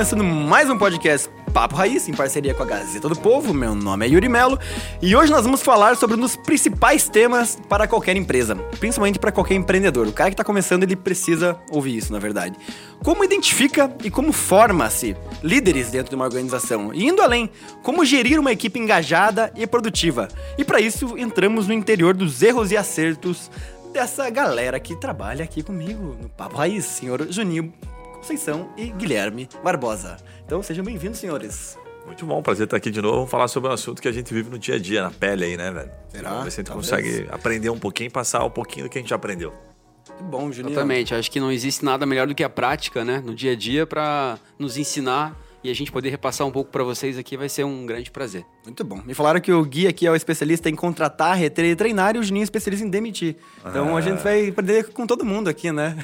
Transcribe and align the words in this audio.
começando 0.00 0.24
mais 0.24 0.70
um 0.70 0.78
podcast 0.78 1.28
Papo 1.52 1.76
Raiz, 1.76 2.08
em 2.08 2.14
parceria 2.14 2.54
com 2.54 2.62
a 2.62 2.66
Gazeta 2.66 3.06
do 3.06 3.14
Povo. 3.14 3.52
Meu 3.52 3.74
nome 3.74 4.06
é 4.06 4.08
Yuri 4.08 4.30
Melo 4.30 4.58
e 5.02 5.14
hoje 5.14 5.30
nós 5.30 5.44
vamos 5.44 5.60
falar 5.60 5.94
sobre 5.94 6.16
um 6.16 6.20
dos 6.20 6.36
principais 6.36 7.06
temas 7.06 7.58
para 7.68 7.86
qualquer 7.86 8.16
empresa, 8.16 8.56
principalmente 8.56 9.18
para 9.18 9.30
qualquer 9.30 9.56
empreendedor. 9.56 10.06
O 10.06 10.12
cara 10.12 10.30
que 10.30 10.34
está 10.34 10.42
começando, 10.42 10.84
ele 10.84 10.96
precisa 10.96 11.60
ouvir 11.70 11.98
isso, 11.98 12.14
na 12.14 12.18
verdade. 12.18 12.56
Como 13.04 13.22
identifica 13.22 13.94
e 14.02 14.10
como 14.10 14.32
forma-se 14.32 15.14
líderes 15.42 15.90
dentro 15.90 16.08
de 16.08 16.16
uma 16.16 16.24
organização? 16.24 16.94
E 16.94 17.06
indo 17.06 17.20
além, 17.20 17.50
como 17.82 18.02
gerir 18.02 18.40
uma 18.40 18.52
equipe 18.52 18.80
engajada 18.80 19.52
e 19.54 19.66
produtiva? 19.66 20.28
E 20.56 20.64
para 20.64 20.80
isso, 20.80 21.18
entramos 21.18 21.68
no 21.68 21.74
interior 21.74 22.14
dos 22.14 22.42
erros 22.42 22.72
e 22.72 22.76
acertos 22.78 23.50
dessa 23.92 24.30
galera 24.30 24.80
que 24.80 24.96
trabalha 24.96 25.44
aqui 25.44 25.62
comigo 25.62 26.16
no 26.18 26.30
Papo 26.30 26.56
Raiz, 26.56 26.86
senhor 26.86 27.30
Juninho 27.30 27.70
Conceição 28.20 28.68
e 28.76 28.90
Guilherme 28.90 29.48
Barbosa. 29.64 30.18
Então 30.44 30.62
sejam 30.62 30.84
bem-vindos, 30.84 31.18
senhores. 31.18 31.78
Muito 32.04 32.26
bom, 32.26 32.42
prazer 32.42 32.64
estar 32.64 32.76
aqui 32.76 32.90
de 32.90 33.00
novo. 33.00 33.16
Vamos 33.16 33.30
falar 33.30 33.48
sobre 33.48 33.70
um 33.70 33.72
assunto 33.72 34.02
que 34.02 34.06
a 34.06 34.12
gente 34.12 34.32
vive 34.34 34.50
no 34.50 34.58
dia 34.58 34.74
a 34.74 34.78
dia, 34.78 35.02
na 35.02 35.10
pele 35.10 35.46
aí, 35.46 35.56
né, 35.56 35.70
velho? 35.70 35.90
Será? 36.10 36.28
Vamos 36.28 36.44
ver 36.44 36.50
se 36.50 36.60
a 36.60 36.62
gente 36.62 36.66
Talvez. 36.66 36.90
consegue 36.90 37.28
aprender 37.30 37.70
um 37.70 37.78
pouquinho 37.78 38.08
e 38.08 38.10
passar 38.10 38.44
um 38.44 38.50
pouquinho 38.50 38.84
do 38.84 38.90
que 38.90 38.98
a 38.98 39.00
gente 39.00 39.14
aprendeu. 39.14 39.54
Que 40.04 40.22
bom, 40.22 40.52
Juninho. 40.52 40.74
Exatamente, 40.74 41.14
acho 41.14 41.30
que 41.30 41.40
não 41.40 41.50
existe 41.50 41.82
nada 41.82 42.04
melhor 42.04 42.26
do 42.26 42.34
que 42.34 42.44
a 42.44 42.50
prática, 42.50 43.02
né, 43.06 43.22
no 43.24 43.34
dia 43.34 43.52
a 43.52 43.56
dia 43.56 43.86
para 43.86 44.38
nos 44.58 44.76
ensinar 44.76 45.34
e 45.62 45.70
a 45.70 45.74
gente 45.74 45.92
poder 45.92 46.10
repassar 46.10 46.46
um 46.46 46.50
pouco 46.50 46.70
para 46.70 46.82
vocês 46.82 47.18
aqui 47.18 47.36
vai 47.36 47.48
ser 47.48 47.64
um 47.64 47.84
grande 47.84 48.10
prazer. 48.10 48.44
Muito 48.64 48.82
bom. 48.82 49.00
Me 49.04 49.14
falaram 49.14 49.40
que 49.40 49.52
o 49.52 49.64
Gui 49.64 49.86
aqui 49.86 50.06
é 50.06 50.10
o 50.10 50.16
especialista 50.16 50.68
em 50.68 50.74
contratar, 50.74 51.36
reter 51.36 51.64
e 51.64 51.76
treinar 51.76 52.16
e 52.16 52.18
o 52.18 52.22
Juninho 52.22 52.42
é 52.42 52.44
especialista 52.44 52.86
em 52.86 52.90
demitir. 52.90 53.36
Então 53.64 53.96
a 53.96 54.00
gente 54.00 54.22
vai 54.22 54.48
aprender 54.48 54.84
com 54.92 55.06
todo 55.06 55.24
mundo 55.24 55.48
aqui, 55.48 55.70
né? 55.70 55.96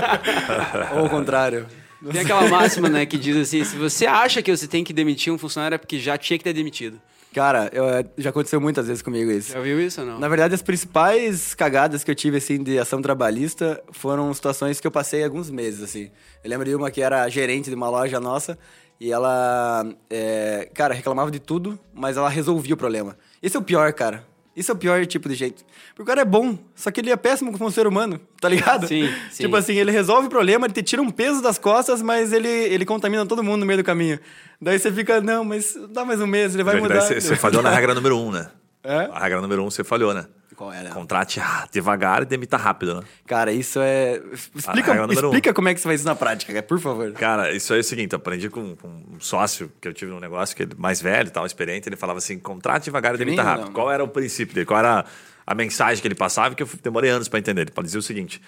Ou 0.96 1.06
o 1.06 1.10
contrário. 1.10 1.66
Tem 2.12 2.22
aquela 2.22 2.48
máxima, 2.48 2.88
né, 2.88 3.04
que 3.04 3.18
diz 3.18 3.36
assim, 3.36 3.62
se 3.62 3.76
você 3.76 4.06
acha 4.06 4.40
que 4.40 4.56
você 4.56 4.66
tem 4.66 4.82
que 4.82 4.92
demitir 4.92 5.30
um 5.30 5.36
funcionário 5.36 5.74
é 5.74 5.78
porque 5.78 5.98
já 5.98 6.16
tinha 6.16 6.38
que 6.38 6.44
ter 6.44 6.54
demitido. 6.54 6.98
Cara, 7.34 7.70
eu- 7.72 7.84
é, 7.88 8.04
já 8.18 8.30
aconteceu 8.30 8.60
muitas 8.60 8.86
vezes 8.88 9.02
comigo 9.02 9.30
isso. 9.30 9.52
Já 9.52 9.60
viu 9.60 9.80
isso 9.80 10.00
ou 10.00 10.06
não? 10.06 10.18
Na 10.18 10.28
verdade, 10.28 10.54
as 10.54 10.62
principais 10.62 11.54
cagadas 11.54 12.02
que 12.02 12.10
eu 12.10 12.14
tive, 12.14 12.38
assim, 12.38 12.62
de 12.62 12.78
ação 12.78 13.00
trabalhista 13.00 13.80
foram 13.92 14.32
situações 14.34 14.80
que 14.80 14.86
eu 14.86 14.90
passei 14.90 15.22
alguns 15.22 15.48
meses, 15.50 15.82
assim. 15.82 16.10
Eu 16.42 16.50
lembro 16.50 16.66
de 16.68 16.74
uma 16.74 16.90
que 16.90 17.00
era 17.00 17.28
gerente 17.28 17.70
de 17.70 17.76
uma 17.76 17.88
loja 17.88 18.18
nossa 18.18 18.58
e 18.98 19.12
ela, 19.12 19.86
é, 20.10 20.68
cara, 20.74 20.92
reclamava 20.92 21.30
de 21.30 21.38
tudo, 21.38 21.78
mas 21.94 22.16
ela 22.16 22.28
resolvia 22.28 22.74
o 22.74 22.76
problema. 22.76 23.16
Esse 23.42 23.56
é 23.56 23.60
o 23.60 23.62
pior, 23.62 23.92
cara. 23.92 24.24
Isso 24.54 24.72
é 24.72 24.74
o 24.74 24.76
pior 24.76 25.04
tipo 25.06 25.28
de 25.28 25.34
jeito. 25.34 25.64
Porque 25.90 26.02
o 26.02 26.04
cara 26.04 26.22
é 26.22 26.24
bom, 26.24 26.58
só 26.74 26.90
que 26.90 27.00
ele 27.00 27.10
é 27.10 27.16
péssimo 27.16 27.52
como 27.52 27.66
um 27.66 27.70
ser 27.70 27.86
humano, 27.86 28.20
tá 28.40 28.48
ligado? 28.48 28.86
Sim, 28.88 29.08
sim. 29.30 29.44
Tipo 29.44 29.56
assim, 29.56 29.74
ele 29.74 29.90
resolve 29.90 30.26
o 30.26 30.30
problema, 30.30 30.66
ele 30.66 30.74
te 30.74 30.82
tira 30.82 31.00
um 31.00 31.10
peso 31.10 31.40
das 31.40 31.58
costas, 31.58 32.02
mas 32.02 32.32
ele, 32.32 32.48
ele 32.48 32.84
contamina 32.84 33.24
todo 33.24 33.42
mundo 33.42 33.60
no 33.60 33.66
meio 33.66 33.78
do 33.78 33.84
caminho. 33.84 34.18
Daí 34.60 34.78
você 34.78 34.92
fica, 34.92 35.20
não, 35.20 35.44
mas 35.44 35.76
dá 35.90 36.04
mais 36.04 36.20
um 36.20 36.26
mês, 36.26 36.54
ele 36.54 36.64
vai 36.64 36.74
Daí 36.74 36.82
mudar. 36.82 37.00
Você, 37.00 37.20
você 37.20 37.36
falhou 37.36 37.62
na 37.62 37.70
regra 37.70 37.94
número 37.94 38.18
um, 38.18 38.30
né? 38.30 38.50
É? 38.82 39.10
A 39.12 39.18
regra 39.18 39.42
número 39.42 39.62
um 39.62 39.70
você 39.70 39.84
falhou, 39.84 40.14
né? 40.14 40.24
Qual 40.60 40.70
era? 40.70 40.90
Contrate 40.90 41.40
devagar 41.72 42.20
e 42.20 42.26
demita 42.26 42.58
rápido, 42.58 42.96
né? 42.96 43.02
Cara, 43.26 43.50
isso 43.50 43.80
é. 43.80 44.20
Explica, 44.54 44.92
regra 44.92 45.06
número 45.06 45.28
um. 45.28 45.30
explica 45.30 45.54
como 45.54 45.70
é 45.70 45.74
que 45.74 45.80
você 45.80 45.88
faz 45.88 46.00
isso 46.00 46.06
na 46.06 46.14
prática, 46.14 46.52
cara, 46.52 46.62
por 46.62 46.78
favor. 46.78 47.12
Cara, 47.12 47.50
isso 47.50 47.72
é 47.72 47.78
o 47.78 47.82
seguinte, 47.82 48.14
aprendi 48.14 48.50
com, 48.50 48.76
com 48.76 48.88
um 48.88 49.18
sócio 49.18 49.72
que 49.80 49.88
eu 49.88 49.94
tive 49.94 50.10
num 50.10 50.20
negócio 50.20 50.54
que 50.54 50.64
ele 50.64 50.74
mais 50.76 51.00
velho, 51.00 51.30
tal, 51.30 51.46
experiente, 51.46 51.88
ele 51.88 51.96
falava 51.96 52.18
assim, 52.18 52.38
contrate 52.38 52.84
devagar 52.84 53.14
e 53.14 53.16
demita 53.16 53.42
rápido. 53.42 53.68
não? 53.68 53.72
Qual 53.72 53.90
era 53.90 54.04
o 54.04 54.08
princípio 54.08 54.54
dele? 54.54 54.66
Qual 54.66 54.78
era 54.78 55.02
a 55.46 55.54
mensagem 55.54 56.02
que 56.02 56.06
ele 56.06 56.14
passava 56.14 56.54
que 56.54 56.62
eu 56.62 56.68
demorei 56.82 57.08
anos 57.08 57.26
para 57.26 57.38
entender? 57.38 57.62
Ele 57.62 57.82
dizia 57.82 57.98
o 57.98 58.02
seguinte, 58.02 58.38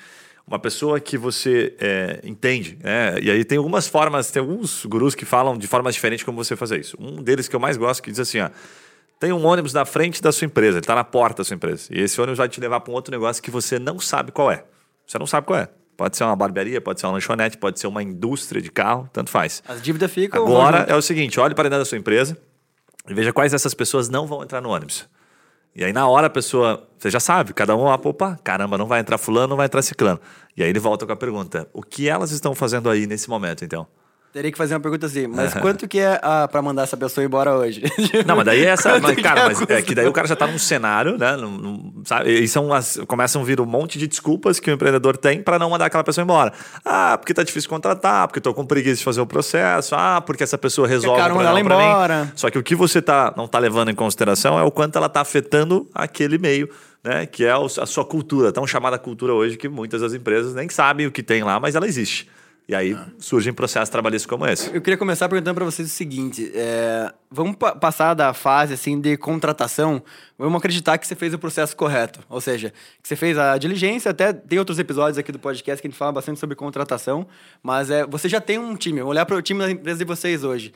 uma 0.46 0.58
pessoa 0.58 1.00
que 1.00 1.16
você 1.16 1.74
é, 1.80 2.20
entende, 2.24 2.76
né? 2.82 3.16
E 3.22 3.30
aí 3.30 3.42
tem 3.42 3.56
algumas 3.56 3.88
formas, 3.88 4.30
tem 4.30 4.40
alguns 4.40 4.84
gurus 4.84 5.14
que 5.14 5.24
falam 5.24 5.56
de 5.56 5.66
formas 5.66 5.94
diferentes 5.94 6.26
como 6.26 6.44
você 6.44 6.56
fazer 6.56 6.78
isso. 6.78 6.94
Um 7.00 7.22
deles 7.22 7.48
que 7.48 7.56
eu 7.56 7.60
mais 7.60 7.78
gosto 7.78 8.02
que 8.02 8.10
diz 8.10 8.20
assim, 8.20 8.40
ó, 8.40 8.50
tem 9.22 9.32
um 9.32 9.46
ônibus 9.46 9.72
na 9.72 9.84
frente 9.84 10.20
da 10.20 10.32
sua 10.32 10.46
empresa, 10.46 10.78
ele 10.78 10.80
está 10.80 10.96
na 10.96 11.04
porta 11.04 11.42
da 11.42 11.44
sua 11.44 11.54
empresa. 11.54 11.86
E 11.92 12.00
esse 12.00 12.20
ônibus 12.20 12.38
vai 12.38 12.48
te 12.48 12.60
levar 12.60 12.80
para 12.80 12.90
um 12.90 12.94
outro 12.96 13.12
negócio 13.12 13.40
que 13.40 13.52
você 13.52 13.78
não 13.78 14.00
sabe 14.00 14.32
qual 14.32 14.50
é. 14.50 14.64
Você 15.06 15.16
não 15.16 15.28
sabe 15.28 15.46
qual 15.46 15.60
é. 15.60 15.68
Pode 15.96 16.16
ser 16.16 16.24
uma 16.24 16.34
barbearia, 16.34 16.80
pode 16.80 16.98
ser 16.98 17.06
uma 17.06 17.12
lanchonete, 17.12 17.56
pode 17.56 17.78
ser 17.78 17.86
uma 17.86 18.02
indústria 18.02 18.60
de 18.60 18.68
carro, 18.68 19.08
tanto 19.12 19.30
faz. 19.30 19.62
As 19.68 19.80
dívidas 19.80 20.10
ficam. 20.10 20.42
Agora 20.42 20.86
é 20.88 20.96
o 20.96 21.00
seguinte: 21.00 21.38
olhe 21.38 21.54
para 21.54 21.68
dentro 21.68 21.78
da 21.78 21.84
sua 21.84 21.98
empresa 21.98 22.36
e 23.08 23.14
veja 23.14 23.32
quais 23.32 23.52
dessas 23.52 23.72
pessoas 23.74 24.08
não 24.08 24.26
vão 24.26 24.42
entrar 24.42 24.60
no 24.60 24.70
ônibus. 24.70 25.08
E 25.72 25.84
aí, 25.84 25.92
na 25.92 26.08
hora, 26.08 26.26
a 26.26 26.30
pessoa, 26.30 26.88
você 26.98 27.08
já 27.08 27.20
sabe, 27.20 27.54
cada 27.54 27.76
um, 27.76 27.86
ah, 27.86 27.94
opa, 27.94 28.36
caramba, 28.42 28.76
não 28.76 28.86
vai 28.86 28.98
entrar 28.98 29.18
fulano, 29.18 29.50
não 29.50 29.56
vai 29.56 29.66
entrar 29.66 29.82
ciclano. 29.82 30.18
E 30.56 30.64
aí 30.64 30.68
ele 30.68 30.80
volta 30.80 31.06
com 31.06 31.12
a 31.12 31.16
pergunta: 31.16 31.68
o 31.72 31.80
que 31.80 32.08
elas 32.08 32.32
estão 32.32 32.56
fazendo 32.56 32.90
aí 32.90 33.06
nesse 33.06 33.30
momento, 33.30 33.64
então? 33.64 33.86
Teria 34.32 34.50
que 34.50 34.56
fazer 34.56 34.72
uma 34.74 34.80
pergunta 34.80 35.04
assim, 35.04 35.26
mas 35.26 35.52
quanto 35.52 35.86
que 35.86 35.98
é 35.98 36.18
ah, 36.22 36.48
pra 36.50 36.62
mandar 36.62 36.84
essa 36.84 36.96
pessoa 36.96 37.22
embora 37.22 37.54
hoje? 37.54 37.82
Não, 38.26 38.34
mas 38.34 38.46
daí 38.46 38.64
é 38.64 38.68
essa. 38.70 38.98
Mas, 38.98 39.14
cara, 39.20 39.40
é 39.40 39.44
a 39.44 39.46
mas 39.48 39.60
é 39.68 39.82
que 39.82 39.94
daí 39.94 40.06
o 40.06 40.12
cara 40.12 40.26
já 40.26 40.34
tá 40.34 40.46
num 40.46 40.58
cenário, 40.58 41.18
né? 41.18 41.36
num- 41.36 41.58
num- 41.58 42.02
sabe? 42.06 42.32
E 42.40 42.48
são 42.48 42.72
as, 42.72 42.98
começam 43.06 43.42
a 43.42 43.44
vir 43.44 43.60
um 43.60 43.66
monte 43.66 43.98
de 43.98 44.06
desculpas 44.08 44.58
que 44.58 44.70
o 44.70 44.72
empreendedor 44.72 45.18
tem 45.18 45.42
para 45.42 45.58
não 45.58 45.68
mandar 45.68 45.84
aquela 45.84 46.02
pessoa 46.02 46.22
embora. 46.22 46.50
Ah, 46.82 47.18
porque 47.18 47.34
tá 47.34 47.42
difícil 47.42 47.68
contratar, 47.68 48.26
porque 48.26 48.40
tô 48.40 48.54
com 48.54 48.64
preguiça 48.64 48.96
de 48.96 49.04
fazer 49.04 49.20
o 49.20 49.26
processo, 49.26 49.94
ah, 49.94 50.22
porque 50.22 50.42
essa 50.42 50.56
pessoa 50.56 50.88
resolve 50.88 51.20
o 51.20 51.24
problema 51.26 51.50
ela 51.50 51.64
pra 51.64 51.76
mim. 51.76 51.84
embora. 51.84 52.32
Só 52.34 52.48
que 52.48 52.58
o 52.58 52.62
que 52.62 52.74
você 52.74 53.02
tá, 53.02 53.34
não 53.36 53.46
tá 53.46 53.58
levando 53.58 53.90
em 53.90 53.94
consideração 53.94 54.58
é 54.58 54.62
o 54.62 54.70
quanto 54.70 54.96
ela 54.96 55.10
tá 55.10 55.20
afetando 55.20 55.86
aquele 55.94 56.38
meio. 56.38 56.70
Né, 57.04 57.26
que 57.26 57.44
é 57.44 57.50
a 57.50 57.84
sua 57.84 58.04
cultura, 58.04 58.52
tão 58.52 58.64
chamada 58.64 58.96
cultura 58.96 59.34
hoje, 59.34 59.56
que 59.56 59.68
muitas 59.68 60.00
das 60.02 60.14
empresas 60.14 60.54
nem 60.54 60.68
sabem 60.68 61.04
o 61.04 61.10
que 61.10 61.20
tem 61.20 61.42
lá, 61.42 61.58
mas 61.58 61.74
ela 61.74 61.84
existe. 61.84 62.28
E 62.68 62.74
aí 62.76 62.96
surgem 63.18 63.52
processos 63.52 63.88
trabalhistas 63.88 64.24
como 64.26 64.46
esse. 64.46 64.72
Eu 64.74 64.80
queria 64.80 64.96
começar 64.96 65.28
perguntando 65.28 65.56
pra 65.56 65.64
vocês 65.64 65.88
o 65.88 65.90
seguinte: 65.90 66.50
é, 66.54 67.12
vamos 67.30 67.56
pa- 67.56 67.74
passar 67.74 68.14
da 68.14 68.32
fase 68.32 68.74
assim 68.74 69.00
de 69.00 69.16
contratação. 69.16 70.02
Vamos 70.38 70.58
acreditar 70.58 70.96
que 70.96 71.06
você 71.06 71.14
fez 71.16 71.34
o 71.34 71.38
processo 71.38 71.76
correto, 71.76 72.20
ou 72.28 72.40
seja, 72.40 72.72
que 73.02 73.08
você 73.08 73.16
fez 73.16 73.36
a 73.36 73.58
diligência. 73.58 74.10
Até 74.12 74.32
tem 74.32 74.58
outros 74.60 74.78
episódios 74.78 75.18
aqui 75.18 75.32
do 75.32 75.38
podcast 75.40 75.82
que 75.82 75.88
a 75.88 75.90
gente 75.90 75.98
fala 75.98 76.12
bastante 76.12 76.38
sobre 76.38 76.54
contratação, 76.54 77.26
mas 77.62 77.90
é, 77.90 78.06
você 78.06 78.28
já 78.28 78.40
tem 78.40 78.58
um 78.58 78.76
time. 78.76 79.02
Olhar 79.02 79.26
para 79.26 79.36
o 79.36 79.42
time 79.42 79.58
da 79.60 79.70
empresa 79.70 79.98
de 79.98 80.04
vocês 80.04 80.44
hoje. 80.44 80.72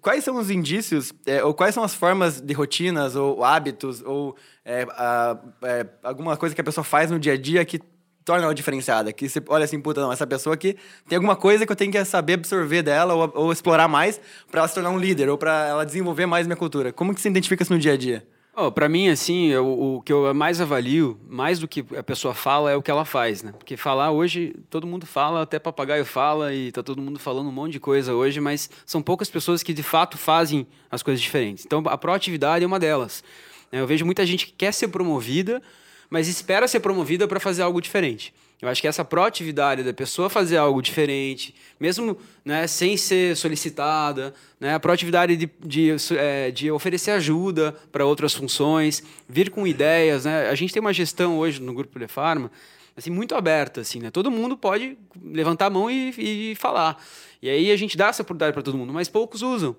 Quais 0.00 0.22
são 0.24 0.36
os 0.38 0.50
indícios, 0.50 1.12
é, 1.24 1.42
ou 1.44 1.54
quais 1.54 1.74
são 1.74 1.82
as 1.84 1.94
formas 1.94 2.40
de 2.42 2.52
rotinas, 2.54 3.16
ou 3.16 3.42
hábitos, 3.44 4.02
ou 4.04 4.34
é, 4.64 4.86
a- 4.90 5.38
é, 5.62 5.86
alguma 6.02 6.36
coisa 6.36 6.54
que 6.54 6.60
a 6.60 6.64
pessoa 6.64 6.84
faz 6.84 7.10
no 7.10 7.18
dia 7.18 7.34
a 7.34 7.36
dia 7.38 7.64
que 7.64 7.80
torna 8.28 8.44
ela 8.44 8.54
diferenciada? 8.54 9.12
Que 9.12 9.28
você 9.28 9.42
olha 9.48 9.64
assim, 9.64 9.80
puta, 9.80 10.00
não, 10.00 10.12
essa 10.12 10.26
pessoa 10.26 10.54
aqui 10.54 10.76
tem 11.08 11.16
alguma 11.16 11.34
coisa 11.34 11.64
que 11.66 11.72
eu 11.72 11.76
tenho 11.76 11.90
que 11.90 12.04
saber 12.04 12.34
absorver 12.34 12.82
dela 12.82 13.14
ou, 13.14 13.32
ou 13.34 13.52
explorar 13.52 13.88
mais 13.88 14.20
pra 14.50 14.60
ela 14.60 14.68
se 14.68 14.74
tornar 14.74 14.90
um 14.90 14.98
líder, 14.98 15.28
ou 15.28 15.36
pra 15.36 15.66
ela 15.66 15.84
desenvolver 15.84 16.26
mais 16.26 16.46
minha 16.46 16.56
cultura. 16.56 16.92
Como 16.92 17.14
que 17.14 17.20
você 17.20 17.28
identifica 17.28 17.62
isso 17.62 17.72
no 17.72 17.78
dia 17.78 17.94
a 17.94 17.96
dia? 17.96 18.26
Oh, 18.60 18.72
para 18.72 18.88
mim, 18.88 19.08
assim, 19.08 19.46
eu- 19.50 19.66
o 19.96 20.02
que 20.02 20.12
eu 20.12 20.34
mais 20.34 20.60
avalio, 20.60 21.16
mais 21.28 21.60
do 21.60 21.68
que 21.68 21.84
a 21.96 22.02
pessoa 22.02 22.34
fala, 22.34 22.72
é 22.72 22.76
o 22.76 22.82
que 22.82 22.90
ela 22.90 23.04
faz, 23.04 23.40
né? 23.42 23.52
Porque 23.56 23.76
falar 23.76 24.10
hoje, 24.10 24.54
todo 24.68 24.84
mundo 24.84 25.06
fala, 25.06 25.42
até 25.42 25.60
papagaio 25.60 26.04
fala, 26.04 26.52
e 26.52 26.72
tá 26.72 26.82
todo 26.82 27.00
mundo 27.00 27.20
falando 27.20 27.48
um 27.48 27.52
monte 27.52 27.72
de 27.74 27.80
coisa 27.80 28.14
hoje, 28.14 28.40
mas 28.40 28.68
são 28.84 29.00
poucas 29.00 29.30
pessoas 29.30 29.62
que 29.62 29.72
de 29.72 29.84
fato 29.84 30.18
fazem 30.18 30.66
as 30.90 31.04
coisas 31.04 31.20
diferentes. 31.22 31.64
Então, 31.64 31.82
a 31.86 31.96
proatividade 31.96 32.64
é 32.64 32.66
uma 32.66 32.80
delas. 32.80 33.22
Eu 33.70 33.86
vejo 33.86 34.04
muita 34.04 34.26
gente 34.26 34.46
que 34.46 34.52
quer 34.52 34.72
ser 34.72 34.88
promovida, 34.88 35.62
mas 36.10 36.28
espera 36.28 36.66
ser 36.68 36.80
promovida 36.80 37.26
para 37.26 37.40
fazer 37.40 37.62
algo 37.62 37.80
diferente. 37.80 38.32
Eu 38.60 38.68
acho 38.68 38.80
que 38.80 38.88
essa 38.88 39.04
proatividade 39.04 39.84
da 39.84 39.92
pessoa 39.92 40.28
fazer 40.28 40.56
algo 40.56 40.82
diferente, 40.82 41.54
mesmo 41.78 42.18
né, 42.44 42.66
sem 42.66 42.96
ser 42.96 43.36
solicitada, 43.36 44.34
né, 44.58 44.74
a 44.74 44.80
proatividade 44.80 45.36
de, 45.36 45.48
de, 45.64 45.96
eh, 46.16 46.50
de 46.50 46.70
oferecer 46.70 47.12
ajuda 47.12 47.72
para 47.92 48.04
outras 48.04 48.34
funções, 48.34 49.02
vir 49.28 49.50
com 49.50 49.64
ideias. 49.64 50.24
Né? 50.24 50.48
A 50.48 50.54
gente 50.56 50.72
tem 50.72 50.80
uma 50.80 50.92
gestão 50.92 51.38
hoje 51.38 51.62
no 51.62 51.72
Grupo 51.72 51.98
Lefarma 51.98 52.50
assim, 52.98 53.10
muito 53.10 53.34
aberta. 53.34 53.80
Assim, 53.80 54.00
né? 54.00 54.10
Todo 54.10 54.30
mundo 54.30 54.56
pode 54.56 54.98
levantar 55.22 55.66
a 55.66 55.70
mão 55.70 55.90
e, 55.90 56.12
e 56.50 56.54
falar. 56.56 57.02
E 57.40 57.48
aí 57.48 57.70
a 57.70 57.76
gente 57.76 57.96
dá 57.96 58.08
essa 58.08 58.22
oportunidade 58.22 58.52
para 58.52 58.62
todo 58.62 58.76
mundo, 58.76 58.92
mas 58.92 59.08
poucos 59.08 59.40
usam. 59.40 59.76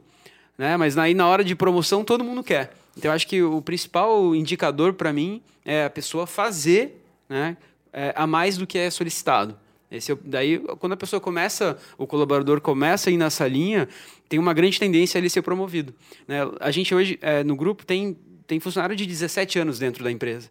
Né? 0.58 0.78
Mas 0.78 0.98
aí 0.98 1.14
na 1.14 1.28
hora 1.28 1.44
de 1.44 1.56
promoção 1.56 2.04
todo 2.04 2.24
mundo 2.24 2.44
quer. 2.44 2.74
Então 3.00 3.12
eu 3.12 3.16
acho 3.16 3.25
que 3.25 3.42
o 3.42 3.62
principal 3.62 4.36
indicador 4.36 4.94
para 4.94 5.13
mim 5.13 5.42
é 5.63 5.86
a 5.86 5.90
pessoa 5.90 6.28
fazer 6.28 7.01
né, 7.30 7.56
é, 7.94 8.13
a 8.13 8.28
mais 8.28 8.57
do 8.57 8.68
que 8.68 8.78
é 8.78 8.90
solicitado. 8.90 9.57
Esse, 9.90 10.12
é 10.12 10.18
daí, 10.22 10.60
quando 10.80 10.92
a 10.92 10.98
pessoa 10.98 11.22
começa, 11.22 11.78
o 11.98 12.06
colaborador 12.06 12.60
começa 12.60 13.10
a 13.10 13.13
ir 13.13 13.16
nessa 13.16 13.48
linha, 13.48 13.88
tem 14.28 14.38
uma 14.38 14.54
grande 14.54 14.78
tendência 14.78 15.18
a 15.18 15.19
ele 15.19 15.30
ser 15.30 15.42
promovido. 15.42 15.96
né? 16.28 16.40
A 16.60 16.72
gente 16.72 16.94
hoje, 16.94 17.18
é, 17.22 17.42
no 17.42 17.56
grupo, 17.56 17.86
tem, 17.86 18.18
tem 18.46 18.60
funcionário 18.60 18.98
de 18.98 19.06
17 19.06 19.60
anos 19.60 19.80
dentro 19.80 20.04
da 20.04 20.12
empresa. 20.12 20.50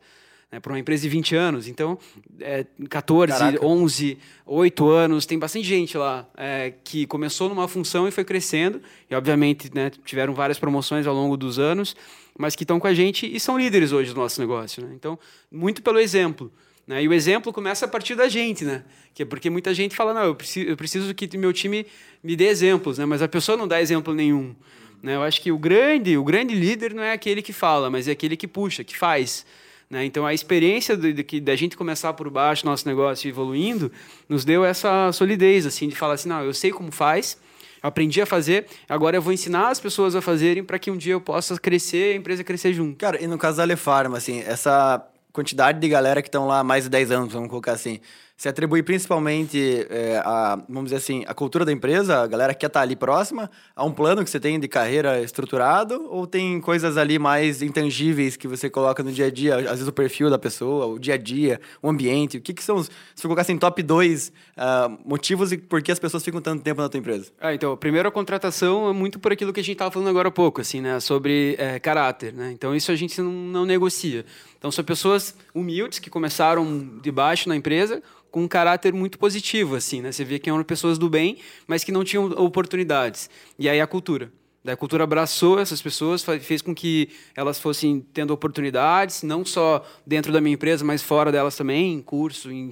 Né? 0.50 0.59
Para 0.59 0.73
uma 0.73 0.79
empresa 0.79 1.03
de 1.03 1.09
20 1.11 1.37
anos. 1.37 1.69
Então, 1.69 1.99
é, 2.41 2.65
14, 2.89 3.39
Caraca. 3.39 3.65
11, 3.65 4.19
8 4.47 4.89
anos, 4.89 5.27
tem 5.27 5.39
bastante 5.39 5.69
gente 5.69 5.99
lá 5.99 6.27
é, 6.35 6.73
que 6.83 7.06
começou 7.06 7.49
numa 7.50 7.69
função 7.69 8.09
e 8.09 8.11
foi 8.11 8.25
crescendo. 8.25 8.81
E, 9.11 9.15
obviamente, 9.15 9.71
né, 9.75 9.91
tiveram 10.05 10.35
várias 10.35 10.59
promoções 10.59 11.06
ao 11.06 11.15
longo 11.15 11.37
dos 11.37 11.59
anos, 11.59 11.95
mas 12.38 12.55
que 12.55 12.62
estão 12.62 12.79
com 12.79 12.87
a 12.87 12.94
gente 12.94 13.26
e 13.26 13.38
são 13.40 13.58
líderes 13.58 13.90
hoje 13.90 14.14
do 14.14 14.20
nosso 14.20 14.40
negócio. 14.40 14.87
Né? 14.87 14.94
Então, 14.94 15.19
muito 15.50 15.82
pelo 15.82 15.99
exemplo. 15.99 16.50
Né? 16.87 17.02
E 17.02 17.08
o 17.08 17.12
exemplo 17.12 17.52
começa 17.52 17.85
a 17.85 17.88
partir 17.88 18.14
da 18.14 18.29
gente, 18.29 18.64
né? 18.64 18.85
Que 19.12 19.25
é 19.25 19.26
porque 19.26 19.50
muita 19.50 19.75
gente 19.75 19.94
fala, 19.94 20.14
não, 20.14 20.23
eu 20.23 20.35
preciso, 20.35 20.70
eu 20.70 20.76
preciso 20.76 21.12
que 21.12 21.37
meu 21.37 21.52
time 21.52 21.85
me 22.23 22.37
dê 22.37 22.46
exemplos, 22.46 22.96
né? 22.96 23.05
Mas 23.05 23.20
a 23.20 23.29
pessoa 23.29 23.58
não 23.58 23.67
dá 23.67 23.82
exemplo 23.82 24.14
nenhum. 24.14 24.55
Né? 25.02 25.17
Eu 25.17 25.23
acho 25.23 25.43
que 25.43 25.50
o 25.50 25.58
grande, 25.58 26.17
o 26.17 26.25
grande 26.25 26.55
líder 26.55 26.94
não 26.94 27.02
é 27.02 27.12
aquele 27.12 27.43
que 27.43 27.52
fala, 27.52 27.90
mas 27.90 28.08
é 28.08 28.12
aquele 28.12 28.37
que 28.37 28.46
puxa, 28.46 28.85
que 28.85 28.96
faz. 28.96 29.44
Né? 29.90 30.05
Então, 30.05 30.25
a 30.25 30.32
experiência 30.32 30.96
da 30.96 31.56
gente 31.56 31.76
começar 31.76 32.12
por 32.12 32.31
baixo, 32.31 32.64
nosso 32.64 32.87
negócio 32.87 33.29
evoluindo, 33.29 33.90
nos 34.29 34.44
deu 34.44 34.64
essa 34.64 35.11
solidez, 35.12 35.67
assim, 35.67 35.88
de 35.88 35.96
falar 35.96 36.14
assim, 36.14 36.29
não, 36.29 36.43
eu 36.43 36.55
sei 36.55 36.70
como 36.70 36.93
faz, 36.93 37.38
aprendi 37.83 38.21
a 38.21 38.27
fazer, 38.27 38.67
agora 38.89 39.17
eu 39.17 39.23
vou 39.23 39.33
ensinar 39.33 39.69
as 39.69 39.81
pessoas 39.81 40.15
a 40.15 40.23
fazerem 40.23 40.65
para 40.65 40.79
que 40.79 40.91
um 40.91 40.97
dia 40.97 41.13
eu 41.13 41.21
possa 41.21 41.59
crescer, 41.59 42.15
a 42.15 42.17
empresa 42.17 42.45
crescer 42.45 42.73
junto. 42.73 42.97
Cara, 42.97 43.23
e 43.23 43.27
no 43.27 43.39
caso 43.39 43.59
da 43.59 43.63
Alefarma, 43.63 44.17
assim, 44.17 44.41
essa 44.41 45.05
quantidade 45.33 45.79
de 45.79 45.89
galera 45.89 46.21
que 46.23 46.29
estão 46.29 46.47
lá 46.47 46.61
há 46.61 46.65
mais 46.65 46.85
de 46.85 46.91
10 46.91 47.11
anos, 47.11 47.33
vamos 47.33 47.49
colocar 47.49 47.73
assim, 47.73 48.01
se 48.38 48.49
atribui 48.49 48.85
principalmente 48.85 49.85
é, 49.90 50.23
a, 50.25 50.56
vamos 50.69 50.85
dizer 50.85 50.99
assim, 50.99 51.25
a 51.26 51.35
cultura 51.35 51.64
da 51.64 51.73
empresa, 51.73 52.23
a 52.23 52.26
galera 52.29 52.55
que 52.55 52.61
quer 52.61 52.69
estar 52.69 52.79
tá 52.79 52.85
ali 52.85 52.94
próxima, 52.94 53.50
a 53.75 53.85
um 53.85 53.90
plano 53.90 54.23
que 54.23 54.31
você 54.31 54.38
tem 54.38 54.61
de 54.61 54.69
carreira 54.69 55.20
estruturado, 55.20 56.06
ou 56.08 56.25
tem 56.25 56.61
coisas 56.61 56.96
ali 56.96 57.19
mais 57.19 57.62
intangíveis 57.62 58.37
que 58.37 58.46
você 58.46 58.70
coloca 58.70 59.02
no 59.02 59.11
dia 59.11 59.26
a 59.26 59.31
dia, 59.31 59.56
às 59.56 59.64
vezes 59.64 59.88
o 59.88 59.93
perfil 59.93 60.31
da 60.31 60.38
pessoa, 60.38 60.87
o 60.87 61.00
dia 61.00 61.14
a 61.14 61.17
dia, 61.17 61.61
o 61.82 61.90
ambiente, 61.90 62.37
o 62.37 62.40
que, 62.40 62.55
que 62.55 62.62
são, 62.62 62.76
os, 62.76 62.87
se 62.87 62.93
você 63.17 63.23
colocar 63.23 63.43
assim, 63.43 63.58
top 63.58 63.82
2 63.82 64.29
uh, 64.29 64.32
ah, 64.56 64.99
motivos 65.05 65.50
e 65.50 65.58
por 65.58 65.82
que 65.82 65.90
as 65.90 65.99
pessoas 65.99 66.25
ficam 66.25 66.40
tanto 66.40 66.62
tempo 66.62 66.81
na 66.81 66.88
tua 66.88 66.99
empresa? 66.99 67.32
Ah, 67.40 67.52
então, 67.52 67.76
primeiro 67.76 68.08
a 68.08 68.12
contratação 68.12 68.88
é 68.88 68.93
muito 68.93 69.19
por 69.19 69.32
aquilo 69.32 69.52
que 69.52 69.58
a 69.58 69.64
gente 69.64 69.75
estava 69.75 69.90
falando 69.90 70.11
agora 70.11 70.29
há 70.29 70.32
pouco, 70.32 70.61
assim, 70.61 70.81
né, 70.81 71.00
sobre 71.00 71.56
é, 71.58 71.81
caráter, 71.81 72.32
né, 72.32 72.52
então 72.52 72.73
isso 72.73 72.93
a 72.93 72.94
gente 72.94 73.20
não, 73.20 73.32
não 73.32 73.67
negocia. 73.67 74.25
Então, 74.59 74.71
são 74.71 74.85
pessoas 74.85 75.35
humildes 75.55 75.99
que 75.99 76.11
começaram 76.11 76.99
de 77.01 77.11
baixo 77.11 77.49
na 77.49 77.57
empresa, 77.57 78.03
com 78.31 78.43
um 78.43 78.49
caráter 78.49 78.93
muito 78.93 79.19
positivo, 79.19 79.77
assim, 79.77 80.03
né? 80.03 80.13
Você 80.13 80.25
via 80.25 80.39
que 80.39 80.51
eram 80.51 80.63
pessoas 80.63 80.99
do 80.99 81.09
bem, 81.09 81.39
mas 81.67 81.85
que 81.85 81.93
não 81.93 82.05
tinham 82.05 82.27
oportunidades. 82.33 83.31
E 83.59 83.69
aí 83.69 83.81
a 83.81 83.87
cultura. 83.87 84.31
Daí 84.69 84.75
a 84.75 84.76
cultura 84.76 85.05
abraçou 85.05 85.59
essas 85.59 85.81
pessoas, 85.81 86.23
fez 86.43 86.61
com 86.61 86.75
que 86.75 87.09
elas 87.35 87.59
fossem 87.59 88.05
tendo 88.12 88.35
oportunidades, 88.35 89.23
não 89.23 89.43
só 89.43 89.82
dentro 90.06 90.31
da 90.31 90.43
minha 90.43 90.53
empresa, 90.56 90.85
mas 90.85 91.03
fora 91.03 91.32
delas 91.32 91.56
também, 91.56 91.94
em 91.94 92.03
curso, 92.03 92.53
em, 92.53 92.69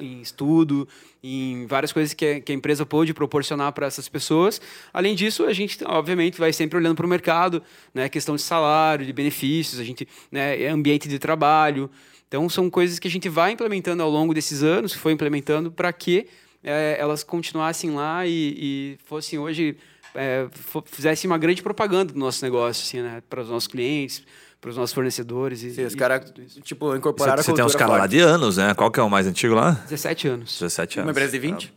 em 0.00 0.20
estudo, 0.20 0.88
em 1.22 1.64
várias 1.66 1.92
coisas 1.92 2.12
que 2.14 2.26
a, 2.26 2.40
que 2.40 2.50
a 2.50 2.54
empresa 2.54 2.84
pôde 2.84 3.14
proporcionar 3.14 3.70
para 3.70 3.86
essas 3.86 4.08
pessoas. 4.08 4.60
Além 4.92 5.14
disso, 5.14 5.44
a 5.44 5.52
gente, 5.52 5.78
obviamente, 5.86 6.36
vai 6.36 6.52
sempre 6.52 6.78
olhando 6.78 6.96
para 6.96 7.06
o 7.06 7.08
mercado, 7.08 7.62
né? 7.94 8.08
questão 8.08 8.34
de 8.34 8.42
salário, 8.42 9.06
de 9.06 9.12
benefícios, 9.12 9.78
a 9.78 9.84
gente, 9.84 10.08
né? 10.32 10.66
ambiente 10.66 11.08
de 11.08 11.16
trabalho. 11.16 11.88
Então, 12.26 12.48
são 12.48 12.68
coisas 12.68 12.98
que 12.98 13.06
a 13.06 13.10
gente 13.10 13.28
vai 13.28 13.52
implementando 13.52 14.02
ao 14.02 14.10
longo 14.10 14.34
desses 14.34 14.64
anos, 14.64 14.92
foi 14.92 15.12
implementando 15.12 15.70
para 15.70 15.92
que 15.92 16.26
é, 16.66 16.96
elas 16.98 17.22
continuassem 17.22 17.92
lá 17.92 18.26
e, 18.26 18.54
e 18.58 18.98
fossem 19.04 19.38
hoje, 19.38 19.76
é, 20.16 20.48
fizessem 20.86 21.30
uma 21.30 21.38
grande 21.38 21.62
propaganda 21.62 22.12
do 22.12 22.18
nosso 22.18 22.44
negócio, 22.44 22.82
assim, 22.82 23.00
né, 23.00 23.22
para 23.28 23.42
os 23.42 23.48
nossos 23.48 23.66
clientes, 23.68 24.22
para 24.60 24.70
os 24.70 24.76
nossos 24.76 24.92
fornecedores. 24.92 25.62
E, 25.62 25.70
Sim, 25.70 25.84
os 25.84 25.94
caras, 25.94 26.32
tipo, 26.62 26.94
incorporaram 26.96 27.42
você, 27.42 27.50
a 27.50 27.52
cultura 27.52 27.68
Você 27.68 27.76
tem 27.76 27.84
uns 27.84 27.88
caras 27.88 28.00
lá 28.00 28.06
de 28.06 28.18
anos, 28.18 28.56
né? 28.56 28.74
Qual 28.74 28.90
que 28.90 28.98
é 28.98 29.02
o 29.02 29.10
mais 29.10 29.26
antigo 29.26 29.54
lá? 29.54 29.72
17 29.88 30.28
anos. 30.28 30.58
17 30.58 30.98
anos. 30.98 31.06
Uma 31.06 31.12
empresa 31.12 31.32
de 31.32 31.38
20? 31.38 31.74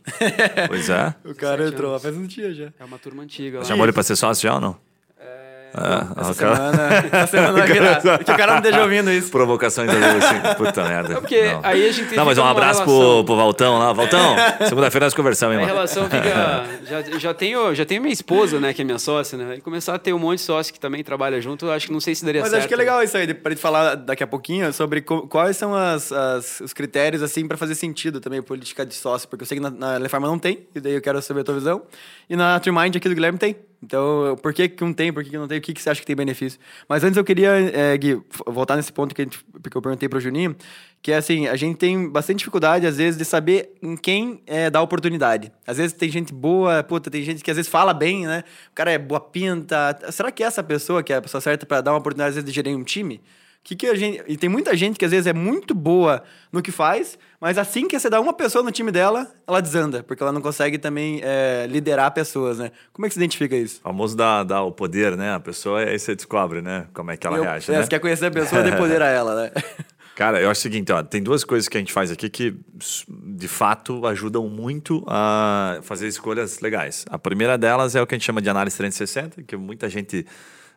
Pois 0.66 0.88
é. 0.88 1.14
o 1.24 1.34
cara 1.34 1.68
entrou 1.68 1.92
lá 1.92 2.00
faz 2.00 2.16
um 2.16 2.26
dia 2.26 2.52
já. 2.52 2.72
É 2.78 2.84
uma 2.84 2.98
turma 2.98 3.22
antiga. 3.22 3.58
Lá. 3.58 3.64
Chamou 3.64 3.84
ele 3.84 3.92
para 3.92 4.02
ser 4.02 4.16
sócio 4.16 4.42
já 4.42 4.54
ou 4.54 4.60
não? 4.60 4.89
É, 5.72 6.20
essa, 6.20 6.34
semana, 6.34 7.08
essa 7.12 7.26
semana 7.28 7.52
vai 7.52 7.66
virar. 7.68 8.00
Que 8.00 8.32
o 8.32 8.36
cara 8.36 8.52
não 8.52 8.58
esteja 8.58 8.82
ouvindo 8.82 9.10
isso. 9.12 9.30
Provocações 9.30 9.88
assim. 9.88 10.56
Puta 10.56 10.84
merda. 10.84 11.14
É 11.14 11.20
porque 11.20 11.52
não. 11.52 11.60
aí 11.62 11.88
a 11.88 11.92
gente 11.92 12.16
Não, 12.16 12.24
mas 12.24 12.38
um 12.38 12.44
abraço 12.44 12.82
pro, 12.82 13.24
pro 13.24 13.36
Valtão 13.36 13.78
lá. 13.78 13.92
Valtão, 13.92 14.34
segunda-feira 14.68 15.06
nós 15.06 15.14
conversamos, 15.14 15.54
hein, 15.54 15.60
mano. 15.60 15.72
A 15.72 15.74
relação 15.74 16.04
fica. 16.04 16.80
Já, 16.90 17.02
já, 17.18 17.34
tenho, 17.34 17.72
já 17.72 17.84
tenho 17.84 18.02
minha 18.02 18.12
esposa, 18.12 18.58
né, 18.58 18.72
que 18.72 18.82
é 18.82 18.84
minha 18.84 18.98
sócia, 18.98 19.38
né? 19.38 19.56
E 19.58 19.60
começar 19.60 19.94
a 19.94 19.98
ter 19.98 20.12
um 20.12 20.18
monte 20.18 20.38
de 20.38 20.44
sócio 20.44 20.72
que 20.72 20.80
também 20.80 21.04
trabalha 21.04 21.40
junto, 21.40 21.70
acho 21.70 21.86
que 21.86 21.92
não 21.92 22.00
sei 22.00 22.16
se 22.16 22.24
daria 22.24 22.40
mas 22.40 22.50
certo. 22.50 22.58
Mas 22.58 22.64
acho 22.64 22.68
que 22.68 22.74
é 22.74 22.76
legal 22.76 23.00
isso 23.00 23.16
aí, 23.16 23.32
pra 23.32 23.52
gente 23.52 23.60
falar 23.60 23.94
daqui 23.94 24.24
a 24.24 24.26
pouquinho 24.26 24.72
sobre 24.72 25.00
quais 25.00 25.56
são 25.56 25.72
as, 25.72 26.10
as, 26.10 26.60
os 26.60 26.72
critérios, 26.72 27.22
assim, 27.22 27.46
pra 27.46 27.56
fazer 27.56 27.76
sentido 27.76 28.18
também, 28.18 28.42
política 28.42 28.84
de 28.84 28.94
sócio. 28.94 29.28
Porque 29.28 29.44
eu 29.44 29.46
sei 29.46 29.58
que 29.58 29.62
na, 29.62 29.70
na 29.70 29.96
Lefarma 29.98 30.26
não 30.26 30.38
tem, 30.38 30.66
e 30.74 30.80
daí 30.80 30.94
eu 30.94 31.00
quero 31.00 31.22
saber 31.22 31.42
a 31.42 31.44
tua 31.44 31.54
visão. 31.54 31.82
E 32.28 32.34
na 32.34 32.58
Trimind 32.58 32.96
aqui 32.96 33.08
do 33.08 33.14
Guilherme 33.14 33.38
tem. 33.38 33.54
Então, 33.82 34.36
por 34.42 34.52
que, 34.52 34.68
que 34.68 34.84
um 34.84 34.92
tem, 34.92 35.10
por 35.10 35.24
que, 35.24 35.30
que 35.30 35.38
não 35.38 35.48
tem? 35.48 35.58
O 35.58 35.60
que, 35.60 35.72
que 35.72 35.80
você 35.80 35.88
acha 35.88 36.00
que 36.00 36.06
tem 36.06 36.14
benefício? 36.14 36.60
Mas 36.86 37.02
antes 37.02 37.16
eu 37.16 37.24
queria, 37.24 37.50
é, 37.50 37.96
Gui, 37.96 38.20
voltar 38.46 38.76
nesse 38.76 38.92
ponto 38.92 39.14
que, 39.14 39.22
gente, 39.22 39.38
que 39.38 39.76
eu 39.76 39.80
perguntei 39.80 40.06
para 40.06 40.18
o 40.18 40.20
Juninho, 40.20 40.54
que 41.00 41.10
é 41.12 41.16
assim, 41.16 41.48
a 41.48 41.56
gente 41.56 41.78
tem 41.78 42.08
bastante 42.08 42.38
dificuldade, 42.40 42.86
às 42.86 42.98
vezes, 42.98 43.16
de 43.16 43.24
saber 43.24 43.72
em 43.80 43.96
quem 43.96 44.42
é, 44.46 44.68
dá 44.68 44.82
oportunidade. 44.82 45.50
Às 45.66 45.78
vezes 45.78 45.94
tem 45.94 46.10
gente 46.10 46.34
boa, 46.34 46.82
puta, 46.82 47.10
tem 47.10 47.22
gente 47.22 47.42
que 47.42 47.50
às 47.50 47.56
vezes 47.56 47.70
fala 47.70 47.94
bem, 47.94 48.26
né? 48.26 48.44
O 48.70 48.74
cara 48.74 48.90
é 48.90 48.98
boa 48.98 49.20
pinta. 49.20 49.98
Será 50.10 50.30
que 50.30 50.42
é 50.42 50.46
essa 50.46 50.62
pessoa 50.62 51.02
que 51.02 51.12
é 51.12 51.16
a 51.16 51.22
pessoa 51.22 51.40
certa 51.40 51.64
para 51.64 51.80
dar 51.80 51.92
uma 51.92 51.98
oportunidade, 51.98 52.30
às 52.30 52.34
vezes, 52.34 52.50
de 52.50 52.54
gerir 52.54 52.76
um 52.76 52.84
time? 52.84 53.22
Que 53.62 53.76
que 53.76 53.86
a 53.86 53.94
gente... 53.94 54.22
E 54.26 54.36
tem 54.36 54.48
muita 54.48 54.76
gente 54.76 54.98
que 54.98 55.04
às 55.04 55.10
vezes 55.10 55.26
é 55.26 55.32
muito 55.32 55.74
boa 55.74 56.22
no 56.50 56.62
que 56.62 56.72
faz, 56.72 57.18
mas 57.40 57.58
assim 57.58 57.86
que 57.86 57.98
você 57.98 58.08
dá 58.08 58.20
uma 58.20 58.32
pessoa 58.32 58.64
no 58.64 58.70
time 58.70 58.90
dela, 58.90 59.30
ela 59.46 59.60
desanda, 59.60 60.02
porque 60.02 60.22
ela 60.22 60.32
não 60.32 60.40
consegue 60.40 60.78
também 60.78 61.20
é, 61.22 61.66
liderar 61.68 62.10
pessoas, 62.12 62.58
né? 62.58 62.72
Como 62.92 63.06
é 63.06 63.08
que 63.08 63.14
você 63.14 63.20
identifica 63.20 63.56
isso? 63.56 63.80
O 63.80 63.82
famoso 63.82 64.16
dá, 64.16 64.42
dá 64.42 64.62
o 64.62 64.72
poder, 64.72 65.16
né? 65.16 65.34
A 65.34 65.40
pessoa, 65.40 65.80
aí 65.80 65.98
você 65.98 66.14
descobre, 66.16 66.62
né? 66.62 66.86
Como 66.94 67.10
é 67.10 67.16
que 67.16 67.26
ela 67.26 67.36
eu, 67.36 67.42
reage. 67.42 67.70
É, 67.70 67.76
né? 67.76 67.82
Você 67.82 67.88
quer 67.88 67.98
conhecer 67.98 68.26
a 68.26 68.30
pessoa, 68.30 68.62
dê 68.62 68.72
poder 68.72 69.02
a 69.02 69.06
ela, 69.10 69.34
né? 69.34 69.52
Cara, 70.20 70.38
eu 70.38 70.50
acho 70.50 70.58
o 70.58 70.62
seguinte, 70.62 70.92
ó, 70.92 71.02
tem 71.02 71.22
duas 71.22 71.44
coisas 71.44 71.66
que 71.66 71.78
a 71.78 71.80
gente 71.80 71.94
faz 71.94 72.10
aqui 72.10 72.28
que, 72.28 72.54
de 73.08 73.48
fato, 73.48 74.06
ajudam 74.06 74.46
muito 74.48 75.02
a 75.06 75.78
fazer 75.82 76.08
escolhas 76.08 76.60
legais. 76.60 77.06
A 77.08 77.18
primeira 77.18 77.56
delas 77.56 77.96
é 77.96 78.02
o 78.02 78.06
que 78.06 78.14
a 78.14 78.18
gente 78.18 78.26
chama 78.26 78.42
de 78.42 78.50
análise 78.50 78.76
360, 78.76 79.42
que 79.44 79.56
muita 79.56 79.88
gente 79.88 80.26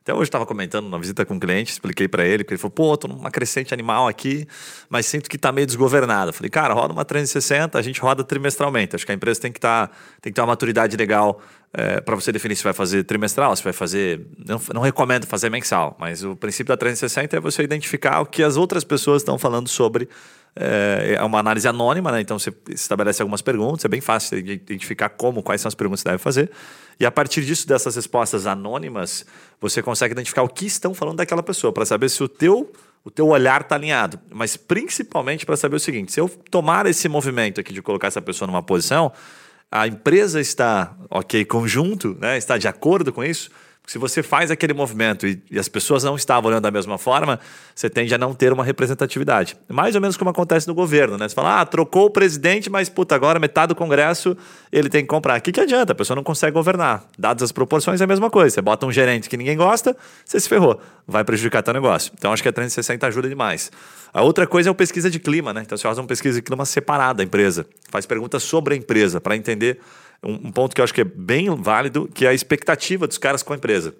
até 0.03 0.13
hoje 0.13 0.23
estava 0.23 0.45
comentando 0.45 0.89
na 0.89 0.97
visita 0.97 1.25
com 1.25 1.35
um 1.35 1.39
cliente, 1.39 1.71
expliquei 1.71 2.09
para 2.09 2.25
ele, 2.25 2.43
porque 2.43 2.55
ele 2.55 2.59
falou: 2.59 2.71
pô, 2.71 2.97
tô 2.97 3.07
numa 3.07 3.31
crescente 3.31 3.73
animal 3.73 4.05
aqui, 4.05 4.45
mas 4.89 5.05
sinto 5.05 5.29
que 5.29 5.37
está 5.37 5.49
meio 5.49 5.65
desgovernado. 5.65 6.33
Falei, 6.33 6.49
cara, 6.49 6.73
roda 6.73 6.91
uma 6.91 7.05
360, 7.05 7.79
a 7.79 7.81
gente 7.81 8.01
roda 8.01 8.21
trimestralmente. 8.21 8.97
Acho 8.97 9.05
que 9.05 9.13
a 9.13 9.15
empresa 9.15 9.39
tem 9.39 9.51
que, 9.51 9.61
tá, 9.61 9.89
tem 10.21 10.29
que 10.29 10.35
ter 10.35 10.41
uma 10.41 10.47
maturidade 10.47 10.97
legal 10.97 11.41
é, 11.73 11.99
para 11.99 12.15
você 12.15 12.31
definir 12.31 12.55
se 12.55 12.63
vai 12.63 12.73
fazer 12.73 13.03
trimestral, 13.03 13.55
se 13.55 13.63
vai 13.63 13.73
fazer. 13.73 14.27
Não, 14.37 14.61
não 14.73 14.81
recomendo 14.81 15.25
fazer 15.25 15.49
mensal, 15.49 15.97
mas 15.99 16.23
o 16.23 16.35
princípio 16.35 16.67
da 16.67 16.77
360 16.77 17.35
é 17.35 17.39
você 17.39 17.63
identificar 17.63 18.21
o 18.21 18.25
que 18.25 18.43
as 18.43 18.57
outras 18.57 18.83
pessoas 18.83 19.23
estão 19.23 19.39
falando 19.39 19.67
sobre 19.67 20.07
é, 20.55 21.15
é 21.17 21.23
uma 21.23 21.39
análise 21.39 21.67
anônima, 21.67 22.11
né? 22.11 22.21
Então 22.21 22.37
você 22.37 22.53
estabelece 22.69 23.21
algumas 23.21 23.41
perguntas, 23.41 23.83
é 23.85 23.87
bem 23.87 24.01
fácil 24.01 24.41
de 24.41 24.53
identificar 24.53 25.09
como, 25.09 25.41
quais 25.41 25.61
são 25.61 25.67
as 25.67 25.73
perguntas 25.73 26.01
que 26.01 26.09
você 26.09 26.13
deve 26.13 26.21
fazer. 26.21 26.51
E 26.99 27.05
a 27.05 27.11
partir 27.11 27.43
disso, 27.43 27.67
dessas 27.67 27.95
respostas 27.95 28.45
anônimas, 28.45 29.25
você 29.59 29.81
consegue 29.81 30.11
identificar 30.11 30.43
o 30.43 30.49
que 30.49 30.67
estão 30.67 30.93
falando 30.93 31.17
daquela 31.17 31.41
pessoa, 31.41 31.73
para 31.73 31.85
saber 31.85 32.07
se 32.09 32.21
o 32.21 32.27
teu, 32.27 32.71
o 33.03 33.09
teu 33.09 33.27
olhar 33.27 33.61
está 33.61 33.75
alinhado. 33.75 34.19
Mas 34.31 34.55
principalmente 34.55 35.43
para 35.43 35.57
saber 35.57 35.77
o 35.77 35.79
seguinte: 35.79 36.11
se 36.11 36.19
eu 36.19 36.29
tomar 36.51 36.85
esse 36.85 37.09
movimento 37.09 37.59
aqui 37.59 37.73
de 37.73 37.81
colocar 37.81 38.07
essa 38.07 38.21
pessoa 38.21 38.45
numa 38.45 38.61
posição, 38.61 39.11
a 39.75 39.87
empresa 39.87 40.39
está 40.39 40.95
ok 41.09 41.43
conjunto, 41.45 42.15
né? 42.21 42.37
está 42.37 42.59
de 42.59 42.67
acordo 42.67 43.11
com 43.11 43.23
isso 43.23 43.49
se 43.85 43.97
você 43.97 44.23
faz 44.23 44.49
aquele 44.49 44.73
movimento 44.73 45.27
e, 45.27 45.43
e, 45.51 45.59
as 45.59 45.67
pessoas 45.67 46.03
não 46.05 46.15
estavam 46.15 46.49
olhando 46.49 46.63
da 46.63 46.71
mesma 46.71 46.97
forma, 46.97 47.37
você 47.75 47.89
tende 47.89 48.15
a 48.15 48.17
não 48.17 48.33
ter 48.33 48.53
uma 48.53 48.63
representatividade. 48.63 49.57
Mais 49.67 49.93
ou 49.93 49.99
menos 49.99 50.15
como 50.15 50.29
acontece 50.29 50.67
no 50.67 50.73
governo, 50.73 51.17
né? 51.17 51.27
Você 51.27 51.35
fala, 51.35 51.59
ah, 51.59 51.65
trocou 51.65 52.05
o 52.05 52.09
presidente, 52.09 52.69
mas 52.69 52.87
puta, 52.87 53.13
agora 53.13 53.39
metade 53.39 53.69
do 53.69 53.75
Congresso 53.75 54.37
ele 54.71 54.87
tem 54.87 55.01
que 55.01 55.09
comprar. 55.09 55.37
O 55.37 55.41
que, 55.41 55.51
que 55.51 55.59
adianta? 55.59 55.91
A 55.91 55.95
pessoa 55.95 56.15
não 56.15 56.23
consegue 56.23 56.53
governar. 56.53 57.05
Dadas 57.19 57.43
as 57.43 57.51
proporções, 57.51 57.99
é 57.99 58.05
a 58.05 58.07
mesma 58.07 58.29
coisa. 58.29 58.55
Você 58.55 58.61
bota 58.61 58.85
um 58.85 58.91
gerente 58.91 59.29
que 59.29 59.35
ninguém 59.35 59.57
gosta, 59.57 59.95
você 60.23 60.39
se 60.39 60.47
ferrou. 60.47 60.79
Vai 61.05 61.25
prejudicar 61.25 61.61
teu 61.61 61.73
negócio. 61.73 62.13
Então 62.17 62.31
acho 62.31 62.41
que 62.41 62.47
a 62.47 62.53
360 62.53 63.05
ajuda 63.05 63.27
demais. 63.27 63.69
A 64.13 64.21
outra 64.21 64.47
coisa 64.47 64.69
é 64.69 64.71
a 64.71 64.75
pesquisa 64.75 65.09
de 65.09 65.19
clima, 65.19 65.53
né? 65.53 65.61
Então 65.65 65.77
você 65.77 65.83
faz 65.83 65.97
uma 65.97 66.07
pesquisa 66.07 66.39
de 66.39 66.41
clima 66.41 66.65
separada 66.65 67.15
da 67.15 67.23
empresa. 67.23 67.65
Faz 67.89 68.05
perguntas 68.05 68.43
sobre 68.43 68.75
a 68.75 68.77
empresa 68.77 69.19
para 69.19 69.35
entender 69.35 69.79
um, 70.23 70.47
um 70.47 70.51
ponto 70.51 70.75
que 70.75 70.81
eu 70.81 70.83
acho 70.83 70.93
que 70.93 71.01
é 71.01 71.05
bem 71.05 71.49
válido, 71.55 72.09
que 72.13 72.25
é 72.25 72.29
a 72.29 72.33
expectativa 72.33 73.07
dos 73.07 73.17
caras 73.17 73.43
com 73.43 73.53
a 73.53 73.55
empresa. 73.55 73.95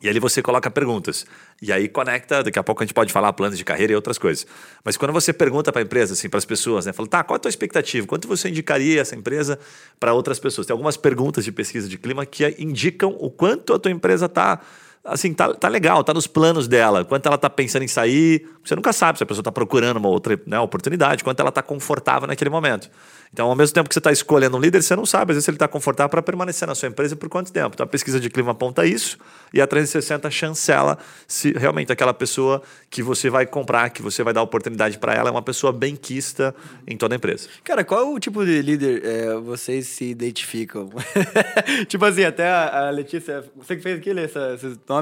E 0.00 0.08
ali 0.08 0.20
você 0.20 0.40
coloca 0.40 0.70
perguntas. 0.70 1.26
E 1.60 1.72
aí 1.72 1.88
conecta, 1.88 2.42
daqui 2.42 2.58
a 2.58 2.62
pouco 2.62 2.82
a 2.82 2.86
gente 2.86 2.94
pode 2.94 3.12
falar 3.12 3.32
planos 3.32 3.58
de 3.58 3.64
carreira 3.64 3.92
e 3.92 3.96
outras 3.96 4.16
coisas. 4.16 4.46
Mas 4.84 4.96
quando 4.96 5.12
você 5.12 5.32
pergunta 5.32 5.72
para 5.72 5.82
a 5.82 5.84
empresa, 5.84 6.12
assim, 6.12 6.28
para 6.28 6.38
as 6.38 6.44
pessoas, 6.44 6.86
né? 6.86 6.92
Fala, 6.92 7.08
tá, 7.08 7.24
qual 7.24 7.34
é 7.34 7.38
a 7.38 7.40
tua 7.40 7.48
expectativa? 7.48 8.06
Quanto 8.06 8.28
você 8.28 8.48
indicaria 8.48 9.00
essa 9.00 9.16
empresa 9.16 9.58
para 9.98 10.12
outras 10.12 10.38
pessoas? 10.38 10.66
Tem 10.66 10.72
algumas 10.72 10.96
perguntas 10.96 11.44
de 11.44 11.50
pesquisa 11.50 11.88
de 11.88 11.98
clima 11.98 12.24
que 12.24 12.54
indicam 12.58 13.16
o 13.18 13.28
quanto 13.28 13.74
a 13.74 13.78
tua 13.78 13.90
empresa 13.90 14.26
está 14.26 14.60
assim, 15.08 15.32
tá, 15.32 15.52
tá 15.54 15.68
legal, 15.68 16.02
tá 16.04 16.14
nos 16.14 16.26
planos 16.26 16.68
dela. 16.68 17.04
Quanto 17.04 17.26
ela 17.26 17.38
tá 17.38 17.50
pensando 17.50 17.82
em 17.82 17.88
sair, 17.88 18.46
você 18.64 18.74
nunca 18.76 18.92
sabe 18.92 19.18
se 19.18 19.24
a 19.24 19.26
pessoa 19.26 19.42
tá 19.42 19.52
procurando 19.52 19.96
uma 19.96 20.08
outra 20.08 20.40
né, 20.46 20.58
oportunidade, 20.60 21.24
quanto 21.24 21.40
ela 21.40 21.50
tá 21.50 21.62
confortável 21.62 22.26
naquele 22.26 22.50
momento. 22.50 22.90
Então, 23.32 23.46
ao 23.48 23.54
mesmo 23.54 23.74
tempo 23.74 23.88
que 23.88 23.94
você 23.94 23.98
está 23.98 24.10
escolhendo 24.10 24.56
um 24.56 24.60
líder, 24.60 24.82
você 24.82 24.96
não 24.96 25.04
sabe, 25.04 25.32
às 25.32 25.36
vezes, 25.36 25.44
se 25.44 25.50
ele 25.50 25.56
está 25.56 25.68
confortável 25.68 26.08
para 26.08 26.22
permanecer 26.22 26.66
na 26.66 26.74
sua 26.74 26.88
empresa 26.88 27.14
por 27.14 27.28
quanto 27.28 27.52
tempo. 27.52 27.70
Então, 27.74 27.84
a 27.84 27.86
pesquisa 27.86 28.18
de 28.18 28.30
clima 28.30 28.52
aponta 28.52 28.86
isso 28.86 29.18
e 29.52 29.60
a 29.60 29.66
360 29.66 30.30
chancela 30.30 30.98
se 31.26 31.52
realmente 31.52 31.92
aquela 31.92 32.14
pessoa 32.14 32.62
que 32.88 33.02
você 33.02 33.28
vai 33.28 33.46
comprar, 33.46 33.90
que 33.90 34.00
você 34.00 34.22
vai 34.22 34.32
dar 34.32 34.42
oportunidade 34.42 34.98
para 34.98 35.14
ela, 35.14 35.28
é 35.28 35.32
uma 35.32 35.42
pessoa 35.42 35.72
benquista 35.72 36.54
em 36.86 36.96
toda 36.96 37.14
a 37.14 37.16
empresa. 37.16 37.48
Cara, 37.62 37.84
qual 37.84 38.12
o 38.12 38.18
tipo 38.18 38.44
de 38.44 38.62
líder 38.62 39.04
é, 39.04 39.34
vocês 39.36 39.86
se 39.86 40.04
identificam? 40.04 40.90
tipo 41.86 42.04
assim, 42.04 42.24
até 42.24 42.50
a, 42.50 42.90
Letícia, 42.90 43.44
você 43.56 43.76
que 43.76 43.82
fez 43.82 43.98
aqui, 43.98 44.10
essa, 44.18 44.54
esses 44.54 44.78
nomes, 44.88 44.97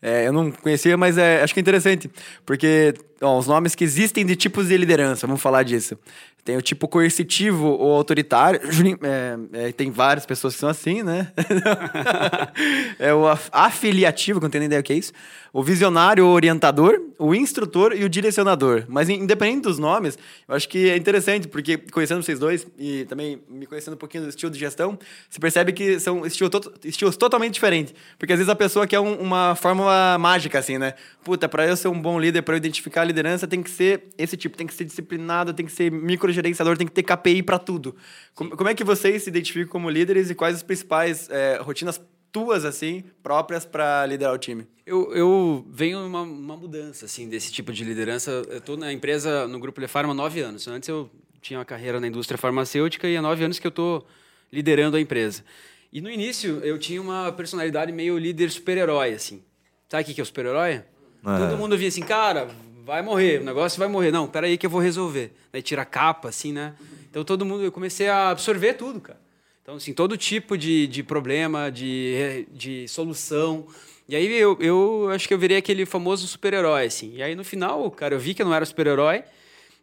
é, 0.00 0.26
eu 0.26 0.32
não 0.32 0.50
conhecia, 0.50 0.96
mas 0.96 1.18
é, 1.18 1.42
acho 1.42 1.52
que 1.52 1.60
é 1.60 1.62
interessante, 1.62 2.10
porque 2.46 2.94
ó, 3.20 3.38
os 3.38 3.46
nomes 3.46 3.74
que 3.74 3.84
existem 3.84 4.24
de 4.24 4.36
tipos 4.36 4.68
de 4.68 4.76
liderança, 4.76 5.26
vamos 5.26 5.42
falar 5.42 5.62
disso. 5.62 5.98
Tem 6.44 6.56
o 6.56 6.62
tipo 6.62 6.88
coercitivo 6.88 7.66
ou 7.66 7.94
autoritário. 7.94 8.60
É, 9.00 9.68
é, 9.68 9.72
tem 9.72 9.90
várias 9.90 10.26
pessoas 10.26 10.54
que 10.54 10.60
são 10.60 10.68
assim, 10.68 11.02
né? 11.02 11.32
é 12.98 13.12
o 13.12 13.24
afiliativo, 13.52 14.40
que 14.40 14.44
não 14.44 14.50
tenho 14.50 14.60
nem 14.60 14.66
ideia 14.66 14.80
o 14.80 14.82
que 14.82 14.92
é 14.92 14.96
isso. 14.96 15.12
O 15.52 15.62
visionário, 15.62 16.26
o 16.26 16.28
orientador, 16.28 17.00
o 17.18 17.34
instrutor 17.34 17.92
e 17.94 18.04
o 18.04 18.08
direcionador. 18.08 18.84
Mas 18.88 19.08
independente 19.08 19.62
dos 19.62 19.78
nomes, 19.78 20.18
eu 20.46 20.54
acho 20.54 20.68
que 20.68 20.90
é 20.90 20.96
interessante, 20.96 21.48
porque 21.48 21.78
conhecendo 21.78 22.22
vocês 22.22 22.38
dois 22.38 22.66
e 22.78 23.04
também 23.06 23.42
me 23.48 23.66
conhecendo 23.66 23.94
um 23.94 23.98
pouquinho 23.98 24.24
do 24.24 24.28
estilo 24.28 24.50
de 24.50 24.58
gestão, 24.58 24.98
você 25.28 25.38
percebe 25.38 25.72
que 25.72 25.98
são 25.98 26.24
estilos, 26.26 26.50
to 26.50 26.72
estilos 26.84 27.16
totalmente 27.16 27.54
diferentes. 27.54 27.94
Porque 28.18 28.32
às 28.32 28.38
vezes 28.38 28.50
a 28.50 28.56
pessoa 28.56 28.86
quer 28.86 29.00
um, 29.00 29.14
uma 29.14 29.54
fórmula 29.54 30.16
mágica, 30.18 30.58
assim, 30.58 30.78
né? 30.78 30.94
Puta, 31.24 31.48
para 31.48 31.66
eu 31.66 31.76
ser 31.76 31.88
um 31.88 32.00
bom 32.00 32.18
líder, 32.18 32.42
para 32.42 32.54
eu 32.54 32.58
identificar 32.58 33.02
a 33.02 33.04
liderança, 33.04 33.46
tem 33.46 33.62
que 33.62 33.70
ser 33.70 34.04
esse 34.16 34.36
tipo, 34.36 34.56
tem 34.56 34.66
que 34.66 34.74
ser 34.74 34.84
disciplinado, 34.84 35.52
tem 35.52 35.66
que 35.66 35.72
ser 35.72 35.90
micro 35.90 36.27
gerenciador 36.32 36.76
tem 36.76 36.86
que 36.86 36.92
ter 36.92 37.02
KPI 37.02 37.42
para 37.42 37.58
tudo. 37.58 37.94
Como, 38.34 38.56
como, 38.56 38.68
é 38.68 38.74
que 38.74 38.84
vocês 38.84 39.22
se 39.22 39.28
identificam 39.28 39.70
como 39.70 39.90
líderes 39.90 40.30
e 40.30 40.34
quais 40.34 40.56
as 40.56 40.62
principais 40.62 41.28
é, 41.30 41.58
rotinas 41.60 42.00
tuas, 42.30 42.64
assim, 42.64 43.04
próprias 43.22 43.64
para 43.64 44.04
liderar 44.06 44.34
o 44.34 44.38
time? 44.38 44.66
Eu, 44.86 45.12
eu 45.14 45.66
venho 45.70 46.04
uma, 46.06 46.22
uma 46.22 46.56
mudança, 46.56 47.06
assim, 47.06 47.28
desse 47.28 47.52
tipo 47.52 47.72
de 47.72 47.84
liderança. 47.84 48.30
Eu 48.48 48.58
estou 48.58 48.76
na 48.76 48.92
empresa, 48.92 49.46
no 49.48 49.58
Grupo 49.58 49.80
Lefarma, 49.80 50.12
há 50.12 50.14
nove 50.14 50.40
anos. 50.40 50.68
Antes 50.68 50.88
eu 50.88 51.10
tinha 51.40 51.58
uma 51.58 51.64
carreira 51.64 52.00
na 52.00 52.06
indústria 52.06 52.38
farmacêutica 52.38 53.08
e 53.08 53.16
há 53.16 53.22
nove 53.22 53.44
anos 53.44 53.58
que 53.58 53.66
eu 53.66 53.70
estou 53.70 54.06
liderando 54.52 54.96
a 54.96 55.00
empresa. 55.00 55.44
E 55.92 56.00
no 56.00 56.10
início 56.10 56.60
eu 56.62 56.78
tinha 56.78 57.00
uma 57.00 57.32
personalidade 57.32 57.92
meio 57.92 58.18
líder 58.18 58.50
super-herói, 58.50 59.14
assim. 59.14 59.42
Sabe 59.88 60.02
o 60.02 60.14
que 60.14 60.20
é 60.20 60.22
o 60.22 60.26
super-herói? 60.26 60.70
É. 60.72 60.84
Todo 61.22 61.56
mundo 61.56 61.76
via 61.76 61.88
assim, 61.88 62.02
cara, 62.02 62.48
vai 62.88 63.02
morrer, 63.02 63.42
o 63.42 63.44
negócio 63.44 63.78
vai 63.78 63.86
morrer. 63.86 64.10
Não, 64.10 64.26
peraí 64.26 64.56
que 64.56 64.64
eu 64.64 64.70
vou 64.70 64.80
resolver. 64.80 65.30
Daí 65.52 65.60
tira 65.60 65.82
a 65.82 65.84
capa, 65.84 66.30
assim, 66.30 66.52
né? 66.52 66.74
Então 67.10 67.22
todo 67.22 67.44
mundo, 67.44 67.62
eu 67.62 67.70
comecei 67.70 68.08
a 68.08 68.30
absorver 68.30 68.72
tudo, 68.74 68.98
cara. 68.98 69.20
Então, 69.62 69.74
assim, 69.74 69.92
todo 69.92 70.16
tipo 70.16 70.56
de, 70.56 70.86
de 70.86 71.02
problema, 71.02 71.70
de, 71.70 72.46
de 72.50 72.88
solução. 72.88 73.66
E 74.08 74.16
aí 74.16 74.26
eu, 74.32 74.56
eu 74.58 75.10
acho 75.12 75.28
que 75.28 75.34
eu 75.34 75.38
virei 75.38 75.58
aquele 75.58 75.84
famoso 75.84 76.26
super-herói, 76.26 76.86
assim. 76.86 77.12
E 77.14 77.22
aí 77.22 77.34
no 77.34 77.44
final, 77.44 77.90
cara, 77.90 78.14
eu 78.14 78.18
vi 78.18 78.32
que 78.32 78.40
eu 78.40 78.46
não 78.46 78.54
era 78.54 78.64
super-herói 78.64 79.22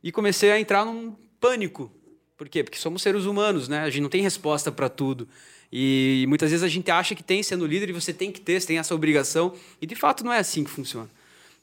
e 0.03 0.11
comecei 0.11 0.51
a 0.51 0.59
entrar 0.59 0.83
num 0.83 1.15
pânico. 1.39 1.91
Por 2.35 2.49
quê? 2.49 2.63
Porque 2.63 2.79
somos 2.79 3.03
seres 3.03 3.25
humanos, 3.25 3.67
né? 3.67 3.81
A 3.81 3.89
gente 3.91 4.01
não 4.01 4.09
tem 4.09 4.23
resposta 4.23 4.71
para 4.71 4.89
tudo. 4.89 5.27
E 5.71 6.25
muitas 6.27 6.49
vezes 6.49 6.63
a 6.63 6.67
gente 6.67 6.89
acha 6.89 7.13
que 7.13 7.23
tem 7.23 7.43
sendo 7.43 7.67
líder 7.67 7.89
e 7.89 7.93
você 7.93 8.11
tem 8.11 8.31
que 8.31 8.41
ter, 8.41 8.59
você 8.59 8.65
tem 8.65 8.79
essa 8.79 8.95
obrigação. 8.95 9.53
E 9.79 9.85
de 9.85 9.95
fato 9.95 10.25
não 10.25 10.33
é 10.33 10.39
assim 10.39 10.63
que 10.63 10.71
funciona. 10.71 11.09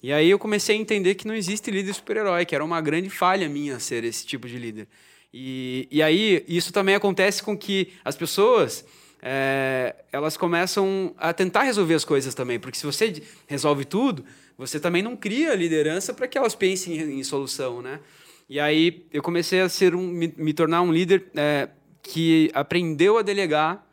E 0.02 0.12
aí 0.12 0.28
eu 0.28 0.38
comecei 0.38 0.76
a 0.76 0.78
entender 0.78 1.14
que 1.14 1.26
não 1.26 1.34
existe 1.34 1.70
líder 1.70 1.94
super-herói, 1.94 2.44
que 2.44 2.54
era 2.54 2.64
uma 2.64 2.80
grande 2.80 3.08
falha 3.08 3.48
minha 3.48 3.78
ser 3.78 4.02
esse 4.02 4.26
tipo 4.26 4.48
de 4.48 4.58
líder. 4.58 4.88
E, 5.32 5.86
e 5.90 6.02
aí 6.02 6.44
isso 6.48 6.72
também 6.72 6.94
acontece 6.94 7.42
com 7.42 7.56
que 7.56 7.92
as 8.04 8.16
pessoas 8.16 8.84
é, 9.22 9.94
elas 10.10 10.36
começam 10.36 11.14
a 11.16 11.32
tentar 11.32 11.62
resolver 11.62 11.94
as 11.94 12.04
coisas 12.04 12.34
também, 12.34 12.58
porque 12.58 12.76
se 12.76 12.84
você 12.84 13.22
resolve 13.46 13.84
tudo, 13.84 14.24
você 14.58 14.80
também 14.80 15.00
não 15.00 15.16
cria 15.16 15.54
liderança 15.54 16.12
para 16.12 16.26
que 16.26 16.36
elas 16.36 16.56
pensem 16.56 16.98
em, 16.98 17.20
em, 17.20 17.24
solução, 17.24 17.80
né? 17.80 18.00
E 18.48 18.58
aí 18.58 19.06
eu 19.12 19.22
comecei 19.22 19.60
a 19.60 19.68
ser 19.68 19.94
um, 19.94 20.02
me, 20.02 20.34
me 20.36 20.52
tornar 20.52 20.82
um 20.82 20.92
líder 20.92 21.30
é, 21.36 21.68
que 22.02 22.50
aprendeu 22.52 23.16
a 23.16 23.22
delegar 23.22 23.86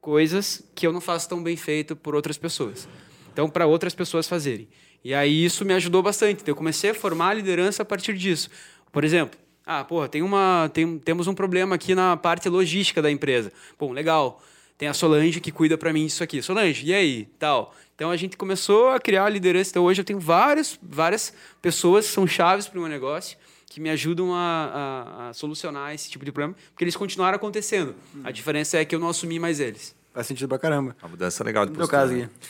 coisas 0.00 0.64
que 0.74 0.86
eu 0.86 0.92
não 0.92 1.00
faço 1.00 1.28
tão 1.28 1.42
bem 1.42 1.56
feito 1.56 1.94
por 1.94 2.14
outras 2.14 2.38
pessoas. 2.38 2.88
Então, 3.32 3.48
para 3.48 3.66
outras 3.66 3.94
pessoas 3.94 4.28
fazerem. 4.28 4.68
E 5.04 5.14
aí 5.14 5.44
isso 5.44 5.64
me 5.64 5.74
ajudou 5.74 6.02
bastante. 6.02 6.42
Então, 6.42 6.52
eu 6.52 6.56
comecei 6.56 6.90
a 6.90 6.94
formar 6.94 7.30
a 7.30 7.34
liderança 7.34 7.82
a 7.82 7.84
partir 7.84 8.14
disso. 8.14 8.50
Por 8.92 9.04
exemplo, 9.04 9.38
ah, 9.64 9.84
porra, 9.84 10.08
tem 10.08 10.22
uma, 10.22 10.70
tem, 10.72 10.98
temos 10.98 11.26
um 11.26 11.34
problema 11.34 11.74
aqui 11.74 11.94
na 11.94 12.16
parte 12.16 12.48
logística 12.48 13.00
da 13.00 13.10
empresa. 13.10 13.52
Bom, 13.78 13.92
legal. 13.92 14.42
Tem 14.76 14.88
a 14.88 14.94
Solange 14.94 15.40
que 15.40 15.52
cuida 15.52 15.78
para 15.78 15.92
mim 15.92 16.06
disso 16.06 16.24
aqui. 16.24 16.42
Solange, 16.42 16.84
e 16.84 16.92
aí? 16.92 17.28
Tal. 17.38 17.74
Então 17.94 18.10
a 18.10 18.16
gente 18.16 18.36
começou 18.36 18.88
a 18.88 18.98
criar 18.98 19.26
a 19.26 19.28
liderança. 19.28 19.70
Então 19.70 19.84
hoje 19.84 20.00
eu 20.00 20.04
tenho 20.04 20.18
várias, 20.18 20.78
várias 20.82 21.32
pessoas 21.60 22.06
que 22.06 22.12
são 22.12 22.26
chaves 22.26 22.66
para 22.66 22.78
o 22.78 22.82
meu 22.82 22.90
negócio 22.90 23.36
que 23.72 23.80
me 23.80 23.88
ajudam 23.88 24.34
a, 24.34 24.38
a, 24.38 25.28
a, 25.28 25.32
solucionar 25.32 25.94
esse 25.94 26.10
tipo 26.10 26.26
de 26.26 26.30
problema, 26.30 26.54
porque 26.70 26.84
eles 26.84 26.94
continuaram 26.94 27.36
acontecendo. 27.36 27.94
A 28.22 28.30
diferença 28.30 28.76
é 28.76 28.84
que 28.84 28.94
eu 28.94 29.00
não 29.00 29.08
assumi 29.08 29.38
mais 29.38 29.60
eles. 29.60 29.94
Faz 30.12 30.26
sentido 30.26 30.46
pra 30.46 30.58
caramba. 30.58 30.94
Uma 31.02 31.08
mudança 31.08 31.42
legal 31.42 31.64
de 31.64 31.72
postura. 31.72 32.02
No 32.02 32.14
meu 32.14 32.20
caso 32.20 32.38
aqui. 32.38 32.48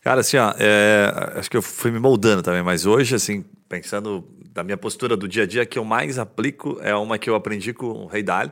Cara, 0.00 0.20
assim, 0.20 0.38
ó, 0.38 0.54
é, 0.58 1.32
acho 1.36 1.50
que 1.50 1.56
eu 1.56 1.62
fui 1.62 1.90
me 1.90 1.98
moldando 1.98 2.42
também, 2.42 2.62
mas 2.62 2.86
hoje, 2.86 3.14
assim, 3.14 3.44
pensando 3.68 4.26
da 4.52 4.64
minha 4.64 4.76
postura 4.76 5.16
do 5.16 5.28
dia 5.28 5.42
a 5.42 5.46
dia, 5.46 5.66
que 5.66 5.78
eu 5.78 5.84
mais 5.84 6.18
aplico 6.18 6.78
é 6.80 6.94
uma 6.94 7.18
que 7.18 7.28
eu 7.28 7.34
aprendi 7.34 7.72
com 7.72 7.86
o 7.86 8.06
Rei 8.06 8.22
Dalio, 8.22 8.50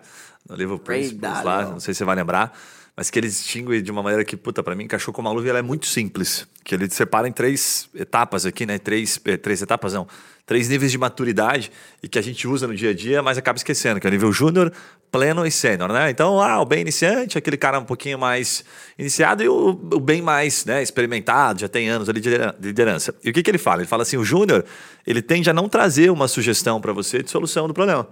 no 0.49 0.55
livro 0.55 0.78
Principles 0.78 1.43
lá, 1.43 1.62
não 1.64 1.81
sei 1.81 1.95
se 1.95 1.99
você 1.99 2.05
vai 2.05 2.17
lembrar, 2.17 2.57
mas 2.99 3.11
que 3.11 3.19
ele 3.21 3.28
distingue 3.28 3.81
de 3.81 3.93
uma 3.93 4.02
maneira 4.02 4.25
que, 4.25 4.37
puta, 4.37 4.61
para 4.61 4.75
mim 4.75 4.83
encaixou 4.83 5.14
com 5.14 5.21
uma 5.21 5.31
luva 5.31 5.49
ela 5.49 5.61
é 5.61 5.62
muito 5.62 5.87
simples, 5.87 6.49
que 6.64 6.75
ele 6.75 6.90
separa 6.90 7.28
em 7.28 7.33
três 7.33 7.88
etapas 7.95 8.45
aqui, 8.45 8.67
né, 8.67 8.76
três, 8.76 9.21
eh, 9.25 9.37
três 9.37 9.62
etapas 9.62 9.93
não, 9.93 10.05
três 10.45 10.69
níveis 10.69 10.90
de 10.90 10.99
maturidade 10.99 11.71
e 12.02 12.09
que 12.09 12.19
a 12.19 12.23
gente 12.23 12.49
usa 12.49 12.67
no 12.67 12.75
dia 12.75 12.90
a 12.90 12.93
dia, 12.93 13.23
mas 13.23 13.38
acaba 13.38 13.57
esquecendo, 13.57 14.00
que 14.00 14.07
é 14.09 14.11
o 14.11 14.11
nível 14.11 14.33
júnior, 14.33 14.73
pleno 15.12 15.47
e 15.47 15.50
sênior, 15.52 15.93
né? 15.93 16.11
Então, 16.11 16.43
ah, 16.43 16.61
o 16.61 16.64
bem 16.64 16.81
iniciante, 16.81 17.38
aquele 17.38 17.57
cara 17.57 17.78
um 17.78 17.85
pouquinho 17.85 18.19
mais 18.19 18.64
iniciado 18.99 19.45
e 19.45 19.49
o, 19.49 19.69
o 19.69 20.00
bem 20.00 20.21
mais 20.21 20.64
né, 20.64 20.83
experimentado, 20.83 21.61
já 21.61 21.69
tem 21.69 21.88
anos 21.88 22.09
ali 22.09 22.21
de 22.21 22.31
liderança. 22.61 23.14
E 23.23 23.31
o 23.31 23.33
que, 23.33 23.45
que 23.45 23.50
ele 23.50 23.59
fala? 23.59 23.83
Ele 23.83 23.88
fala 23.88 24.02
assim, 24.02 24.17
o 24.17 24.25
júnior, 24.25 24.64
ele 25.07 25.23
tende 25.23 25.49
a 25.49 25.52
não 25.52 25.69
trazer 25.69 26.11
uma 26.11 26.26
sugestão 26.26 26.81
para 26.81 26.93
você 26.93 27.23
de 27.23 27.31
solução 27.31 27.69
do 27.69 27.73
problema. 27.73 28.09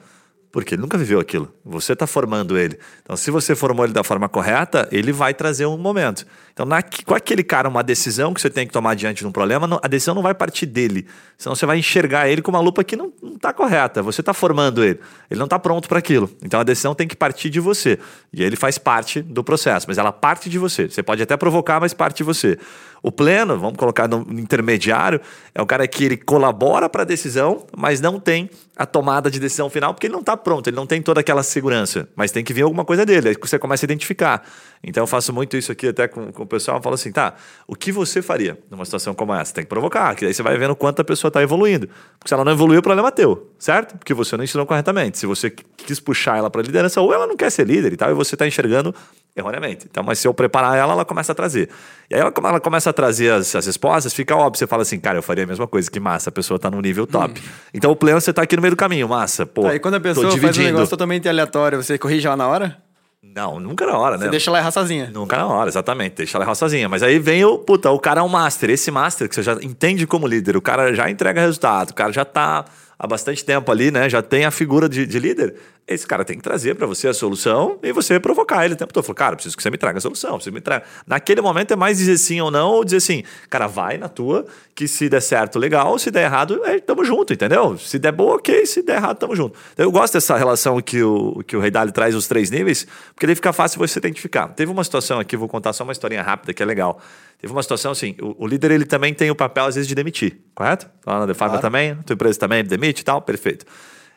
Porque 0.56 0.74
ele 0.74 0.80
nunca 0.80 0.96
viveu 0.96 1.20
aquilo. 1.20 1.52
Você 1.62 1.92
está 1.92 2.06
formando 2.06 2.56
ele. 2.56 2.78
Então, 3.02 3.14
se 3.14 3.30
você 3.30 3.54
formou 3.54 3.84
ele 3.84 3.92
da 3.92 4.02
forma 4.02 4.26
correta, 4.26 4.88
ele 4.90 5.12
vai 5.12 5.34
trazer 5.34 5.66
um 5.66 5.76
momento. 5.76 6.26
Então, 6.50 6.64
na, 6.64 6.82
com 6.82 7.14
aquele 7.14 7.44
cara, 7.44 7.68
uma 7.68 7.82
decisão 7.82 8.32
que 8.32 8.40
você 8.40 8.48
tem 8.48 8.66
que 8.66 8.72
tomar 8.72 8.94
diante 8.94 9.18
de 9.18 9.26
um 9.26 9.30
problema, 9.30 9.78
a 9.82 9.86
decisão 9.86 10.14
não 10.14 10.22
vai 10.22 10.32
partir 10.32 10.64
dele. 10.64 11.06
Senão 11.36 11.54
você 11.54 11.66
vai 11.66 11.78
enxergar 11.78 12.30
ele 12.30 12.40
com 12.40 12.50
uma 12.50 12.60
lupa 12.60 12.82
que 12.82 12.96
não 12.96 13.12
está 13.34 13.52
correta. 13.52 14.02
Você 14.02 14.22
está 14.22 14.32
formando 14.32 14.82
ele. 14.82 14.98
Ele 15.30 15.36
não 15.36 15.44
está 15.44 15.58
pronto 15.58 15.90
para 15.90 15.98
aquilo. 15.98 16.30
Então, 16.42 16.58
a 16.58 16.64
decisão 16.64 16.94
tem 16.94 17.06
que 17.06 17.14
partir 17.14 17.50
de 17.50 17.60
você. 17.60 17.98
E 18.32 18.42
ele 18.42 18.56
faz 18.56 18.78
parte 18.78 19.20
do 19.20 19.44
processo, 19.44 19.84
mas 19.86 19.98
ela 19.98 20.10
parte 20.10 20.48
de 20.48 20.58
você. 20.58 20.88
Você 20.88 21.02
pode 21.02 21.22
até 21.22 21.36
provocar, 21.36 21.80
mas 21.80 21.92
parte 21.92 22.16
de 22.16 22.24
você. 22.24 22.58
O 23.02 23.12
pleno, 23.12 23.58
vamos 23.58 23.76
colocar 23.76 24.08
no 24.08 24.26
intermediário, 24.30 25.20
é 25.54 25.62
o 25.62 25.66
cara 25.66 25.86
que 25.86 26.04
ele 26.04 26.16
colabora 26.16 26.88
para 26.88 27.02
a 27.02 27.04
decisão, 27.04 27.66
mas 27.76 28.00
não 28.00 28.18
tem 28.18 28.50
a 28.76 28.84
tomada 28.84 29.30
de 29.30 29.40
decisão 29.40 29.70
final, 29.70 29.94
porque 29.94 30.06
ele 30.06 30.12
não 30.12 30.20
está 30.20 30.36
pronto, 30.36 30.68
ele 30.68 30.76
não 30.76 30.86
tem 30.86 31.00
toda 31.00 31.20
aquela 31.20 31.42
segurança. 31.42 32.08
Mas 32.14 32.30
tem 32.30 32.44
que 32.44 32.52
vir 32.52 32.62
alguma 32.62 32.84
coisa 32.84 33.06
dele, 33.06 33.30
aí 33.30 33.36
você 33.40 33.58
começa 33.58 33.84
a 33.84 33.86
identificar. 33.86 34.42
Então 34.82 35.02
eu 35.02 35.06
faço 35.06 35.32
muito 35.32 35.56
isso 35.56 35.72
aqui 35.72 35.88
até 35.88 36.06
com, 36.06 36.30
com 36.32 36.42
o 36.42 36.46
pessoal, 36.46 36.76
eu 36.78 36.82
falo 36.82 36.94
assim, 36.94 37.10
tá, 37.10 37.34
o 37.66 37.74
que 37.74 37.90
você 37.90 38.20
faria 38.20 38.58
numa 38.70 38.84
situação 38.84 39.14
como 39.14 39.34
essa? 39.34 39.54
Tem 39.54 39.64
que 39.64 39.70
provocar, 39.70 40.14
que 40.14 40.26
aí 40.26 40.34
você 40.34 40.42
vai 40.42 40.56
vendo 40.58 40.76
quanto 40.76 41.00
a 41.00 41.04
pessoa 41.04 41.28
está 41.28 41.42
evoluindo. 41.42 41.88
Porque 42.18 42.28
se 42.28 42.34
ela 42.34 42.44
não 42.44 42.52
evoluiu, 42.52 42.80
o 42.80 42.82
problema 42.82 43.08
é 43.08 43.12
teu, 43.12 43.50
certo? 43.58 43.96
Porque 43.96 44.12
você 44.12 44.36
não 44.36 44.44
ensinou 44.44 44.66
corretamente. 44.66 45.18
Se 45.18 45.26
você 45.26 45.50
quis 45.50 45.98
puxar 45.98 46.38
ela 46.38 46.50
para 46.50 46.60
a 46.60 46.64
liderança, 46.64 47.00
ou 47.00 47.14
ela 47.14 47.26
não 47.26 47.36
quer 47.36 47.50
ser 47.50 47.66
líder 47.66 47.92
e 47.92 47.96
tal, 47.96 48.10
e 48.10 48.14
você 48.14 48.34
está 48.34 48.46
enxergando 48.46 48.94
erroneamente. 49.34 49.86
Então, 49.90 50.02
mas 50.02 50.18
se 50.18 50.26
eu 50.26 50.34
preparar 50.34 50.76
ela, 50.76 50.92
ela 50.92 51.04
começa 51.04 51.32
a 51.32 51.34
trazer. 51.34 51.68
E 52.10 52.14
aí, 52.14 52.20
ela, 52.20 52.32
ela 52.36 52.60
começa 52.60 52.90
a 52.90 52.92
trazer 52.96 53.30
as, 53.30 53.54
as 53.54 53.66
respostas, 53.66 54.12
fica 54.12 54.34
óbvio. 54.34 54.58
Você 54.58 54.66
fala 54.66 54.82
assim, 54.82 54.98
cara, 54.98 55.18
eu 55.18 55.22
faria 55.22 55.44
a 55.44 55.46
mesma 55.46 55.68
coisa, 55.68 55.88
que 55.88 56.00
massa, 56.00 56.30
a 56.30 56.32
pessoa 56.32 56.58
tá 56.58 56.68
no 56.68 56.80
nível 56.80 57.06
top. 57.06 57.40
Hum. 57.40 57.44
Então, 57.72 57.92
o 57.92 57.96
pleno, 57.96 58.20
você 58.20 58.32
tá 58.32 58.42
aqui 58.42 58.56
no 58.56 58.62
meio 58.62 58.74
do 58.74 58.76
caminho, 58.76 59.08
massa. 59.08 59.46
Pô, 59.46 59.66
aí, 59.66 59.78
quando 59.78 59.94
a 59.94 60.00
pessoa 60.00 60.36
faz 60.36 60.58
um 60.58 60.62
negócio 60.62 60.88
totalmente 60.88 61.28
aleatório, 61.28 61.80
você 61.82 61.96
corrige 61.96 62.26
ela 62.26 62.36
na 62.36 62.48
hora? 62.48 62.86
Não, 63.22 63.60
nunca 63.60 63.84
na 63.84 63.98
hora, 63.98 64.16
né? 64.16 64.24
Você 64.24 64.30
deixa 64.30 64.50
ela 64.50 64.58
errar 64.58 64.70
sozinha. 64.70 65.10
Nunca 65.12 65.36
na 65.36 65.46
hora, 65.46 65.68
exatamente. 65.68 66.14
Deixa 66.16 66.38
ela 66.38 66.44
errar 66.44 66.54
sozinha. 66.54 66.88
Mas 66.88 67.02
aí 67.02 67.18
vem 67.18 67.44
o, 67.44 67.58
puta, 67.58 67.90
o 67.90 67.98
cara 67.98 68.20
é 68.20 68.24
um 68.24 68.28
master. 68.28 68.70
Esse 68.70 68.90
master 68.90 69.28
que 69.28 69.34
você 69.34 69.42
já 69.42 69.54
entende 69.60 70.06
como 70.06 70.26
líder, 70.26 70.56
o 70.56 70.62
cara 70.62 70.94
já 70.94 71.10
entrega 71.10 71.40
resultado, 71.40 71.90
o 71.90 71.94
cara 71.94 72.12
já 72.12 72.24
tá 72.24 72.64
há 72.98 73.06
bastante 73.06 73.44
tempo 73.44 73.70
ali, 73.70 73.90
né? 73.90 74.08
Já 74.08 74.22
tem 74.22 74.44
a 74.44 74.50
figura 74.50 74.88
de, 74.88 75.06
de 75.06 75.18
líder. 75.18 75.54
Esse 75.86 76.04
cara 76.04 76.24
tem 76.24 76.36
que 76.36 76.42
trazer 76.42 76.74
para 76.74 76.86
você 76.86 77.06
a 77.06 77.14
solução 77.14 77.78
e 77.80 77.92
você 77.92 78.18
provocar 78.18 78.64
ele 78.64 78.74
o 78.74 78.76
tempo 78.76 78.92
todo. 78.92 79.04
Falou, 79.04 79.14
cara, 79.14 79.36
preciso 79.36 79.56
que 79.56 79.62
você 79.62 79.70
me 79.70 79.78
traga 79.78 79.98
a 79.98 80.00
solução, 80.00 80.34
preciso 80.34 80.52
me 80.52 80.60
traga. 80.60 80.84
Naquele 81.06 81.40
momento 81.40 81.72
é 81.72 81.76
mais 81.76 81.98
dizer 81.98 82.18
sim 82.18 82.40
ou 82.40 82.50
não, 82.50 82.70
ou 82.70 82.84
dizer 82.84 82.96
assim, 82.96 83.22
cara, 83.48 83.68
vai 83.68 83.96
na 83.96 84.08
tua, 84.08 84.44
que 84.74 84.88
se 84.88 85.08
der 85.08 85.20
certo, 85.20 85.58
legal, 85.58 85.96
se 85.98 86.10
der 86.10 86.24
errado, 86.24 86.60
é, 86.64 86.80
tamo 86.80 87.04
junto, 87.04 87.32
entendeu? 87.32 87.78
Se 87.78 88.00
der 88.00 88.10
boa, 88.10 88.36
ok, 88.36 88.66
se 88.66 88.82
der 88.82 88.96
errado, 88.96 89.16
tamo 89.16 89.36
junto. 89.36 89.56
Então, 89.74 89.86
eu 89.86 89.92
gosto 89.92 90.14
dessa 90.14 90.36
relação 90.36 90.80
que 90.80 91.02
o, 91.02 91.44
que 91.46 91.56
o 91.56 91.60
Rei 91.60 91.70
Dali 91.70 91.92
traz 91.92 92.16
os 92.16 92.26
três 92.26 92.50
níveis, 92.50 92.84
porque 93.14 93.26
daí 93.26 93.36
fica 93.36 93.52
fácil 93.52 93.78
você 93.78 94.00
identificar. 94.00 94.48
Teve 94.48 94.72
uma 94.72 94.82
situação 94.82 95.20
aqui, 95.20 95.36
vou 95.36 95.48
contar 95.48 95.72
só 95.72 95.84
uma 95.84 95.92
historinha 95.92 96.22
rápida 96.22 96.52
que 96.52 96.62
é 96.62 96.66
legal. 96.66 97.00
Teve 97.46 97.52
uma 97.54 97.62
situação 97.62 97.92
assim, 97.92 98.16
o, 98.20 98.44
o 98.44 98.46
líder 98.46 98.72
ele 98.72 98.84
também 98.84 99.14
tem 99.14 99.30
o 99.30 99.34
papel, 99.36 99.66
às 99.66 99.76
vezes, 99.76 99.86
de 99.86 99.94
demitir, 99.94 100.40
correto? 100.52 100.90
Lá 101.06 101.20
na 101.20 101.26
The 101.28 101.34
Farma 101.34 101.58
claro. 101.58 101.62
também, 101.62 101.94
tua 102.02 102.14
empresa 102.14 102.40
também 102.40 102.64
demite 102.64 103.02
e 103.02 103.04
tal, 103.04 103.22
perfeito. 103.22 103.64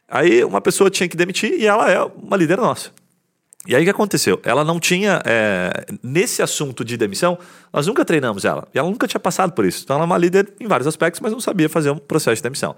Aí 0.08 0.44
uma 0.44 0.60
pessoa 0.60 0.90
tinha 0.90 1.08
que 1.08 1.16
demitir 1.16 1.54
e 1.54 1.68
ela 1.68 1.92
é 1.92 2.02
uma 2.02 2.36
líder 2.36 2.58
nossa. 2.58 2.90
E 3.68 3.76
aí 3.76 3.84
o 3.84 3.86
que 3.86 3.92
aconteceu? 3.92 4.42
Ela 4.44 4.64
não 4.64 4.80
tinha. 4.80 5.22
É, 5.24 5.86
nesse 6.02 6.42
assunto 6.42 6.84
de 6.84 6.98
demissão, 6.98 7.38
nós 7.72 7.86
nunca 7.86 8.04
treinamos 8.04 8.46
ela. 8.46 8.68
E 8.74 8.80
ela 8.80 8.90
nunca 8.90 9.08
tinha 9.08 9.20
passado 9.20 9.52
por 9.52 9.64
isso. 9.64 9.84
Então 9.84 9.98
ela 9.98 10.06
é 10.06 10.08
uma 10.08 10.18
líder 10.18 10.52
em 10.60 10.66
vários 10.66 10.88
aspectos, 10.88 11.22
mas 11.22 11.32
não 11.32 11.40
sabia 11.40 11.70
fazer 11.70 11.92
um 11.92 11.98
processo 12.00 12.38
de 12.38 12.42
demissão. 12.42 12.76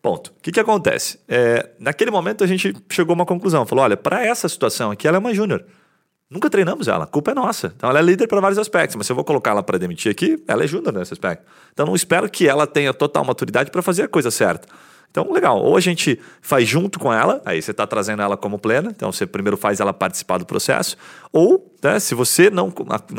Ponto. 0.00 0.28
O 0.28 0.40
que, 0.40 0.50
que 0.50 0.60
acontece? 0.60 1.20
É, 1.28 1.68
naquele 1.78 2.10
momento 2.10 2.42
a 2.42 2.46
gente 2.46 2.74
chegou 2.88 3.12
a 3.12 3.16
uma 3.16 3.26
conclusão. 3.26 3.66
Falou: 3.66 3.84
olha, 3.84 3.98
para 3.98 4.24
essa 4.24 4.48
situação 4.48 4.90
aqui, 4.90 5.06
ela 5.06 5.18
é 5.18 5.20
uma 5.20 5.34
júnior. 5.34 5.62
Nunca 6.30 6.48
treinamos 6.48 6.86
ela, 6.86 7.04
a 7.04 7.06
culpa 7.08 7.32
é 7.32 7.34
nossa. 7.34 7.72
Então 7.76 7.90
ela 7.90 7.98
é 7.98 8.02
líder 8.02 8.28
para 8.28 8.40
vários 8.40 8.58
aspectos, 8.58 8.94
mas 8.94 9.04
se 9.04 9.10
eu 9.10 9.16
vou 9.16 9.24
colocar 9.24 9.50
ela 9.50 9.64
para 9.64 9.76
demitir 9.78 10.12
aqui, 10.12 10.40
ela 10.46 10.62
é 10.62 10.66
júnior 10.66 10.92
nesse 10.92 11.12
aspecto. 11.12 11.44
Então 11.72 11.84
não 11.84 11.96
espero 11.96 12.30
que 12.30 12.46
ela 12.46 12.68
tenha 12.68 12.94
total 12.94 13.24
maturidade 13.24 13.68
para 13.68 13.82
fazer 13.82 14.04
a 14.04 14.08
coisa 14.08 14.30
certa. 14.30 14.68
Então, 15.10 15.32
legal. 15.32 15.60
Ou 15.60 15.76
a 15.76 15.80
gente 15.80 16.20
faz 16.40 16.68
junto 16.68 16.98
com 16.98 17.12
ela, 17.12 17.42
aí 17.44 17.60
você 17.60 17.72
está 17.72 17.86
trazendo 17.86 18.22
ela 18.22 18.36
como 18.36 18.58
plena, 18.58 18.92
então 18.94 19.10
você 19.10 19.26
primeiro 19.26 19.56
faz 19.56 19.80
ela 19.80 19.92
participar 19.92 20.38
do 20.38 20.46
processo, 20.46 20.96
ou 21.32 21.70
né, 21.82 21.98
se 21.98 22.14
você 22.14 22.50
não 22.50 22.68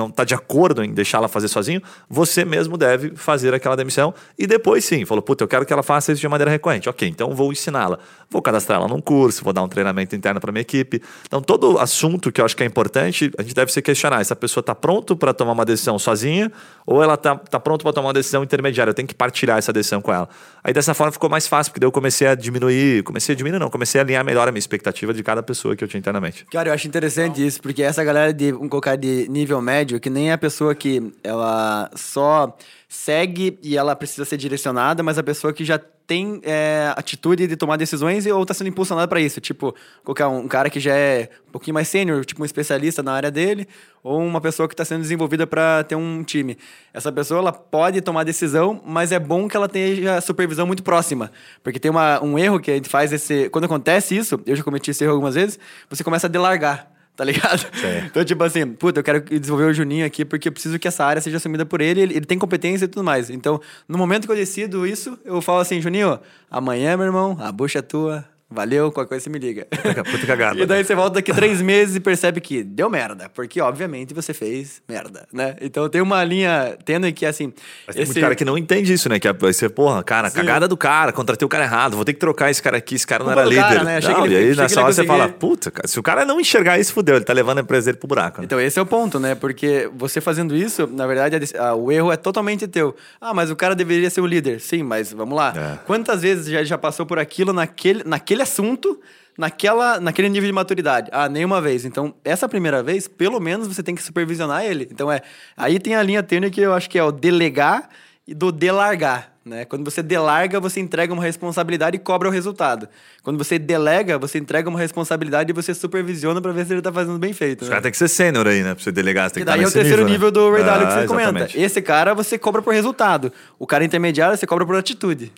está 0.08 0.24
de 0.24 0.34
acordo 0.34 0.84
em 0.84 0.94
deixar 0.94 1.18
ela 1.18 1.28
fazer 1.28 1.48
sozinho, 1.48 1.82
você 2.10 2.46
mesmo 2.46 2.78
deve 2.78 3.16
fazer 3.16 3.54
aquela 3.54 3.76
demissão 3.76 4.14
e 4.38 4.46
depois 4.46 4.86
sim, 4.86 5.04
falou, 5.06 5.22
puta, 5.22 5.44
eu 5.44 5.48
quero 5.48 5.66
que 5.66 5.74
ela 5.74 5.82
faça 5.82 6.12
isso 6.12 6.22
de 6.22 6.28
maneira 6.28 6.52
recorrente. 6.52 6.88
Ok, 6.88 7.08
então 7.08 7.34
vou 7.36 7.52
ensiná-la. 7.52 7.98
Vou 8.30 8.42
cadastrar 8.42 8.80
ela 8.80 8.88
num 8.88 9.02
curso, 9.02 9.44
vou 9.44 9.52
dar 9.52 9.64
um 9.64 9.68
treinamento 9.68 10.16
interno 10.16 10.40
para 10.40 10.52
minha 10.52 10.62
equipe. 10.62 11.02
Então, 11.26 11.42
todo 11.42 11.80
assunto 11.80 12.32
que 12.32 12.40
eu 12.40 12.46
acho 12.46 12.56
que 12.56 12.64
é 12.64 12.66
importante, 12.66 13.32
a 13.38 13.42
gente 13.42 13.56
deve 13.56 13.72
se 13.72 13.82
questionar 13.82 14.24
se 14.24 14.32
a 14.32 14.36
pessoa 14.36 14.62
está 14.62 14.76
pronto 14.76 15.16
para 15.16 15.34
tomar 15.34 15.54
uma 15.54 15.66
decisão 15.66 15.98
sozinha 15.98 16.52
ou 16.86 17.02
ela 17.02 17.16
está 17.16 17.36
tá 17.36 17.60
pronto 17.60 17.84
para 17.84 17.94
tomar 17.94 18.08
uma 18.08 18.14
decisão 18.14 18.44
intermediária. 18.44 18.92
Eu 18.92 18.96
tenho 18.96 19.08
que 19.08 19.16
partilhar 19.16 19.58
essa 19.58 19.74
decisão 19.74 20.02
com 20.02 20.14
ela. 20.14 20.30
Aí 20.64 20.72
dessa 20.72 20.94
forma 20.94 21.12
ficou 21.12 21.30
mais 21.30 21.48
fácil, 21.48 21.74
porque 21.74 21.81
daí 21.82 21.88
eu 21.88 21.92
comecei 21.92 22.28
a 22.28 22.36
diminuir, 22.36 23.02
comecei 23.02 23.34
a 23.34 23.36
diminuir, 23.36 23.60
não, 23.60 23.70
comecei 23.70 24.00
a 24.00 24.04
alinhar 24.04 24.24
melhor 24.24 24.48
a 24.48 24.52
minha 24.52 24.60
expectativa 24.60 25.12
de 25.12 25.24
cada 25.24 25.42
pessoa 25.42 25.76
que 25.76 25.84
eu 25.84 25.88
tinha 25.88 25.98
internamente. 25.98 26.46
Cara, 26.52 26.70
eu 26.70 26.74
acho 26.74 26.88
interessante 26.88 27.46
isso, 27.46 27.60
porque 27.60 27.82
essa 27.82 28.04
galera 28.04 28.32
de 28.32 28.54
um 28.54 28.70
colocar 28.70 28.96
de 28.96 29.28
nível 29.28 29.60
médio, 29.62 30.00
que 30.00 30.10
nem 30.10 30.32
a 30.32 30.38
pessoa 30.38 30.76
que 30.76 31.12
ela 31.24 31.90
só 31.96 32.56
segue 32.92 33.58
e 33.64 33.78
ela 33.78 33.96
precisa 33.96 34.26
ser 34.26 34.36
direcionada, 34.36 35.02
mas 35.02 35.18
a 35.18 35.24
pessoa 35.24 35.54
que 35.54 35.64
já 35.64 35.80
tem 36.06 36.42
é, 36.44 36.94
atitude 36.98 37.48
de 37.48 37.56
tomar 37.56 37.78
decisões 37.78 38.26
ou 38.26 38.42
está 38.42 38.54
sendo 38.54 38.68
impulsionada 38.68 39.08
para 39.08 39.22
isso. 39.22 39.40
Tipo, 39.40 39.74
um, 40.06 40.38
um, 40.40 40.48
cara 40.50 40.70
que 40.70 40.78
já 40.78 40.94
é 40.94 41.30
um 41.48 41.52
pouquinho 41.54 41.74
mais 41.74 41.88
sênior, 41.88 42.26
tipo 42.26 42.42
um 42.42 42.46
especialista 42.46 43.02
na 43.02 43.14
área 43.14 43.32
dele, 43.32 43.66
ou 44.04 44.20
uma 44.20 44.42
pessoa 44.42 44.68
que 44.68 44.74
está 44.74 44.84
sendo 44.84 45.04
desenvolvida 45.04 45.48
para 45.48 45.86
ter 45.86 45.96
um 45.96 46.22
time. 46.22 46.58
Essa 46.94 47.14
pessoa 47.14 47.40
ela 47.40 47.54
pode 47.54 48.02
tomar 48.02 48.26
decisão, 48.26 48.82
mas 48.86 49.14
é 49.14 49.20
bom 49.20 49.48
que 49.48 49.56
ela 49.56 49.70
tenha 49.70 50.20
supervisão 50.20 50.68
muito 50.68 50.84
próxima. 50.84 51.32
Porque 51.64 51.80
tem 51.80 51.90
uma, 51.90 52.22
um 52.22 52.38
erro 52.38 52.60
que 52.60 52.72
a 52.72 52.76
gente 52.76 52.90
faz 52.90 53.14
esse. 53.14 53.48
Quando 53.52 53.64
acontece 53.64 54.18
isso, 54.18 54.38
eu 54.46 54.54
já 54.54 54.64
cometi 54.66 54.92
esse 54.92 55.02
erro 55.06 55.14
algumas 55.14 55.36
vezes, 55.36 55.58
você 55.90 56.04
começa 56.04 56.28
a 56.28 56.30
delargar 56.30 56.91
tá 57.16 57.24
ligado? 57.24 57.66
Então, 58.06 58.24
tipo 58.24 58.44
assim, 58.44 58.66
puta, 58.68 59.00
eu 59.00 59.04
quero 59.04 59.22
desenvolver 59.22 59.66
o 59.66 59.74
Juninho 59.74 60.06
aqui 60.06 60.26
porque 60.26 60.48
eu 60.48 60.52
preciso 60.52 60.80
que 60.80 60.88
essa 60.88 61.06
área 61.06 61.22
seja 61.22 61.38
assumida 61.38 61.66
por 61.66 61.82
ele, 61.82 62.02
ele, 62.02 62.16
ele 62.16 62.26
tem 62.26 62.38
competência 62.38 62.86
e 62.86 62.88
tudo 62.88 63.04
mais. 63.04 63.30
Então, 63.30 63.60
no 63.88 63.98
momento 63.98 64.26
que 64.26 64.32
eu 64.32 64.36
decido 64.36 64.86
isso, 64.88 65.18
eu 65.26 65.42
falo 65.42 65.60
assim, 65.60 65.82
Juninho, 65.82 66.20
amanhã, 66.50 66.96
meu 66.98 67.06
irmão, 67.06 67.38
a 67.40 67.52
bucha 67.52 67.80
é 67.80 67.82
tua, 67.82 68.26
Valeu, 68.52 68.92
qualquer 68.92 69.10
coisa 69.10 69.24
você 69.24 69.30
me 69.30 69.40
liga. 69.40 69.66
Puta 70.12 70.28
cagada. 70.28 70.60
e 70.62 70.66
daí 70.66 70.80
né? 70.80 70.84
você 70.84 70.94
volta 70.94 71.16
daqui 71.16 71.34
três 71.34 71.62
meses 71.64 71.96
e 71.96 72.00
percebe 72.00 72.42
que 72.42 72.64
deu 72.64 72.90
merda. 72.90 73.30
Porque, 73.30 73.62
obviamente, 73.62 74.14
você 74.14 74.34
fez 74.34 74.82
merda, 74.90 75.26
né? 75.32 75.56
Então 75.62 75.88
tem 75.88 76.02
uma 76.02 76.22
linha 76.24 76.78
tênue 76.84 77.14
que, 77.14 77.26
assim... 77.26 77.54
Mas 77.88 77.96
tem 77.96 78.04
esse... 78.04 78.12
muito 78.12 78.22
cara 78.22 78.36
que 78.36 78.44
não 78.44 78.58
entende 78.58 78.92
isso, 78.92 79.08
né? 79.08 79.20
Que 79.20 79.32
vai 79.32 79.54
ser, 79.54 79.70
porra, 79.70 80.04
cara, 80.04 80.30
Sim. 80.30 80.38
cagada 80.38 80.68
do 80.68 80.76
cara, 80.76 81.14
contratei 81.14 81.46
o 81.46 81.50
cara 81.50 81.64
errado, 81.64 81.96
vou 81.96 82.04
ter 82.04 82.14
que 82.14 82.20
trocar 82.20 82.52
esse 82.52 82.62
cara 82.62 82.78
aqui, 82.78 82.96
esse 82.96 83.08
cara 83.08 83.24
não 83.24 83.32
era 83.32 83.46
líder. 83.46 83.62
Cara, 83.62 83.84
né? 83.84 84.00
não, 84.02 84.26
ele, 84.26 84.34
e 84.34 84.38
aí 84.38 84.56
nessa 84.56 84.82
hora 84.82 84.92
você 84.92 85.06
fala, 85.06 85.30
puta, 85.30 85.72
cara, 85.72 85.88
se 85.88 86.00
o 86.00 86.04
cara 86.04 86.26
não 86.26 86.40
enxergar 86.40 86.78
isso, 86.78 86.92
fudeu, 86.94 87.16
ele 87.16 87.26
tá 87.26 87.34
levando 87.34 87.60
a 87.60 87.62
empresa 87.62 87.86
dele 87.86 87.98
pro 87.98 88.08
buraco. 88.08 88.42
Né? 88.42 88.46
Então 88.46 88.60
esse 88.60 88.78
é 88.78 88.82
o 88.82 88.86
ponto, 88.86 89.20
né? 89.20 89.34
Porque 89.36 89.90
você 89.96 90.20
fazendo 90.20 90.56
isso, 90.56 90.88
na 90.88 91.08
verdade, 91.08 91.38
o 91.78 91.92
erro 91.92 92.12
é 92.12 92.18
totalmente 92.18 92.68
teu. 92.68 92.96
Ah, 93.20 93.34
mas 93.34 93.50
o 93.50 93.56
cara 93.56 93.74
deveria 93.76 94.10
ser 94.10 94.22
o 94.22 94.26
líder. 94.26 94.60
Sim, 94.60 94.84
mas 94.84 95.14
vamos 95.14 95.38
lá. 95.38 95.54
É. 95.56 95.80
Quantas 95.86 96.22
vezes 96.22 96.48
já, 96.48 96.64
já 96.64 96.78
passou 96.78 97.06
por 97.06 97.18
aquilo 97.18 97.54
naquele, 97.54 98.04
naquele 98.04 98.41
assunto 98.42 99.00
naquela, 99.38 100.00
naquele 100.00 100.30
nível 100.30 100.48
de 100.48 100.54
maturidade. 100.54 101.10
Ah, 101.12 101.30
nenhuma 101.30 101.62
vez. 101.62 101.86
Então, 101.86 102.14
essa 102.24 102.48
primeira 102.48 102.84
vez, 102.84 103.08
pelo 103.08 103.40
menos 103.40 103.68
você 103.68 103.82
tem 103.82 103.96
que 103.96 104.04
supervisionar 104.04 104.66
ele. 104.66 104.88
Então, 104.92 105.12
é. 105.12 105.22
Aí 105.56 105.80
tem 105.80 105.96
a 105.96 106.04
linha 106.04 106.22
tênue 106.22 106.52
que 106.52 106.62
eu 106.62 106.74
acho 106.74 106.90
que 106.90 107.00
é 107.00 107.04
o 107.04 107.12
delegar 107.12 107.90
e 108.28 108.34
do 108.34 108.52
delargar. 108.52 109.32
Né? 109.44 109.66
Quando 109.66 109.84
você 109.84 110.04
delarga, 110.04 110.60
você 110.60 110.80
entrega 110.80 111.12
uma 111.12 111.24
responsabilidade 111.24 111.96
e 111.96 112.00
cobra 112.00 112.30
o 112.30 112.32
resultado. 112.32 112.88
Quando 113.24 113.40
você 113.40 113.58
delega, 113.58 114.20
você 114.20 114.38
entrega 114.38 114.70
uma 114.70 114.78
responsabilidade 114.78 115.50
e 115.50 115.54
você 115.54 115.74
supervisiona 115.74 116.40
para 116.40 116.52
ver 116.52 116.66
se 116.68 116.74
ele 116.74 116.80
está 116.80 116.94
fazendo 116.94 117.18
bem 117.18 117.34
feito. 117.34 117.64
Os 117.64 117.68
né? 117.68 117.72
caras 117.72 117.84
tem 117.84 117.92
que 117.92 117.98
ser 117.98 118.08
sênior 118.08 118.48
aí, 118.48 118.62
né? 118.62 118.76
Pra 118.76 118.84
você 118.84 118.92
delegar, 118.92 119.30
você 119.30 119.36
tem 119.36 119.42
que 119.42 119.46
daí 119.46 119.64
é 119.64 119.68
o 119.68 119.72
terceiro 119.72 120.04
nível, 120.06 120.28
nível 120.28 120.28
né? 120.28 120.32
do 120.32 120.52
Ray 120.52 120.64
ah, 120.64 120.86
que 120.86 120.94
você 120.94 121.08
comenta. 121.08 121.50
Esse 121.56 121.82
cara 121.82 122.14
você 122.14 122.38
cobra 122.38 122.62
por 122.62 122.72
resultado. 122.72 123.34
O 123.58 123.66
cara 123.66 123.84
intermediário 123.84 124.38
você 124.38 124.46
cobra 124.46 124.64
por 124.64 124.76
atitude. 124.76 125.32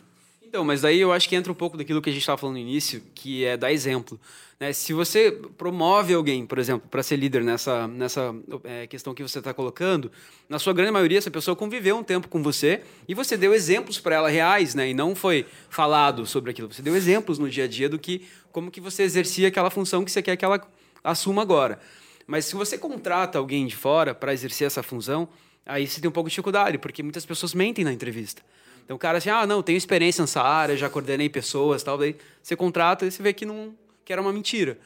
Então, 0.54 0.62
mas 0.64 0.82
daí 0.82 1.00
eu 1.00 1.12
acho 1.12 1.28
que 1.28 1.34
entra 1.34 1.50
um 1.50 1.54
pouco 1.54 1.76
daquilo 1.76 2.00
que 2.00 2.08
a 2.08 2.12
gente 2.12 2.22
estava 2.22 2.38
falando 2.38 2.54
no 2.54 2.60
início, 2.60 3.02
que 3.12 3.44
é 3.44 3.56
dar 3.56 3.72
exemplo. 3.72 4.20
Né? 4.60 4.72
Se 4.72 4.92
você 4.92 5.32
promove 5.58 6.14
alguém, 6.14 6.46
por 6.46 6.60
exemplo, 6.60 6.88
para 6.88 7.02
ser 7.02 7.16
líder 7.16 7.42
nessa, 7.42 7.88
nessa 7.88 8.32
é, 8.62 8.86
questão 8.86 9.12
que 9.12 9.20
você 9.20 9.40
está 9.40 9.52
colocando, 9.52 10.12
na 10.48 10.60
sua 10.60 10.72
grande 10.72 10.92
maioria, 10.92 11.18
essa 11.18 11.28
pessoa 11.28 11.56
conviveu 11.56 11.96
um 11.96 12.04
tempo 12.04 12.28
com 12.28 12.40
você 12.40 12.82
e 13.08 13.14
você 13.14 13.36
deu 13.36 13.52
exemplos 13.52 13.98
para 13.98 14.14
ela 14.14 14.28
reais, 14.28 14.76
né? 14.76 14.90
E 14.90 14.94
não 14.94 15.16
foi 15.16 15.44
falado 15.68 16.24
sobre 16.24 16.52
aquilo. 16.52 16.72
Você 16.72 16.82
deu 16.82 16.94
exemplos 16.94 17.36
no 17.36 17.50
dia 17.50 17.64
a 17.64 17.66
dia 17.66 17.88
do 17.88 17.98
que 17.98 18.24
como 18.52 18.70
que 18.70 18.80
você 18.80 19.02
exercia 19.02 19.48
aquela 19.48 19.70
função 19.70 20.04
que 20.04 20.12
você 20.12 20.22
quer 20.22 20.36
que 20.36 20.44
ela 20.44 20.64
assuma 21.02 21.42
agora. 21.42 21.80
Mas 22.28 22.44
se 22.44 22.54
você 22.54 22.78
contrata 22.78 23.38
alguém 23.38 23.66
de 23.66 23.74
fora 23.74 24.14
para 24.14 24.32
exercer 24.32 24.68
essa 24.68 24.84
função, 24.84 25.28
aí 25.66 25.84
você 25.84 26.00
tem 26.00 26.08
um 26.08 26.12
pouco 26.12 26.28
de 26.28 26.34
dificuldade, 26.34 26.78
porque 26.78 27.02
muitas 27.02 27.26
pessoas 27.26 27.54
mentem 27.54 27.84
na 27.84 27.92
entrevista. 27.92 28.40
Então 28.84 28.96
o 28.96 28.98
cara 28.98 29.18
assim, 29.18 29.30
ah, 29.30 29.46
não, 29.46 29.62
tenho 29.62 29.76
experiência 29.76 30.22
nessa 30.22 30.42
área, 30.42 30.76
já 30.76 30.90
coordenei 30.90 31.28
pessoas 31.28 31.82
tal. 31.82 31.96
Daí 31.96 32.16
você 32.42 32.54
contrata 32.54 33.06
e 33.06 33.10
você 33.10 33.22
vê 33.22 33.32
que, 33.32 33.46
não, 33.46 33.74
que 34.04 34.12
era 34.12 34.20
uma 34.20 34.32
mentira. 34.32 34.78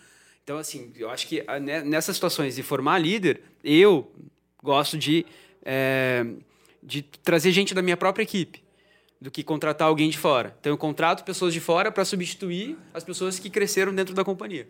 Então, 0.44 0.56
assim, 0.56 0.92
eu 0.96 1.10
acho 1.10 1.26
que 1.26 1.44
ah, 1.46 1.58
nessas 1.58 2.16
situações 2.16 2.56
de 2.56 2.62
formar 2.62 2.98
líder, 2.98 3.42
eu 3.62 4.10
gosto 4.62 4.96
de, 4.96 5.26
é, 5.62 6.24
de 6.82 7.02
trazer 7.02 7.52
gente 7.52 7.74
da 7.74 7.82
minha 7.82 7.96
própria 7.96 8.22
equipe 8.22 8.62
do 9.20 9.30
que 9.30 9.42
contratar 9.42 9.88
alguém 9.88 10.08
de 10.08 10.16
fora. 10.16 10.56
Então, 10.60 10.72
eu 10.72 10.78
contrato 10.78 11.24
pessoas 11.24 11.52
de 11.52 11.60
fora 11.60 11.90
para 11.90 12.04
substituir 12.04 12.78
as 12.94 13.02
pessoas 13.02 13.38
que 13.38 13.50
cresceram 13.50 13.94
dentro 13.94 14.14
da 14.14 14.24
companhia. 14.24 14.68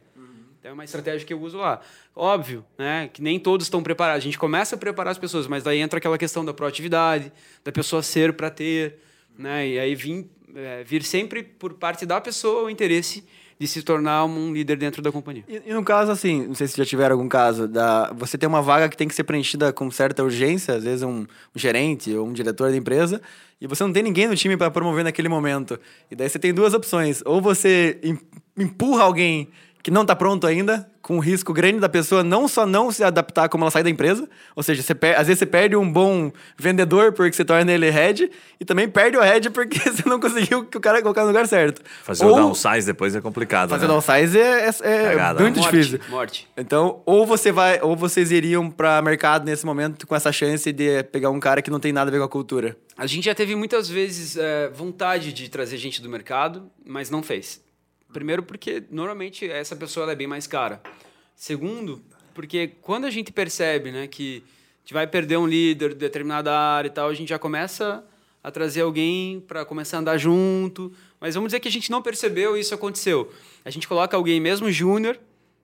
Então, 0.58 0.72
é 0.72 0.74
uma 0.74 0.84
estratégia 0.84 1.26
que 1.26 1.32
eu 1.32 1.40
uso 1.40 1.58
lá. 1.58 1.80
Óbvio, 2.16 2.64
né, 2.76 3.08
que 3.12 3.22
nem 3.22 3.38
todos 3.38 3.66
estão 3.66 3.82
preparados. 3.82 4.22
A 4.22 4.24
gente 4.24 4.38
começa 4.38 4.74
a 4.74 4.78
preparar 4.78 5.12
as 5.12 5.18
pessoas, 5.18 5.46
mas 5.46 5.62
daí 5.62 5.78
entra 5.78 5.98
aquela 5.98 6.18
questão 6.18 6.44
da 6.44 6.52
proatividade, 6.52 7.32
da 7.62 7.70
pessoa 7.70 8.02
ser 8.02 8.32
para 8.32 8.50
ter, 8.50 8.98
né? 9.38 9.66
E 9.66 9.78
aí 9.78 9.94
vim, 9.94 10.28
é, 10.54 10.82
vir 10.84 11.02
sempre 11.02 11.42
por 11.42 11.74
parte 11.74 12.04
da 12.04 12.20
pessoa 12.20 12.64
o 12.64 12.70
interesse 12.70 13.24
de 13.58 13.66
se 13.66 13.82
tornar 13.82 14.24
um 14.24 14.52
líder 14.52 14.76
dentro 14.76 15.02
da 15.02 15.10
companhia. 15.10 15.44
E, 15.48 15.62
e, 15.66 15.74
no 15.74 15.82
caso, 15.82 16.12
assim, 16.12 16.46
não 16.46 16.54
sei 16.54 16.68
se 16.68 16.76
já 16.76 16.84
tiveram 16.84 17.16
algum 17.16 17.28
caso, 17.28 17.66
da, 17.66 18.12
você 18.12 18.38
tem 18.38 18.48
uma 18.48 18.62
vaga 18.62 18.88
que 18.88 18.96
tem 18.96 19.08
que 19.08 19.14
ser 19.14 19.24
preenchida 19.24 19.72
com 19.72 19.90
certa 19.90 20.22
urgência, 20.22 20.74
às 20.74 20.84
vezes 20.84 21.02
um, 21.02 21.22
um 21.22 21.58
gerente 21.58 22.14
ou 22.14 22.26
um 22.26 22.32
diretor 22.32 22.70
da 22.70 22.76
empresa, 22.76 23.20
e 23.60 23.66
você 23.66 23.82
não 23.82 23.92
tem 23.92 24.02
ninguém 24.02 24.28
no 24.28 24.36
time 24.36 24.56
para 24.56 24.70
promover 24.70 25.02
naquele 25.02 25.28
momento. 25.28 25.78
E 26.08 26.14
daí 26.14 26.28
você 26.28 26.38
tem 26.38 26.54
duas 26.54 26.72
opções. 26.72 27.20
Ou 27.24 27.40
você 27.40 27.98
empurra 28.56 29.02
alguém 29.02 29.48
que 29.88 29.94
não 29.94 30.02
está 30.02 30.14
pronto 30.14 30.46
ainda, 30.46 30.86
com 31.00 31.16
o 31.16 31.18
risco 31.18 31.50
grande 31.50 31.80
da 31.80 31.88
pessoa 31.88 32.22
não 32.22 32.46
só 32.46 32.66
não 32.66 32.92
se 32.92 33.02
adaptar 33.02 33.48
como 33.48 33.64
ela 33.64 33.70
sai 33.70 33.82
da 33.82 33.88
empresa, 33.88 34.28
ou 34.54 34.62
seja, 34.62 34.82
você 34.82 34.92
às 35.16 35.26
vezes 35.26 35.38
você 35.38 35.46
perde 35.46 35.74
um 35.76 35.90
bom 35.90 36.30
vendedor 36.58 37.14
porque 37.14 37.34
você 37.34 37.42
torna 37.42 37.72
ele 37.72 37.88
head, 37.88 38.30
e 38.60 38.66
também 38.66 38.86
perde 38.86 39.16
o 39.16 39.22
head 39.22 39.48
porque 39.48 39.78
você 39.90 40.06
não 40.06 40.20
conseguiu 40.20 40.66
que 40.66 40.76
o 40.76 40.80
cara 40.80 41.00
colocar 41.00 41.22
no 41.22 41.28
lugar 41.28 41.48
certo. 41.48 41.80
Fazer 42.02 42.22
ou, 42.22 42.32
o 42.32 42.36
downsize 42.36 42.86
depois 42.86 43.16
é 43.16 43.22
complicado. 43.22 43.70
Fazer 43.70 43.86
né? 43.86 43.94
o 43.94 43.94
downsize 43.94 44.38
é, 44.38 44.68
é, 44.68 44.68
é 44.68 45.04
Cagada, 45.04 45.40
muito 45.40 45.58
morte, 45.58 45.74
difícil. 45.74 46.00
Morte. 46.10 46.46
Então, 46.54 47.00
ou 47.06 47.26
você 47.26 47.50
vai, 47.50 47.80
ou 47.80 47.96
vocês 47.96 48.30
iriam 48.30 48.70
para 48.70 49.00
mercado 49.00 49.46
nesse 49.46 49.64
momento 49.64 50.06
com 50.06 50.14
essa 50.14 50.30
chance 50.30 50.70
de 50.70 51.02
pegar 51.04 51.30
um 51.30 51.40
cara 51.40 51.62
que 51.62 51.70
não 51.70 51.80
tem 51.80 51.94
nada 51.94 52.10
a 52.10 52.12
ver 52.12 52.18
com 52.18 52.24
a 52.24 52.28
cultura. 52.28 52.76
A 52.94 53.06
gente 53.06 53.24
já 53.24 53.34
teve 53.34 53.56
muitas 53.56 53.88
vezes 53.88 54.36
é, 54.36 54.68
vontade 54.68 55.32
de 55.32 55.48
trazer 55.48 55.78
gente 55.78 56.02
do 56.02 56.10
mercado, 56.10 56.70
mas 56.84 57.08
não 57.08 57.22
fez. 57.22 57.66
Primeiro, 58.12 58.42
porque 58.42 58.82
normalmente 58.90 59.48
essa 59.48 59.76
pessoa 59.76 60.10
é 60.10 60.14
bem 60.14 60.26
mais 60.26 60.46
cara. 60.46 60.80
Segundo, 61.36 62.02
porque 62.34 62.72
quando 62.82 63.04
a 63.04 63.10
gente 63.10 63.32
percebe 63.32 63.92
né, 63.92 64.06
que 64.06 64.42
a 64.46 64.80
gente 64.80 64.94
vai 64.94 65.06
perder 65.06 65.36
um 65.36 65.46
líder 65.46 65.90
de 65.90 65.96
determinada 65.96 66.52
área 66.52 66.88
e 66.88 66.90
tal, 66.90 67.08
a 67.08 67.14
gente 67.14 67.28
já 67.28 67.38
começa 67.38 68.04
a 68.42 68.50
trazer 68.50 68.80
alguém 68.80 69.40
para 69.40 69.64
começar 69.64 69.98
a 69.98 70.00
andar 70.00 70.18
junto. 70.18 70.92
Mas 71.20 71.34
vamos 71.34 71.48
dizer 71.48 71.60
que 71.60 71.68
a 71.68 71.70
gente 71.70 71.90
não 71.90 72.00
percebeu 72.00 72.56
e 72.56 72.60
isso 72.60 72.74
aconteceu. 72.74 73.32
A 73.64 73.70
gente 73.70 73.86
coloca 73.86 74.16
alguém 74.16 74.40
mesmo 74.40 74.70
júnior 74.70 75.18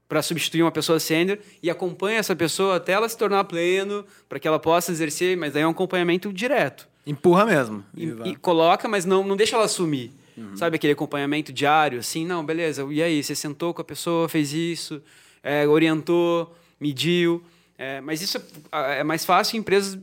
para 0.09 0.21
substituir 0.21 0.63
uma 0.63 0.71
pessoa 0.71 1.01
sênior 1.01 1.39
e 1.63 1.71
acompanha 1.71 2.19
essa 2.19 2.37
pessoa 2.37 2.77
até 2.77 2.93
ela 2.93 3.09
se 3.09 3.17
tornar 3.17 3.45
pleno, 3.45 4.05
para 4.29 4.39
que 4.39 4.47
ela 4.47 4.59
possa 4.59 4.93
exercer, 4.93 5.37
mas 5.37 5.55
daí 5.55 5.63
é 5.63 5.67
um 5.67 5.71
acompanhamento 5.71 6.33
direto. 6.33 6.87
Empurra 7.07 7.47
mesmo. 7.47 7.85
E, 7.97 8.05
e 8.25 8.37
coloca, 8.37 8.87
mas 8.87 9.05
não, 9.05 9.25
não 9.25 9.37
deixa 9.37 9.57
ela 9.57 9.65
assumir. 9.65 10.13
Uhum. 10.37 10.57
Sabe 10.57 10.77
aquele 10.77 10.93
acompanhamento 10.93 11.53
diário, 11.53 11.99
assim, 11.99 12.27
não, 12.27 12.45
beleza, 12.45 12.87
e 12.91 13.03
aí, 13.03 13.23
você 13.23 13.35
sentou 13.35 13.73
com 13.73 13.81
a 13.81 13.85
pessoa, 13.85 14.29
fez 14.29 14.53
isso, 14.53 15.03
é, 15.43 15.67
orientou, 15.67 16.55
mediu. 16.81 17.43
É, 17.77 18.01
mas 18.01 18.23
isso 18.23 18.39
é, 18.73 19.01
é 19.01 19.05
mais 19.05 19.25
fácil 19.25 19.57
em 19.57 19.61
empresas 19.61 19.99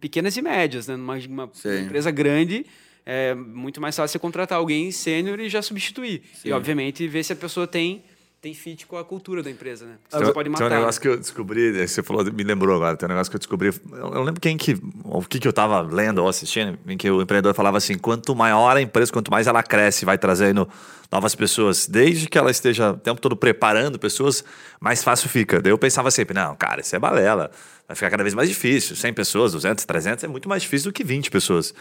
pequenas 0.00 0.36
e 0.36 0.42
médias, 0.42 0.86
né? 0.86 0.96
Numa 0.96 1.16
uma 1.16 1.50
empresa 1.82 2.10
grande, 2.10 2.64
é 3.04 3.34
muito 3.34 3.80
mais 3.80 3.96
fácil 3.96 4.12
você 4.12 4.18
contratar 4.18 4.58
alguém 4.58 4.90
sênior 4.90 5.38
e 5.40 5.48
já 5.48 5.62
substituir. 5.62 6.22
Sim. 6.34 6.48
E, 6.48 6.52
obviamente, 6.52 7.06
ver 7.06 7.22
se 7.24 7.32
a 7.32 7.36
pessoa 7.36 7.66
tem 7.66 8.04
tem 8.46 8.54
fit 8.54 8.86
com 8.86 8.96
a 8.96 9.04
cultura 9.04 9.42
da 9.42 9.50
empresa, 9.50 9.84
né? 9.84 9.96
Você 10.08 10.22
tem, 10.22 10.32
pode 10.32 10.48
matar. 10.48 10.68
Tem 10.68 10.76
um 10.76 10.80
negócio 10.80 11.00
que 11.00 11.08
eu 11.08 11.16
descobri, 11.18 11.84
você 11.84 12.00
falou, 12.00 12.24
me 12.24 12.44
lembrou 12.44 12.76
agora, 12.76 12.96
tem 12.96 13.06
um 13.06 13.10
negócio 13.10 13.28
que 13.28 13.34
eu 13.34 13.40
descobri, 13.40 13.70
eu 13.90 14.10
não 14.10 14.22
lembro 14.22 14.40
quem 14.40 14.56
que, 14.56 14.78
o 15.02 15.20
que 15.22 15.40
que 15.40 15.48
eu 15.48 15.52
tava 15.52 15.80
lendo 15.80 16.18
ou 16.18 16.28
assistindo, 16.28 16.78
em 16.86 16.96
que 16.96 17.10
o 17.10 17.20
empreendedor 17.20 17.52
falava 17.54 17.78
assim, 17.78 17.98
quanto 17.98 18.36
maior 18.36 18.76
a 18.76 18.80
empresa, 18.80 19.10
quanto 19.10 19.32
mais 19.32 19.48
ela 19.48 19.64
cresce, 19.64 20.04
vai 20.04 20.16
trazendo 20.16 20.68
novas 21.10 21.34
pessoas, 21.34 21.88
desde 21.88 22.28
que 22.28 22.38
ela 22.38 22.52
esteja 22.52 22.92
o 22.92 22.96
tempo 22.96 23.20
todo 23.20 23.36
preparando 23.36 23.98
pessoas, 23.98 24.44
mais 24.78 25.02
fácil 25.02 25.28
fica. 25.28 25.60
Daí 25.60 25.72
eu 25.72 25.78
pensava 25.78 26.08
sempre, 26.12 26.32
não, 26.32 26.54
cara, 26.54 26.82
isso 26.82 26.94
é 26.94 27.00
balela 27.00 27.50
vai 27.86 27.94
ficar 27.94 28.10
cada 28.10 28.22
vez 28.22 28.34
mais 28.34 28.48
difícil. 28.48 28.96
100 28.96 29.12
pessoas, 29.12 29.52
200, 29.52 29.84
300 29.84 30.24
é 30.24 30.28
muito 30.28 30.48
mais 30.48 30.62
difícil 30.62 30.90
do 30.90 30.94
que 30.94 31.04
20 31.04 31.30
pessoas. 31.30 31.72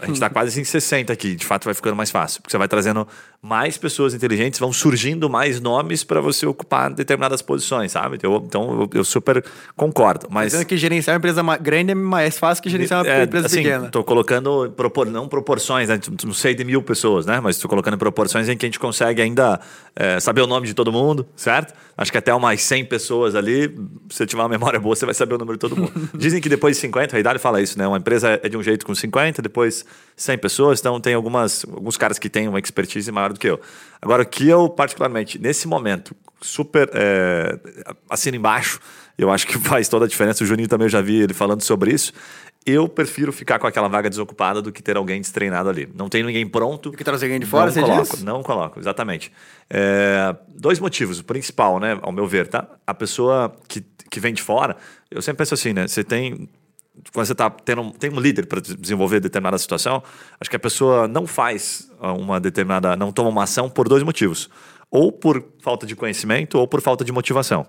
A 0.00 0.06
gente 0.06 0.16
está 0.16 0.28
quase 0.28 0.60
em 0.60 0.64
60 0.64 1.12
aqui, 1.12 1.34
de 1.34 1.44
fato 1.44 1.64
vai 1.64 1.74
ficando 1.74 1.96
mais 1.96 2.10
fácil, 2.10 2.42
porque 2.42 2.52
você 2.52 2.58
vai 2.58 2.68
trazendo 2.68 3.06
mais 3.40 3.76
pessoas 3.76 4.14
inteligentes, 4.14 4.58
vão 4.58 4.72
surgindo 4.72 5.28
mais 5.28 5.60
nomes 5.60 6.04
para 6.04 6.20
você 6.20 6.46
ocupar 6.46 6.92
determinadas 6.92 7.42
posições, 7.42 7.92
sabe? 7.92 8.18
Eu, 8.22 8.42
então 8.46 8.82
eu, 8.82 8.98
eu 8.98 9.04
super 9.04 9.44
concordo. 9.76 10.28
Mas 10.30 10.52
Dizendo 10.52 10.66
que 10.66 10.76
gerenciar 10.76 11.14
uma 11.14 11.18
empresa 11.18 11.42
grande 11.58 11.92
é 11.92 11.94
mais 11.94 12.38
fácil 12.38 12.62
que 12.62 12.70
gerenciar 12.70 13.02
uma 13.02 13.10
é, 13.10 13.24
empresa 13.24 13.46
assim, 13.46 13.62
pequena. 13.62 13.86
Estou 13.86 14.04
colocando, 14.04 14.70
propor, 14.76 15.06
não 15.06 15.28
proporções, 15.28 15.88
né? 15.88 15.98
não 16.24 16.32
sei 16.32 16.54
de 16.54 16.64
mil 16.64 16.82
pessoas, 16.82 17.26
né? 17.26 17.40
Mas 17.40 17.56
estou 17.56 17.68
colocando 17.68 17.98
proporções 17.98 18.48
em 18.48 18.56
que 18.56 18.64
a 18.64 18.68
gente 18.68 18.78
consegue 18.78 19.20
ainda 19.20 19.60
é, 19.94 20.18
saber 20.20 20.40
o 20.40 20.46
nome 20.46 20.66
de 20.66 20.74
todo 20.74 20.92
mundo, 20.92 21.26
certo? 21.36 21.74
Acho 21.96 22.10
que 22.10 22.18
até 22.18 22.34
umas 22.34 22.60
100 22.60 22.86
pessoas 22.86 23.34
ali, 23.34 23.68
se 24.08 24.16
você 24.16 24.26
tiver 24.26 24.42
uma 24.42 24.48
memória 24.48 24.80
boa, 24.80 24.96
você 24.96 25.04
vai 25.04 25.14
saber 25.14 25.34
o 25.34 25.38
número 25.38 25.53
todo 25.58 25.76
mundo. 25.76 25.92
Dizem 26.14 26.40
que 26.40 26.48
depois 26.48 26.76
de 26.76 26.80
50, 26.82 27.16
a 27.16 27.20
idade 27.20 27.38
fala 27.38 27.60
isso, 27.60 27.78
né? 27.78 27.86
Uma 27.86 27.98
empresa 27.98 28.40
é 28.42 28.48
de 28.48 28.56
um 28.56 28.62
jeito 28.62 28.84
com 28.84 28.94
50, 28.94 29.42
depois 29.42 29.84
100 30.16 30.38
pessoas, 30.38 30.80
então 30.80 31.00
tem 31.00 31.14
algumas, 31.14 31.64
alguns 31.64 31.96
caras 31.96 32.18
que 32.18 32.28
têm 32.28 32.48
uma 32.48 32.58
expertise 32.58 33.10
maior 33.10 33.32
do 33.32 33.38
que 33.38 33.48
eu. 33.48 33.60
Agora, 34.00 34.22
o 34.22 34.26
que 34.26 34.48
eu, 34.48 34.68
particularmente, 34.68 35.38
nesse 35.38 35.66
momento, 35.66 36.14
super 36.40 36.90
é, 36.92 37.58
assino 38.08 38.36
embaixo, 38.36 38.78
eu 39.16 39.30
acho 39.30 39.46
que 39.46 39.58
faz 39.60 39.88
toda 39.88 40.04
a 40.04 40.08
diferença. 40.08 40.44
O 40.44 40.46
Juninho 40.46 40.68
também 40.68 40.86
eu 40.86 40.90
já 40.90 41.00
vi 41.00 41.22
ele 41.22 41.34
falando 41.34 41.62
sobre 41.62 41.92
isso 41.92 42.12
eu 42.66 42.88
prefiro 42.88 43.32
ficar 43.32 43.58
com 43.58 43.66
aquela 43.66 43.88
vaga 43.88 44.08
desocupada 44.08 44.62
do 44.62 44.72
que 44.72 44.82
ter 44.82 44.96
alguém 44.96 45.20
destreinado 45.20 45.68
ali. 45.68 45.88
Não 45.94 46.08
tem 46.08 46.22
ninguém 46.22 46.46
pronto. 46.46 46.90
Do 46.90 46.96
que 46.96 47.04
trazer 47.04 47.26
alguém 47.26 47.40
de 47.40 47.46
fora, 47.46 47.70
não 47.70 47.82
coloco, 47.82 48.16
Não 48.22 48.42
coloco, 48.42 48.80
exatamente. 48.80 49.30
É, 49.68 50.34
dois 50.48 50.80
motivos. 50.80 51.20
O 51.20 51.24
principal, 51.24 51.78
né, 51.78 51.98
ao 52.00 52.10
meu 52.10 52.26
ver, 52.26 52.48
tá? 52.48 52.66
A 52.86 52.94
pessoa 52.94 53.54
que, 53.68 53.84
que 54.10 54.18
vem 54.18 54.32
de 54.32 54.42
fora, 54.42 54.76
eu 55.10 55.20
sempre 55.20 55.38
penso 55.38 55.54
assim, 55.54 55.72
né? 55.72 55.86
Você 55.86 56.02
tem 56.02 56.48
quando 57.12 57.26
você 57.26 57.34
tá 57.34 57.50
tendo, 57.50 57.90
tem 57.92 58.10
um 58.10 58.20
líder 58.20 58.46
para 58.46 58.60
desenvolver 58.60 59.18
determinada 59.20 59.58
situação, 59.58 60.02
acho 60.40 60.48
que 60.48 60.56
a 60.56 60.60
pessoa 60.60 61.08
não 61.08 61.26
faz 61.26 61.90
uma 62.00 62.40
determinada, 62.40 62.96
não 62.96 63.10
toma 63.12 63.30
uma 63.30 63.42
ação 63.42 63.68
por 63.68 63.88
dois 63.88 64.02
motivos. 64.02 64.48
Ou 64.90 65.10
por 65.10 65.44
falta 65.60 65.86
de 65.86 65.96
conhecimento 65.96 66.56
ou 66.56 66.68
por 66.68 66.80
falta 66.80 67.04
de 67.04 67.10
motivação. 67.10 67.66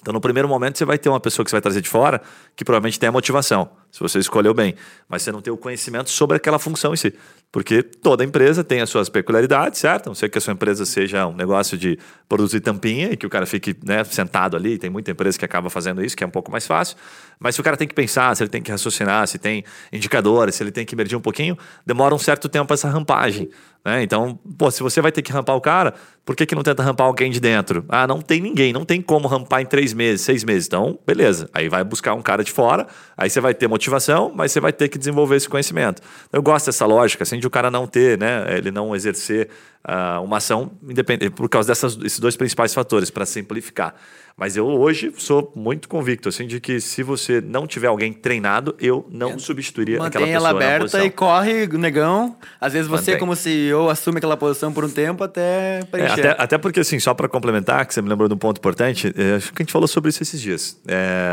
Então, 0.00 0.12
no 0.12 0.20
primeiro 0.20 0.48
momento, 0.48 0.78
você 0.78 0.84
vai 0.84 0.98
ter 0.98 1.08
uma 1.08 1.20
pessoa 1.20 1.44
que 1.44 1.50
você 1.50 1.56
vai 1.56 1.60
trazer 1.60 1.80
de 1.80 1.88
fora 1.88 2.20
que 2.56 2.64
provavelmente 2.64 2.98
tem 2.98 3.08
a 3.08 3.12
motivação, 3.12 3.68
se 3.90 4.00
você 4.00 4.18
escolheu 4.18 4.52
bem, 4.52 4.74
mas 5.08 5.22
você 5.22 5.32
não 5.32 5.40
tem 5.40 5.52
o 5.52 5.56
conhecimento 5.56 6.10
sobre 6.10 6.36
aquela 6.36 6.58
função 6.58 6.92
em 6.92 6.96
si. 6.96 7.14
Porque 7.50 7.82
toda 7.82 8.22
empresa 8.22 8.62
tem 8.62 8.82
as 8.82 8.90
suas 8.90 9.08
peculiaridades, 9.08 9.80
certo? 9.80 10.08
Não 10.08 10.14
sei 10.14 10.28
que 10.28 10.36
a 10.36 10.40
sua 10.40 10.52
empresa 10.52 10.84
seja 10.84 11.26
um 11.26 11.34
negócio 11.34 11.78
de 11.78 11.98
produzir 12.28 12.60
tampinha 12.60 13.10
e 13.10 13.16
que 13.16 13.26
o 13.26 13.30
cara 13.30 13.46
fique 13.46 13.74
né, 13.82 14.04
sentado 14.04 14.54
ali. 14.54 14.76
Tem 14.76 14.90
muita 14.90 15.10
empresa 15.10 15.38
que 15.38 15.44
acaba 15.46 15.70
fazendo 15.70 16.04
isso, 16.04 16.14
que 16.14 16.22
é 16.22 16.26
um 16.26 16.30
pouco 16.30 16.52
mais 16.52 16.66
fácil. 16.66 16.96
Mas 17.40 17.54
se 17.54 17.60
o 17.60 17.64
cara 17.64 17.76
tem 17.76 17.88
que 17.88 17.94
pensar, 17.94 18.36
se 18.36 18.42
ele 18.42 18.50
tem 18.50 18.60
que 18.60 18.70
raciocinar, 18.70 19.26
se 19.26 19.38
tem 19.38 19.64
indicadores, 19.90 20.56
se 20.56 20.62
ele 20.62 20.70
tem 20.70 20.84
que 20.84 20.94
medir 20.94 21.16
um 21.16 21.20
pouquinho, 21.20 21.56
demora 21.86 22.14
um 22.14 22.18
certo 22.18 22.50
tempo 22.50 22.74
essa 22.74 22.88
rampagem. 22.88 23.48
Né? 23.84 24.02
Então, 24.02 24.38
pô, 24.58 24.70
se 24.70 24.82
você 24.82 25.00
vai 25.00 25.10
ter 25.10 25.22
que 25.22 25.32
rampar 25.32 25.56
o 25.56 25.60
cara, 25.60 25.94
por 26.24 26.36
que, 26.36 26.44
que 26.44 26.54
não 26.54 26.62
tenta 26.62 26.82
rampar 26.82 27.06
alguém 27.06 27.30
de 27.30 27.40
dentro? 27.40 27.84
Ah, 27.88 28.06
não 28.06 28.20
tem 28.20 28.40
ninguém, 28.40 28.72
não 28.72 28.84
tem 28.84 29.00
como 29.00 29.26
rampar 29.26 29.62
em 29.62 29.66
três 29.66 29.94
meses, 29.94 30.20
seis 30.20 30.44
meses. 30.44 30.66
Então, 30.66 30.98
beleza. 31.06 31.48
Aí 31.54 31.68
vai 31.68 31.82
buscar 31.84 32.12
um 32.12 32.20
cara 32.20 32.44
de 32.44 32.52
fora, 32.52 32.86
aí 33.16 33.30
você 33.30 33.40
vai 33.40 33.54
ter 33.54 33.66
motivação, 33.78 34.32
mas 34.34 34.50
você 34.50 34.60
vai 34.60 34.72
ter 34.72 34.88
que 34.88 34.98
desenvolver 34.98 35.36
esse 35.36 35.48
conhecimento. 35.48 36.02
Eu 36.32 36.42
gosto 36.42 36.66
dessa 36.66 36.84
lógica, 36.84 37.22
assim, 37.22 37.38
de 37.38 37.46
o 37.46 37.50
cara 37.50 37.70
não 37.70 37.86
ter, 37.86 38.18
né? 38.18 38.44
Ele 38.56 38.70
não 38.70 38.94
exercer 38.94 39.48
uh, 39.86 40.22
uma 40.22 40.38
ação 40.38 40.72
independente, 40.82 41.30
por 41.30 41.48
causa 41.48 41.68
dessas, 41.68 41.96
desses 41.96 42.18
dois 42.18 42.36
principais 42.36 42.72
fatores, 42.74 43.10
para 43.10 43.26
simplificar. 43.26 43.94
Mas 44.38 44.56
eu 44.56 44.68
hoje 44.68 45.12
sou 45.18 45.52
muito 45.56 45.88
convicto, 45.88 46.28
assim, 46.28 46.46
de 46.46 46.60
que 46.60 46.80
se 46.80 47.02
você 47.02 47.40
não 47.40 47.66
tiver 47.66 47.88
alguém 47.88 48.12
treinado, 48.12 48.72
eu 48.78 49.04
não 49.10 49.32
é, 49.32 49.38
substituiria 49.38 49.96
aquela 49.96 50.26
pessoa 50.26 50.36
ela 50.36 50.50
aberta 50.50 51.04
e 51.04 51.10
corre, 51.10 51.66
negão. 51.66 52.36
Às 52.60 52.72
vezes 52.72 52.86
você, 52.86 53.10
Mantém. 53.10 53.18
como 53.18 53.34
CEO, 53.34 53.90
assume 53.90 54.18
aquela 54.18 54.36
posição 54.36 54.72
por 54.72 54.84
um 54.84 54.88
tempo 54.88 55.24
até 55.24 55.80
preencher. 55.90 56.20
É, 56.24 56.30
até, 56.30 56.42
até 56.44 56.58
porque, 56.58 56.78
assim, 56.78 57.00
só 57.00 57.14
para 57.14 57.28
complementar, 57.28 57.84
que 57.84 57.92
você 57.92 58.00
me 58.00 58.08
lembrou 58.08 58.28
de 58.28 58.34
um 58.34 58.38
ponto 58.38 58.58
importante, 58.58 59.12
é, 59.16 59.34
acho 59.34 59.52
que 59.52 59.60
a 59.60 59.64
gente 59.64 59.72
falou 59.72 59.88
sobre 59.88 60.10
isso 60.10 60.22
esses 60.22 60.40
dias. 60.40 60.80
É, 60.86 61.32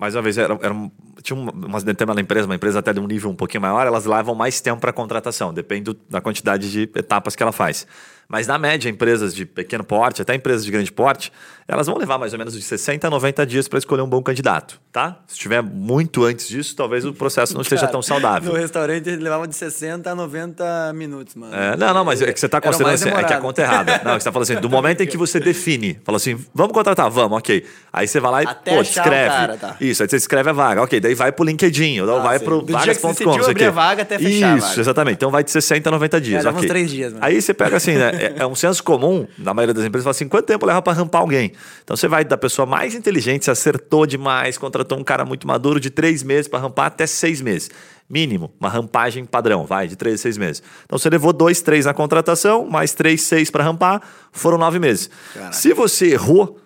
mais 0.00 0.16
uma 0.16 0.22
vez, 0.22 0.36
era, 0.36 0.58
era 0.60 0.74
um, 0.74 0.90
tinha 1.22 1.38
uma, 1.38 1.52
uma 1.52 1.80
determinada 1.80 2.20
empresa, 2.20 2.46
uma 2.46 2.56
empresa 2.56 2.80
até 2.80 2.92
de 2.92 2.98
um 2.98 3.06
nível 3.06 3.30
um 3.30 3.36
pouquinho 3.36 3.60
maior, 3.60 3.86
elas 3.86 4.04
levam 4.04 4.34
mais 4.34 4.60
tempo 4.60 4.80
para 4.80 4.92
contratação, 4.92 5.54
depende 5.54 5.96
da 6.10 6.20
quantidade 6.20 6.70
de 6.72 6.82
etapas 6.96 7.36
que 7.36 7.42
ela 7.42 7.52
faz. 7.52 7.71
nice. 7.72 7.86
Mas 8.32 8.46
na 8.46 8.58
média, 8.58 8.88
empresas 8.88 9.34
de 9.34 9.44
pequeno 9.44 9.84
porte, 9.84 10.22
até 10.22 10.34
empresas 10.34 10.64
de 10.64 10.70
grande 10.70 10.90
porte, 10.90 11.30
elas 11.68 11.86
vão 11.86 11.98
levar 11.98 12.16
mais 12.18 12.32
ou 12.32 12.38
menos 12.38 12.54
de 12.54 12.62
60 12.62 13.06
a 13.06 13.10
90 13.10 13.46
dias 13.46 13.68
para 13.68 13.78
escolher 13.78 14.00
um 14.00 14.08
bom 14.08 14.22
candidato, 14.22 14.80
tá? 14.90 15.18
Se 15.26 15.38
tiver 15.38 15.62
muito 15.62 16.24
antes 16.24 16.48
disso, 16.48 16.74
talvez 16.74 17.04
o 17.04 17.12
processo 17.12 17.52
não 17.52 17.60
esteja 17.60 17.86
tão 17.86 18.00
saudável. 18.00 18.50
No 18.50 18.58
restaurante 18.58 19.06
ele 19.08 19.22
levava 19.22 19.46
de 19.46 19.54
60 19.54 20.10
a 20.10 20.14
90 20.14 20.92
minutos, 20.94 21.34
mano. 21.34 21.54
É, 21.54 21.76
não, 21.76 21.92
não, 21.92 22.04
mas 22.06 22.22
é 22.22 22.32
que 22.32 22.40
você 22.40 22.46
está 22.46 22.58
considerando 22.58 22.94
assim, 22.94 23.10
é 23.10 23.22
que 23.22 23.34
a 23.34 23.38
conta 23.38 23.60
é 23.60 23.64
errada. 23.64 24.00
Não, 24.04 24.12
é 24.12 24.18
você 24.18 24.24
tá 24.24 24.32
falando 24.32 24.50
assim, 24.50 24.60
do 24.60 24.70
momento 24.70 25.02
em 25.02 25.06
que 25.06 25.16
você 25.16 25.38
define, 25.38 26.00
fala 26.02 26.16
assim, 26.16 26.38
vamos 26.54 26.72
contratar, 26.72 27.10
vamos, 27.10 27.36
ok. 27.38 27.64
Aí 27.92 28.08
você 28.08 28.18
vai 28.18 28.30
lá 28.30 28.42
e 28.42 28.46
Até 28.46 28.74
pô, 28.74 28.80
escreve. 28.80 29.28
Cara, 29.28 29.56
tá. 29.56 29.76
Isso, 29.80 30.02
aí 30.02 30.08
você 30.08 30.16
escreve 30.16 30.50
a 30.50 30.52
vaga, 30.52 30.82
ok. 30.82 31.00
Daí 31.00 31.14
vai 31.14 31.32
pro 31.32 31.44
LinkedIn, 31.44 32.00
ou 32.00 32.16
ah, 32.16 32.20
vai 32.20 32.38
sim. 32.38 32.44
pro 32.44 32.64
vagas.com. 32.64 33.44
abrir 33.44 33.64
a 33.64 33.70
vaga 33.70 34.02
até 34.02 34.18
fechar 34.18 34.56
Isso, 34.56 34.80
exatamente. 34.80 35.16
Então 35.16 35.30
vai 35.30 35.44
de 35.44 35.50
60 35.50 35.88
a 35.88 35.92
90 35.92 36.20
dias. 36.20 36.44
É, 36.44 36.50
uns 36.50 36.66
três 36.66 36.90
dias, 36.90 37.12
mano. 37.12 37.24
Aí 37.24 37.40
você 37.40 37.52
pega 37.52 37.76
assim, 37.76 37.94
né? 37.94 38.12
É, 38.22 38.42
é 38.42 38.46
um 38.46 38.54
senso 38.54 38.84
comum 38.84 39.26
na 39.36 39.52
maioria 39.52 39.74
das 39.74 39.84
empresas, 39.84 40.04
fala 40.04 40.12
assim: 40.12 40.28
quanto 40.28 40.46
tempo 40.46 40.64
leva 40.64 40.80
para 40.80 40.92
rampar 40.92 41.22
alguém? 41.22 41.52
Então 41.82 41.96
você 41.96 42.06
vai 42.06 42.24
da 42.24 42.36
pessoa 42.36 42.64
mais 42.64 42.94
inteligente, 42.94 43.44
se 43.44 43.50
acertou 43.50 44.06
demais, 44.06 44.56
contratou 44.56 44.96
um 44.96 45.02
cara 45.02 45.24
muito 45.24 45.44
maduro 45.44 45.80
de 45.80 45.90
três 45.90 46.22
meses 46.22 46.46
para 46.46 46.60
rampar 46.60 46.86
até 46.86 47.04
seis 47.04 47.40
meses. 47.40 47.68
Mínimo, 48.08 48.52
uma 48.60 48.68
rampagem 48.68 49.24
padrão, 49.24 49.66
vai, 49.66 49.88
de 49.88 49.96
três 49.96 50.20
a 50.20 50.22
seis 50.22 50.38
meses. 50.38 50.62
Então 50.84 50.96
você 50.98 51.10
levou 51.10 51.32
dois, 51.32 51.60
três 51.62 51.84
na 51.84 51.92
contratação, 51.92 52.64
mais 52.68 52.94
três, 52.94 53.22
seis 53.22 53.50
para 53.50 53.64
rampar, 53.64 54.00
foram 54.30 54.56
nove 54.56 54.78
meses. 54.78 55.10
Caraca. 55.34 55.52
Se 55.52 55.74
você 55.74 56.12
errou, 56.12 56.60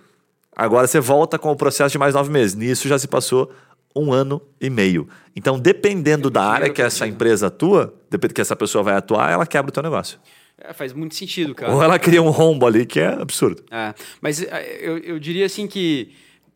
agora 0.55 0.87
você 0.87 1.01
volta 1.01 1.39
com 1.39 1.51
o 1.51 1.57
processo 1.57 1.93
de 1.93 1.99
mais 1.99 2.15
nove 2.15 2.31
meses. 2.31 2.55
Nisso 2.55 2.87
já 2.87 2.99
se 2.99 3.09
passou 3.09 3.51
um 3.95 4.13
ano 4.13 4.43
e 4.61 4.69
meio. 4.69 5.09
Então, 5.35 5.59
dependendo 5.59 6.29
da 6.29 6.43
área 6.43 6.69
que 6.69 6.83
essa 6.83 7.07
empresa 7.07 7.47
atua, 7.47 7.95
dependendo 8.11 8.35
que 8.35 8.41
essa 8.43 8.55
pessoa 8.55 8.85
vai 8.85 8.95
atuar, 8.95 9.31
ela 9.31 9.47
quebra 9.47 9.71
o 9.71 9.73
teu 9.73 9.83
negócio. 9.83 10.19
É, 10.59 10.73
faz 10.73 10.93
muito 10.93 11.15
sentido, 11.15 11.55
cara. 11.55 11.73
Ou 11.73 11.83
ela 11.83 11.99
cria 11.99 12.23
um 12.23 12.31
rombo 12.31 12.67
ali 12.67 12.87
que 12.87 12.99
é 13.01 13.09
absurdo. 13.09 13.63
É, 13.71 13.95
mas 14.21 14.43
é, 14.43 14.79
eu, 14.81 14.99
eu 14.99 15.19
diria 15.19 15.45
assim 15.45 15.67
que 15.67 16.15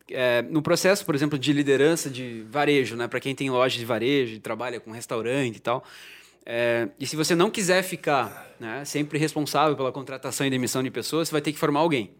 é, 0.09 0.41
no 0.43 0.61
processo, 0.61 1.05
por 1.05 1.15
exemplo, 1.15 1.37
de 1.37 1.53
liderança 1.53 2.09
de 2.09 2.43
varejo, 2.49 2.95
né, 2.95 3.07
para 3.07 3.19
quem 3.19 3.35
tem 3.35 3.49
loja 3.49 3.77
de 3.77 3.85
varejo 3.85 4.35
e 4.35 4.39
trabalha 4.39 4.79
com 4.79 4.91
restaurante 4.91 5.57
e 5.57 5.59
tal, 5.59 5.83
é, 6.45 6.89
e 6.99 7.05
se 7.05 7.15
você 7.15 7.35
não 7.35 7.49
quiser 7.49 7.83
ficar 7.83 8.55
né, 8.59 8.83
sempre 8.85 9.17
responsável 9.17 9.75
pela 9.75 9.91
contratação 9.91 10.45
e 10.45 10.49
demissão 10.49 10.81
de 10.81 10.89
pessoas, 10.89 11.27
você 11.27 11.31
vai 11.31 11.41
ter 11.41 11.51
que 11.51 11.59
formar 11.59 11.81
alguém. 11.81 12.11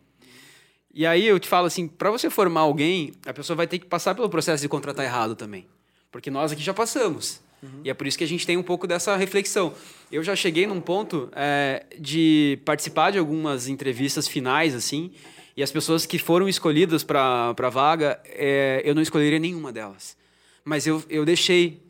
E 0.94 1.06
aí 1.06 1.26
eu 1.26 1.40
te 1.40 1.48
falo 1.48 1.68
assim, 1.68 1.88
para 1.88 2.12
você 2.12 2.30
formar 2.30 2.62
alguém, 2.62 3.14
a 3.26 3.34
pessoa 3.34 3.56
vai 3.56 3.66
ter 3.66 3.80
que 3.80 3.86
passar 3.86 4.14
pelo 4.14 4.30
processo 4.30 4.62
de 4.62 4.70
contratar 4.70 5.06
errado 5.06 5.36
também, 5.36 5.66
porque 6.12 6.30
nós 6.30 6.52
aqui 6.52 6.62
já 6.62 6.74
passamos. 6.74 7.42
Uhum. 7.62 7.82
E 7.84 7.90
é 7.90 7.94
por 7.94 8.08
isso 8.08 8.18
que 8.18 8.24
a 8.24 8.28
gente 8.28 8.46
tem 8.46 8.58
um 8.58 8.64
pouco 8.64 8.88
dessa 8.88 9.16
reflexão. 9.16 9.74
Eu 10.12 10.24
já 10.24 10.36
cheguei 10.36 10.66
num 10.66 10.82
ponto 10.82 11.30
é, 11.34 11.86
de 12.00 12.60
participar 12.66 13.12
de 13.12 13.20
algumas 13.20 13.68
entrevistas 13.68 14.28
finais, 14.28 14.74
assim, 14.74 15.12
e 15.56 15.62
as 15.62 15.72
pessoas 15.72 16.06
que 16.06 16.18
foram 16.18 16.50
escolhidas 16.50 17.04
para 17.04 17.54
a 17.58 17.70
vaga, 17.70 18.20
é, 18.26 18.82
eu 18.84 18.96
não 18.96 19.02
escolheria 19.02 19.40
nenhuma 19.40 19.72
delas. 19.72 20.18
Mas 20.64 20.88
eu, 20.88 21.04
eu 21.10 21.26
deixei 21.26 21.82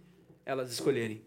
elas 0.45 0.71
escolherem. 0.71 1.21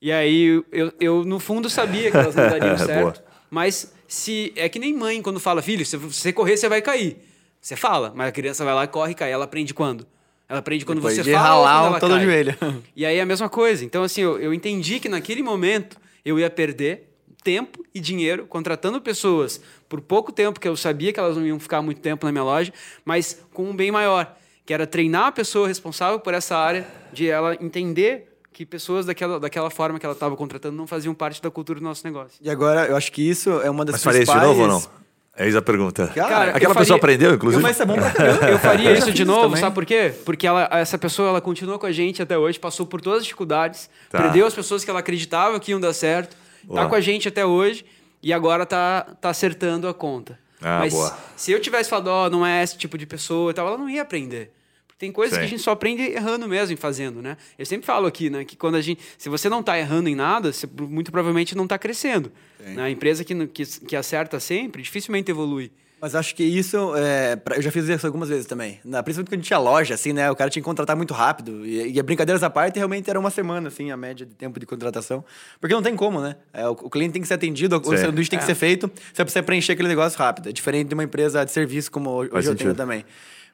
E 0.00 0.12
aí, 0.12 0.62
eu, 0.70 0.92
eu 1.00 1.24
no 1.24 1.40
fundo 1.40 1.70
sabia 1.70 2.10
que 2.10 2.16
elas 2.16 2.34
não 2.34 2.48
dariam 2.48 2.76
certo. 2.78 3.22
mas 3.50 3.92
se 4.06 4.52
é 4.54 4.68
que 4.68 4.78
nem 4.78 4.94
mãe 4.94 5.20
quando 5.22 5.40
fala, 5.40 5.62
filho, 5.62 5.84
se 5.84 5.96
você 5.96 6.32
correr, 6.32 6.56
você 6.56 6.68
vai 6.68 6.82
cair. 6.82 7.16
Você 7.60 7.74
fala, 7.74 8.12
mas 8.14 8.28
a 8.28 8.32
criança 8.32 8.64
vai 8.64 8.74
lá 8.74 8.84
e 8.84 8.88
corre 8.88 9.12
e 9.12 9.14
cai. 9.14 9.32
Ela 9.32 9.44
aprende 9.44 9.74
quando? 9.74 10.06
Ela 10.48 10.60
aprende 10.60 10.84
quando 10.84 10.98
Depois 10.98 11.16
você 11.16 11.22
de 11.22 11.32
fala. 11.32 11.44
ralar 11.48 11.90
quando 11.90 12.00
todo 12.00 12.10
o 12.12 12.14
cai. 12.16 12.24
joelho. 12.24 12.56
E 12.94 13.04
aí 13.04 13.16
é 13.16 13.20
a 13.20 13.26
mesma 13.26 13.48
coisa. 13.48 13.84
Então, 13.84 14.02
assim, 14.02 14.20
eu, 14.22 14.38
eu 14.38 14.54
entendi 14.54 15.00
que 15.00 15.08
naquele 15.08 15.42
momento 15.42 15.96
eu 16.24 16.38
ia 16.38 16.48
perder 16.48 17.12
tempo 17.42 17.84
e 17.94 18.00
dinheiro 18.00 18.46
contratando 18.46 19.00
pessoas 19.00 19.60
por 19.88 20.00
pouco 20.00 20.32
tempo, 20.32 20.58
que 20.58 20.66
eu 20.68 20.76
sabia 20.76 21.12
que 21.12 21.20
elas 21.20 21.36
não 21.36 21.46
iam 21.46 21.58
ficar 21.60 21.80
muito 21.82 22.00
tempo 22.00 22.26
na 22.26 22.32
minha 22.32 22.44
loja, 22.44 22.72
mas 23.04 23.40
com 23.52 23.70
um 23.70 23.76
bem 23.76 23.90
maior, 23.92 24.36
que 24.64 24.74
era 24.74 24.86
treinar 24.86 25.26
a 25.26 25.32
pessoa 25.32 25.68
responsável 25.68 26.18
por 26.18 26.34
essa 26.34 26.56
área, 26.56 26.86
de 27.12 27.28
ela 27.28 27.56
entender 27.60 28.32
que 28.52 28.64
pessoas 28.66 29.06
daquela, 29.06 29.38
daquela 29.38 29.70
forma 29.70 29.98
que 29.98 30.06
ela 30.06 30.14
estava 30.14 30.34
contratando 30.34 30.76
não 30.76 30.86
faziam 30.86 31.14
parte 31.14 31.40
da 31.42 31.50
cultura 31.50 31.78
do 31.78 31.84
nosso 31.84 32.04
negócio. 32.04 32.38
E 32.40 32.48
agora, 32.50 32.86
eu 32.86 32.96
acho 32.96 33.12
que 33.12 33.22
isso 33.22 33.50
é 33.60 33.70
uma 33.70 33.84
das 33.84 33.96
Mas 33.96 34.02
faria 34.02 34.22
isso 34.22 34.32
de 34.32 34.38
principais... 34.38 34.58
novo 34.58 34.72
ou 34.74 34.80
não? 34.80 35.05
Eis 35.38 35.54
a 35.54 35.60
pergunta. 35.60 36.08
Cara, 36.14 36.52
Aquela 36.52 36.72
eu 36.72 36.76
pessoa 36.78 36.98
faria- 36.98 37.16
aprendeu, 37.16 37.34
inclusive? 37.34 37.62
Mas 37.62 37.72
isso 37.72 37.82
é 37.82 37.86
bom 37.86 37.94
pra 37.96 38.10
caramba. 38.10 38.48
Eu 38.48 38.58
faria 38.58 38.92
isso 38.92 39.12
de 39.12 39.24
novo, 39.24 39.42
também. 39.48 39.60
sabe 39.60 39.74
por 39.74 39.84
quê? 39.84 40.14
Porque 40.24 40.46
ela, 40.46 40.66
essa 40.72 40.96
pessoa 40.96 41.28
ela 41.28 41.40
continua 41.42 41.78
com 41.78 41.84
a 41.86 41.92
gente 41.92 42.22
até 42.22 42.38
hoje, 42.38 42.58
passou 42.58 42.86
por 42.86 43.00
todas 43.02 43.18
as 43.18 43.24
dificuldades, 43.24 43.90
Tá. 44.10 44.22
perdeu 44.22 44.46
as 44.46 44.54
pessoas 44.54 44.82
que 44.82 44.90
ela 44.90 45.00
acreditava 45.00 45.60
que 45.60 45.72
iam 45.72 45.80
dar 45.80 45.92
certo, 45.92 46.36
Boa. 46.64 46.80
tá 46.82 46.88
com 46.88 46.94
a 46.94 47.00
gente 47.02 47.28
até 47.28 47.44
hoje 47.44 47.84
e 48.22 48.32
agora 48.32 48.64
tá, 48.64 49.06
tá 49.20 49.28
acertando 49.28 49.86
a 49.88 49.92
conta. 49.94 50.38
Ah, 50.62 50.78
Mas 50.80 50.94
boa. 50.94 51.14
se 51.36 51.52
eu 51.52 51.60
tivesse 51.60 51.90
falado, 51.90 52.06
ó, 52.08 52.30
não 52.30 52.44
é 52.46 52.62
esse 52.62 52.78
tipo 52.78 52.96
de 52.96 53.04
pessoa 53.04 53.50
e 53.50 53.54
tal, 53.54 53.66
ela 53.68 53.76
não 53.76 53.90
ia 53.90 54.00
aprender. 54.00 54.52
Tem 54.98 55.12
coisas 55.12 55.34
Sim. 55.34 55.40
que 55.40 55.46
a 55.46 55.48
gente 55.48 55.62
só 55.62 55.72
aprende 55.72 56.02
errando 56.02 56.48
mesmo 56.48 56.72
em 56.72 56.76
fazendo, 56.76 57.20
né? 57.20 57.36
Eu 57.58 57.66
sempre 57.66 57.86
falo 57.86 58.06
aqui, 58.06 58.30
né, 58.30 58.44
que 58.44 58.56
quando 58.56 58.76
a 58.76 58.80
gente, 58.80 59.00
se 59.18 59.28
você 59.28 59.46
não 59.48 59.62
tá 59.62 59.78
errando 59.78 60.08
em 60.08 60.14
nada, 60.14 60.52
você 60.52 60.66
muito 60.66 61.12
provavelmente 61.12 61.54
não 61.54 61.66
tá 61.66 61.78
crescendo. 61.78 62.32
Né? 62.58 62.82
A 62.82 62.90
empresa 62.90 63.22
que, 63.22 63.46
que, 63.48 63.64
que 63.80 63.94
acerta 63.94 64.40
sempre, 64.40 64.82
dificilmente 64.82 65.30
evolui. 65.30 65.70
Mas 66.00 66.14
acho 66.14 66.34
que 66.34 66.44
isso, 66.44 66.94
é, 66.94 67.36
pra- 67.36 67.56
eu 67.56 67.62
já 67.62 67.70
fiz 67.70 67.88
isso 67.88 68.06
algumas 68.06 68.28
vezes 68.28 68.46
também. 68.46 68.78
Na, 68.84 69.02
principalmente 69.02 69.28
quando 69.30 69.34
a 69.38 69.42
gente 69.42 69.46
tinha 69.46 69.58
loja, 69.58 69.94
assim, 69.94 70.12
né? 70.12 70.30
O 70.30 70.36
cara 70.36 70.50
tinha 70.50 70.62
que 70.62 70.64
contratar 70.64 70.94
muito 70.94 71.14
rápido. 71.14 71.66
E, 71.66 71.96
e 71.98 72.02
brincadeiras 72.02 72.42
à 72.42 72.50
parte, 72.50 72.76
realmente 72.76 73.08
era 73.08 73.18
uma 73.18 73.30
semana, 73.30 73.68
assim, 73.68 73.90
a 73.90 73.96
média 73.96 74.24
de 74.26 74.34
tempo 74.34 74.60
de 74.60 74.66
contratação. 74.66 75.24
Porque 75.58 75.74
não 75.74 75.82
tem 75.82 75.96
como, 75.96 76.20
né? 76.20 76.36
É, 76.52 76.66
o, 76.68 76.72
o 76.72 76.90
cliente 76.90 77.12
tem 77.14 77.22
que 77.22 77.28
ser 77.28 77.34
atendido, 77.34 77.76
o 77.78 77.84
Sim. 77.84 77.96
sanduíche 77.96 78.28
tem 78.30 78.38
que 78.38 78.44
É. 78.44 78.46
ser 78.46 78.54
feito, 78.54 78.90
você 79.12 79.24
precisa 79.24 79.42
preencher 79.42 79.72
aquele 79.72 79.88
negócio 79.88 80.18
rápido. 80.18 80.50
É 80.50 80.52
diferente 80.52 80.88
de 80.88 80.94
uma 80.94 81.02
empresa 81.04 81.44
de 81.44 81.50
serviço 81.50 81.90
como 81.90 82.10
hoje 82.10 82.30
Faz 82.30 82.44
eu 82.46 82.54
tenho 82.54 82.68
sentido. 82.70 82.76
também. 82.76 83.04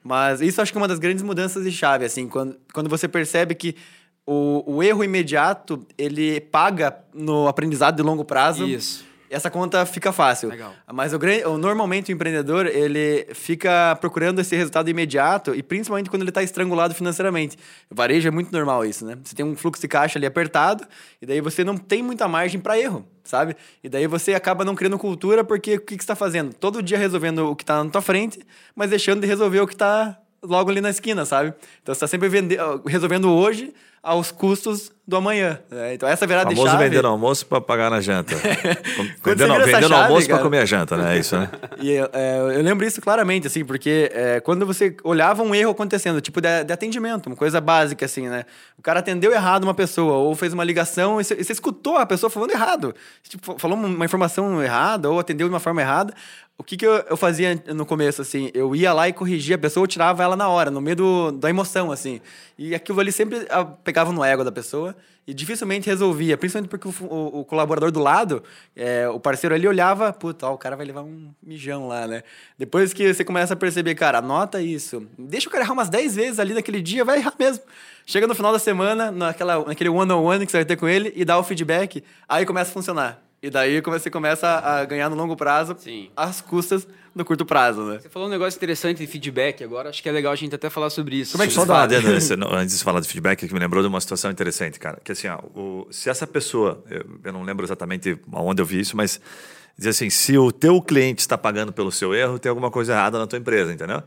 Mas 0.03 0.41
isso 0.41 0.61
acho 0.61 0.73
que 0.73 0.79
é 0.79 0.81
uma 0.81 0.89
das 0.89 0.99
grandes 0.99 1.23
mudanças 1.23 1.65
de 1.65 1.71
chave, 1.71 2.05
assim, 2.05 2.27
quando, 2.29 2.57
quando 2.73 2.89
você 2.89 3.07
percebe 3.07 3.55
que 3.55 3.77
o, 4.27 4.63
o 4.67 4.83
erro 4.83 5.05
imediato, 5.05 5.85
ele 5.97 6.41
paga 6.41 6.97
no 7.15 7.49
aprendizado 7.49 7.97
de 7.97 8.03
longo 8.03 8.25
prazo. 8.25 8.67
Isso. 8.67 9.05
Essa 9.33 9.51
conta 9.51 9.85
fica 9.87 10.13
fácil. 10.13 10.51
Legal. 10.51 10.75
Mas 10.93 11.13
o, 11.13 11.59
normalmente 11.59 12.13
o 12.13 12.15
empreendedor, 12.15 12.67
ele 12.67 13.27
fica 13.35 13.97
procurando 14.01 14.41
esse 14.41 14.55
resultado 14.55 14.89
imediato 14.91 15.55
e 15.55 15.63
principalmente 15.63 16.11
quando 16.11 16.23
ele 16.23 16.31
está 16.31 16.43
estrangulado 16.43 16.95
financeiramente. 16.95 17.57
O 17.91 17.95
varejo 17.95 18.29
é 18.29 18.31
muito 18.31 18.53
normal 18.53 18.85
isso, 18.85 19.07
né? 19.07 19.17
Você 19.25 19.35
tem 19.35 19.45
um 19.45 19.57
fluxo 19.57 19.81
de 19.81 19.89
caixa 19.89 20.19
ali 20.19 20.27
apertado 20.27 20.87
e 21.21 21.27
daí 21.27 21.41
você 21.41 21.65
não 21.65 21.77
tem 21.77 22.03
muita 22.03 22.29
margem 22.29 22.61
para 22.61 22.79
erro, 22.79 23.07
sabe? 23.25 23.57
E 23.83 23.89
daí 23.89 24.07
você 24.07 24.35
acaba 24.35 24.65
não 24.65 24.75
criando 24.75 24.99
cultura 24.99 25.43
porque 25.43 25.77
o 25.77 25.81
que, 25.81 25.97
que 25.97 26.05
você 26.05 26.05
está 26.05 26.15
fazendo? 26.15 26.53
Todo 26.55 26.83
dia 26.83 26.99
resolvendo 26.99 27.51
o 27.51 27.57
que 27.57 27.63
está 27.63 27.83
na 27.83 27.91
tua 27.91 28.03
frente, 28.03 28.41
mas 28.75 28.91
deixando 28.91 29.23
de 29.23 29.27
resolver 29.27 29.61
o 29.61 29.67
que 29.67 29.75
está 29.75 30.22
logo 30.43 30.71
ali 30.71 30.81
na 30.81 30.91
esquina, 30.91 31.25
sabe? 31.25 31.49
Então 31.83 31.95
você 31.95 31.99
está 31.99 32.07
sempre 32.07 32.29
vende- 32.29 32.57
resolvendo 32.87 33.31
hoje 33.31 33.73
aos 34.03 34.33
custos 34.33 34.91
do 35.07 35.17
amanhã. 35.17 35.61
né? 35.71 35.95
Então 35.95 36.09
essa 36.09 36.27
virada 36.27 36.49
de 36.51 36.57
Famoso 36.57 36.73
chave... 36.73 36.89
vendendo 36.89 37.07
almoço 37.07 37.47
para 37.47 37.61
pagar 37.61 37.89
na 37.89 38.01
janta. 38.01 38.35
Vendendo 39.25 39.55
vendendo 39.55 39.89
chave, 39.89 39.95
almoço 39.95 40.27
para 40.27 40.39
comer 40.41 40.59
a 40.59 40.65
janta, 40.65 40.97
né? 40.97 41.15
É 41.17 41.21
isso, 41.21 41.39
né? 41.39 41.49
E 41.81 41.93
é, 41.93 42.39
eu 42.57 42.63
lembro 42.63 42.85
isso 42.85 43.01
claramente, 43.01 43.47
assim, 43.47 43.65
porque 43.65 44.11
é, 44.13 44.41
quando 44.41 44.67
você 44.67 44.97
olhava 45.05 45.43
um 45.45 45.55
erro 45.55 45.71
acontecendo, 45.71 46.21
tipo 46.21 46.41
de, 46.41 46.65
de 46.65 46.73
atendimento, 46.73 47.29
uma 47.29 47.37
coisa 47.37 47.61
básica, 47.61 48.05
assim, 48.05 48.29
né? 48.29 48.45
O 48.77 48.83
cara 48.83 48.99
atendeu 48.99 49.33
errado 49.33 49.63
uma 49.65 49.75
pessoa, 49.75 50.15
ou 50.15 50.35
fez 50.35 50.53
uma 50.53 50.65
ligação 50.65 51.21
e 51.21 51.25
você, 51.25 51.35
e 51.39 51.45
você 51.45 51.53
escutou 51.53 51.97
a 51.97 52.07
pessoa 52.07 52.29
falando 52.31 52.51
errado. 52.51 52.95
Tipo, 53.23 53.57
falou 53.59 53.77
uma 53.79 54.05
informação 54.05 54.61
errada, 54.63 55.09
ou 55.11 55.21
atendeu 55.21 55.47
de 55.47 55.53
uma 55.55 55.61
forma 55.61 55.81
errada. 55.81 56.13
O 56.63 56.65
que, 56.65 56.77
que 56.77 56.87
eu, 56.87 56.93
eu 57.11 57.17
fazia 57.17 57.61
no 57.75 57.85
começo, 57.85 58.23
assim? 58.23 58.49
Eu 58.55 58.73
ia 58.77 58.93
lá 58.93 59.09
e 59.09 59.13
corrigia 59.13 59.57
a 59.57 59.59
pessoa, 59.59 59.83
eu 59.83 59.89
tirava 59.89 60.23
ela 60.23 60.37
na 60.37 60.49
hora, 60.49 60.71
no 60.71 60.81
meio 60.81 60.95
do, 60.95 61.33
da 61.33 61.51
emoção, 61.51 61.91
assim. 61.91 62.21
E 62.57 62.73
aquilo 62.73 63.01
ali 63.01 63.11
sempre 63.11 63.45
ah, 63.51 63.65
pegava 63.65 64.13
no 64.13 64.23
ego 64.25 64.45
da 64.45 64.53
pessoa 64.53 64.95
e 65.27 65.35
dificilmente 65.35 65.89
resolvia, 65.91 66.39
principalmente 66.39 66.71
porque 66.71 66.87
o, 66.87 66.95
o- 67.13 67.41
o 67.41 67.45
colaborador 67.45 67.91
do 67.91 67.99
lado, 67.99 68.45
é, 68.77 69.09
o 69.09 69.19
parceiro 69.19 69.57
ali 69.57 69.67
olhava, 69.67 70.13
puta, 70.13 70.47
ó, 70.47 70.55
o 70.55 70.59
cara 70.59 70.77
vai 70.77 70.87
levar 70.87 71.03
um 71.03 71.33
mijão 71.43 71.89
lá, 71.89 72.07
né? 72.07 72.23
Depois 72.57 72.93
que 72.93 73.13
você 73.13 73.25
começa 73.25 73.55
a 73.55 73.57
perceber, 73.57 73.97
cara, 73.97 74.19
anota 74.19 74.63
isso, 74.63 75.05
deixa 75.19 75.49
o 75.49 75.51
cara 75.51 75.65
errar 75.65 75.73
umas 75.73 75.89
10 75.89 76.15
vezes 76.15 76.39
ali 76.39 76.55
naquele 76.55 76.81
dia, 76.81 77.05
vai 77.05 77.19
errar 77.19 77.35
mesmo. 77.37 77.65
Chega 78.07 78.29
no 78.29 78.37
final 78.37 78.53
da 78.53 78.61
semana, 78.61 79.11
naquela, 79.11 79.65
naquele 79.65 79.91
one-on-one 79.91 80.47
que 80.47 80.53
você 80.53 80.59
vai 80.59 80.65
ter 80.65 80.77
com 80.77 80.89
ele 80.89 81.13
e 81.17 81.25
dá 81.25 81.37
o 81.39 81.43
feedback, 81.43 82.05
aí 82.29 82.47
começa 82.47 82.71
a 82.71 82.75
funcionar. 82.75 83.21
E 83.43 83.51
daí 83.51 83.81
você 83.81 84.09
começa 84.09 84.47
a 84.49 84.85
ganhar 84.85 85.11
no 85.11 85.17
longo 85.17 85.37
prazo 85.37 85.75
Sim. 85.77 86.09
às 86.17 86.41
custas 86.41 86.87
do 87.15 87.25
curto 87.25 87.45
prazo, 87.45 87.83
né? 87.83 87.99
Você 88.01 88.09
falou 88.09 88.29
um 88.29 88.31
negócio 88.31 88.57
interessante 88.57 88.99
de 88.99 89.07
feedback 89.09 89.65
agora, 89.65 89.89
acho 89.91 90.01
que 90.01 90.09
é 90.09 90.13
legal 90.13 90.33
a 90.33 90.37
gente 90.37 90.55
até 90.55 90.71
falar 90.71 90.91
sobre 90.91 91.17
isso. 91.17 91.33
Como 91.33 91.43
é 91.43 91.49
que 91.49 91.53
Só 91.53 91.65
dá. 91.65 91.83
antes 92.57 92.79
de 92.79 92.85
falar 92.85 93.01
de 93.01 93.09
feedback, 93.09 93.47
que 93.49 93.53
me 93.53 93.59
lembrou 93.59 93.83
de 93.83 93.89
uma 93.89 94.01
situação 94.01 94.31
interessante, 94.31 94.79
cara. 94.79 94.99
Que 95.03 95.11
assim, 95.11 95.27
ó, 95.27 95.39
o- 95.59 95.89
se 95.91 96.09
essa 96.09 96.25
pessoa, 96.25 96.85
eu, 96.89 97.05
eu 97.25 97.33
não 97.33 97.43
lembro 97.43 97.67
exatamente 97.67 98.17
onde 98.33 98.63
eu 98.63 98.67
vi 98.67 98.79
isso, 98.79 98.97
mas 98.97 99.21
diz 99.77 99.89
assim, 99.89 100.09
se 100.09 100.39
o 100.39 100.53
teu 100.53 100.81
cliente 100.81 101.21
está 101.21 101.37
pagando 101.37 101.73
pelo 101.73 101.91
seu 101.91 102.15
erro, 102.15 102.39
tem 102.39 102.49
alguma 102.49 102.71
coisa 102.71 102.93
errada 102.93 103.19
na 103.19 103.27
tua 103.27 103.41
empresa, 103.41 103.73
entendeu? 103.73 104.03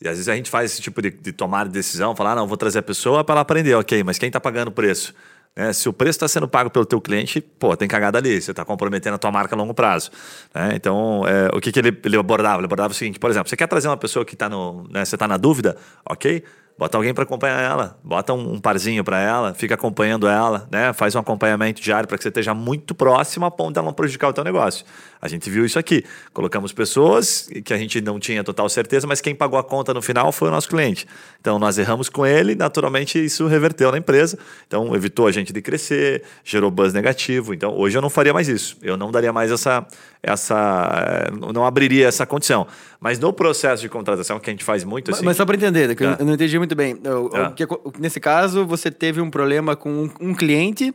E 0.00 0.06
às 0.06 0.14
vezes 0.14 0.28
a 0.28 0.36
gente 0.36 0.48
faz 0.48 0.70
esse 0.72 0.80
tipo 0.80 1.02
de, 1.02 1.10
de 1.10 1.32
tomar 1.32 1.66
decisão, 1.68 2.14
falar, 2.14 2.32
ah, 2.32 2.36
não, 2.36 2.46
vou 2.46 2.56
trazer 2.56 2.78
a 2.78 2.82
pessoa 2.82 3.24
para 3.24 3.34
ela 3.34 3.40
aprender, 3.42 3.74
ok, 3.74 4.04
mas 4.04 4.16
quem 4.16 4.28
está 4.28 4.40
pagando 4.40 4.68
o 4.68 4.72
preço? 4.72 5.12
Né? 5.56 5.72
Se 5.72 5.88
o 5.88 5.92
preço 5.92 6.16
está 6.16 6.28
sendo 6.28 6.48
pago 6.48 6.70
pelo 6.70 6.86
teu 6.86 7.00
cliente, 7.00 7.40
pô, 7.40 7.76
tem 7.76 7.88
cagada 7.88 8.18
ali, 8.18 8.40
você 8.40 8.50
está 8.50 8.64
comprometendo 8.64 9.14
a 9.14 9.18
tua 9.18 9.30
marca 9.30 9.54
a 9.54 9.58
longo 9.58 9.74
prazo. 9.74 10.10
né? 10.54 10.72
Então, 10.74 11.22
é, 11.26 11.48
o 11.56 11.60
que, 11.60 11.72
que 11.72 11.78
ele, 11.78 11.98
ele 12.04 12.16
abordava? 12.16 12.58
Ele 12.58 12.66
abordava 12.66 12.92
o 12.92 12.96
seguinte, 12.96 13.18
por 13.18 13.30
exemplo, 13.30 13.48
você 13.48 13.56
quer 13.56 13.66
trazer 13.66 13.88
uma 13.88 13.96
pessoa 13.96 14.24
que 14.24 14.34
está 14.34 14.48
no, 14.48 14.84
né, 14.90 15.04
você 15.04 15.16
está 15.16 15.26
na 15.26 15.36
dúvida, 15.36 15.76
ok? 16.08 16.42
Bota 16.80 16.96
alguém 16.96 17.12
para 17.12 17.24
acompanhar 17.24 17.60
ela, 17.60 17.98
bota 18.02 18.32
um, 18.32 18.54
um 18.54 18.58
parzinho 18.58 19.04
para 19.04 19.20
ela, 19.20 19.52
fica 19.52 19.74
acompanhando 19.74 20.26
ela, 20.26 20.66
né? 20.72 20.94
Faz 20.94 21.14
um 21.14 21.18
acompanhamento 21.18 21.78
diário 21.82 22.08
para 22.08 22.16
que 22.16 22.22
você 22.22 22.30
esteja 22.30 22.54
muito 22.54 22.94
próximo 22.94 23.44
a 23.44 23.50
ponto 23.50 23.74
dela 23.74 23.84
não 23.84 23.92
prejudicar 23.92 24.28
o 24.28 24.32
teu 24.32 24.42
negócio. 24.42 24.86
A 25.20 25.28
gente 25.28 25.50
viu 25.50 25.66
isso 25.66 25.78
aqui. 25.78 26.02
Colocamos 26.32 26.72
pessoas 26.72 27.50
que 27.66 27.74
a 27.74 27.76
gente 27.76 28.00
não 28.00 28.18
tinha 28.18 28.42
total 28.42 28.66
certeza, 28.70 29.06
mas 29.06 29.20
quem 29.20 29.34
pagou 29.34 29.58
a 29.58 29.62
conta 29.62 29.92
no 29.92 30.00
final 30.00 30.32
foi 30.32 30.48
o 30.48 30.50
nosso 30.50 30.70
cliente. 30.70 31.06
Então 31.38 31.58
nós 31.58 31.76
erramos 31.76 32.08
com 32.08 32.24
ele, 32.24 32.54
naturalmente 32.54 33.22
isso 33.22 33.46
reverteu 33.46 33.92
na 33.92 33.98
empresa. 33.98 34.38
Então 34.66 34.94
evitou 34.96 35.26
a 35.26 35.32
gente 35.32 35.52
de 35.52 35.60
crescer, 35.60 36.22
gerou 36.42 36.70
buzz 36.70 36.94
negativo. 36.94 37.52
Então 37.52 37.76
hoje 37.76 37.98
eu 37.98 38.00
não 38.00 38.08
faria 38.08 38.32
mais 38.32 38.48
isso. 38.48 38.78
Eu 38.80 38.96
não 38.96 39.10
daria 39.12 39.34
mais 39.34 39.50
essa 39.50 39.86
essa 40.22 41.26
eh, 41.28 41.30
não 41.52 41.64
abriria 41.64 42.06
essa 42.06 42.26
condição. 42.26 42.66
Mas 43.00 43.18
no 43.18 43.32
processo 43.32 43.80
de 43.82 43.88
contratação 43.88 44.38
que 44.38 44.50
a 44.50 44.52
gente 44.52 44.64
faz 44.64 44.84
muito 44.84 45.10
Mas- 45.10 45.16
assim, 45.18 45.24
Mas 45.26 45.36
só 45.36 45.46
para 45.46 45.56
entender, 45.56 45.94
que 45.94 46.04
eu- 46.04 46.10
Ah. 46.10 46.16
eu 46.18 46.26
não 46.26 46.34
entendi 46.34 46.58
muito 46.58 46.69
bem. 46.74 46.94
O- 47.04 47.26
o 47.26 47.36
Ah. 47.36 47.50
que 47.52 47.66
nesse 47.98 48.20
caso, 48.20 48.66
você 48.66 48.90
teve 48.90 49.20
um 49.20 49.30
problema 49.30 49.74
com 49.76 49.90
um, 49.90 50.10
um 50.20 50.34
cliente 50.34 50.94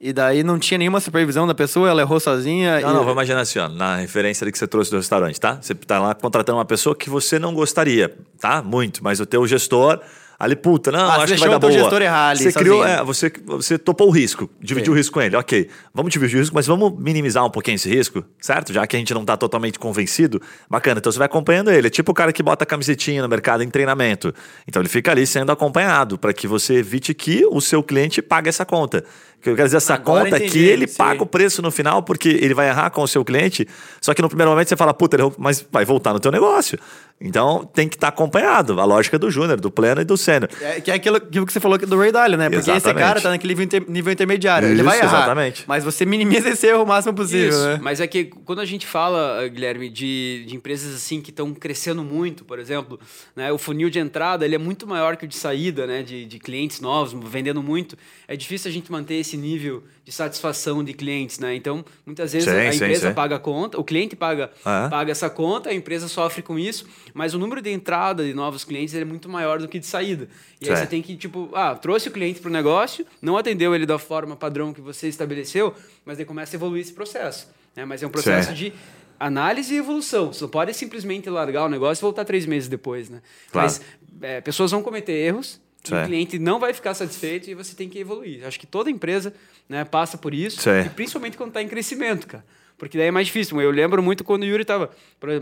e 0.00 0.12
daí 0.12 0.42
não 0.42 0.58
tinha 0.58 0.76
nenhuma 0.78 1.00
supervisão 1.00 1.46
da 1.46 1.54
pessoa, 1.54 1.88
ela 1.88 2.02
errou 2.02 2.20
sozinha. 2.20 2.80
Não, 2.80 2.90
e... 2.90 2.92
não, 2.92 2.98
vamos 3.00 3.12
imaginar 3.12 3.40
assim, 3.40 3.58
ó, 3.58 3.68
na 3.68 3.96
referência 3.96 4.44
ali 4.44 4.52
que 4.52 4.58
você 4.58 4.66
trouxe 4.66 4.90
do 4.90 4.96
restaurante, 4.98 5.40
tá? 5.40 5.58
Você 5.60 5.74
tá 5.74 5.98
lá 5.98 6.14
contratando 6.14 6.58
uma 6.58 6.64
pessoa 6.64 6.94
que 6.94 7.08
você 7.08 7.38
não 7.38 7.54
gostaria, 7.54 8.14
tá? 8.40 8.62
Muito, 8.62 9.02
mas 9.02 9.20
o 9.20 9.26
teu 9.26 9.46
gestor 9.46 10.00
Ali, 10.38 10.54
puta, 10.54 10.92
não, 10.92 11.00
Ah, 11.00 11.16
acho 11.22 11.32
que 11.32 11.40
vai 11.40 11.48
dar 11.48 11.58
boa. 11.58 11.72
gestor 11.72 12.02
errar 12.02 12.28
ali, 12.28 12.42
você 12.42 12.52
criou, 12.52 12.84
é, 12.84 13.02
você, 13.02 13.32
você 13.46 13.78
topou 13.78 14.08
o 14.08 14.10
risco, 14.10 14.50
dividiu 14.60 14.92
Sim. 14.92 14.94
o 14.94 14.98
risco 14.98 15.14
com 15.14 15.22
ele. 15.22 15.34
Ok, 15.34 15.68
vamos 15.94 16.12
dividir 16.12 16.36
o 16.36 16.40
risco, 16.40 16.54
mas 16.54 16.66
vamos 16.66 16.92
minimizar 16.98 17.42
um 17.44 17.48
pouquinho 17.48 17.76
esse 17.76 17.88
risco, 17.88 18.22
certo? 18.38 18.70
Já 18.70 18.86
que 18.86 18.94
a 18.96 18.98
gente 18.98 19.14
não 19.14 19.24
tá 19.24 19.34
totalmente 19.36 19.78
convencido. 19.78 20.40
Bacana, 20.68 20.98
então 20.98 21.10
você 21.10 21.18
vai 21.18 21.24
acompanhando 21.26 21.70
ele. 21.70 21.86
É 21.86 21.90
tipo 21.90 22.12
o 22.12 22.14
cara 22.14 22.34
que 22.34 22.42
bota 22.42 22.64
a 22.64 22.66
camisetinha 22.66 23.22
no 23.22 23.28
mercado 23.30 23.62
em 23.62 23.70
treinamento. 23.70 24.34
Então 24.68 24.82
ele 24.82 24.90
fica 24.90 25.10
ali 25.10 25.26
sendo 25.26 25.50
acompanhado 25.52 26.18
para 26.18 26.34
que 26.34 26.46
você 26.46 26.74
evite 26.74 27.14
que 27.14 27.46
o 27.50 27.60
seu 27.60 27.82
cliente 27.82 28.20
pague 28.20 28.50
essa 28.50 28.66
conta. 28.66 29.04
Que 29.42 29.50
eu 29.50 29.54
quero 29.54 29.68
dizer, 29.68 29.76
essa 29.76 29.94
Agora 29.94 30.24
conta 30.24 30.36
é 30.36 30.40
que 30.40 30.46
entendi, 30.46 30.64
ele 30.64 30.86
sim. 30.88 30.96
paga 30.96 31.22
o 31.22 31.26
preço 31.26 31.62
no 31.62 31.70
final 31.70 32.02
porque 32.02 32.28
ele 32.28 32.52
vai 32.54 32.68
errar 32.68 32.90
com 32.90 33.02
o 33.02 33.06
seu 33.06 33.24
cliente. 33.24 33.66
Só 34.00 34.12
que 34.12 34.20
no 34.20 34.28
primeiro 34.28 34.50
momento 34.50 34.68
você 34.68 34.76
fala, 34.76 34.92
puta, 34.92 35.16
ele 35.16 35.30
mas 35.38 35.64
vai 35.70 35.84
voltar 35.84 36.12
no 36.12 36.18
teu 36.18 36.32
negócio. 36.32 36.78
Então 37.20 37.64
tem 37.64 37.88
que 37.88 37.96
estar 37.96 38.08
acompanhado. 38.08 38.78
A 38.80 38.84
lógica 38.84 39.18
do 39.18 39.30
júnior, 39.30 39.58
do 39.60 39.70
pleno 39.70 40.00
e 40.00 40.04
do 40.04 40.16
sênior. 40.16 40.50
É, 40.60 40.80
que 40.80 40.90
é 40.90 40.94
aquilo, 40.94 41.16
aquilo 41.16 41.46
que 41.46 41.52
você 41.52 41.60
falou 41.60 41.78
do 41.78 41.98
Ray 41.98 42.12
Dalio, 42.12 42.36
né? 42.36 42.50
Porque 42.50 42.60
esse 42.60 42.70
Exatamente. 42.70 43.02
cara 43.06 43.20
tá 43.20 43.30
naquele 43.30 43.52
nível, 43.54 43.64
inter- 43.64 43.84
nível 43.88 44.12
intermediário. 44.12 44.68
ele 44.68 44.74
Isso, 44.76 44.84
vai 44.84 44.98
errar. 44.98 45.16
exatamente. 45.18 45.64
Mas 45.66 45.84
você 45.84 46.04
minimiza 46.04 46.48
esse 46.50 46.66
erro 46.66 46.82
o 46.82 46.86
máximo 46.86 47.14
possível, 47.14 47.48
Isso, 47.50 47.64
né? 47.68 47.78
mas 47.80 48.00
é 48.00 48.06
que 48.06 48.24
quando 48.24 48.60
a 48.60 48.64
gente 48.66 48.86
fala, 48.86 49.42
eh, 49.44 49.48
Guilherme, 49.48 49.88
de, 49.88 50.44
de 50.46 50.56
empresas 50.56 50.94
assim 50.94 51.20
que 51.22 51.30
estão 51.30 51.54
crescendo 51.54 52.02
muito, 52.04 52.44
por 52.44 52.58
exemplo, 52.58 52.98
né, 53.34 53.50
o 53.50 53.56
funil 53.58 53.88
de 53.88 53.98
entrada 53.98 54.44
ele 54.44 54.54
é 54.54 54.58
muito 54.58 54.86
maior 54.86 55.16
que 55.16 55.24
o 55.24 55.28
de 55.28 55.36
saída, 55.36 55.86
né, 55.86 56.02
de, 56.02 56.24
de 56.26 56.38
clientes 56.38 56.80
novos, 56.80 57.14
vendendo 57.30 57.62
muito. 57.62 57.96
É 58.28 58.36
difícil 58.36 58.68
a 58.70 58.72
gente 58.72 58.90
manter 58.92 59.14
esse 59.26 59.36
nível 59.36 59.82
de 60.04 60.12
satisfação 60.12 60.84
de 60.84 60.92
clientes, 60.94 61.38
né? 61.38 61.54
Então, 61.54 61.84
muitas 62.04 62.32
vezes 62.32 62.48
Sim, 62.48 62.56
a 62.56 62.70
sim, 62.70 62.76
empresa 62.76 63.08
sim. 63.08 63.14
paga 63.14 63.36
a 63.36 63.38
conta, 63.38 63.78
o 63.78 63.84
cliente 63.84 64.14
paga, 64.14 64.50
Ah, 64.64 64.86
é? 64.86 64.90
paga 64.90 65.10
essa 65.12 65.28
conta, 65.28 65.70
a 65.70 65.74
empresa 65.74 66.06
sofre 66.08 66.42
com 66.42 66.58
isso, 66.58 66.86
mas 67.12 67.34
o 67.34 67.38
número 67.38 67.60
de 67.60 67.70
entrada 67.70 68.24
de 68.24 68.32
novos 68.32 68.64
clientes 68.64 68.94
é 68.94 69.04
muito 69.04 69.28
maior 69.28 69.58
do 69.58 69.66
que 69.68 69.78
de 69.78 69.86
saída. 69.86 70.28
E 70.60 70.68
aí 70.68 70.76
você 70.76 70.86
tem 70.86 71.02
que, 71.02 71.16
tipo, 71.16 71.50
ah, 71.54 71.74
trouxe 71.74 72.08
o 72.08 72.12
cliente 72.12 72.40
para 72.40 72.48
o 72.48 72.52
negócio, 72.52 73.04
não 73.20 73.36
atendeu 73.36 73.74
ele 73.74 73.84
da 73.84 73.98
forma 73.98 74.36
padrão 74.36 74.72
que 74.72 74.80
você 74.80 75.08
estabeleceu, 75.08 75.74
mas 76.04 76.16
daí 76.16 76.24
começa 76.24 76.54
a 76.54 76.56
evoluir 76.56 76.82
esse 76.82 76.92
processo. 76.92 77.48
Né? 77.74 77.84
Mas 77.84 78.02
é 78.02 78.06
um 78.06 78.10
processo 78.10 78.54
de 78.54 78.72
análise 79.18 79.74
e 79.74 79.78
evolução. 79.78 80.32
Você 80.32 80.42
não 80.44 80.48
pode 80.48 80.72
simplesmente 80.74 81.28
largar 81.28 81.64
o 81.64 81.68
negócio 81.68 82.00
e 82.00 82.04
voltar 82.04 82.24
três 82.24 82.46
meses 82.46 82.68
depois, 82.68 83.08
né? 83.10 83.20
Claro. 83.50 83.66
Mas 83.66 83.80
é, 84.22 84.40
pessoas 84.40 84.70
vão 84.70 84.82
cometer 84.82 85.12
erros, 85.12 85.60
Certo. 85.88 86.04
o 86.04 86.08
cliente 86.08 86.38
não 86.38 86.58
vai 86.58 86.72
ficar 86.72 86.94
satisfeito 86.94 87.50
e 87.50 87.54
você 87.54 87.74
tem 87.74 87.88
que 87.88 87.98
evoluir. 87.98 88.46
Acho 88.46 88.58
que 88.60 88.66
toda 88.66 88.90
empresa 88.90 89.32
né, 89.68 89.84
passa 89.84 90.16
por 90.18 90.32
isso, 90.34 90.60
Certo. 90.60 90.86
e 90.86 90.90
principalmente 90.90 91.36
quando 91.36 91.48
está 91.50 91.62
em 91.62 91.68
crescimento, 91.68 92.26
cara. 92.26 92.44
Porque 92.78 92.98
daí 92.98 93.06
é 93.06 93.10
mais 93.10 93.26
difícil. 93.26 93.58
Eu 93.60 93.70
lembro 93.70 94.02
muito 94.02 94.22
quando 94.22 94.42
o 94.42 94.44
Yuri 94.46 94.62
estava 94.62 94.90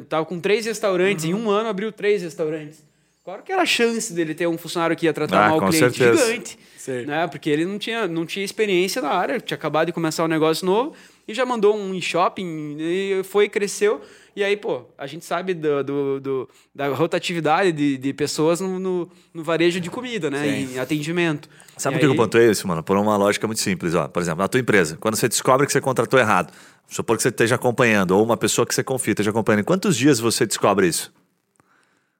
tava 0.08 0.24
com 0.24 0.38
três 0.38 0.66
restaurantes, 0.66 1.24
Uhum. 1.24 1.30
em 1.30 1.34
um 1.34 1.50
ano 1.50 1.68
abriu 1.68 1.90
três 1.90 2.22
restaurantes. 2.22 2.84
Qual 3.24 3.38
que 3.38 3.50
era 3.50 3.62
a 3.62 3.66
chance 3.66 4.12
dele 4.12 4.34
ter 4.34 4.46
um 4.46 4.56
funcionário 4.58 4.94
que 4.94 5.06
ia 5.06 5.12
tratar 5.12 5.46
Ah, 5.46 5.48
mal 5.48 5.58
o 5.58 5.68
cliente? 5.68 5.96
certeza. 5.98 6.26
Gigante 6.26 6.58
Sim. 6.76 7.06
né? 7.06 7.26
Porque 7.26 7.48
ele 7.48 7.64
não 7.64 7.78
tinha, 7.78 8.06
não 8.06 8.26
tinha 8.26 8.44
experiência 8.44 9.00
na 9.00 9.08
área, 9.08 9.40
tinha 9.40 9.56
acabado 9.56 9.86
de 9.86 9.92
começar 9.92 10.24
um 10.24 10.28
negócio 10.28 10.64
novo 10.66 10.94
e 11.26 11.32
já 11.32 11.44
mandou 11.46 11.74
um 11.76 11.94
em 11.94 12.00
shopping 12.02 12.76
e 12.78 13.22
foi, 13.24 13.48
cresceu. 13.48 14.00
E 14.36 14.42
aí, 14.42 14.56
pô, 14.56 14.82
a 14.98 15.06
gente 15.06 15.24
sabe 15.24 15.54
do, 15.54 15.84
do- 15.84 16.20
do- 16.20 16.48
da 16.74 16.88
rotatividade 16.88 17.70
de, 17.70 17.96
de 17.96 18.12
pessoas 18.12 18.60
no, 18.60 18.78
no, 18.80 19.08
no 19.32 19.44
varejo 19.44 19.78
de 19.80 19.88
comida, 19.88 20.28
né? 20.28 20.42
Sim. 20.42 20.74
Em 20.74 20.78
atendimento. 20.78 21.48
Sabe 21.76 21.94
por 21.96 22.00
que 22.00 22.06
eu 22.06 22.10
aí- 22.10 22.16
pontuei 22.16 22.50
isso, 22.50 22.66
mano? 22.66 22.82
Por 22.82 22.96
uma 22.96 23.16
lógica 23.16 23.46
muito 23.46 23.60
simples. 23.60 23.94
Ó. 23.94 24.08
Por 24.08 24.20
exemplo, 24.20 24.40
na 24.42 24.48
tua 24.48 24.58
empresa, 24.60 24.96
quando 25.00 25.14
você 25.16 25.28
descobre 25.28 25.66
que 25.66 25.72
você 25.72 25.80
contratou 25.80 26.18
errado, 26.18 26.52
supor 26.88 27.16
que 27.16 27.22
você 27.22 27.28
esteja 27.28 27.54
acompanhando, 27.54 28.10
ou 28.12 28.24
uma 28.24 28.36
pessoa 28.36 28.66
que 28.66 28.74
você 28.74 28.82
confia 28.82 29.12
esteja 29.12 29.30
acompanhando, 29.30 29.60
em 29.60 29.64
quantos 29.64 29.96
dias 29.96 30.18
você 30.18 30.44
descobre 30.44 30.88
isso? 30.88 31.12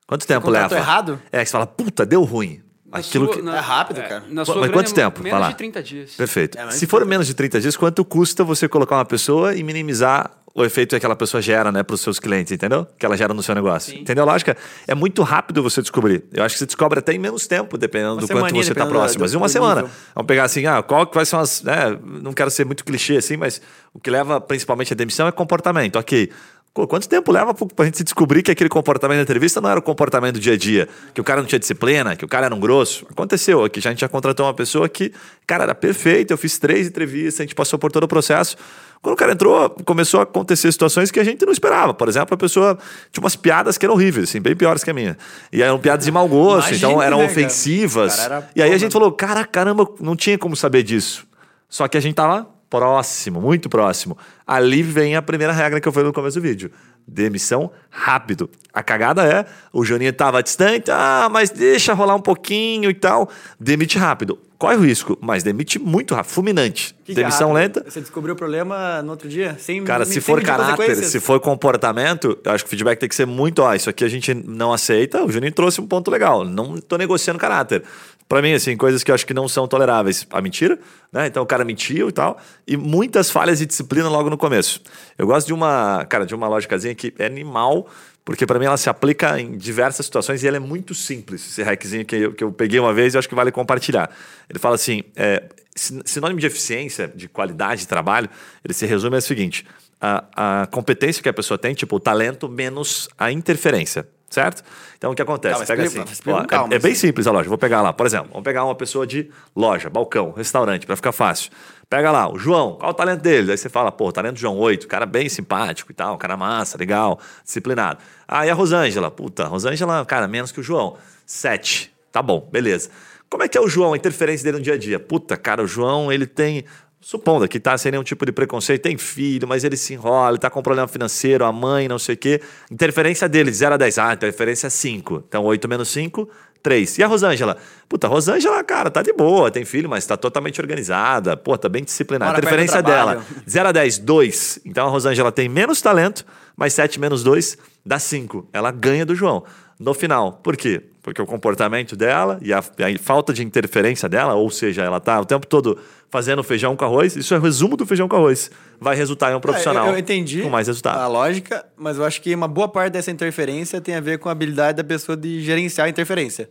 Quanto 0.07 0.27
tempo 0.27 0.47
contratou 0.47 0.77
leva? 0.77 0.85
errado? 0.85 1.23
É, 1.33 1.41
que 1.41 1.47
você 1.47 1.53
fala, 1.53 1.67
puta, 1.67 2.05
deu 2.07 2.23
ruim. 2.23 2.61
na 2.87 2.99
Aquilo 2.99 3.27
sua- 3.27 3.35
que... 3.37 3.43
na- 3.43 3.57
É 3.57 3.61
rápido, 3.61 3.97
cara. 4.03 4.21
Na 4.29 4.35
Mas 4.43 4.47
sua 4.47 4.55
quanto 4.57 4.71
grande- 4.73 4.95
tempo? 4.95 5.19
Menos 5.23 5.33
Vai 5.33 5.41
lá. 5.41 5.51
de 5.51 5.57
30 5.57 5.83
dias. 5.83 6.15
Perfeito. 6.15 6.59
É, 6.59 6.65
mas 6.67 6.75
Se 6.77 6.87
for 6.87 7.05
menos 7.05 7.27
de 7.27 7.35
30 7.35 7.61
dias, 7.61 7.77
quanto 7.77 8.05
custa 8.05 8.45
você 8.45 8.69
colocar 8.69 8.97
uma 8.97 9.05
pessoa 9.05 9.55
e 9.57 9.63
minimizar 9.65 10.31
o 10.55 10.65
efeito 10.65 10.91
que 10.91 10.97
aquela 10.97 11.17
pessoa 11.17 11.43
gera, 11.43 11.73
né, 11.73 11.83
para 11.83 11.95
os 11.95 12.01
seus 12.01 12.21
clientes, 12.21 12.53
entendeu? 12.53 12.87
Que 12.97 13.05
ela 13.05 13.17
gera 13.17 13.35
no 13.35 13.43
seu 13.43 13.57
negócio. 13.57 13.93
Sim. 13.93 14.01
Entendeu 14.01 14.23
a 14.23 14.27
lógica? 14.27 14.57
É 14.87 14.95
muito 14.95 15.21
rápido 15.25 15.61
você 15.63 15.83
descobrir. 15.83 16.23
Eu 16.33 16.45
acho 16.45 16.55
que 16.55 16.61
você 16.61 16.67
descobre 16.67 17.01
até 17.01 17.13
em 17.13 17.19
menos 17.19 17.49
tempo, 17.49 17.77
dependendo 17.77 18.15
Uma 18.15 18.21
do 18.21 18.29
quanto 18.29 18.55
você 18.55 18.71
está 18.71 18.87
próximo. 18.87 19.23
Mas 19.23 19.35
em 19.35 19.37
uma 19.37 19.49
semana. 19.49 19.83
nível. 19.83 19.91
Vamos 20.15 20.29
pegar 20.29 20.45
assim, 20.45 20.65
ah, 20.67 20.81
qual 20.81 21.09
que 21.09 21.15
vai 21.17 21.27
ser 21.27 21.35
umas. 21.35 21.61
Né, 21.63 21.99
não 22.23 22.33
quero 22.33 22.53
ser 22.53 22.65
muito 22.65 22.85
clichê 22.85 23.17
assim, 23.17 23.37
mas 23.37 23.61
o 23.93 23.99
que 23.99 24.09
leva 24.09 24.41
principalmente 24.41 24.93
à 24.93 24.97
demissão 24.97 25.27
é 25.27 25.33
comportamento. 25.33 25.97
Ok. 25.97 26.31
Quanto 26.75 27.09
tempo 27.09 27.31
leva 27.31 27.55
pra 27.55 27.85
gente 27.85 27.99
se 27.99 28.03
descobrir 28.03 28.43
que 28.43 28.51
aquele 28.51 28.69
comportamento 28.69 29.19
da 29.19 29.23
entrevista 29.23 29.61
não 29.61 29.71
era 29.71 29.79
o 29.79 29.83
comportamento 29.83 30.35
do 30.35 30.41
dia 30.41 30.55
a 30.55 30.57
dia? 30.57 30.89
Que 31.15 31.21
o 31.21 31.25
cara 31.25 31.41
não 31.41 31.47
tinha 31.47 31.59
disciplina, 31.61 32.17
que 32.17 32.25
o 32.25 32.29
cara 32.29 32.47
era 32.47 32.55
um 32.55 32.59
grosso? 32.59 33.07
Aconteceu 33.09 33.63
aqui. 33.65 33.81
Já 33.81 33.91
a 33.91 33.93
gente 33.93 34.01
já 34.01 34.09
contratou 34.09 34.45
uma 34.45 34.55
pessoa 34.55 34.89
que, 34.89 35.13
cara, 35.47 35.63
era 35.63 35.75
perfeita. 35.75 36.33
Eu 36.33 36.37
fiz 36.39 36.59
três 36.59 36.89
entrevistas, 36.89 37.39
a 37.39 37.45
gente 37.45 37.55
passou 37.55 37.79
por 37.79 37.93
todo 37.93 38.03
o 38.03 38.09
processo. 38.09 38.57
Quando 39.01 39.13
o 39.13 39.17
cara 39.17 39.31
entrou, 39.33 39.71
começou 39.85 40.19
a 40.19 40.23
acontecer 40.25 40.73
situações 40.73 41.13
que 41.13 41.21
a 41.21 41.25
gente 41.25 41.45
não 41.47 41.53
esperava. 41.53 41.95
Por 41.95 42.09
exemplo, 42.09 42.35
a 42.35 42.37
pessoa 42.39 42.77
tinha 43.13 43.23
umas 43.23 43.37
piadas 43.37 43.79
que 43.79 43.87
eram 43.87 43.95
horríveis, 43.95 44.29
assim, 44.31 44.41
bem 44.41 44.57
piores 44.57 44.83
que 44.83 44.91
a 44.91 44.95
minha. 44.95 45.17
E 45.53 45.63
eram 45.63 45.79
piadas 45.79 46.05
de 46.05 46.11
mau 46.11 46.27
gosto, 46.27 46.71
Imagina, 46.71 46.89
então 46.91 47.01
eram 47.03 47.19
né, 47.19 47.25
cara? 47.29 47.33
ofensivas. 47.39 48.15
O 48.15 48.17
cara 48.17 48.35
era- 48.37 48.51
E 48.57 48.61
aí 48.61 48.73
a 48.73 48.79
gente 48.79 48.91
falou, 48.93 49.13
cara, 49.13 49.45
caramba, 49.45 49.89
não 50.01 50.17
tinha 50.17 50.37
como 50.37 50.57
saber 50.57 50.83
disso. 50.83 51.25
Só 51.69 51.87
que 51.87 51.97
a 51.97 52.01
gente 52.01 52.15
tava 52.17 52.49
próximo, 52.79 53.41
muito 53.41 53.69
próximo. 53.69 54.19
Ali 54.47 54.83
vem 54.83 55.15
a 55.15 55.23
primeira 55.23 55.53
regra 55.53 55.81
que 55.81 55.87
eu 55.87 55.93
falei 55.93 56.09
no 56.09 56.13
começo 56.13 56.39
do 56.39 56.43
vídeo. 56.43 56.71
Demissão 57.07 57.71
rápido. 57.91 58.51
A 58.73 58.83
cagada 58.83 59.25
é, 59.25 59.47
o 59.73 59.85
Juninho 59.85 60.13
tava 60.13 60.43
distante, 60.43 60.91
ah, 60.91 61.29
mas 61.31 61.51
deixa 61.51 61.93
rolar 61.95 62.15
um 62.17 62.21
pouquinho 62.21 62.91
e 62.91 62.95
tal. 62.95 63.31
Demite 63.61 63.97
rápido. 63.99 64.39
Corre 64.59 64.77
o 64.77 64.81
risco, 64.81 65.19
mas 65.21 65.43
demite 65.43 65.79
muito 65.79 66.15
rápido, 66.15 66.33
fulminante. 66.33 66.95
Que 67.05 67.13
que 67.13 67.21
é 67.21 67.23
Demissão 67.23 67.53
rápido? 67.53 67.77
lenta. 67.79 67.91
Você 67.91 68.01
descobriu 68.01 68.35
o 68.35 68.37
problema 68.37 69.03
no 69.03 69.11
outro 69.11 69.29
dia? 69.29 69.57
Sem, 69.59 69.85
Cara, 69.85 70.07
se 70.07 70.21
for 70.21 70.41
caráter, 70.43 70.97
se 70.97 71.21
for 71.21 71.39
comportamento, 71.41 72.39
eu 72.43 72.53
acho 72.53 72.65
que 72.65 72.69
o 72.69 72.71
feedback 72.71 72.99
tem 72.99 73.09
que 73.09 73.15
ser 73.15 73.27
muito, 73.27 73.61
ó, 73.61 73.75
isso 73.75 73.91
aqui 73.91 74.05
a 74.05 74.09
gente 74.09 74.33
não 74.33 74.73
aceita. 74.73 75.23
O 75.23 75.31
Juninho 75.31 75.53
trouxe 75.53 75.81
um 75.81 75.87
ponto 75.87 76.11
legal. 76.11 76.45
Não 76.45 76.79
tô 76.79 76.97
negociando 76.97 77.39
caráter. 77.39 77.83
Pra 78.29 78.41
mim, 78.41 78.53
assim, 78.55 78.77
coisas 78.77 79.05
que 79.05 79.11
eu 79.11 79.15
acho 79.15 79.27
que 79.27 79.35
não 79.35 79.47
são 79.47 79.69
toleráveis. 79.69 80.27
A 80.31 80.41
mentira, 80.41 80.79
né? 81.13 81.27
Então 81.27 81.43
o 81.43 81.47
cara 81.47 81.65
mentiu 81.65 82.09
e 82.09 82.13
tal. 82.13 82.39
E 82.67 82.77
muitas 82.77 83.31
falhas 83.31 83.59
de 83.59 83.67
disciplina 83.67 84.09
logo 84.09 84.31
no 84.31 84.39
começo. 84.39 84.81
Eu 85.19 85.27
gosto 85.27 85.47
de 85.47 85.53
uma, 85.53 86.07
cara, 86.09 86.25
de 86.25 86.35
uma 86.35 86.49
lógicazinha 86.49 86.95
que 86.95 87.13
é 87.19 87.27
animal, 87.27 87.87
porque 88.25 88.47
pra 88.47 88.59
mim 88.59 88.65
ela 88.65 88.79
se 88.79 88.89
aplica 88.89 89.39
em 89.39 89.59
diversas 89.59 90.07
situações 90.07 90.43
e 90.43 90.49
ela 90.49 90.57
é 90.57 90.61
muito 90.61 90.95
simples. 90.95 91.47
Esse 91.47 91.63
hackzinho 91.63 92.05
que 92.07 92.17
eu, 92.17 92.33
que 92.33 92.43
eu 92.43 92.51
peguei 92.51 92.81
uma 92.81 92.95
vez 92.95 93.15
e 93.15 93.19
acho 93.19 93.29
que 93.29 93.35
vale 93.35 93.53
compartilhar. 93.53 94.11
Ele 94.49 94.59
fala 94.59 94.77
assim: 94.77 95.03
é, 95.15 95.45
sin- 95.77 96.01
sinônimo 96.07 96.41
de 96.41 96.47
eficiência, 96.47 97.07
de 97.15 97.29
qualidade 97.29 97.83
de 97.83 97.89
trabalho, 97.89 98.31
ele 98.65 98.73
se 98.73 98.87
resume 98.87 99.17
ao 99.17 99.21
seguinte: 99.21 99.67
a, 100.01 100.63
a 100.63 100.67
competência 100.69 101.23
que 101.23 101.29
a 101.29 101.33
pessoa 101.33 101.59
tem, 101.59 101.75
tipo, 101.75 101.97
o 101.97 102.01
talento 102.01 102.49
menos 102.49 103.07
a 103.19 103.31
interferência. 103.31 104.09
Certo? 104.35 104.65
Então 104.99 105.13
o 105.13 105.15
que 105.15 105.23
acontece? 105.23 105.61
Mas 105.61 105.69
Pega 105.69 105.85
explica- 105.85 106.05
assim. 106.05 106.13
explica 106.13 106.39
ó, 106.41 106.45
calma, 106.45 106.75
é, 106.75 106.77
é 106.77 106.79
bem 106.81 106.91
assim. 106.93 107.03
simples 107.03 107.27
a 107.27 107.31
loja. 107.31 107.49
Vou 107.49 107.57
pegar 107.59 107.83
lá, 107.83 107.93
por 107.93 108.05
exemplo, 108.05 108.29
vamos 108.31 108.43
pegar 108.43 108.65
uma 108.65 108.75
pessoa 108.75 109.07
de 109.07 109.31
loja, 109.55 109.89
balcão, 109.89 110.33
restaurante, 110.33 110.87
para 110.87 110.97
ficar 110.97 111.13
fácil. 111.13 111.53
Pega 111.89 112.11
lá, 112.11 112.29
o 112.29 112.37
João, 112.39 112.75
qual 112.75 112.91
o 112.91 112.95
talento 112.95 113.21
dele? 113.21 113.53
Aí 113.53 113.57
você 113.57 113.69
fala, 113.69 113.93
pô, 113.93 114.11
talento 114.11 114.35
do 114.35 114.41
João 114.41 114.57
8, 114.59 114.89
cara 114.89 115.07
bem 115.07 115.29
simpático 115.29 115.93
e 115.93 115.95
tal, 115.95 116.19
cara 116.19 116.37
massa, 116.37 116.77
legal, 116.77 117.21
disciplinado. 117.45 117.99
Ah, 118.27 118.45
e 118.45 118.51
a 118.51 118.55
Rosângela? 118.55 119.11
Puta, 119.11 119.45
a 119.45 119.47
Rosângela, 119.47 120.05
cara, 120.05 120.27
menos 120.27 120.51
que 120.51 120.59
o 120.59 120.63
João. 120.63 120.97
7. 121.27 121.95
Tá 122.11 122.21
bom, 122.23 122.49
beleza. 122.51 122.91
Como 123.31 123.43
é 123.43 123.49
que 123.49 123.59
é 123.59 123.61
o 123.61 123.69
João, 123.69 123.93
a 123.93 123.97
interferência 123.97 124.45
dele 124.45 124.59
no 124.59 124.63
dia 124.65 124.75
a 124.75 124.79
dia? 124.79 124.99
Puta, 125.01 125.37
cara, 125.37 125.63
o 125.63 125.67
João, 125.67 126.13
ele 126.13 126.27
tem. 126.27 126.65
Supondo 127.05 127.47
que 127.47 127.61
tá 127.61 127.77
sem 127.77 127.93
nenhum 127.93 128.03
tipo 128.03 128.25
de 128.25 128.33
preconceito, 128.33 128.81
tem 128.81 128.97
filho, 128.97 129.47
mas 129.47 129.63
ele 129.63 129.77
se 129.77 129.93
enrola, 129.93 130.39
tá 130.39 130.49
com 130.49 130.63
problema 130.63 130.89
financeiro, 130.89 131.45
a 131.45 131.53
mãe, 131.53 131.87
não 131.87 131.99
sei 131.99 132.15
o 132.15 132.19
quê. 132.19 132.41
Interferência 132.71 133.29
dele, 133.29 133.51
de 133.51 133.59
0 133.59 133.75
a 133.75 133.77
10. 133.77 133.99
Ah, 133.99 134.15
interferência 134.15 134.71
5. 134.71 135.25
Então, 135.29 135.45
8 135.45 135.69
menos 135.69 135.91
5, 135.91 136.27
3. 136.63 136.97
E 136.97 137.03
a 137.03 137.07
Rosângela? 137.07 137.59
Puta, 137.91 138.07
a 138.07 138.11
Rosângela, 138.11 138.65
cara, 138.65 138.91
tá 138.91 139.03
de 139.03 139.13
boa, 139.13 139.51
tem 139.51 139.67
filho, 139.67 139.87
mas 139.87 140.07
tá 140.07 140.17
totalmente 140.17 140.59
organizada, 140.63 141.37
pô, 141.37 141.59
tá 141.59 141.69
bem 141.69 141.85
disciplinada. 141.85 142.31
Mora 142.33 142.39
interferência 142.39 142.83
dela, 142.83 143.23
0 143.47 143.69
a 143.69 143.73
10, 143.73 143.99
2. 143.99 144.61
Então, 144.65 144.87
a 144.87 144.91
Rosângela 144.91 145.31
tem 145.31 145.47
menos 145.47 145.83
talento, 145.83 146.25
mas 146.57 146.73
7 146.73 146.99
menos 146.99 147.23
2 147.23 147.59
dá 147.85 147.99
5. 147.99 148.49
Ela 148.51 148.71
ganha 148.71 149.05
do 149.05 149.15
João. 149.15 149.45
No 149.79 149.95
final. 149.95 150.33
Por 150.43 150.57
quê? 150.57 150.83
Porque 151.03 151.21
o 151.21 151.27
comportamento 151.27 151.95
dela 151.95 152.39
e 152.41 152.53
a, 152.53 152.59
a 152.59 152.99
falta 153.01 153.33
de 153.33 153.43
interferência 153.45 154.09
dela, 154.09 154.35
ou 154.35 154.49
seja, 154.51 154.83
ela 154.83 155.01
tá 155.01 155.21
o 155.21 155.25
tempo 155.25 155.47
todo 155.47 155.79
fazendo 156.11 156.43
feijão 156.43 156.77
com 156.77 156.85
arroz, 156.85 157.17
isso 157.17 157.35
é 157.35 157.39
o 157.39 157.41
resumo 157.41 157.77
do 157.77 157.85
feijão 157.85 158.09
com 158.09 158.17
arroz. 158.17 158.51
Vai 158.81 158.97
resultar 158.97 159.33
em 159.33 159.35
um 159.35 159.41
profissional 159.41 159.87
É, 159.87 159.89
eu, 159.89 159.93
eu 159.95 159.99
entendi 159.99 160.43
com 160.43 160.49
mais 160.49 160.67
resultado. 160.67 160.99
a 160.99 161.07
lógica, 161.07 161.65
mas 161.77 161.99
eu 161.99 162.05
acho 162.05 162.23
que 162.23 162.35
uma 162.35 162.49
boa 162.49 162.69
parte 162.69 162.93
dessa 162.93 163.11
interferência 163.11 163.81
tem 163.81 163.97
a 163.97 164.01
ver 164.01 164.19
com 164.19 164.29
a 164.29 164.33
habilidade 164.33 164.77
da 164.77 164.85
pessoa 164.85 165.17
de 165.17 165.43
gerenciar 165.43 165.87
a 165.87 165.91
interferência. 165.91 166.49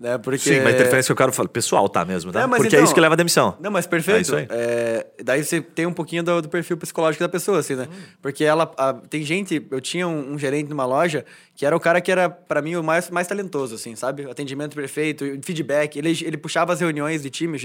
Né? 0.00 0.16
Porque... 0.16 0.38
Sim, 0.38 0.60
mas 0.62 0.72
interferência 0.76 1.08
que 1.08 1.12
eu 1.12 1.16
quero 1.16 1.30
falar, 1.30 1.50
pessoal, 1.50 1.86
tá 1.86 2.06
mesmo, 2.06 2.32
tá? 2.32 2.40
É, 2.40 2.48
Porque 2.48 2.68
então- 2.68 2.80
é 2.80 2.82
isso 2.82 2.94
que 2.94 3.00
leva 3.02 3.12
à 3.12 3.16
demissão. 3.16 3.54
Não, 3.60 3.70
mas 3.70 3.84
É 3.84 3.88
perfeito. 3.88 4.34
aí. 4.34 4.46
É, 4.48 5.06
daí 5.22 5.44
você 5.44 5.60
tem 5.60 5.84
um 5.84 5.92
pouquinho 5.92 6.22
do, 6.22 6.40
do 6.40 6.48
perfil 6.48 6.78
psicológico 6.78 7.22
da 7.22 7.28
pessoa, 7.28 7.58
assim, 7.58 7.74
né? 7.74 7.86
Porque 8.22 8.42
ela. 8.42 8.72
a- 8.78 8.94
tem 8.94 9.22
gente. 9.22 9.62
Eu 9.70 9.78
tinha 9.78 10.08
um, 10.08 10.32
um 10.32 10.38
gerente 10.38 10.70
numa 10.70 10.86
loja 10.86 11.22
que 11.54 11.66
era 11.66 11.76
o 11.76 11.80
cara 11.80 12.00
que 12.00 12.10
era, 12.10 12.30
pra 12.30 12.62
mim, 12.62 12.76
o 12.76 12.82
mais, 12.82 13.10
mais 13.10 13.26
talentoso, 13.26 13.74
assim, 13.74 13.94
sabe? 13.94 14.24
Atendimento 14.24 14.74
perfeito, 14.74 15.22
feedback. 15.44 15.98
Ele, 15.98 16.10
ele 16.24 16.38
puxava 16.38 16.72
as 16.72 16.80
reuniões 16.80 17.20
de 17.22 17.28
time, 17.28 17.58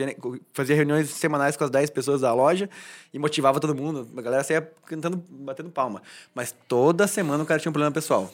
fazia 0.53 0.75
reuniões 0.75 1.09
semanais 1.11 1.55
com 1.55 1.63
as 1.63 1.69
10 1.69 1.89
pessoas 1.91 2.19
da 2.19 2.33
loja 2.33 2.69
e 3.13 3.17
motivava 3.17 3.61
todo 3.61 3.73
mundo. 3.73 4.09
A 4.17 4.21
galera 4.21 4.43
saía 4.43 4.69
cantando, 4.85 5.23
batendo 5.29 5.69
palma. 5.69 6.01
Mas 6.33 6.53
toda 6.67 7.07
semana 7.07 7.41
o 7.43 7.45
cara 7.45 7.61
tinha 7.61 7.69
um 7.69 7.73
problema 7.73 7.93
pessoal. 7.93 8.29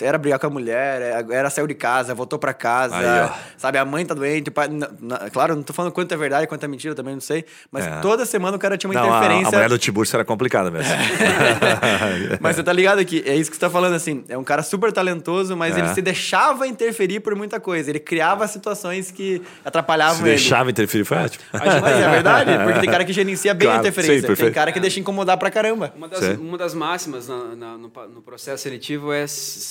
Era 0.00 0.18
brigar 0.18 0.38
com 0.38 0.46
a 0.46 0.50
mulher, 0.50 1.00
era- 1.02 1.34
era 1.34 1.50
saiu 1.50 1.66
de 1.66 1.74
casa, 1.74 2.14
voltou 2.14 2.38
pra 2.38 2.52
casa, 2.52 2.96
Aí, 2.96 3.30
sabe? 3.56 3.78
A 3.78 3.84
mãe 3.84 4.04
tá 4.04 4.14
doente, 4.14 4.48
o 4.48 4.52
pai. 4.52 4.68
na- 4.68 4.88
na- 5.00 5.30
claro, 5.30 5.54
não 5.54 5.62
tô 5.62 5.72
falando 5.72 5.92
quanto 5.92 6.12
é 6.12 6.16
verdade, 6.16 6.46
quanto 6.46 6.64
é 6.64 6.68
mentira, 6.68 6.94
também 6.94 7.14
não 7.14 7.20
sei. 7.20 7.44
Mas 7.70 7.86
É. 7.86 8.00
toda 8.00 8.24
semana 8.26 8.56
o 8.56 8.60
cara 8.60 8.76
tinha 8.76 8.90
uma 8.90 8.98
Não, 9.00 9.10
a, 9.10 9.14
a 9.14 9.18
interferência. 9.18 9.52
mulher 9.52 9.68
do 9.68 9.78
Tiburcio 9.78 10.16
era 10.16 10.24
complicada 10.24 10.70
mesmo. 10.70 10.92
Mas 12.40 12.56
você 12.56 12.62
tá 12.62 12.72
ligado 12.72 13.04
que 13.04 13.22
é 13.26 13.34
isso 13.34 13.50
que 13.50 13.56
você 13.56 13.60
tá 13.60 13.70
falando, 13.70 13.94
assim. 13.94 14.24
É 14.28 14.36
um 14.36 14.44
cara 14.44 14.62
super 14.62 14.92
talentoso, 14.92 15.56
mas 15.56 15.76
É. 15.76 15.80
ele 15.80 15.88
se 15.94 16.02
deixava 16.02 16.66
interferir 16.66 17.20
por 17.20 17.34
muita 17.34 17.60
coisa. 17.60 17.90
Ele 17.90 17.98
criava 18.00 18.46
situações 18.48 19.10
que 19.10 19.42
atrapalhavam 19.64 20.16
Se 20.16 20.22
ele. 20.22 20.30
deixava 20.30 20.70
interferir, 20.70 21.04
foi 21.04 21.18
ótimo. 21.18 21.44
Mas 21.52 21.64
é 21.96 22.10
verdade, 22.10 22.50
porque 22.64 22.80
tem 22.80 22.90
cara 22.90 23.04
que 23.04 23.12
gerencia 23.12 23.54
bem 23.54 23.66
Claro, 23.66 23.78
a 23.78 23.80
interferência. 23.80 24.28
sim, 24.28 24.42
tem 24.42 24.52
cara 24.52 24.72
que 24.72 24.80
deixa 24.80 25.00
incomodar 25.00 25.36
pra 25.36 25.50
caramba. 25.50 25.92
Uma 25.96 26.08
das, 26.08 26.38
uma 26.38 26.58
das 26.58 26.74
máximas 26.74 27.28
na- 27.28 27.54
na- 27.56 27.78
no, 27.78 27.88
pa- 27.90 28.06
no 28.06 28.22
processo 28.22 28.62
seletivo 28.62 29.12
é 29.12 29.26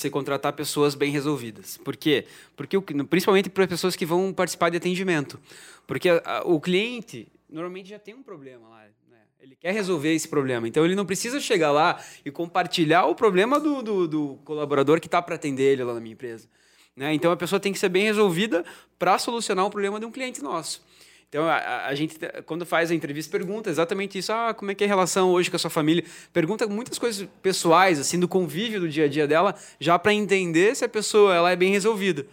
se 0.06 0.10
contratar 0.10 0.52
pessoas 0.52 0.94
bem 0.94 1.10
resolvidas. 1.10 1.76
Por 1.78 1.96
quê? 1.96 2.26
Porque, 2.54 2.76
o 2.76 2.82
que- 2.82 2.94
principalmente 3.04 3.50
para 3.50 3.66
pessoas 3.66 3.96
que 3.96 4.06
vão 4.06 4.32
participar 4.32 4.70
de 4.70 4.76
atendimento. 4.76 5.38
Porque 5.86 6.08
a- 6.08 6.22
a- 6.24 6.42
o 6.44 6.60
cliente 6.60 7.26
normalmente 7.50 7.88
já 7.88 7.98
tem 7.98 8.14
um 8.14 8.22
problema 8.22 8.68
lá. 8.68 8.84
né? 9.10 9.18
Ele 9.40 9.56
quer 9.56 9.72
resolver 9.72 10.12
esse 10.14 10.28
problema. 10.28 10.66
Então, 10.68 10.84
ele 10.84 10.94
não 10.94 11.04
precisa 11.04 11.40
chegar 11.40 11.72
lá 11.72 12.00
e 12.24 12.30
compartilhar 12.30 13.06
o 13.06 13.14
problema 13.14 13.58
do, 13.60 13.82
do, 13.82 14.08
do 14.08 14.38
colaborador 14.44 15.00
que 15.00 15.06
está 15.08 15.20
para 15.20 15.34
atender 15.34 15.72
ele 15.72 15.84
lá 15.84 15.94
na 15.94 16.00
minha 16.00 16.12
empresa. 16.12 16.48
né? 16.94 17.12
Então, 17.12 17.30
a 17.32 17.36
pessoa 17.36 17.58
tem 17.60 17.72
que 17.72 17.78
ser 17.78 17.88
bem 17.88 18.04
resolvida 18.04 18.64
para 18.98 19.18
solucionar 19.18 19.66
um 19.66 19.70
problema 19.70 19.98
de 20.00 20.06
um 20.06 20.10
cliente 20.10 20.42
nosso. 20.42 20.82
Então, 21.28 21.44
a- 21.44 21.86
a, 21.86 21.94
gente, 21.94 22.16
quando 22.46 22.64
faz 22.64 22.90
a 22.90 22.94
entrevista, 22.94 23.30
pergunta 23.36 23.68
exatamente 23.68 24.16
isso. 24.16 24.32
Ah, 24.32 24.54
como 24.54 24.70
é 24.70 24.74
que 24.74 24.84
é 24.84 24.86
a 24.86 24.88
relação 24.88 25.30
hoje 25.30 25.50
com 25.50 25.56
a 25.56 25.58
sua 25.58 25.70
família? 25.70 26.04
Pergunta 26.32 26.66
muitas 26.68 26.98
coisas 26.98 27.28
pessoais, 27.42 27.98
assim, 27.98 28.18
do 28.18 28.28
convívio 28.28 28.80
do 28.80 28.88
dia 28.88 29.04
a 29.04 29.08
dia 29.08 29.26
dela, 29.26 29.54
já 29.80 29.98
para 29.98 30.12
entender 30.14 30.74
se 30.76 30.84
a 30.84 30.88
pessoa 30.88 31.34
ela 31.34 31.50
é 31.50 31.56
bem 31.56 31.72
resolvida. 31.72 32.24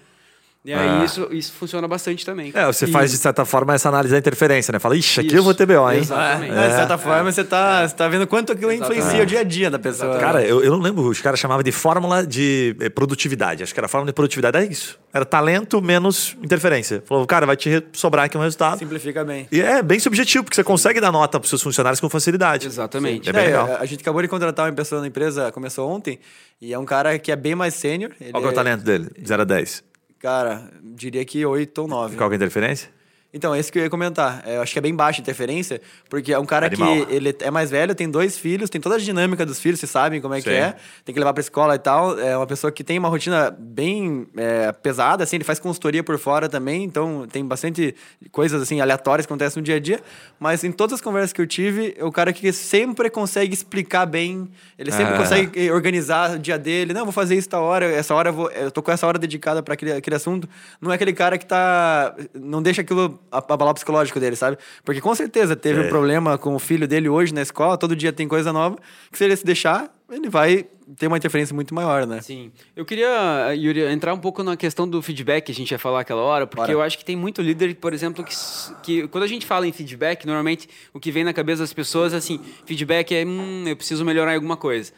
E 0.66 0.72
aí, 0.72 0.80
Ah. 1.02 1.04
isso, 1.04 1.28
isso 1.30 1.52
funciona 1.52 1.86
bastante 1.90 2.26
também. 2.26 2.52
É, 2.56 2.66
você 2.66 2.86
E- 2.86 2.92
faz, 2.92 3.12
de 3.12 3.18
certa 3.18 3.44
forma, 3.44 3.74
essa 3.76 3.90
análise 3.90 4.14
da 4.14 4.18
interferência, 4.18 4.72
né? 4.72 4.80
Fala, 4.80 4.96
ixi, 4.96 5.20
aqui 5.20 5.32
eu 5.32 5.36
Isso. 5.36 5.44
vou 5.44 5.54
ter 5.54 5.66
BO, 5.66 5.92
hein? 5.92 6.00
Exatamente. 6.00 6.54
É, 6.54 6.68
De 6.70 6.74
certa 6.76 6.98
forma, 6.98 7.30
você 7.32 7.44
tá, 7.44 7.86
você 7.86 7.94
tá 7.94 8.08
vendo 8.08 8.26
quanto 8.26 8.54
aquilo 8.54 8.72
Exatamente. 8.72 8.98
influencia 9.00 9.24
o 9.24 9.26
dia 9.26 9.40
a 9.42 9.44
dia 9.44 9.70
da 9.70 9.78
pessoa. 9.78 10.18
Cara, 10.20 10.42
eu, 10.42 10.64
eu 10.64 10.72
não 10.72 10.80
lembro, 10.80 11.04
os 11.10 11.20
caras 11.20 11.38
chamavam 11.38 11.64
de 11.64 11.72
fórmula 11.74 12.26
de 12.26 12.78
eh, 12.80 12.88
produtividade. 12.90 13.62
Acho 13.62 13.74
que 13.74 13.80
era 13.80 13.90
fórmula 13.90 14.10
de 14.10 14.16
produtividade, 14.16 14.58
é 14.58 14.64
isso. 14.66 14.98
Era 15.14 15.26
talento 15.26 15.82
menos 15.82 16.38
interferência. 16.42 17.04
Falou, 17.06 17.28
cara, 17.28 17.46
vai 17.46 17.58
te 17.58 17.84
sobrar 17.92 18.24
aqui 18.26 18.38
um 18.38 18.42
resultado. 18.42 18.80
simplifica 18.80 19.24
bem. 19.26 19.46
E 19.52 19.60
é 19.62 19.82
bem 19.84 20.00
subjetivo, 20.00 20.46
porque 20.46 20.56
você 20.56 20.64
consegue 20.64 21.02
dar 21.02 21.12
nota 21.12 21.42
para 21.42 21.50
seus 21.50 21.62
funcionários 21.62 22.00
com 22.00 22.10
facilidade. 22.10 22.68
Exatamente. 22.68 23.30
É 23.30 23.34
bem 23.34 23.42
É, 23.44 23.46
legal. 23.48 23.78
a- 23.82 23.86
gente 23.86 24.00
acabou 24.00 24.22
de 24.22 24.30
contratar 24.30 24.68
uma 24.70 24.74
pessoa 24.76 25.02
na 25.02 25.08
empresa, 25.08 25.52
começou 25.52 25.90
ontem, 25.90 26.20
e 26.62 26.72
é 26.74 26.80
um 26.80 26.86
cara 26.86 27.20
que 27.20 27.34
é 27.34 27.36
bem 27.36 27.54
mais 27.54 27.74
sênior. 27.74 28.12
Qual 28.32 28.42
que 28.42 28.48
é 28.48 28.52
o 28.52 28.56
talento 28.56 28.82
dele? 28.82 29.10
De 29.20 29.28
0 29.28 29.42
a 29.42 29.46
10. 29.46 29.84
Cara, 30.24 30.72
diria 30.82 31.26
que 31.26 31.46
8 31.46 31.78
ou 31.80 31.86
9. 31.86 32.16
Qual 32.16 32.30
que 32.30 32.36
é 32.36 32.36
a 32.36 32.38
interferência? 32.38 32.90
Então, 33.34 33.56
esse 33.56 33.72
que 33.72 33.80
eu 33.80 33.84
ia 33.84 33.90
comentar. 33.90 34.44
É, 34.46 34.58
eu 34.58 34.62
acho 34.62 34.72
que 34.72 34.78
é 34.78 34.82
bem 34.82 34.94
baixa 34.96 35.20
a 35.20 35.24
interferência, 35.24 35.82
porque 36.10 36.32
é 36.32 36.38
um 36.38 36.46
cara 36.46 36.68
Animal. 36.68 37.06
que 37.08 37.14
ele 37.14 37.36
é 37.40 37.50
mais 37.50 37.72
velho, 37.72 37.96
tem 37.96 38.10
dois 38.10 38.38
filhos, 38.38 38.70
tem 38.70 38.80
toda 38.80 38.96
a 38.96 39.00
dinâmica 39.00 39.44
dos 39.46 39.60
filhos, 39.60 39.80
vocês 39.80 39.90
sabem 39.90 40.22
como 40.22 40.34
é 40.36 40.42
que 40.42 40.50
Sim. 40.50 40.56
é. 40.56 40.76
Tem 41.04 41.14
que 41.14 41.20
levar 41.20 41.34
pra 41.34 41.42
escola 41.42 41.74
e 41.76 41.80
tal. 41.80 42.20
É 42.20 42.38
uma 42.38 42.46
pessoa 42.46 42.72
que 42.72 42.84
tem 42.84 43.00
uma 43.00 43.10
rotina 43.10 43.50
bem 43.58 44.28
é, 44.38 44.72
pesada, 44.72 45.24
assim, 45.24 45.38
ele 45.38 45.44
faz 45.44 45.60
consultoria 45.60 46.04
por 46.04 46.18
fora 46.20 46.48
também, 46.48 46.84
então 46.84 47.26
tem 47.32 47.44
bastante 47.44 47.96
coisas 48.32 48.62
assim 48.62 48.80
aleatórias 48.82 49.26
que 49.26 49.34
acontecem 49.34 49.60
no 49.62 49.66
dia 49.66 49.78
a 49.78 49.80
dia. 49.80 50.00
Mas 50.40 50.64
em 50.64 50.72
todas 50.72 50.94
as 50.96 51.02
conversas 51.02 51.34
que 51.34 51.42
eu 51.42 51.48
tive, 51.48 51.96
é 51.98 52.04
o 52.06 52.12
cara 52.12 52.32
que 52.32 52.52
sempre 52.54 53.10
consegue 53.10 53.54
explicar 53.54 54.06
bem, 54.06 54.48
ele 54.78 54.92
sempre 54.92 55.16
Ah. 55.16 55.18
consegue 55.18 55.68
eh, 55.68 55.72
organizar 55.74 56.36
o 56.36 56.40
dia 56.40 56.60
dele. 56.60 56.94
Não, 56.94 57.04
vou 57.04 57.12
fazer 57.12 57.36
isso 57.36 57.50
tal 57.50 57.64
hora, 57.64 57.86
essa 57.86 58.14
hora 58.14 58.30
eu, 58.30 58.34
vou, 58.34 58.52
eu 58.52 58.70
tô 58.70 58.84
com 58.84 58.92
essa 58.92 59.08
hora 59.08 59.18
dedicada 59.18 59.64
para 59.64 59.74
aquele, 59.74 59.94
aquele 59.94 60.16
assunto. 60.16 60.48
Não 60.80 60.92
é 60.92 60.96
aquele 60.96 61.14
cara 61.14 61.38
que 61.38 61.46
tá. 61.46 62.16
Não 62.34 62.62
deixa 62.62 62.82
aquilo 62.82 63.20
abalar 63.32 63.72
o 63.72 63.74
psicológico 63.76 64.20
dele, 64.20 64.36
sabe? 64.36 64.58
Porque 64.84 65.02
com 65.02 65.14
certeza 65.16 65.56
teve 65.56 65.82
É. 65.82 65.86
um 65.86 65.90
problema 65.90 66.38
com 66.38 66.56
o 66.56 66.60
filho 66.60 66.88
dele 66.88 67.10
hoje 67.10 67.34
na 67.34 67.42
escola, 67.42 67.78
todo 67.78 67.96
dia 67.96 68.12
tem 68.14 68.28
coisa 68.28 68.54
nova, 68.54 68.78
que 69.12 69.18
se 69.18 69.24
ele 69.24 69.36
se 69.36 69.46
deixar, 69.46 69.94
ele 70.12 70.30
vai 70.30 70.66
ter 70.98 71.08
uma 71.08 71.18
interferência 71.18 71.56
muito 71.56 71.74
maior, 71.74 72.06
né? 72.06 72.22
Sim. 72.22 72.52
Eu 72.76 72.86
queria, 72.86 73.54
Yuri, 73.56 73.82
entrar 73.86 74.14
um 74.14 74.20
pouco 74.20 74.44
na 74.44 74.56
questão 74.56 74.88
do 74.88 75.02
feedback 75.02 75.46
que 75.46 75.52
a 75.52 75.56
gente 75.56 75.72
ia 75.72 75.80
falar 75.80 76.02
aquela 76.02 76.22
hora, 76.22 76.46
porque 76.46 76.62
Bora. 76.62 76.72
eu 76.72 76.82
acho 76.82 76.98
que 76.98 77.06
tem 77.06 77.16
muito 77.16 77.42
líder, 77.42 77.76
por 77.76 77.94
exemplo, 77.94 78.24
que, 78.24 78.36
que 78.84 79.08
quando 79.08 79.24
a 79.24 79.28
gente 79.28 79.46
fala 79.46 79.66
em 79.68 79.72
feedback, 79.72 80.26
normalmente 80.26 80.70
o 80.94 81.00
que 81.00 81.12
vem 81.12 81.24
na 81.24 81.34
cabeça 81.34 81.64
das 81.64 81.74
pessoas 81.74 82.14
é 82.14 82.18
assim, 82.18 82.40
feedback 82.66 83.16
é, 83.16 83.26
hum, 83.26 83.64
eu 83.68 83.76
preciso 83.76 84.04
melhorar 84.06 84.36
alguma 84.36 84.58
coisa. 84.58 84.92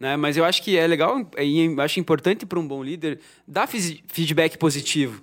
Né? 0.00 0.16
Mas 0.16 0.36
eu 0.36 0.44
acho 0.44 0.62
que 0.62 0.76
é 0.76 0.86
legal 0.86 1.26
e 1.38 1.64
eu 1.66 1.80
acho 1.80 2.00
importante 2.00 2.44
para 2.44 2.58
um 2.58 2.66
bom 2.66 2.82
líder 2.82 3.18
dar 3.46 3.66
feedback 3.66 4.58
positivo. 4.58 5.22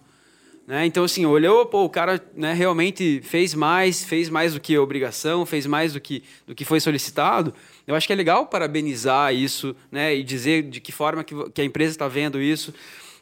Né? 0.66 0.86
Então, 0.86 1.04
assim, 1.04 1.26
olhou, 1.26 1.66
pô, 1.66 1.84
o 1.84 1.90
cara 1.90 2.24
né, 2.36 2.54
realmente 2.54 3.22
fez 3.24 3.54
mais, 3.54 4.04
fez 4.04 4.30
mais 4.30 4.54
do 4.54 4.62
que 4.62 4.78
obrigação, 4.78 5.46
fez 5.46 5.66
mais 5.66 5.94
do 5.94 6.00
que, 6.00 6.24
do 6.48 6.56
que 6.56 6.64
foi 6.64 6.80
solicitado. 6.80 7.54
Eu 7.86 7.96
acho 7.96 8.08
que 8.08 8.14
é 8.14 8.16
legal 8.16 8.46
parabenizar 8.46 9.34
isso 9.34 9.76
né, 9.92 10.16
e 10.16 10.24
dizer 10.24 10.64
de 10.64 10.80
que 10.80 10.92
forma 10.92 11.24
que, 11.24 11.36
que 11.52 11.62
a 11.62 11.66
empresa 11.66 11.92
está 11.92 12.08
vendo 12.08 12.42
isso. 12.42 12.74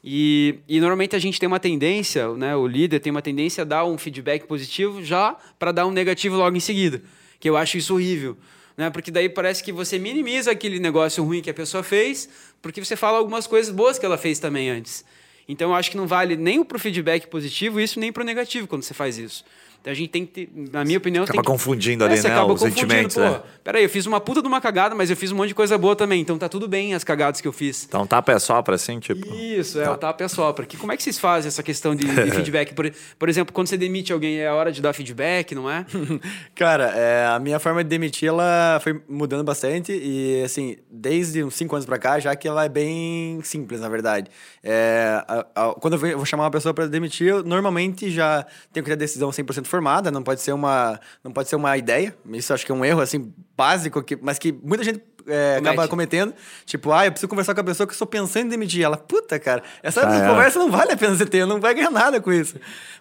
E, 0.04 0.60
e 0.68 0.80
normalmente 0.80 1.16
a 1.16 1.20
gente 1.20 1.40
tem 1.40 1.48
uma 1.48 1.60
tendência, 1.60 2.30
né, 2.36 2.56
o 2.56 2.68
líder 2.68 3.00
tem 3.00 3.12
uma 3.12 3.22
tendência 3.22 3.64
a 3.64 3.66
dar 3.66 3.86
um 3.86 3.98
feedback 3.98 4.46
positivo 4.46 5.04
já 5.04 5.36
para 5.58 5.72
dar 5.72 5.86
um 5.86 5.92
negativo 5.92 6.36
logo 6.36 6.56
em 6.56 6.60
seguida, 6.60 7.02
que 7.40 7.50
eu 7.50 7.58
acho 7.58 7.78
isso 7.78 7.94
horrível. 7.94 8.38
Né? 8.78 8.90
Porque 8.90 9.12
daí 9.12 9.30
parece 9.30 9.64
que 9.64 9.72
você 9.72 10.00
minimiza 10.00 10.52
aquele 10.52 10.80
negócio 10.80 11.24
ruim 11.24 11.42
que 11.42 11.50
a 11.50 11.54
pessoa 11.54 11.84
fez, 11.84 12.30
porque 12.62 12.84
você 12.84 12.96
fala 12.96 13.18
algumas 13.18 13.46
coisas 13.46 13.74
boas 13.74 14.00
que 14.00 14.06
ela 14.06 14.18
fez 14.18 14.40
também 14.40 14.70
antes. 14.70 15.04
Então 15.52 15.72
eu 15.72 15.76
acho 15.76 15.92
que 15.92 15.98
não 15.98 16.08
vale 16.08 16.38
nem 16.38 16.64
para 16.64 16.78
o 16.78 16.80
feedback 16.80 17.28
positivo 17.28 17.78
isso, 17.78 18.00
nem 18.00 18.10
para 18.10 18.24
o 18.24 18.26
negativo 18.26 18.68
quando 18.68 18.84
você 18.84 18.94
faz 18.94 19.18
isso. 19.18 19.44
Então 19.82 19.92
a 19.92 19.96
gente 19.96 20.10
tem 20.10 20.26
que 20.28 20.46
ter, 20.46 20.50
na 20.72 20.86
minha 20.86 21.00
opinião, 21.00 21.24
Acaba 21.24 21.38
tem 21.38 21.42
que... 21.44 21.48
confundindo 21.52 22.06
ali, 22.06 22.16
você 22.16 22.30
né, 22.30 22.40
os 22.44 22.62
sentimentos, 22.62 23.16
pô, 23.16 23.22
né? 23.22 23.42
Peraí, 23.64 23.84
eu 23.84 23.90
fiz 23.90 24.06
uma 24.06 24.20
puta 24.22 24.40
de 24.42 24.48
uma 24.48 24.62
cagada, 24.62 24.94
mas 24.94 25.10
eu 25.10 25.18
fiz 25.18 25.32
um 25.32 25.36
monte 25.36 25.48
de 25.50 25.56
coisa 25.56 25.76
boa 25.78 25.96
também. 25.96 26.22
Então 26.22 26.38
tá 26.38 26.48
tudo 26.48 26.68
bem 26.68 26.94
as 26.94 27.04
cagadas 27.04 27.42
que 27.42 27.48
eu 27.48 27.52
fiz. 27.52 27.86
Então 27.88 28.06
tapa 28.06 28.32
é 28.32 28.38
só 28.40 28.62
pra 28.62 28.76
assim, 28.76 29.00
tipo. 29.00 29.34
Isso, 29.36 29.80
é, 29.82 29.90
o 29.90 29.98
tapa 29.98 30.24
é 30.24 30.28
sopra. 30.28 30.66
Que, 30.68 30.78
como 30.78 30.92
é 30.92 30.98
que 30.98 31.02
vocês 31.02 31.18
fazem 31.18 31.48
essa 31.48 31.64
questão 31.64 31.96
de, 31.96 32.06
de 32.06 32.30
feedback? 32.32 32.74
Por, 32.76 32.92
por 33.18 33.28
exemplo, 33.28 33.52
quando 33.54 33.68
você 33.68 33.78
demite 33.78 34.14
alguém, 34.14 34.38
é 34.38 34.48
a 34.48 34.54
hora 34.54 34.72
de 34.72 34.82
dar 34.82 34.94
feedback, 34.94 35.56
não 35.56 35.70
é? 35.70 35.84
Cara, 36.54 36.94
é, 36.96 37.26
a 37.28 37.40
minha 37.40 37.60
forma 37.60 37.84
de 37.84 37.90
demitir, 37.90 38.30
ela 38.30 38.80
foi 38.84 39.02
mudando 39.10 39.44
bastante 39.44 39.92
e, 39.92 40.44
assim, 40.44 40.78
desde 40.92 41.44
uns 41.44 41.56
5 41.56 41.76
anos 41.76 41.86
pra 41.88 41.98
cá, 41.98 42.20
já 42.20 42.36
que 42.36 42.48
ela 42.48 42.66
é 42.66 42.70
bem 42.70 43.40
simples, 43.44 43.82
na 43.82 43.90
verdade. 43.90 44.30
É, 44.64 45.24
a- 45.28 45.46
a- 45.56 45.74
quando 45.80 45.94
eu 45.94 46.00
vou- 46.00 46.10
eu 46.10 46.18
vou 46.18 46.26
chamar 46.26 46.44
uma 46.44 46.52
pessoa 46.52 46.72
pra 46.74 46.86
demitir, 46.86 47.28
eu 47.28 47.44
normalmente 47.44 48.12
já 48.12 48.46
tenho 48.72 48.84
que 48.84 48.90
ter 48.90 48.94
a 48.94 48.98
decisão 48.98 49.32
100% 49.32 49.66
formada, 49.72 50.12
não 50.12 50.22
pode 50.22 50.42
ser 50.42 50.52
uma, 50.52 51.00
não 51.24 51.32
pode 51.32 51.50
ser 51.50 51.56
uma 51.56 51.76
ideia. 51.78 52.16
Isso 52.32 52.54
acho 52.54 52.66
que 52.66 52.72
é 52.72 52.76
um 52.76 52.86
erro, 52.86 53.02
assim, 53.02 53.34
básico, 53.58 54.04
que, 54.04 54.16
mas 54.22 54.38
que 54.38 54.52
muita 54.52 54.84
gente 54.84 55.02
é, 55.28 55.54
acaba 55.58 55.74
Comete. 55.76 55.90
cometendo. 55.90 56.34
Tipo, 56.66 56.92
ah, 56.92 57.06
eu 57.06 57.12
preciso 57.12 57.28
conversar 57.30 57.54
com 57.56 57.62
a 57.62 57.64
pessoa 57.64 57.88
que 57.88 57.92
eu 57.92 57.96
estou 57.96 58.08
pensando 58.08 58.46
em 58.48 58.50
demitir. 58.50 58.84
Ela, 58.84 58.98
puta, 58.98 59.40
cara, 59.40 59.64
essa 59.82 60.08
Ah, 60.08 60.16
é. 60.16 60.28
conversa 60.28 60.60
não 60.60 60.70
vale 60.70 60.92
a 60.92 60.98
pena 60.98 61.16
você 61.16 61.26
ter, 61.26 61.46
não 61.46 61.60
vai 61.60 61.74
ganhar 61.74 61.90
nada 61.92 62.20
com 62.20 62.32
isso. 62.32 62.56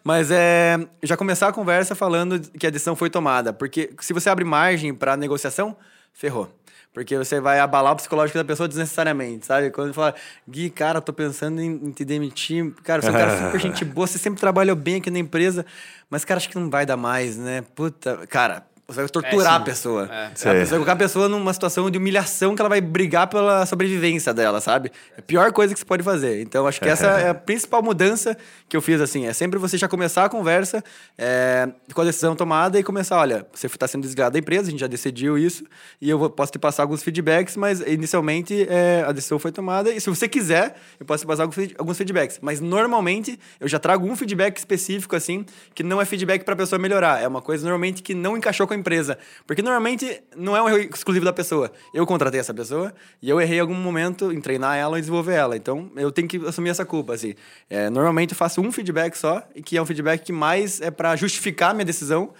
Mas 0.04 0.30
é 0.30 0.78
já 1.02 1.16
começar 1.16 1.48
a 1.48 1.52
conversa 1.52 1.94
falando 1.94 2.40
que 2.58 2.66
a 2.66 2.70
decisão 2.70 2.94
foi 2.94 3.10
tomada. 3.10 3.52
Porque 3.52 3.90
se 4.00 4.12
você 4.12 4.30
abre 4.30 4.44
margem 4.44 4.94
para 4.94 5.16
negociação, 5.16 5.76
ferrou. 6.12 6.48
Porque 6.92 7.16
você 7.16 7.40
vai 7.40 7.60
abalar 7.60 7.92
o 7.92 7.96
psicológico 7.96 8.38
da 8.38 8.44
pessoa 8.44 8.66
desnecessariamente, 8.66 9.46
sabe? 9.46 9.70
Quando 9.70 9.94
fala, 9.94 10.14
Gui, 10.48 10.70
cara, 10.70 11.00
tô 11.00 11.12
pensando 11.12 11.60
em, 11.60 11.70
em 11.70 11.90
te 11.92 12.04
demitir. 12.04 12.72
Cara, 12.82 13.00
você 13.00 13.08
é 13.08 13.10
um 13.10 13.14
cara 13.14 13.46
super 13.46 13.60
gente 13.62 13.84
boa, 13.84 14.06
você 14.06 14.18
sempre 14.18 14.40
trabalhou 14.40 14.74
bem 14.74 14.96
aqui 14.96 15.10
na 15.10 15.18
empresa, 15.18 15.64
mas, 16.08 16.24
cara, 16.24 16.38
acho 16.38 16.48
que 16.48 16.58
não 16.58 16.68
vai 16.68 16.84
dar 16.84 16.96
mais, 16.96 17.36
né? 17.36 17.62
Puta, 17.74 18.26
cara, 18.26 18.66
Você 18.90 19.00
vai 19.00 19.08
torturar 19.08 19.52
É, 19.54 19.56
a 19.56 19.60
pessoa. 19.60 20.10
É. 20.12 20.30
Você 20.34 20.48
vai 20.48 20.66
colocar 20.70 20.92
a 20.92 20.96
pessoa 20.96 21.28
numa 21.28 21.52
situação 21.52 21.90
de 21.90 21.98
humilhação 21.98 22.54
que 22.54 22.60
ela 22.62 22.68
vai 22.68 22.80
brigar 22.80 23.28
pela 23.28 23.64
sobrevivência 23.66 24.34
dela, 24.34 24.60
sabe? 24.60 24.90
É 25.16 25.20
a 25.20 25.22
pior 25.22 25.52
coisa 25.52 25.72
que 25.72 25.78
você 25.78 25.86
pode 25.86 26.02
fazer. 26.02 26.42
Então, 26.42 26.66
acho 26.66 26.80
que 26.80 26.88
essa 26.88 27.06
é 27.06 27.30
a 27.30 27.34
principal 27.34 27.82
mudança 27.82 28.36
que 28.68 28.76
eu 28.76 28.82
fiz, 28.82 29.00
assim. 29.00 29.26
É 29.26 29.32
sempre 29.32 29.58
você 29.58 29.78
já 29.78 29.88
começar 29.88 30.24
a 30.24 30.28
conversa 30.28 30.82
é, 31.16 31.68
com 31.94 32.00
a 32.00 32.04
decisão 32.04 32.34
tomada 32.34 32.78
e 32.78 32.82
começar, 32.82 33.18
olha, 33.18 33.46
você 33.52 33.66
está 33.66 33.86
sendo 33.86 34.02
desligado 34.02 34.32
da 34.32 34.38
empresa, 34.38 34.68
a 34.68 34.70
gente 34.70 34.80
já 34.80 34.86
decidiu 34.86 35.38
isso, 35.38 35.64
e 36.00 36.10
eu 36.10 36.30
posso 36.30 36.52
te 36.52 36.58
passar 36.58 36.82
alguns 36.82 37.02
feedbacks, 37.02 37.56
mas 37.56 37.80
inicialmente 37.80 38.66
é, 38.68 39.04
a 39.06 39.12
decisão 39.12 39.38
foi 39.38 39.52
tomada, 39.52 39.90
e 39.92 40.00
se 40.00 40.10
você 40.10 40.28
quiser, 40.28 40.76
eu 40.98 41.06
posso 41.06 41.24
te 41.24 41.26
passar 41.26 41.48
alguns 41.78 41.96
feedbacks. 41.96 42.38
Mas, 42.42 42.60
normalmente, 42.60 43.38
eu 43.60 43.68
já 43.68 43.78
trago 43.78 44.06
um 44.06 44.16
feedback 44.16 44.56
específico, 44.56 45.14
assim, 45.14 45.44
que 45.74 45.82
não 45.82 46.00
é 46.00 46.04
feedback 46.04 46.44
para 46.44 46.54
a 46.54 46.56
pessoa 46.56 46.78
melhorar. 46.78 47.22
É 47.22 47.28
uma 47.28 47.42
coisa, 47.42 47.62
normalmente, 47.62 48.02
que 48.02 48.14
não 48.14 48.36
encaixou 48.36 48.66
com 48.66 48.74
a 48.74 48.76
empresa. 48.80 49.16
Porque, 49.46 49.62
normalmente, 49.62 50.22
não 50.36 50.56
é 50.56 50.62
um 50.62 50.68
erro 50.68 50.78
exclusivo 50.94 51.24
da 51.24 51.32
pessoa. 51.32 51.70
Eu 51.94 52.06
contratei 52.06 52.40
essa 52.40 52.52
pessoa 52.52 52.92
e 53.22 53.30
eu 53.30 53.40
errei 53.40 53.58
em 53.58 53.60
algum 53.60 53.74
momento 53.74 54.32
em 54.32 54.40
treinar 54.40 54.76
ela 54.76 54.98
e 54.98 55.00
desenvolver 55.00 55.34
ela. 55.34 55.56
Então, 55.56 55.90
eu 55.96 56.10
tenho 56.10 56.26
que 56.26 56.36
assumir 56.46 56.70
essa 56.70 56.84
culpa, 56.84 57.14
assim. 57.14 57.34
É, 57.68 57.88
normalmente, 57.88 58.32
eu 58.32 58.36
faço 58.36 58.60
um 58.60 58.72
feedback 58.72 59.14
só, 59.16 59.42
que 59.64 59.76
é 59.76 59.82
um 59.82 59.86
feedback 59.86 60.22
que 60.22 60.32
mais 60.32 60.80
é 60.80 60.90
para 60.90 61.14
justificar 61.16 61.70
a 61.70 61.74
minha 61.74 61.84
decisão, 61.84 62.32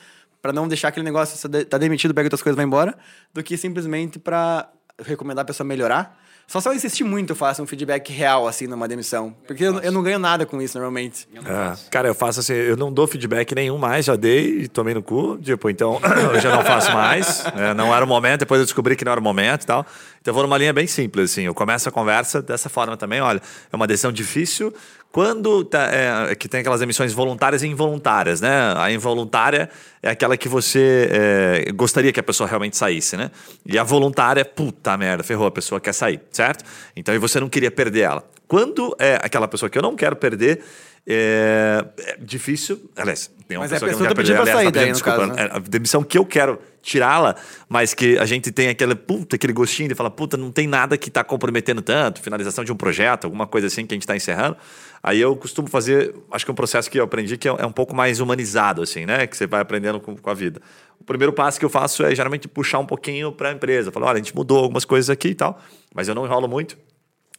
para 0.43 0.53
não 0.53 0.67
deixar 0.67 0.89
aquele 0.89 1.05
negócio, 1.05 1.37
você 1.37 1.65
tá 1.65 1.79
demitido, 1.79 2.15
pega 2.15 2.27
outras 2.27 2.43
coisas 2.43 2.57
vai 2.57 2.65
embora, 2.65 2.97
do 3.33 3.43
que 3.43 3.57
simplesmente 3.57 4.19
para 4.19 4.71
recomendar 5.05 5.43
a 5.43 5.47
pessoa 5.47 5.67
melhorar. 5.67 6.20
Só 6.51 6.61
se 6.61 6.69
eu 6.69 6.73
insistir 6.73 7.05
muito, 7.05 7.31
eu 7.31 7.37
faço 7.37 7.63
um 7.63 7.67
feedback 7.67 8.13
real, 8.13 8.49
assim, 8.49 8.67
numa 8.67 8.89
demissão. 8.89 9.33
Porque 9.47 9.63
eu, 9.63 9.79
eu 9.79 9.93
não 9.93 10.03
ganho 10.03 10.19
nada 10.19 10.45
com 10.45 10.61
isso, 10.61 10.77
normalmente. 10.77 11.29
É. 11.33 11.77
Cara, 11.93 12.09
eu 12.09 12.15
faço 12.15 12.41
assim, 12.41 12.55
eu 12.55 12.77
não 12.77 12.93
dou 12.93 13.07
feedback 13.07 13.55
nenhum 13.55 13.79
mais, 13.79 14.05
já 14.05 14.17
dei 14.17 14.63
e 14.63 14.69
tomei 14.69 14.93
no 14.93 15.01
cu. 15.01 15.39
Tipo, 15.41 15.71
então 15.71 16.01
eu 16.35 16.41
já 16.41 16.51
não 16.57 16.65
faço 16.65 16.91
mais. 16.93 17.45
né? 17.55 17.73
Não 17.73 17.95
era 17.95 18.05
o 18.05 18.09
momento, 18.09 18.41
depois 18.41 18.59
eu 18.59 18.65
descobri 18.65 18.97
que 18.97 19.05
não 19.05 19.13
era 19.13 19.21
o 19.21 19.23
momento 19.23 19.63
e 19.63 19.67
tal. 19.67 19.87
Então 20.21 20.33
eu 20.33 20.35
vou 20.35 20.43
numa 20.43 20.59
linha 20.59 20.73
bem 20.73 20.89
simples, 20.89 21.31
assim. 21.31 21.43
Eu 21.43 21.55
começo 21.55 21.89
a 21.89 21.93
conversa 21.93 22.43
dessa 22.43 22.69
forma 22.69 22.97
também. 22.97 23.21
Olha, 23.21 23.41
é 23.73 23.77
uma 23.77 23.87
decisão 23.87 24.11
difícil. 24.11 24.75
Quando 25.13 25.65
tá, 25.65 25.91
é, 25.93 26.35
que 26.37 26.49
tem 26.49 26.61
aquelas 26.61 26.81
emissões 26.81 27.13
voluntárias 27.13 27.65
e 27.65 27.67
involuntárias, 27.67 28.41
né? 28.41 28.75
A 28.77 28.93
involuntária 28.93 29.69
é 30.01 30.11
aquela 30.11 30.37
que 30.37 30.49
você 30.49 31.09
é, 31.11 31.73
gostaria 31.73 32.13
que 32.13 32.21
a 32.21 32.23
pessoa 32.23 32.49
realmente 32.49 32.77
saísse, 32.77 33.17
né? 33.17 33.31
E 33.67 33.77
a 33.77 33.83
voluntária, 33.83 34.45
puta 34.45 34.97
merda, 34.97 35.25
ferrou, 35.25 35.49
a 35.49 35.51
pessoa 35.51 35.81
quer 35.81 35.93
sair, 35.93 36.21
certo? 36.31 36.65
Então, 36.95 37.13
e 37.13 37.19
você 37.19 37.41
não 37.41 37.49
queria 37.49 37.73
perder 37.73 38.03
ela. 38.03 38.25
Quando 38.47 38.95
é 39.01 39.17
aquela 39.21 39.49
pessoa 39.49 39.69
que 39.69 39.77
eu 39.77 39.83
não 39.83 39.97
quero 39.97 40.15
perder, 40.15 40.63
é, 41.07 41.85
é 41.99 42.17
difícil. 42.21 42.91
Aliás, 42.97 43.31
tem 43.49 43.57
uma 43.57 43.65
Mas 43.65 43.73
é 43.73 43.77
a 43.77 43.81
pessoa 43.81 43.91
que 43.91 43.97
pessoa 43.97 44.09
não 44.09 44.15
quer 44.15 44.15
perder. 44.15 44.33
pra 44.33 44.43
Aliás, 44.43 44.59
sair 44.59 44.65
tá 44.67 44.71
daí, 44.71 44.83
pedindo 44.83 44.95
desculpa. 44.95 45.19
caso, 45.19 45.33
né? 45.33 45.43
É, 45.53 45.57
a 45.57 45.59
demissão 45.59 46.03
que 46.03 46.19
eu 46.19 46.25
quero 46.25 46.59
tirá-la, 46.83 47.35
mas 47.69 47.95
que 47.95 48.19
a 48.19 48.25
gente 48.25 48.51
tem 48.53 48.69
aquele, 48.69 48.95
puta, 48.95 49.37
aquele 49.37 49.53
gostinho 49.53 49.89
de 49.89 49.95
falar, 49.95 50.11
puta, 50.11 50.37
não 50.37 50.51
tem 50.51 50.67
nada 50.67 50.97
que 50.97 51.09
está 51.09 51.23
comprometendo 51.25 51.83
tanto, 51.83 52.21
finalização 52.21 52.65
de 52.65 52.73
um 52.73 52.77
projeto, 52.77 53.25
alguma 53.25 53.47
coisa 53.47 53.67
assim 53.67 53.85
que 53.87 53.93
a 53.93 53.97
gente 53.97 54.03
está 54.03 54.17
encerrando. 54.17 54.57
Aí 55.03 55.21
eu 55.21 55.35
costumo 55.35 55.69
fazer, 55.69 56.15
acho 56.31 56.45
que 56.45 56.51
é 56.51 56.53
um 56.53 56.57
processo 56.57 56.91
que 56.91 56.99
eu 57.01 57.05
aprendi 57.05 57.37
que 57.37 57.49
é, 57.49 57.55
é 57.59 57.67
um 57.67 57.73
pouco 57.73 57.95
mais 57.95 58.21
humanizado, 58.21 58.83
assim, 58.83 59.05
né? 59.07 59.27
Que 59.27 59.37
você 59.37 59.47
vai 59.47 59.61
aprendendo 59.61 59.99
com, 60.01 60.17
com 60.17 60.31
a 60.31 60.35
vida. 60.35 60.61
O 61.01 61.05
primeiro 61.05 61.33
passo 61.33 61.59
que 61.59 61.65
eu 61.65 61.71
faço 61.71 62.05
é 62.05 62.15
geralmente 62.15 62.47
puxar 62.47 62.79
um 62.79 62.87
pouquinho 62.87 63.33
para 63.33 63.49
a 63.49 63.53
empresa. 63.53 63.91
Falar, 63.91 64.07
olha, 64.09 64.17
a 64.17 64.19
gente 64.19 64.37
mudou 64.37 64.59
algumas 64.59 64.85
coisas 64.85 65.09
aqui 65.09 65.29
e 65.29 65.35
tal, 65.35 65.59
mas 65.95 66.09
eu 66.09 66.15
não 66.15 66.25
enrolo 66.25 66.47
muito. 66.47 66.77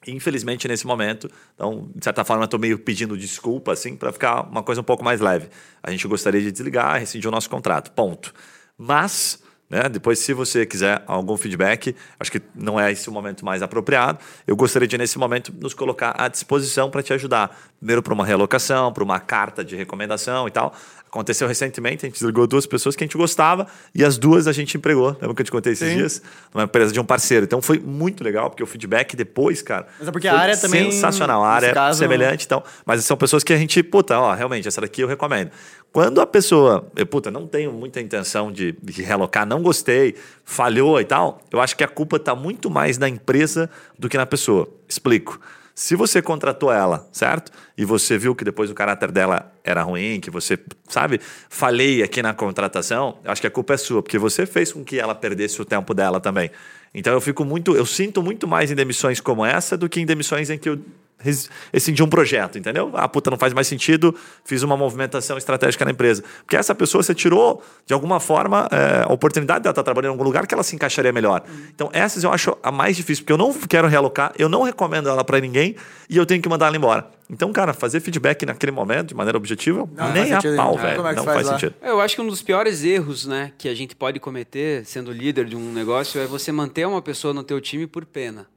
Infelizmente, 0.08 0.68
nesse 0.68 0.88
momento, 0.88 1.30
então, 1.54 1.91
de 1.95 2.04
certa 2.04 2.24
forma, 2.26 2.45
estou 2.45 2.60
meio 2.60 2.80
pedindo 2.80 3.16
desculpa, 3.16 3.74
assim, 3.74 3.95
para 3.95 4.12
ficar 4.12 4.49
uma 4.49 4.64
coisa 4.64 4.82
um 4.82 4.84
pouco 4.84 5.04
mais 5.04 5.22
leve. 5.22 5.47
A 5.84 5.91
gente 5.91 6.08
gostaria 6.08 6.41
de 6.41 6.52
desligar, 6.52 6.99
rescindir 6.99 7.28
o 7.28 7.32
nosso 7.32 7.49
contrato. 7.49 7.91
Ponto. 7.91 8.34
Mas, 8.76 9.43
né, 9.72 9.88
depois, 9.88 10.19
se 10.19 10.34
você 10.34 10.65
quiser 10.65 11.01
algum 11.07 11.38
feedback, 11.38 11.95
acho 12.19 12.30
que 12.30 12.41
não 12.53 12.78
é 12.78 12.91
esse 12.91 13.07
o 13.07 13.11
momento 13.13 13.45
mais 13.45 13.61
apropriado. 13.61 14.19
Eu 14.45 14.53
gostaria 14.53 14.86
de, 14.86 14.97
nesse 14.97 15.17
momento, 15.17 15.53
nos 15.57 15.74
colocar 15.74 16.13
à 16.17 16.28
disposição 16.28 16.91
para 16.91 17.01
te 17.01 17.13
ajudar. 17.13 17.57
Primeiro, 17.80 18.03
para 18.03 18.13
uma 18.13 18.26
realocação, 18.26 18.91
para 18.91 19.01
uma 19.03 19.17
carta 19.19 19.63
de 19.63 19.78
recomendação 19.78 20.45
e 20.45 20.51
tal. 20.51 20.74
Aconteceu 21.07 21.45
recentemente, 21.47 22.05
a 22.05 22.09
gente 22.09 22.17
desligou 22.19 22.47
duas 22.47 22.65
pessoas 22.65 22.95
que 22.95 23.03
a 23.03 23.07
gente 23.07 23.17
gostava 23.17 23.67
e 23.93 24.03
as 24.03 24.17
duas 24.17 24.47
a 24.47 24.51
gente 24.53 24.78
empregou. 24.78 25.09
Lembra 25.22 25.34
que 25.36 25.41
eu 25.41 25.45
te 25.45 25.51
contei 25.51 25.74
esses 25.74 25.89
Sim. 25.89 25.97
dias? 25.97 26.22
Numa 26.53 26.63
empresa 26.65 26.93
de 26.93 26.99
um 27.01 27.03
parceiro. 27.03 27.43
Então 27.45 27.61
foi 27.61 27.80
muito 27.80 28.24
legal, 28.24 28.49
porque 28.49 28.63
o 28.63 28.65
feedback 28.67 29.15
depois, 29.15 29.61
cara. 29.61 29.88
Mas 29.99 30.07
é 30.07 30.11
porque 30.11 30.28
a 30.28 30.38
área 30.38 30.55
também, 30.57 30.89
Sensacional. 30.91 31.43
A 31.43 31.49
área 31.49 31.67
é 31.67 31.74
caso- 31.74 31.99
semelhante, 31.99 32.45
então. 32.45 32.63
Mas 32.86 33.03
são 33.03 33.17
pessoas 33.17 33.43
que 33.43 33.51
a 33.51 33.57
gente, 33.57 33.82
puta, 33.84 34.17
ó, 34.19 34.34
realmente, 34.34 34.67
essa 34.67 34.80
daqui 34.80 35.01
eu 35.01 35.07
recomendo. 35.07 35.51
Quando 35.91 36.22
a 36.22 36.26
pessoa, 36.26 36.89
eu, 36.95 37.05
puta, 37.05 37.30
não 37.30 37.45
tenho 37.45 37.74
muita 37.74 37.99
intenção 37.99 38.49
de, 38.49 38.74
de 38.82 39.01
realocar, 39.01 39.45
não 39.45 39.61
gostei, 39.62 40.16
falhou 40.43 40.99
e 40.99 41.05
tal, 41.05 41.41
eu 41.51 41.62
acho 41.62 41.76
que 41.76 41.84
a 41.84 41.88
culpa 41.88 42.18
está 42.18 42.36
muito 42.36 42.70
mais 42.70 42.97
na 42.97 43.07
empresa 43.07 43.70
do 43.97 44.09
que 44.09 44.18
na 44.18 44.26
pessoa. 44.26 44.68
Explico. 44.88 45.39
Se 45.74 45.95
você 45.95 46.22
contratou 46.22 46.72
ela, 46.72 47.07
certo? 47.12 47.51
E 47.78 47.86
você 47.86 48.18
viu 48.18 48.36
que 48.36 48.43
depois 48.43 48.70
o 48.70 48.74
caráter 48.74 49.12
dela 49.12 49.51
era 49.64 49.82
ruim, 49.82 50.20
que 50.20 50.30
você, 50.30 50.59
sabe, 50.88 51.20
falhei 51.49 52.03
aqui 52.03 52.22
na 52.22 52.34
contratação, 52.34 53.18
eu 53.24 53.32
acho 53.32 53.41
que 53.41 53.47
a 53.47 53.51
culpa 53.51 53.74
é 53.74 53.78
sua, 53.78 54.03
porque 54.03 54.20
você 54.20 54.45
fez 54.45 54.74
com 54.74 54.84
que 54.84 54.99
ela 54.99 55.16
perdesse 55.16 55.62
o 55.62 55.66
tempo 55.66 55.93
dela 55.93 56.20
também. 56.20 56.51
Então 56.93 57.14
eu 57.14 57.22
fico 57.22 57.45
muito, 57.45 57.76
eu 57.76 57.86
sinto 57.86 58.22
muito 58.22 58.47
mais 58.47 58.70
em 58.70 58.76
demissões 58.76 59.22
como 59.22 59.45
essa 59.45 59.78
do 59.78 59.88
que 59.88 60.01
em 60.01 60.05
demissões 60.05 60.49
em 60.49 60.57
que 60.57 60.70
eu 60.70 60.80
res- 61.24 61.49
rescindi 61.72 62.01
um 62.03 62.07
projeto, 62.07 62.57
entendeu? 62.57 62.91
Ah, 62.93 63.07
puta, 63.07 63.30
não 63.32 63.38
faz 63.38 63.53
mais 63.53 63.67
sentido, 63.67 64.15
fiz 64.43 64.63
uma 64.63 64.76
movimentação 64.78 65.38
estratégica 65.38 65.86
na 65.86 65.91
empresa. 65.91 66.24
Porque 66.43 66.55
essa 66.55 66.74
pessoa 66.76 67.01
você 67.03 67.13
tirou, 67.15 67.63
de 67.86 67.93
alguma 67.93 68.19
forma, 68.19 68.67
é, 68.72 69.03
a 69.07 69.11
oportunidade 69.13 69.63
dela 69.63 69.72
estar 69.72 69.84
trabalhando 69.84 70.11
em 70.11 70.13
algum 70.13 70.24
lugar 70.24 70.45
que 70.47 70.53
ela 70.53 70.63
se 70.63 70.76
encaixaria 70.76 71.11
melhor. 71.13 71.43
Então, 71.74 71.89
essas 71.93 72.24
eu 72.24 72.32
acho 72.32 72.55
a 72.61 72.72
mais 72.72 72.95
difícil, 72.95 73.24
porque 73.24 73.34
eu 73.34 73.38
não 73.38 73.53
quero 73.53 73.88
realocar, 73.88 74.34
eu 74.38 74.49
não 74.49 74.63
recomendo 74.63 75.09
ela 75.09 75.24
para 75.24 75.39
ninguém 75.39 75.76
e 76.09 76.17
eu 76.17 76.26
tenho 76.26 76.41
que 76.41 76.49
mandar 76.49 76.67
ela 76.67 76.78
embora. 76.78 77.07
Então, 77.30 77.51
cara, 77.53 77.72
fazer 77.74 78.01
feedback 78.01 78.45
naquele 78.45 78.74
momento, 78.74 79.09
de 79.09 79.15
maneira 79.15 79.38
objetiva, 79.38 79.88
Não 79.95 80.11
nem 80.11 80.24
faz 80.24 80.32
a 80.34 80.41
sentido 80.41 80.55
pau, 80.57 80.78
velho. 80.78 81.07
É 81.07 81.15
não 81.15 81.24
faz 81.24 81.36
faz 81.36 81.47
lá? 81.47 81.53
sentido. 81.53 81.76
Eu 81.82 82.01
acho 82.01 82.15
que 82.15 82.22
um 82.22 82.28
dos 82.28 82.41
piores 82.41 82.84
erros, 82.84 83.26
né, 83.26 83.53
que 83.57 83.69
a 83.69 83.74
gente 83.74 83.95
pode 83.95 84.19
cometer 84.19 84.86
sendo 84.86 85.13
líder 85.13 85.45
de 85.45 85.55
um 85.55 85.72
negócio 85.72 86.19
é 86.19 86.26
você 86.26 86.51
manter 86.51 86.86
uma 86.86 87.01
pessoa 87.01 87.34
no 87.34 87.41
teu 87.41 87.61
time 87.61 87.88
por 87.88 88.05
pena. 88.05 88.47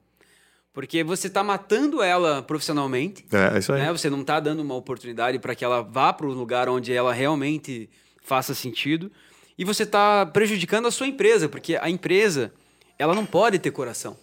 Porque 0.75 1.05
você 1.05 1.29
está 1.29 1.43
matando 1.45 2.03
ela 2.03 2.43
profissionalmente, 2.43 3.25
É, 3.33 3.55
é 3.55 3.59
isso 3.61 3.73
aí. 3.73 3.81
né? 3.81 3.93
Você 3.93 4.11
não 4.11 4.23
está 4.23 4.41
dando 4.41 4.61
uma 4.61 4.75
oportunidade 4.75 5.39
para 5.39 5.55
que 5.55 5.65
ela 5.65 5.81
vá 5.83 6.13
para 6.13 6.27
o 6.27 6.33
lugar 6.33 6.69
onde 6.69 6.93
ela 6.93 7.13
realmente 7.13 7.89
faça 8.23 8.53
sentido. 8.55 9.11
E 9.57 9.65
você 9.65 9.85
está 9.85 10.27
prejudicando 10.27 10.87
a 10.87 10.91
sua 10.91 11.07
empresa, 11.07 11.49
porque 11.49 11.77
a 11.77 11.89
empresa 11.89 12.53
ela 12.99 13.15
não 13.15 13.25
pode 13.25 13.59
ter 13.61 13.71
coração. 13.71 14.17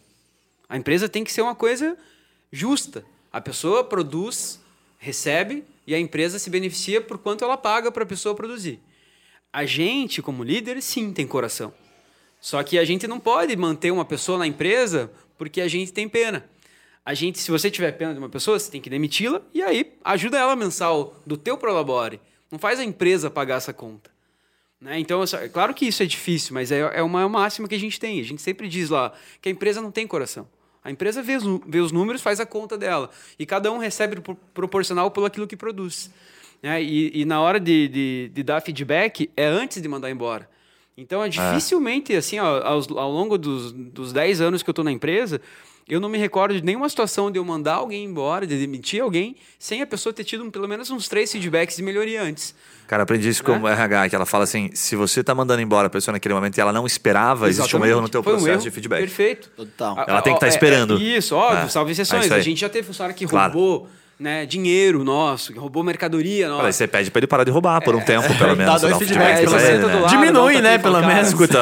A 0.68 0.76
empresa 0.76 1.08
tem 1.08 1.24
que 1.24 1.32
ser 1.32 1.42
uma 1.42 1.56
coisa 1.56 1.98
justa. 2.52 3.06
A 3.32 3.40
pessoa 3.40 3.82
produz, 3.84 4.60
recebe 5.00 5.64
e 5.88 5.96
a 5.96 6.00
empresa 6.00 6.38
se 6.38 6.50
beneficia 6.50 7.00
por 7.00 7.18
quanto 7.18 7.46
ela 7.46 7.56
paga 7.58 7.90
para 7.90 8.04
a 8.04 8.06
pessoa 8.06 8.36
produzir. 8.36 8.80
A 9.54 9.66
gente, 9.66 10.22
como 10.22 10.44
líder, 10.44 10.82
sim, 10.82 11.14
tem 11.14 11.26
coração. 11.26 11.74
Só 12.42 12.62
que 12.64 12.78
a 12.78 12.84
gente 12.84 13.08
não 13.08 13.20
pode 13.20 13.56
manter 13.56 13.92
uma 13.92 14.04
pessoa 14.04 14.38
na 14.38 14.48
empresa 14.48 15.10
porque 15.42 15.60
a 15.60 15.68
gente 15.68 15.92
tem 15.92 16.08
pena. 16.08 16.46
A 17.04 17.16
gente, 17.16 17.40
se 17.40 17.50
você 17.50 17.72
tiver 17.72 17.92
pena 17.94 18.14
de 18.14 18.20
uma 18.20 18.30
pessoa, 18.30 18.60
você 18.60 18.70
tem 18.70 18.80
que 18.80 18.92
demiti-la 18.92 19.42
e 19.52 19.64
aí 19.64 19.92
ajuda 20.04 20.38
ela 20.38 20.56
mensal 20.56 21.20
do 21.26 21.36
teu 21.36 21.58
prolabore. 21.58 22.22
Não 22.52 22.60
faz 22.60 22.80
a 22.80 22.84
empresa 22.84 23.28
pagar 23.28 23.56
essa 23.56 23.74
conta. 23.74 24.12
Né? 24.80 25.00
Então, 25.00 25.24
é 25.24 25.50
claro 25.50 25.74
que 25.74 25.88
isso 25.88 26.04
é 26.04 26.06
difícil, 26.06 26.54
mas 26.54 26.72
é, 26.72 26.82
é 26.94 27.02
uma 27.02 27.28
máxima 27.28 27.68
que 27.68 27.74
a 27.74 27.80
gente 27.80 28.00
tem. 28.00 28.20
A 28.20 28.24
gente 28.24 28.40
sempre 28.40 28.68
diz 28.68 28.92
lá 28.92 29.14
que 29.42 29.50
a 29.50 29.52
empresa 29.52 29.82
não 29.82 29.90
tem 29.90 30.06
coração. 30.06 30.48
A 30.84 30.92
empresa 30.92 31.24
vê 31.24 31.38
os, 31.38 31.44
vê 31.66 31.80
os 31.80 31.92
números, 31.92 32.22
faz 32.22 32.40
a 32.40 32.46
conta 32.46 32.78
dela. 32.78 33.10
E 33.40 33.44
cada 33.44 33.72
um 33.72 33.80
recebe 33.80 34.22
pro- 34.22 34.38
proporcional 34.54 35.10
pelo 35.10 35.26
aquilo 35.26 35.48
que 35.48 35.58
produz. 35.58 36.12
Né? 36.62 36.84
E, 36.84 37.22
e 37.22 37.26
na 37.26 37.42
hora 37.42 37.60
de, 37.60 37.88
de, 37.88 38.32
de 38.32 38.44
dar 38.44 38.62
feedback, 38.62 39.28
é 39.36 39.48
antes 39.48 39.82
de 39.82 39.88
mandar 39.88 40.12
embora. 40.12 40.48
Então, 40.98 41.24
é 41.24 41.30
dificilmente, 41.30 42.14
assim, 42.16 42.40
ó, 42.40 42.62
aos- 42.64 42.90
ao, 42.90 43.12
longo 43.12 43.38
dos, 43.38 43.72
dos 43.72 44.12
10 44.14 44.42
anos 44.42 44.62
que 44.62 44.70
eu 44.70 44.74
estou 44.74 44.84
na 44.86 44.92
empresa, 44.92 45.40
eu 45.88 46.00
não 46.00 46.10
me 46.10 46.18
recordo 46.18 46.54
de 46.54 46.62
nenhuma 46.64 46.88
situação 46.88 47.32
de 47.32 47.40
eu 47.40 47.46
mandar 47.46 47.76
alguém 47.76 48.04
embora, 48.06 48.46
de 48.46 48.58
demitir 48.58 49.02
alguém, 49.02 49.36
sem 49.58 49.82
a 49.82 49.88
pessoa 49.88 50.14
ter 50.14 50.24
tido 50.24 50.44
um- 50.44 50.52
pelo 50.52 50.68
menos 50.68 50.90
uns 50.92 51.08
três 51.08 51.32
feedbacks 51.32 51.76
de 51.78 51.84
melhoria 51.84 52.22
antes. 52.22 52.54
Cara, 52.88 53.04
aprendi 53.04 53.30
isso 53.30 53.42
com 53.44 53.58
o 53.58 53.68
RH, 53.68 54.10
que 54.10 54.16
ela 54.16 54.26
fala 54.26 54.44
assim: 54.44 54.70
se 54.74 54.96
você 54.98 55.24
tá 55.24 55.34
mandando 55.34 55.62
embora 55.62 55.88
a 55.88 55.90
pessoa 55.90 56.12
naquele 56.14 56.34
momento 56.34 56.58
e 56.58 56.62
ela 56.62 56.74
não 56.74 56.86
esperava, 56.86 57.48
existe 57.48 57.62
um 57.62 57.80
Exatamente. 57.80 57.90
erro 57.92 58.02
no 58.02 58.10
teu 58.10 58.22
Foi 58.22 58.34
um 58.34 58.36
processo 58.36 58.56
erro 58.58 58.64
de 58.64 58.72
feedback. 58.72 59.00
Perfeito. 59.00 59.50
Total. 59.56 59.98
A- 59.98 60.06
Ela 60.10 60.22
tem 60.22 60.34
que 60.34 60.38
estar 60.38 60.48
é- 60.48 60.50
esperando. 60.50 60.98
é 60.98 61.02
isso, 61.02 61.36
óbvio, 61.36 61.66
É, 61.66 61.68
salve 61.70 61.92
é 61.92 61.94
exceções. 61.94 62.30
aí. 62.32 62.40
a 62.40 62.44
gente 62.44 62.60
já 62.60 62.70
teve 62.70 62.86
funcionário 62.86 63.16
que 63.16 63.26
Claro. 63.26 63.54
roubou, 63.54 63.90
né, 64.22 64.46
dinheiro 64.46 65.04
nosso, 65.04 65.52
que 65.52 65.60
roubou 65.60 65.84
mercadoria 65.84 66.48
nossa. 66.48 66.68
Aí 66.68 66.74
você 66.74 66.88
pede 66.88 67.10
pra 67.10 67.20
ele 67.20 67.28
parar 67.28 67.44
de 67.44 67.52
roubar 67.52 67.82
por 67.84 67.96
um 67.96 68.02
tempo, 68.02 68.28
pelo 68.38 68.56
menos. 68.56 68.74
Dá 68.74 68.88
dois 68.88 68.98
feedbacks 68.98 69.40
feedback 69.40 69.50
pra 69.50 69.62
ele, 69.62 69.72
ele, 69.74 69.82
do 69.82 69.88
né? 69.88 69.96
lado, 70.02 70.10
Diminui, 70.10 70.56
um 70.58 70.62
né, 70.62 70.78
pelo 70.78 71.00
menos. 71.02 71.14
cara. 71.14 71.22
Escuta, 71.28 71.58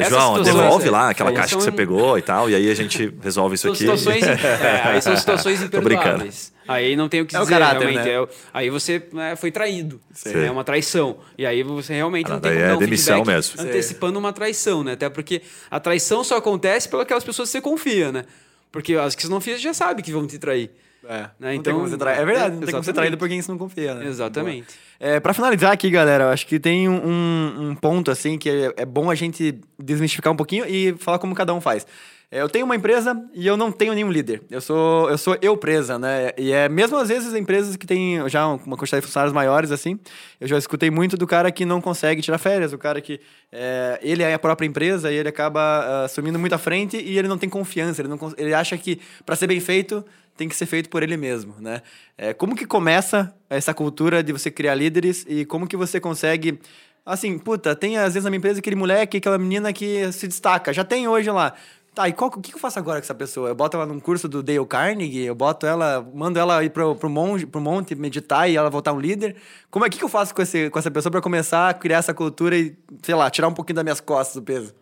Essas 0.00 0.08
João, 0.10 0.36
situações, 0.36 0.44
devolve 0.62 0.88
é, 0.88 0.90
lá 0.90 1.10
aquela 1.10 1.32
caixa 1.32 1.56
que 1.56 1.62
você 1.62 1.72
pegou 1.72 2.18
e 2.18 2.22
tal, 2.22 2.50
e 2.50 2.54
aí 2.54 2.70
a 2.70 2.74
gente 2.74 3.12
resolve 3.22 3.54
isso 3.54 3.68
aqui. 3.68 3.78
situações, 3.78 4.22
é, 4.22 4.82
aí 4.84 5.02
são 5.02 5.16
situações 5.16 5.62
imperdoáveis. 5.62 6.52
Aí 6.68 6.96
não 6.96 7.08
tem 7.08 7.22
o 7.22 7.26
que 7.26 7.34
É 7.34 7.38
o 7.38 7.42
dizer, 7.44 7.54
caráter, 7.54 7.78
realmente. 7.88 8.04
né? 8.04 8.12
é 8.12 8.20
o- 8.20 8.28
aí 8.52 8.68
você 8.68 9.02
né, 9.10 9.34
foi 9.36 9.50
traído. 9.50 9.98
Sim. 10.12 10.44
É 10.44 10.50
uma 10.50 10.62
traição. 10.62 11.16
E 11.38 11.46
aí 11.46 11.62
você 11.62 11.94
realmente 11.94 12.26
Ah, 12.30 12.34
não 12.34 12.40
tem 12.40 12.52
como 12.52 12.62
é 12.62 12.68
dar 12.68 12.76
um 12.76 12.78
demissão 12.78 13.24
mesmo. 13.24 13.58
antecipando 13.62 14.18
uma 14.18 14.34
traição, 14.34 14.84
né? 14.84 14.92
Até 14.92 15.08
porque 15.08 15.40
a 15.70 15.80
traição 15.80 16.22
só 16.22 16.36
acontece 16.36 16.86
pelas 16.86 17.06
pessoas 17.24 17.48
que 17.48 17.52
você 17.52 17.60
confia, 17.62 18.12
né? 18.12 18.24
Porque 18.70 18.94
as 18.96 19.14
que 19.14 19.22
você 19.22 19.28
não 19.28 19.38
confia 19.38 19.56
já 19.56 19.72
sabe 19.72 20.02
que 20.02 20.12
vão 20.12 20.26
te 20.26 20.38
trair. 20.38 20.70
É, 21.04 21.30
Né, 21.38 21.54
então-. 21.54 21.84
É 21.84 21.86
verdade, 21.86 22.06
não 22.08 22.24
tem 22.24 22.26
como 22.26 22.58
Exatamente. 22.60 22.92
trair 22.92 23.16
por 23.16 23.28
quem 23.28 23.40
você 23.40 23.50
não 23.50 23.58
confia, 23.58 23.94
né? 23.94 24.06
Exatamente. 24.06 24.74
É, 24.98 25.20
para 25.20 25.32
finalizar 25.32 25.72
aqui, 25.72 25.90
galera, 25.90 26.24
eu 26.24 26.28
acho 26.28 26.46
que 26.46 26.58
tem 26.58 26.88
um, 26.88 27.70
um 27.70 27.74
ponto 27.74 28.10
assim 28.10 28.36
que 28.36 28.48
é, 28.50 28.74
é 28.78 28.84
bom 28.84 29.10
a 29.10 29.14
gente 29.14 29.60
desmistificar 29.78 30.32
um 30.32 30.36
pouquinho 30.36 30.64
e 30.66 30.94
falar 30.98 31.18
como 31.18 31.34
cada 31.34 31.54
um 31.54 31.60
faz. 31.60 31.86
É, 32.30 32.42
eu 32.42 32.48
tenho 32.48 32.66
uma 32.66 32.76
empresa 32.76 33.18
e 33.32 33.46
eu 33.46 33.56
não 33.56 33.72
tenho 33.72 33.94
nenhum 33.94 34.10
líder. 34.10 34.42
Eu 34.50 34.60
sou 34.60 35.08
eu 35.08 35.16
sou 35.16 35.38
eu 35.40 35.56
presa, 35.56 35.98
né? 35.98 36.30
E 36.36 36.52
é 36.52 36.68
mesmo 36.68 36.98
às 36.98 37.08
vezes 37.08 37.32
empresas 37.34 37.74
que 37.74 37.86
têm 37.86 38.28
já 38.28 38.46
uma 38.46 38.76
quantidade 38.76 39.00
de 39.00 39.06
funcionários 39.06 39.32
maiores 39.32 39.70
assim, 39.72 39.98
eu 40.38 40.46
já 40.46 40.58
escutei 40.58 40.90
muito 40.90 41.16
do 41.16 41.26
cara 41.26 41.50
que 41.50 41.64
não 41.64 41.80
consegue 41.80 42.20
tirar 42.20 42.36
férias, 42.36 42.74
o 42.74 42.78
cara 42.78 43.00
que 43.00 43.18
é, 43.50 43.98
ele 44.02 44.22
é 44.22 44.34
a 44.34 44.38
própria 44.38 44.66
empresa 44.66 45.10
e 45.10 45.16
ele 45.16 45.28
acaba 45.30 45.60
ah, 45.60 46.04
assumindo 46.04 46.38
muito 46.38 46.54
à 46.54 46.58
frente 46.58 46.98
e 46.98 47.18
ele 47.18 47.28
não 47.28 47.38
tem 47.38 47.48
confiança, 47.48 48.02
ele 48.02 48.08
não 48.08 48.18
ele 48.36 48.52
acha 48.52 48.76
que 48.76 49.00
para 49.24 49.34
ser 49.34 49.46
bem 49.46 49.58
feito 49.58 50.04
tem 50.38 50.48
que 50.48 50.56
ser 50.56 50.66
feito 50.66 50.88
por 50.88 51.02
ele 51.02 51.16
mesmo, 51.16 51.56
né? 51.58 51.82
É, 52.16 52.32
como 52.32 52.54
que 52.54 52.64
começa 52.64 53.34
essa 53.50 53.74
cultura 53.74 54.22
de 54.22 54.32
você 54.32 54.50
criar 54.50 54.76
líderes 54.76 55.26
e 55.28 55.44
como 55.44 55.66
que 55.66 55.76
você 55.76 56.00
consegue 56.00 56.60
assim, 57.04 57.38
puta, 57.38 57.74
tem 57.74 57.96
às 57.96 58.14
vezes 58.14 58.24
na 58.24 58.30
minha 58.30 58.38
empresa 58.38 58.60
aquele 58.60 58.76
moleque, 58.76 59.16
aquela 59.16 59.38
menina 59.38 59.72
que 59.72 60.12
se 60.12 60.28
destaca, 60.28 60.72
já 60.72 60.84
tem 60.84 61.08
hoje 61.08 61.30
lá. 61.30 61.54
Tá, 61.94 62.08
e 62.08 62.12
qual, 62.12 62.30
o 62.30 62.40
que 62.40 62.54
eu 62.54 62.58
faço 62.60 62.78
agora 62.78 63.00
com 63.00 63.04
essa 63.04 63.14
pessoa? 63.14 63.48
Eu 63.48 63.54
boto 63.56 63.76
ela 63.76 63.86
num 63.86 63.98
curso 63.98 64.28
do 64.28 64.40
Dale 64.40 64.64
Carnegie, 64.66 65.24
eu 65.24 65.34
boto 65.34 65.66
ela, 65.66 66.06
mando 66.14 66.38
ela 66.38 66.62
ir 66.62 66.70
pro, 66.70 66.94
pro, 66.94 67.10
monte, 67.10 67.44
pro 67.44 67.60
monte 67.60 67.94
meditar 67.96 68.48
e 68.48 68.56
ela 68.56 68.70
voltar 68.70 68.92
um 68.92 69.00
líder. 69.00 69.34
Como 69.68 69.84
é 69.84 69.88
que, 69.88 70.00
eu 70.04 70.08
faço 70.08 70.32
com, 70.32 70.40
esse, 70.40 70.70
com 70.70 70.78
essa 70.78 70.90
pessoa 70.92 71.10
para 71.10 71.20
começar 71.20 71.70
a 71.70 71.74
criar 71.74 71.98
essa 71.98 72.14
cultura 72.14 72.56
e, 72.56 72.76
sei 73.02 73.16
lá, 73.16 73.28
tirar 73.28 73.48
um 73.48 73.54
pouquinho 73.54 73.74
das 73.76 73.84
minhas 73.84 74.00
costas 74.00 74.36
do 74.36 74.42
peso? 74.42 74.72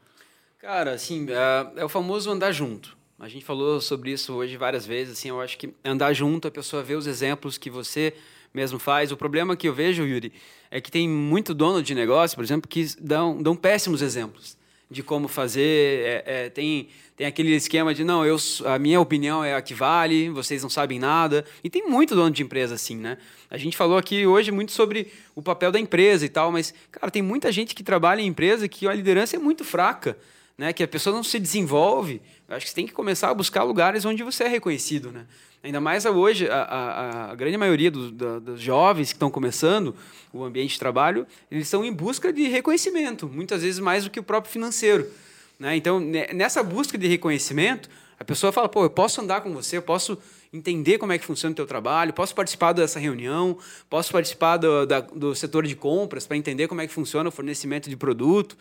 Cara, 0.59 0.93
assim, 0.93 1.27
é, 1.31 1.81
é 1.81 1.85
o 1.85 1.89
famoso 1.89 2.31
andar 2.31 2.53
junto. 2.53 2.95
A 3.19 3.29
gente 3.29 3.47
falou 3.47 3.81
sobre 3.81 4.11
isso 4.11 4.35
hoje 4.35 4.59
várias 4.59 4.85
vezes, 4.85 5.19
assim, 5.19 5.31
eu 5.31 5.41
acho 5.41 5.57
que 5.57 5.71
andar 5.83 6.13
junto, 6.13 6.47
a 6.49 6.51
pessoa 6.51 6.83
vê 6.83 6.95
os 6.95 7.07
exemplos 7.07 7.57
que 7.57 7.71
você 7.71 8.13
mesmo 8.53 8.79
faz. 8.79 9.11
O 9.11 9.17
problema 9.17 9.57
que 9.57 9.67
eu 9.67 9.73
vejo, 9.73 10.05
Yuri, 10.05 10.35
é 10.71 10.83
que 10.83 10.91
tem 10.91 11.09
muito 11.09 11.55
dono 11.55 11.83
de 11.83 11.95
negócio, 11.95 12.37
por 12.37 12.45
exemplo, 12.45 12.69
que 12.69 12.87
dão, 13.01 13.43
dão 13.43 13.57
péssimos 13.57 14.03
exemplos 14.03 14.55
de 14.91 15.03
como 15.03 15.29
fazer. 15.29 16.05
É, 16.05 16.25
é, 16.27 16.51
tem, 16.51 16.89
tem 17.17 17.27
aquele 17.27 17.55
esquema 17.55 17.95
de, 17.95 18.05
não, 18.05 18.23
eu, 18.23 18.37
a 18.67 18.79
minha 18.79 19.01
opinião 19.01 19.43
é 19.43 19.55
a 19.55 19.63
que 19.63 19.73
vale, 19.73 20.29
vocês 20.29 20.63
não 20.63 20.69
sabem 20.69 20.99
nada. 20.99 21.43
E 21.65 21.71
tem 21.71 21.89
muito 21.89 22.15
dono 22.15 22.31
de 22.31 22.43
empresa 22.43 22.75
assim, 22.75 22.97
né? 22.97 23.17
A 23.49 23.57
gente 23.57 23.79
falou 23.79 23.97
aqui 23.97 24.27
hoje 24.27 24.53
muito 24.53 24.73
sobre 24.73 25.11
o 25.35 25.41
papel 25.41 25.73
da 25.73 25.81
empresa 25.81 26.27
e 26.27 26.29
tal, 26.29 26.53
mas, 26.53 26.75
cara, 26.91 27.11
tem 27.11 27.23
muita 27.23 27.51
gente 27.51 27.75
que 27.75 27.83
trabalha 27.83 28.21
em 28.21 28.27
empresa 28.27 28.69
que 28.69 28.87
a 28.87 28.93
liderança 28.93 29.37
é 29.37 29.39
muito 29.39 29.65
fraca 29.65 30.19
né, 30.59 30.73
que 30.73 30.83
a 30.83 30.89
pessoa 30.89 31.15
não 31.15 31.23
se 31.23 31.39
desenvolve, 31.39 32.21
eu 32.49 32.57
acho 32.57 32.65
que 32.65 32.71
você 32.71 32.75
tem 32.77 32.87
que 32.87 32.93
começar 32.93 33.31
a 33.31 33.35
buscar 33.35 33.63
lugares 33.63 34.05
onde 34.05 34.23
você 34.23 34.45
é 34.45 34.49
reconhecido, 34.49 35.11
né? 35.13 35.27
Ainda 35.63 35.81
mais 35.81 36.05
hoje, 36.07 36.49
a, 36.49 36.63
a, 36.63 37.31
a 37.33 37.35
grande 37.35 37.57
maioria 37.57 37.91
dos, 37.91 38.13
da- 38.13 38.39
dos 38.39 38.61
jovens 38.61 39.09
que 39.09 39.17
estão 39.17 39.31
começando 39.31 39.95
o 40.33 40.45
ambiente 40.45 40.75
de 40.75 40.79
trabalho, 40.79 41.27
eles 41.51 41.65
estão 41.67 41.85
em 41.85 41.93
busca 41.93 42.33
de 42.33 42.47
reconhecimento, 42.47 43.27
muitas 43.29 43.63
vezes 43.63 43.81
mais 43.81 44.05
do 44.05 44.11
que 44.11 44.21
o 44.21 44.23
próprio 44.23 44.53
financeiro. 44.53 45.11
Né? 45.59 45.75
Então, 45.77 45.99
ne- 45.99 46.29
nessa 46.33 46.63
busca 46.63 46.97
de 46.97 47.09
reconhecimento, 47.09 47.89
a 48.19 48.25
pessoa 48.25 48.53
fala, 48.53 48.69
pô, 48.69 48.85
eu 48.85 48.91
posso 48.91 49.21
andar 49.21 49.41
com 49.41 49.53
você, 49.53 49.77
eu 49.77 49.83
posso 49.83 50.17
entender 50.53 50.99
como 50.99 51.13
é 51.13 51.19
que 51.19 51.25
funciona 51.25 51.53
o 51.53 51.57
teu 51.57 51.67
trabalho, 51.67 52.13
posso 52.13 52.35
participar 52.35 52.73
dessa 52.73 53.01
reunião, 53.01 53.59
posso 53.91 54.13
participar 54.13 54.59
do, 54.59 54.87
da- 54.87 55.01
do 55.01 55.35
setor 55.35 55.67
de 55.67 55.75
compras 55.75 56.27
para 56.27 56.37
entender 56.37 56.69
como 56.69 56.81
é 56.81 56.87
que 56.87 56.93
funciona 56.95 57.29
o 57.29 57.33
fornecimento 57.33 57.91
de 57.91 57.97
produto, 57.97 58.57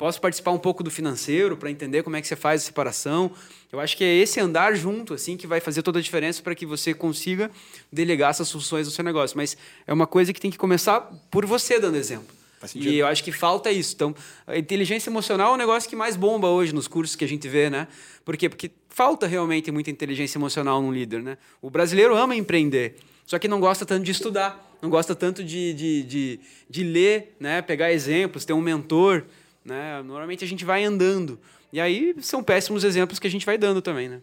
posso 0.00 0.18
participar 0.18 0.52
um 0.52 0.58
pouco 0.58 0.82
do 0.82 0.90
financeiro 0.90 1.58
para 1.58 1.70
entender 1.70 2.02
como 2.02 2.16
é 2.16 2.22
que 2.22 2.26
você 2.26 2.34
faz 2.34 2.62
a 2.62 2.64
separação. 2.64 3.30
Eu 3.70 3.78
acho 3.78 3.94
que 3.98 4.02
é 4.02 4.16
esse 4.16 4.40
andar 4.40 4.74
junto 4.74 5.12
assim 5.12 5.36
que 5.36 5.46
vai 5.46 5.60
fazer 5.60 5.82
toda 5.82 5.98
a 5.98 6.02
diferença 6.02 6.42
para 6.42 6.54
que 6.54 6.64
você 6.64 6.94
consiga 6.94 7.50
delegar 7.92 8.30
essas 8.30 8.50
funções 8.50 8.86
no 8.86 8.92
seu 8.94 9.04
negócio. 9.04 9.36
Mas 9.36 9.58
é 9.86 9.92
uma 9.92 10.06
coisa 10.06 10.32
que 10.32 10.40
tem 10.40 10.50
que 10.50 10.56
começar 10.56 11.02
por 11.30 11.44
você 11.44 11.78
dando 11.78 11.98
exemplo. 11.98 12.34
E 12.74 12.96
eu 12.96 13.06
acho 13.06 13.22
que 13.22 13.30
falta 13.30 13.70
isso. 13.70 13.92
Então, 13.94 14.14
a 14.46 14.56
inteligência 14.56 15.10
emocional 15.10 15.52
é 15.52 15.54
o 15.54 15.58
negócio 15.58 15.86
que 15.86 15.94
mais 15.94 16.16
bomba 16.16 16.48
hoje 16.48 16.74
nos 16.74 16.88
cursos 16.88 17.14
que 17.14 17.26
a 17.26 17.28
gente 17.28 17.46
vê, 17.46 17.68
né? 17.68 17.86
Por 18.24 18.38
quê? 18.38 18.48
Porque 18.48 18.70
falta 18.88 19.26
realmente 19.26 19.70
muita 19.70 19.90
inteligência 19.90 20.38
emocional 20.38 20.80
num 20.80 20.92
líder, 20.92 21.22
né? 21.22 21.36
O 21.60 21.68
brasileiro 21.68 22.16
ama 22.16 22.34
empreender, 22.34 22.96
só 23.26 23.38
que 23.38 23.46
não 23.46 23.60
gosta 23.60 23.84
tanto 23.84 24.02
de 24.02 24.12
estudar, 24.12 24.78
não 24.80 24.88
gosta 24.88 25.14
tanto 25.14 25.44
de, 25.44 25.74
de, 25.74 26.02
de, 26.04 26.40
de 26.70 26.84
ler, 26.84 27.36
né? 27.38 27.60
Pegar 27.60 27.92
exemplos, 27.92 28.46
ter 28.46 28.54
um 28.54 28.62
mentor, 28.62 29.24
né? 29.64 30.02
Normalmente 30.02 30.44
a 30.44 30.48
gente 30.48 30.64
vai 30.64 30.84
andando. 30.84 31.38
E 31.72 31.80
aí 31.80 32.14
são 32.20 32.42
péssimos 32.42 32.84
exemplos 32.84 33.18
que 33.18 33.26
a 33.26 33.30
gente 33.30 33.46
vai 33.46 33.56
dando 33.56 33.80
também, 33.80 34.08
né? 34.08 34.20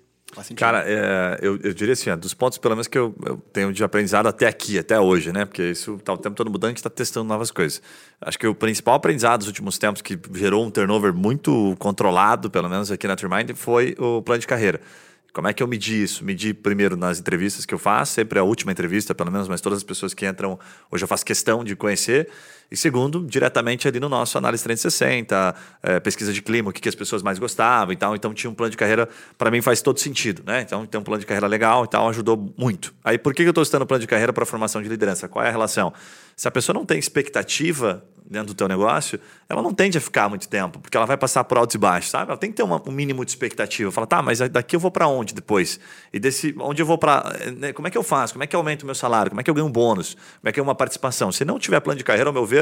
Cara, 0.56 0.84
é, 0.86 1.40
eu, 1.42 1.58
eu 1.64 1.74
diria 1.74 1.94
assim, 1.94 2.10
ó, 2.10 2.16
dos 2.16 2.34
pontos 2.34 2.58
pelo 2.58 2.76
menos 2.76 2.88
que 2.88 2.98
eu, 2.98 3.16
eu 3.26 3.38
tenho 3.54 3.72
de 3.72 3.82
aprendizado 3.82 4.28
até 4.28 4.46
aqui, 4.46 4.78
até 4.78 5.00
hoje, 5.00 5.32
né? 5.32 5.46
Porque 5.46 5.64
isso 5.64 5.98
tá 6.04 6.14
o 6.14 6.18
tempo 6.18 6.36
todo 6.36 6.52
mudando, 6.52 6.66
a 6.66 6.72
gente 6.72 6.78
está 6.78 6.90
testando 6.90 7.28
novas 7.28 7.50
coisas. 7.50 7.82
Acho 8.20 8.38
que 8.38 8.46
o 8.46 8.54
principal 8.54 8.96
aprendizado 8.96 9.40
dos 9.40 9.48
últimos 9.48 9.78
tempos 9.78 10.02
que 10.02 10.20
gerou 10.34 10.66
um 10.66 10.70
turnover 10.70 11.14
muito 11.14 11.76
controlado, 11.80 12.52
pelo 12.52 12.70
menos 12.70 12.92
aqui 12.92 13.08
na 13.08 13.16
Trimind, 13.16 13.56
foi 13.56 13.96
o 13.98 14.22
plano 14.22 14.42
de 14.42 14.48
carreira. 14.48 14.82
Como 15.32 15.48
é 15.48 15.54
que 15.54 15.62
eu 15.62 15.68
medi 15.68 16.02
isso? 16.02 16.26
Medi 16.26 16.54
primeiro 16.54 16.98
nas 16.98 17.20
entrevistas 17.20 17.66
que 17.66 17.74
eu 17.74 17.78
faço, 17.78 18.14
sempre 18.14 18.40
a 18.40 18.44
última 18.44 18.72
entrevista, 18.72 19.14
pelo 19.14 19.32
menos, 19.32 19.48
mas 19.48 19.62
todas 19.62 19.78
as 19.78 19.84
pessoas 19.84 20.14
que 20.14 20.26
entram 20.26 20.60
hoje 20.92 21.04
eu 21.04 21.08
faço 21.08 21.24
questão 21.24 21.64
de 21.64 21.76
conhecer. 21.76 22.28
E 22.70 22.76
segundo, 22.76 23.26
diretamente 23.26 23.88
ali 23.88 24.00
no 24.00 24.10
nosso 24.10 24.38
análise 24.38 24.62
360, 24.64 25.56
eh, 25.84 26.00
pesquisa 26.02 26.34
de 26.34 26.42
clima, 26.42 26.70
o 26.70 26.74
que, 26.74 26.82
que 26.82 26.90
as 26.90 26.96
pessoas 26.96 27.24
mais 27.24 27.40
gostavam 27.40 27.94
e 27.94 27.96
tal. 27.96 28.16
Então 28.16 28.34
tinha 28.34 28.50
um 28.52 28.54
plano 28.54 28.72
de 28.72 28.78
carreira, 28.78 29.08
para 29.38 29.50
mim 29.50 29.62
faz 29.62 29.82
todo 29.82 30.00
sentido, 30.00 30.44
né? 30.46 30.62
Então 30.62 30.86
tem 30.86 31.00
um 31.00 31.04
plano 31.04 31.20
de 31.22 31.26
carreira 31.26 31.48
legal 31.48 31.86
e 31.86 31.88
tal, 31.88 32.10
ajudou 32.10 32.54
muito. 32.58 32.94
Aí 33.04 33.18
por 33.18 33.34
que 33.34 33.44
que 33.44 33.48
eu 33.48 33.52
estou 33.52 33.64
citando 33.64 33.86
plano 33.86 34.02
de 34.02 34.08
carreira 34.08 34.34
para 34.34 34.46
formação 34.46 34.82
de 34.82 34.90
liderança? 34.90 35.28
Qual 35.30 35.44
é 35.46 35.48
a 35.48 35.52
relação? 35.52 35.94
Se 36.36 36.48
a 36.48 36.52
pessoa 36.52 36.74
não 36.74 36.86
tem 36.86 37.00
expectativa 37.00 38.04
dentro 38.30 38.48
do 38.48 38.54
teu 38.54 38.68
negócio, 38.68 39.18
ela 39.48 39.62
não 39.62 39.74
tende 39.74 39.98
a 39.98 40.02
ficar 40.02 40.28
muito 40.28 40.50
tempo, 40.50 40.80
porque 40.80 40.98
ela 40.98 41.06
vai 41.06 41.16
passar 41.16 41.46
por 41.46 41.58
altos 41.58 41.76
e 41.76 41.78
baixos, 41.78 42.12
sabe? 42.12 42.30
Ela 42.30 42.38
tem 42.38 42.50
que 42.52 42.58
ter 42.58 42.64
uma- 42.64 42.82
um 42.86 42.92
mínimo 42.92 43.24
de 43.24 43.32
expectativa. 43.32 43.90
Fala, 43.90 44.06
tá, 44.06 44.22
mas 44.22 44.40
daqui 44.40 44.76
eu 44.76 44.80
vou 44.82 44.92
para 44.92 45.08
onde 45.08 45.34
depois? 45.34 45.80
E 46.12 46.20
desse, 46.20 46.54
onde 46.60 46.82
eu 46.82 46.86
vou 46.86 46.98
para, 46.98 47.24
como 47.74 47.88
é 47.88 47.92
que 47.92 47.98
eu 47.98 48.04
faço? 48.04 48.34
Como 48.34 48.44
é 48.44 48.48
que 48.48 48.54
eu 48.54 48.60
aumento 48.60 48.84
o 48.84 48.86
meu 48.86 48.94
salário? 48.96 49.32
Como 49.32 49.40
é 49.40 49.44
que 49.46 49.50
eu 49.50 49.54
ganho 49.54 49.66
um 49.66 49.72
bônus? 49.72 50.14
Como 50.42 50.50
é 50.50 50.52
que 50.52 50.60
é 50.60 50.64
uma 50.64 50.76
participação? 50.76 51.32
Se 51.32 51.46
não 51.46 51.58
tiver 51.58 51.80
plano 51.80 51.98
de 51.98 52.04
carreira, 52.04 52.30
ao 52.30 52.34
meu 52.34 52.46
ver, 52.46 52.57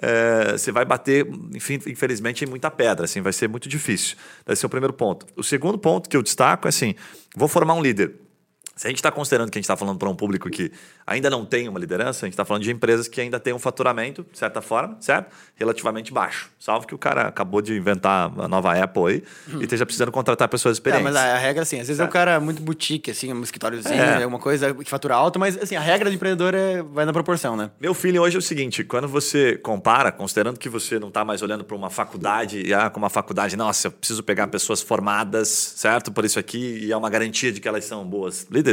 é, 0.00 0.52
você 0.52 0.72
vai 0.72 0.84
bater, 0.84 1.26
enfim, 1.54 1.78
infelizmente, 1.86 2.44
em 2.44 2.48
muita 2.48 2.70
pedra, 2.70 3.04
assim, 3.04 3.20
vai 3.20 3.32
ser 3.32 3.48
muito 3.48 3.68
difícil. 3.68 4.16
Esse 4.46 4.64
é 4.64 4.66
o 4.66 4.70
primeiro 4.70 4.92
ponto. 4.92 5.26
O 5.36 5.42
segundo 5.42 5.78
ponto 5.78 6.08
que 6.08 6.16
eu 6.16 6.22
destaco 6.22 6.66
é 6.66 6.70
assim, 6.70 6.94
vou 7.36 7.48
formar 7.48 7.74
um 7.74 7.82
líder. 7.82 8.14
Se 8.82 8.88
a 8.88 8.90
gente 8.90 8.98
está 8.98 9.12
considerando 9.12 9.48
que 9.48 9.56
a 9.56 9.60
gente 9.60 9.66
está 9.66 9.76
falando 9.76 9.96
para 9.96 10.08
um 10.08 10.14
público 10.16 10.50
que 10.50 10.72
ainda 11.06 11.30
não 11.30 11.44
tem 11.46 11.68
uma 11.68 11.78
liderança, 11.78 12.24
a 12.24 12.26
gente 12.26 12.32
está 12.32 12.44
falando 12.44 12.64
de 12.64 12.72
empresas 12.72 13.06
que 13.06 13.20
ainda 13.20 13.38
têm 13.38 13.52
um 13.52 13.58
faturamento, 13.60 14.26
de 14.32 14.36
certa 14.36 14.60
forma, 14.60 14.96
certo? 14.98 15.32
Relativamente 15.54 16.12
baixo. 16.12 16.50
Salvo 16.58 16.84
que 16.84 16.92
o 16.92 16.98
cara 16.98 17.28
acabou 17.28 17.62
de 17.62 17.76
inventar 17.76 18.32
a 18.36 18.48
nova 18.48 18.74
Apple 18.76 19.06
aí 19.06 19.22
e 19.60 19.62
esteja 19.62 19.86
precisando 19.86 20.10
contratar 20.10 20.48
pessoas 20.48 20.72
É, 20.72 20.74
experientes. 20.78 21.04
mas 21.04 21.14
a, 21.14 21.38
regra, 21.38 21.62
assim, 21.62 21.78
às 21.78 21.86
vezes 21.86 22.00
é 22.00 22.04
o 22.04 22.08
cara 22.08 22.40
muito 22.40 22.60
boutique, 22.60 23.08
assim, 23.12 23.32
um 23.32 23.40
escritóriozinho, 23.44 23.94
É. 23.94 24.16
alguma 24.24 24.40
coisa 24.40 24.74
que 24.74 24.90
fatura 24.90 25.14
alto, 25.14 25.38
mas, 25.38 25.56
assim, 25.56 25.76
a 25.76 25.80
regra 25.80 26.10
do 26.10 26.16
empreendedor 26.16 26.52
é, 26.52 26.82
vai 26.82 27.04
na 27.04 27.12
proporção, 27.12 27.56
né? 27.56 27.70
Meu 27.80 27.94
feeling 27.94 28.18
hoje 28.18 28.34
é 28.34 28.38
o 28.40 28.42
seguinte: 28.42 28.82
quando 28.82 29.06
você 29.06 29.56
compara, 29.58 30.10
considerando 30.10 30.58
que 30.58 30.68
você 30.68 30.98
não 30.98 31.06
está 31.06 31.24
mais 31.24 31.40
olhando 31.40 31.62
para 31.62 31.76
uma 31.76 31.88
faculdade, 31.88 32.60
e 32.66 32.74
ah, 32.74 32.90
como 32.90 33.04
uma 33.04 33.10
faculdade, 33.10 33.56
nossa, 33.56 33.86
eu 33.86 33.92
preciso 33.92 34.24
pegar 34.24 34.48
pessoas 34.48 34.82
formadas, 34.82 35.46
certo? 35.76 36.10
Por 36.10 36.24
isso 36.24 36.40
aqui, 36.40 36.80
e 36.82 36.90
é 36.90 36.96
uma 36.96 37.08
garantia 37.08 37.52
de 37.52 37.60
que 37.60 37.68
elas 37.68 37.84
são 37.84 38.04
boas 38.04 38.44
líderes. 38.50 38.71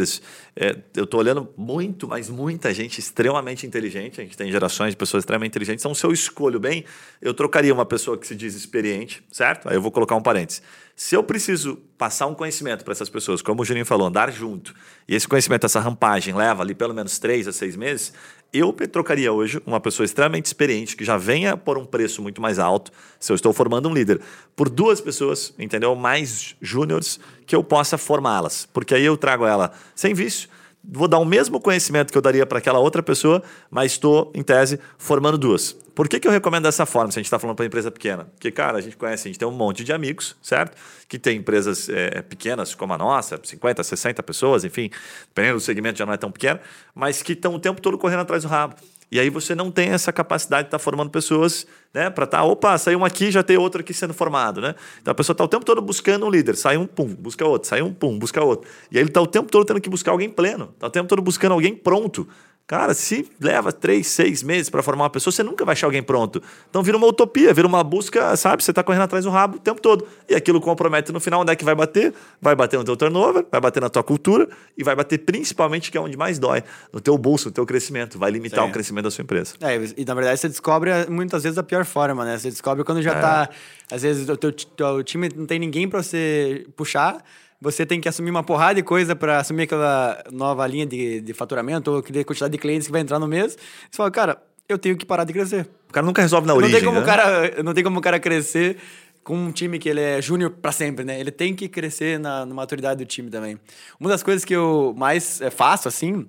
É, 0.55 0.77
eu 0.95 1.03
estou 1.03 1.19
olhando 1.19 1.49
muito, 1.57 2.07
mas 2.07 2.29
muita 2.29 2.73
gente 2.73 2.99
extremamente 2.99 3.65
inteligente. 3.65 4.19
A 4.19 4.23
gente 4.23 4.37
tem 4.37 4.51
gerações 4.51 4.91
de 4.91 4.97
pessoas 4.97 5.21
extremamente 5.21 5.51
inteligentes. 5.51 5.83
Então, 5.83 5.95
se 5.95 6.05
eu 6.05 6.11
escolho 6.11 6.59
bem, 6.59 6.85
eu 7.21 7.33
trocaria 7.33 7.73
uma 7.73 7.85
pessoa 7.85 8.17
que 8.17 8.27
se 8.27 8.35
diz 8.35 8.55
experiente, 8.55 9.23
certo? 9.31 9.69
Aí 9.69 9.75
eu 9.75 9.81
vou 9.81 9.91
colocar 9.91 10.15
um 10.15 10.21
parênteses. 10.21 10.61
Se 10.95 11.15
eu 11.15 11.23
preciso 11.23 11.77
passar 11.97 12.27
um 12.27 12.35
conhecimento 12.35 12.83
para 12.83 12.91
essas 12.91 13.09
pessoas, 13.09 13.41
como 13.41 13.61
o 13.61 13.65
Juninho 13.65 13.85
falou, 13.85 14.07
andar 14.07 14.31
junto, 14.31 14.75
e 15.07 15.15
esse 15.15 15.27
conhecimento, 15.27 15.65
essa 15.65 15.79
rampagem 15.79 16.35
leva 16.35 16.61
ali 16.61 16.75
pelo 16.75 16.93
menos 16.93 17.17
três 17.17 17.47
a 17.47 17.53
seis 17.53 17.75
meses, 17.77 18.13
eu 18.51 18.73
trocaria 18.73 19.31
hoje 19.31 19.61
uma 19.65 19.79
pessoa 19.79 20.05
extremamente 20.05 20.47
experiente, 20.47 20.95
que 20.95 21.05
já 21.05 21.17
venha 21.17 21.55
por 21.55 21.77
um 21.77 21.85
preço 21.85 22.21
muito 22.21 22.41
mais 22.41 22.59
alto, 22.59 22.91
se 23.19 23.31
eu 23.31 23.35
estou 23.35 23.53
formando 23.53 23.87
um 23.87 23.93
líder, 23.93 24.19
por 24.55 24.69
duas 24.69 24.99
pessoas, 24.99 25.53
entendeu? 25.57 25.95
Mais 25.95 26.55
júniores, 26.61 27.19
que 27.45 27.55
eu 27.55 27.63
possa 27.63 27.97
formá-las. 27.97 28.67
Porque 28.73 28.95
aí 28.95 29.05
eu 29.05 29.15
trago 29.15 29.45
ela 29.45 29.71
sem 29.93 30.13
vício, 30.13 30.49
vou 30.83 31.07
dar 31.07 31.19
o 31.19 31.25
mesmo 31.25 31.59
conhecimento 31.59 32.11
que 32.11 32.17
eu 32.17 32.21
daria 32.21 32.45
para 32.45 32.57
aquela 32.57 32.79
outra 32.79 33.03
pessoa, 33.03 33.43
mas 33.69 33.91
estou, 33.91 34.31
em 34.33 34.41
tese, 34.41 34.79
formando 34.97 35.37
duas. 35.37 35.77
Por 35.99 36.07
que, 36.07 36.17
que 36.17 36.25
eu 36.25 36.31
recomendo 36.31 36.63
dessa 36.63 36.85
forma, 36.85 37.11
se 37.11 37.19
a 37.19 37.21
gente 37.21 37.25
está 37.25 37.37
falando 37.37 37.57
para 37.57 37.65
empresa 37.65 37.91
pequena? 37.91 38.23
Porque, 38.23 38.49
cara, 38.51 38.77
a 38.77 38.81
gente 38.81 38.95
conhece, 38.95 39.27
a 39.27 39.29
gente 39.29 39.37
tem 39.37 39.45
um 39.45 39.51
monte 39.51 39.83
de 39.83 39.91
amigos, 39.91 40.33
certo? 40.41 40.77
Que 41.09 41.19
tem 41.19 41.39
empresas 41.39 41.89
é, 41.89 42.21
pequenas 42.21 42.73
como 42.73 42.93
a 42.93 42.97
nossa, 42.97 43.37
50, 43.43 43.83
60 43.83 44.23
pessoas, 44.23 44.63
enfim, 44.63 44.89
dependendo 45.27 45.57
do 45.57 45.59
segmento 45.59 45.99
já 45.99 46.05
não 46.05 46.13
é 46.13 46.17
tão 46.17 46.31
pequeno, 46.31 46.57
mas 46.95 47.21
que 47.21 47.33
estão 47.33 47.53
o 47.53 47.59
tempo 47.59 47.81
todo 47.81 47.97
correndo 47.97 48.21
atrás 48.21 48.43
do 48.43 48.47
rabo. 48.47 48.75
E 49.11 49.19
aí 49.19 49.29
você 49.29 49.53
não 49.53 49.69
tem 49.69 49.89
essa 49.89 50.13
capacidade 50.13 50.63
de 50.63 50.67
estar 50.67 50.77
tá 50.77 50.81
formando 50.81 51.09
pessoas, 51.09 51.67
né? 51.93 52.09
Para 52.09 52.23
estar, 52.23 52.37
tá, 52.37 52.43
opa, 52.45 52.77
saiu 52.77 52.99
um 52.99 53.03
aqui, 53.03 53.29
já 53.29 53.43
tem 53.43 53.57
outro 53.57 53.81
aqui 53.81 53.93
sendo 53.93 54.13
formado, 54.13 54.61
né? 54.61 54.75
Então 55.01 55.11
a 55.11 55.15
pessoa 55.15 55.33
está 55.33 55.43
o 55.43 55.49
tempo 55.49 55.65
todo 55.65 55.81
buscando 55.81 56.25
um 56.25 56.29
líder, 56.29 56.55
sai 56.55 56.77
um, 56.77 56.87
pum, 56.87 57.13
busca 57.13 57.45
outro, 57.45 57.67
sai 57.67 57.81
um, 57.81 57.93
pum, 57.93 58.17
busca 58.17 58.41
outro. 58.41 58.69
E 58.89 58.95
aí 58.95 59.01
ele 59.01 59.09
está 59.09 59.19
o 59.19 59.27
tempo 59.27 59.51
todo 59.51 59.65
tendo 59.65 59.81
que 59.81 59.89
buscar 59.89 60.11
alguém 60.11 60.29
pleno, 60.29 60.69
está 60.75 60.87
o 60.87 60.89
tempo 60.89 61.09
todo 61.09 61.21
buscando 61.21 61.51
alguém 61.51 61.75
pronto. 61.75 62.25
Cara, 62.69 62.93
se 62.93 63.27
leva 63.41 63.73
três, 63.73 64.05
seis 64.05 64.43
meses 64.43 64.69
para 64.69 64.83
formar 64.83 65.05
uma 65.05 65.09
pessoa, 65.09 65.31
você 65.31 65.41
nunca 65.41 65.65
vai 65.65 65.73
achar 65.73 65.87
alguém 65.87 66.03
pronto. 66.03 66.39
Então 66.69 66.83
vira 66.83 66.95
uma 66.95 67.07
utopia, 67.07 67.51
vira 67.51 67.67
uma 67.67 67.83
busca, 67.83 68.37
sabe? 68.37 68.63
Você 68.63 68.69
está 68.71 68.83
correndo 68.83 69.01
atrás 69.01 69.25
do 69.25 69.31
rabo 69.31 69.57
o 69.57 69.59
tempo 69.59 69.81
todo. 69.81 70.05
E 70.29 70.35
aquilo 70.35 70.61
compromete 70.61 71.11
no 71.11 71.19
final 71.19 71.41
onde 71.41 71.51
é 71.51 71.55
que 71.55 71.65
vai 71.65 71.73
bater? 71.73 72.13
Vai 72.39 72.55
bater 72.55 72.77
no 72.77 72.83
teu 72.83 72.95
turnover, 72.95 73.43
vai 73.51 73.59
bater 73.59 73.81
na 73.81 73.89
tua 73.89 74.03
cultura 74.03 74.47
e 74.77 74.83
vai 74.83 74.95
bater 74.95 75.17
principalmente, 75.17 75.89
que 75.89 75.97
é 75.97 76.01
onde 76.01 76.15
mais 76.15 76.37
dói, 76.37 76.63
no 76.93 77.01
teu 77.01 77.17
bolso, 77.17 77.47
no 77.47 77.51
teu 77.51 77.65
crescimento. 77.65 78.19
Vai 78.19 78.29
limitar 78.29 78.63
Sim. 78.63 78.69
o 78.69 78.71
crescimento 78.71 79.05
da 79.05 79.09
sua 79.09 79.23
empresa. 79.23 79.55
É, 79.61 79.75
e 79.97 80.05
na 80.05 80.13
verdade 80.13 80.39
você 80.39 80.47
descobre 80.47 80.91
muitas 81.09 81.41
vezes 81.41 81.57
a 81.57 81.63
pior 81.63 81.85
forma, 81.85 82.23
né? 82.23 82.37
Você 82.37 82.51
descobre 82.51 82.83
quando 82.83 83.01
já 83.01 83.13
está. 83.13 83.49
É. 83.91 83.95
Às 83.95 84.03
vezes 84.03 84.29
o 84.29 84.37
teu, 84.37 84.51
teu 84.51 85.03
time 85.03 85.27
não 85.35 85.47
tem 85.47 85.57
ninguém 85.57 85.89
para 85.89 86.03
você 86.03 86.67
puxar 86.75 87.17
você 87.61 87.85
tem 87.85 87.99
que 87.99 88.07
assumir 88.07 88.29
uma 88.29 88.43
porrada 88.43 88.75
de 88.75 88.83
coisa 88.83 89.15
para 89.15 89.39
assumir 89.39 89.63
aquela 89.63 90.23
nova 90.31 90.65
linha 90.65 90.85
de, 90.85 91.21
de 91.21 91.33
faturamento 91.33 91.91
ou 91.91 91.97
aquela 91.99 92.23
quantidade 92.23 92.51
de 92.51 92.57
clientes 92.57 92.87
que 92.87 92.91
vai 92.91 93.01
entrar 93.01 93.19
no 93.19 93.27
mês. 93.27 93.57
Você 93.89 93.97
fala, 93.97 94.09
cara, 94.11 94.41
eu 94.67 94.77
tenho 94.77 94.95
que 94.95 95.05
parar 95.05 95.23
de 95.23 95.33
crescer. 95.33 95.67
O 95.89 95.93
cara 95.93 96.05
nunca 96.05 96.21
resolve 96.21 96.47
na 96.47 96.53
origem, 96.53 96.71
não 96.71 96.79
tem 96.79 96.87
como 96.87 96.99
né? 96.99 97.03
o 97.03 97.05
cara 97.05 97.63
Não 97.63 97.73
tem 97.73 97.83
como 97.83 97.99
o 97.99 98.01
cara 98.01 98.19
crescer 98.19 98.77
com 99.23 99.35
um 99.35 99.51
time 99.51 99.77
que 99.77 99.89
ele 99.89 99.99
é 99.99 100.21
júnior 100.21 100.51
para 100.51 100.71
sempre, 100.71 101.03
né? 101.03 101.19
Ele 101.19 101.31
tem 101.31 101.53
que 101.53 101.67
crescer 101.67 102.19
na, 102.19 102.45
na, 102.45 102.53
maturidade 102.53 103.03
do 103.03 103.07
time 103.07 103.29
também. 103.29 103.59
Uma 103.99 104.09
das 104.09 104.23
coisas 104.23 104.45
que 104.45 104.55
eu 104.55 104.93
mais 104.97 105.41
é, 105.41 105.49
faço, 105.49 105.87
assim, 105.87 106.27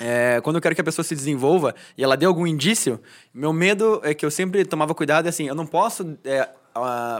é, 0.00 0.40
quando 0.42 0.56
eu 0.56 0.62
quero 0.62 0.74
que 0.74 0.80
a 0.80 0.84
pessoa 0.84 1.04
se 1.04 1.14
desenvolva 1.14 1.74
e 1.96 2.02
ela 2.02 2.16
dê 2.16 2.26
algum 2.26 2.46
indício, 2.46 2.98
meu 3.32 3.52
medo 3.52 4.00
é 4.02 4.14
que 4.14 4.24
eu 4.24 4.30
sempre 4.30 4.64
tomava 4.64 4.94
cuidado, 4.94 5.28
assim, 5.28 5.46
eu 5.46 5.54
não 5.54 5.66
posso 5.66 6.16
é, 6.24 6.48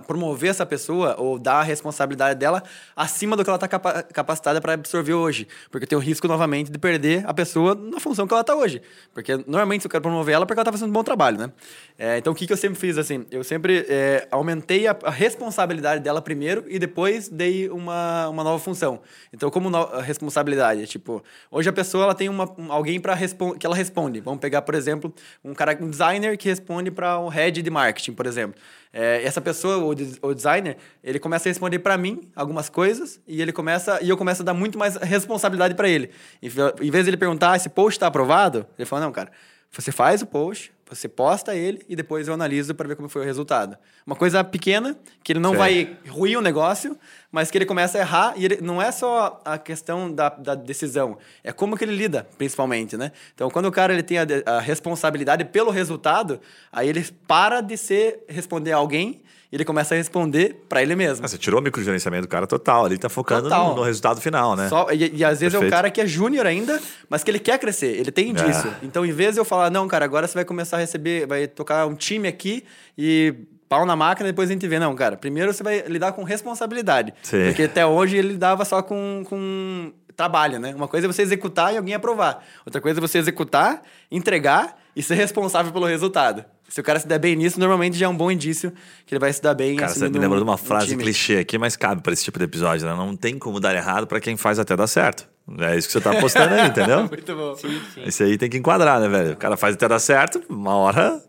promover 0.07 0.51
essa 0.51 0.67
pessoa 0.67 1.17
ou 1.19 1.39
dar 1.39 1.61
a 1.61 1.63
responsabilidade 1.63 2.39
dela 2.39 2.63
acima 2.97 3.37
do 3.37 3.45
que 3.45 3.51
ela 3.51 3.57
está 3.57 3.69
capa 3.69 4.03
capacitada 4.03 4.61
para 4.61 4.75
absorver 4.75 5.15
hoje. 5.15 5.47
Porque 5.71 5.87
tem 5.87 5.97
o 5.97 6.01
risco, 6.01 6.27
novamente, 6.27 6.71
de 6.71 6.79
perder 6.79 7.25
a 7.27 7.33
pessoa 7.33 7.75
na 7.75 8.01
função 8.01 8.27
que 8.27 8.35
ela 8.35 8.41
está 8.41 8.55
hoje. 8.55 8.83
Porque 9.13 9.37
normalmente 9.47 9.85
eu 9.85 9.91
quero 9.91 10.03
promover 10.03 10.35
ela 10.35 10.47
porque 10.47 10.59
ela 10.59 10.63
está 10.63 10.73
fazendo 10.73 10.91
um 10.91 10.93
bom 10.93 11.05
trabalho, 11.05 11.39
né? 11.39 11.53
É, 11.99 12.19
então 12.19 12.33
o 12.33 12.37
que, 12.37 12.47
que 12.47 12.53
eu 12.53 12.57
sempre 12.57 12.79
fiz 12.79 12.99
assim? 12.99 13.25
Eu 13.31 13.45
sempre 13.45 13.87
é, 13.89 14.27
aumentei 14.31 14.87
a, 14.87 14.97
a, 15.05 15.11
responsabilidade 15.11 16.03
dela 16.03 16.21
primeiro 16.21 16.65
e 16.67 16.79
depois 16.79 17.29
dei 17.29 17.69
uma, 17.69 18.29
uma 18.29 18.43
nova 18.43 18.59
função. 18.59 19.01
Então, 19.33 19.51
como 19.51 19.71
no, 19.71 19.85
responsabilidade? 20.01 20.87
Tipo, 20.87 21.23
hoje 21.51 21.69
a 21.69 21.73
pessoa 21.73 22.05
ela 22.05 22.15
tem 22.15 22.29
uma, 22.29 22.53
alguém 22.69 22.99
para 22.99 23.17
que 23.17 23.67
ela 23.67 23.77
responde. 23.77 24.21
Vamos 24.21 24.41
pegar, 24.41 24.63
por 24.63 24.75
exemplo, 24.75 25.15
um 25.45 25.55
cara, 25.55 25.79
um 25.81 25.89
designer 25.89 26.37
que 26.37 26.49
responde 26.49 26.91
para 26.91 27.19
um 27.21 27.29
head 27.29 27.63
de 27.63 27.71
marketing, 27.71 28.13
por 28.13 28.27
exemplo. 28.27 28.61
É, 28.97 29.25
essa 29.25 29.41
pessoa, 29.41 29.79
o, 29.79 29.89
o, 29.89 30.35
designer, 30.35 30.77
ele 31.03 31.19
começa 31.19 31.49
a 31.49 31.51
responder 31.51 31.81
para 31.81 31.99
mim 31.99 32.31
algumas 32.37 32.69
coisas 32.69 33.21
e 33.27 33.43
ele 33.43 33.53
começa 33.53 33.99
e 34.01 34.09
eu 34.09 34.17
começo 34.17 34.43
a 34.43 34.45
dar 34.45 34.55
muito 34.55 34.79
mais 34.79 34.95
responsabilidade 34.95 35.75
para 35.75 35.89
ele. 35.89 36.11
Em, 36.41 36.47
em 36.47 36.91
vez 36.93 37.05
de 37.05 37.11
ele 37.11 37.17
perguntar 37.17 37.59
se 37.59 37.67
o 37.67 37.71
post 37.71 37.97
está 37.97 38.07
aprovado, 38.07 38.65
ele 38.79 38.87
fala: 38.87 39.03
não, 39.03 39.11
cara, 39.11 39.33
você 39.69 39.91
faz 39.91 40.23
o 40.23 40.27
post, 40.27 40.73
você 40.89 41.09
posta 41.09 41.55
ele 41.55 41.85
e 41.89 41.97
depois 41.97 42.29
eu 42.29 42.35
analiso 42.35 42.75
para 42.75 42.87
ver 42.87 42.97
como 42.97 43.09
foi 43.09 43.23
o 43.23 43.25
resultado. 43.25 43.77
Uma 44.07 44.15
coisa 44.15 44.45
pequena, 44.45 44.97
que 45.23 45.33
ele 45.33 45.41
não 45.41 45.53
Sim. 45.53 45.57
vai 45.57 45.97
ruir 46.09 46.37
o 46.37 46.41
negócio, 46.43 46.97
mas 47.33 47.51
que 47.51 47.59
ele 47.59 47.65
começa 47.65 47.99
a 47.99 48.01
errar 48.03 48.35
e 48.37 48.45
ele, 48.45 48.61
não 48.61 48.81
é 48.81 48.93
só 48.93 49.41
a 49.45 49.57
questão 49.59 50.13
da, 50.13 50.29
da, 50.29 50.55
decisão, 50.55 51.19
é 51.43 51.53
como 51.53 51.77
que 51.77 51.85
ele 51.85 51.97
lida, 51.97 52.27
principalmente, 52.37 52.97
né? 52.97 53.13
Então, 53.35 53.51
quando 53.51 53.67
o 53.67 53.73
cara 53.73 53.93
ele 53.93 54.03
tem 54.03 54.19
a, 54.19 54.27
a 54.47 54.61
responsabilidade 54.61 55.45
pelo 55.47 55.71
resultado, 55.71 56.41
aí 56.71 56.89
ele 56.89 57.05
para 57.27 57.61
de 57.61 57.77
ser 57.77 58.25
responder 58.29 58.73
a 58.73 58.77
alguém 58.77 59.23
ele 59.55 59.65
começa 59.65 59.95
a 59.95 59.97
responder 59.97 60.65
para 60.69 60.83
ele 60.83 60.97
mesmo. 60.97 61.25
Ah, 61.25 61.29
você 61.29 61.39
tirou 61.39 61.61
o 61.61 61.63
microgerenciamento 61.63 62.23
do 62.23 62.29
cara 62.29 62.45
total, 62.45 62.87
ele 62.87 62.99
tá 62.99 63.09
focando 63.09 63.49
no, 63.49 63.77
no, 63.77 63.83
resultado 63.83 64.21
final, 64.21 64.57
né? 64.57 64.69
Só, 64.69 64.89
e, 64.91 65.17
e, 65.17 65.25
às 65.25 65.39
vezes 65.39 65.53
Perfeito. 65.53 65.63
é 65.63 65.67
um 65.67 65.71
cara 65.71 65.91
que 65.91 66.01
é 66.01 66.07
júnior 66.07 66.45
ainda, 66.45 66.83
mas 67.09 67.23
que 67.23 67.31
ele 67.31 67.39
quer 67.39 67.57
crescer, 67.59 67.97
ele 67.97 68.11
tem 68.11 68.35
disso. 68.35 68.67
É. 68.67 68.75
Então, 68.83 69.07
em 69.07 69.13
vez 69.13 69.35
de 69.35 69.41
eu 69.41 69.45
falar, 69.45 69.71
não, 69.71 69.87
cara, 69.87 70.05
agora 70.05 70.27
você 70.27 70.35
vai 70.35 70.45
começar 70.45 70.79
a 70.79 70.81
receber, 70.81 71.29
vai 71.29 71.47
tocar 71.47 71.87
um 71.87 71.95
time 71.95 72.27
aqui 72.27 72.65
e 72.99 73.33
pau 73.69 73.87
na 73.87 73.95
máquina, 73.95 74.29
depois 74.29 74.51
a 74.51 74.53
gente 74.53 74.67
vê. 74.67 74.81
Não, 74.81 74.93
cara, 74.97 75.17
primeiro 75.17 75.53
você 75.53 75.63
vai 75.63 75.85
lidar 75.87 76.11
com 76.13 76.25
responsabilidade. 76.25 77.15
Sim. 77.23 77.45
Porque 77.47 77.63
até 77.63 77.87
hoje 77.87 78.17
ele 78.17 78.33
lidava 78.33 78.65
só 78.65 78.83
com, 78.83 79.23
com 79.25 79.93
trabalho, 80.17 80.59
né? 80.59 80.75
Uma 80.75 80.89
coisa 80.89 81.07
é 81.07 81.13
você 81.13 81.23
executar 81.23 81.73
e 81.73 81.77
alguém 81.77 81.95
aprovar. 81.95 82.45
Outra 82.67 82.81
coisa 82.81 82.99
é 82.99 83.01
você 83.01 83.19
executar, 83.19 83.83
entregar 84.11 84.77
e 84.97 85.03
ser 85.03 85.15
responsável 85.15 85.73
pelo 85.73 85.87
resultado. 85.87 86.45
Se 86.69 86.81
o 86.81 86.83
cara 86.83 86.99
se 86.99 87.07
der 87.07 87.19
bem 87.19 87.37
nisso, 87.37 87.61
normalmente 87.61 87.97
já 87.97 88.07
é 88.07 88.09
um 88.09 88.17
bom 88.17 88.31
indício 88.31 88.73
que 89.07 89.15
ele 89.15 89.19
vai 89.19 89.33
se 89.33 89.43
dar 89.43 89.55
bem. 89.55 89.77
Cara, 89.77 89.93
você 89.93 90.09
me 90.09 90.19
lembrou 90.19 90.39
de 90.39 90.45
uma 90.45 90.57
frase 90.57 90.97
clichê 90.97 91.39
aqui, 91.39 91.59
mas 91.59 91.77
cabe 91.77 92.03
para 92.03 92.13
esse 92.13 92.25
tipo 92.25 92.39
de 92.39 92.45
episódio, 92.45 92.87
né? 92.87 92.95
Não 92.95 93.15
tem 93.15 93.39
como 93.39 93.61
dar 93.61 93.75
errado 93.75 94.07
para 94.07 94.21
quem 94.21 94.37
faz 94.37 94.59
até 94.59 94.75
dar 94.77 94.87
certo. 94.87 95.29
É 95.59 95.77
isso 95.77 95.87
que 95.89 95.93
você 95.93 96.01
tá 96.01 96.13
apostando 96.13 96.55
aí, 96.55 96.67
entendeu? 96.67 97.01
Muito 97.09 97.37
bom. 97.37 97.55
Sim, 97.55 97.81
sim. 97.95 98.03
Esse 98.07 98.23
aí 98.23 98.39
tem 98.39 98.49
que 98.49 98.57
enquadrar, 98.57 98.99
né, 98.99 99.09
velho? 99.09 99.33
O 99.35 99.37
cara 99.37 99.57
faz 99.57 99.75
até 99.75 99.87
dar 99.87 99.99
certo, 99.99 100.43
uma 100.49 100.75
hora 100.75 101.23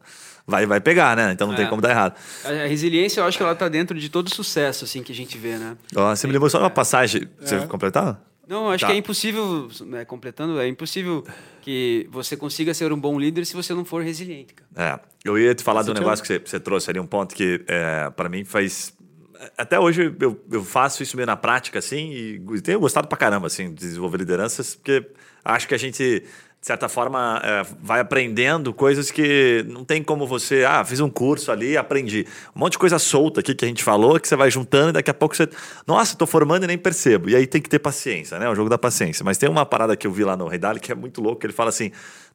vai, 0.47 0.65
vai 0.65 0.79
pegar, 0.79 1.15
né? 1.15 1.31
Então 1.31 1.47
não 1.47 1.53
é. 1.53 1.57
tem 1.57 1.67
como 1.67 1.81
dar 1.81 1.89
errado. 1.89 2.15
A 2.43 2.67
resiliência, 2.67 3.19
eu 3.19 3.25
acho 3.25 3.37
que 3.37 3.43
ela 3.43 3.55
tá 3.55 3.67
dentro 3.67 3.99
de 3.99 4.09
todo 4.09 4.33
sucesso, 4.33 4.85
assim, 4.85 5.03
que 5.03 5.11
a 5.11 5.15
gente 5.15 5.37
vê, 5.37 5.57
né? 5.57 5.75
Ó, 5.95 6.15
você 6.15 6.27
me 6.27 6.33
lembrou 6.33 6.49
só 6.49 6.59
uma 6.59 6.69
passagem. 6.69 7.27
Você 7.39 7.55
é. 7.55 7.67
completar? 7.67 8.21
Não, 8.47 8.69
acho 8.69 8.81
tá. 8.81 8.87
que 8.87 8.93
é 8.93 8.97
impossível, 8.97 9.67
né, 9.85 10.05
completando, 10.05 10.59
é 10.59 10.67
impossível 10.67 11.23
que 11.61 12.07
você 12.11 12.37
consiga 12.37 12.73
ser 12.73 12.91
um 12.91 12.99
bom 12.99 13.19
líder 13.19 13.45
se 13.45 13.55
você 13.55 13.73
não 13.73 13.83
for 13.83 14.03
resiliente. 14.03 14.53
Cara. 14.53 15.01
É, 15.03 15.29
eu 15.29 15.37
ia 15.37 15.55
te 15.55 15.63
falar 15.63 15.83
você 15.83 15.93
do 15.93 15.99
negócio 15.99 16.21
que 16.21 16.27
você, 16.27 16.39
você, 16.39 16.59
trouxe 16.59 16.89
ali, 16.89 16.99
um 16.99 17.07
ponto 17.07 17.33
que 17.33 17.63
é, 17.67 18.09
para 18.11 18.29
mim 18.29 18.43
faz. 18.43 18.93
Até 19.57 19.79
hoje 19.79 20.15
eu, 20.19 20.39
eu 20.51 20.63
faço 20.63 21.03
isso 21.03 21.15
meio 21.15 21.27
na 21.27 21.35
prática, 21.35 21.79
assim, 21.79 22.11
e 22.11 22.61
tenho 22.61 22.79
gostado 22.79 23.07
pra 23.07 23.17
caramba, 23.17 23.47
assim, 23.47 23.69
de 23.69 23.75
desenvolver 23.75 24.17
lideranças, 24.17 24.75
porque 24.75 25.09
acho 25.43 25.67
que 25.67 25.75
a 25.75 25.77
gente 25.77 26.23
de 26.65 26.67
certa 26.67 26.89
forma, 26.89 27.39
é, 27.43 27.63
vai 27.79 27.99
aprendendo 27.99 28.73
coisas 28.73 29.11
que 29.11 29.63
não 29.69 29.85
tem 29.85 30.01
como 30.01 30.25
você. 30.25 30.65
Ah, 30.65 30.83
fiz 30.83 30.99
um 30.99 31.11
curso 31.11 31.51
ali, 31.51 31.77
aprendi. 31.77 32.25
Um 32.55 32.59
monte 32.61 32.71
de 32.71 32.79
coisa 32.79 32.97
solta 32.97 33.41
aqui 33.41 33.53
que 33.53 33.63
a 33.63 33.67
gente 33.67 33.83
falou, 33.83 34.19
que 34.19 34.27
você 34.27 34.35
vai 34.35 34.49
juntando 34.49 34.89
e 34.89 34.93
daqui 34.93 35.11
a 35.11 35.13
pouco 35.13 35.35
você. 35.35 35.47
Nossa, 35.85 36.13
estou 36.13 36.25
formando 36.25 36.63
e 36.63 36.67
nem 36.67 36.75
percebo. 36.75 37.29
E 37.29 37.35
aí 37.35 37.45
tem 37.45 37.61
que 37.61 37.69
ter 37.69 37.77
paciência, 37.77 38.39
né? 38.39 38.49
O 38.49 38.55
jogo 38.55 38.67
da 38.67 38.79
paciência. 38.79 39.23
Mas 39.23 39.37
tem 39.37 39.47
uma 39.47 39.63
parada 39.63 39.95
que 39.95 40.07
eu 40.07 40.11
vi 40.11 40.23
lá 40.23 40.35
no 40.35 40.47
Rei 40.47 40.57
Dali 40.57 40.79
que 40.79 40.91
é 40.91 40.95
muito 40.95 41.21
louco, 41.21 41.45
ele 41.45 41.53
fala 41.53 41.69
assim: 41.69 41.91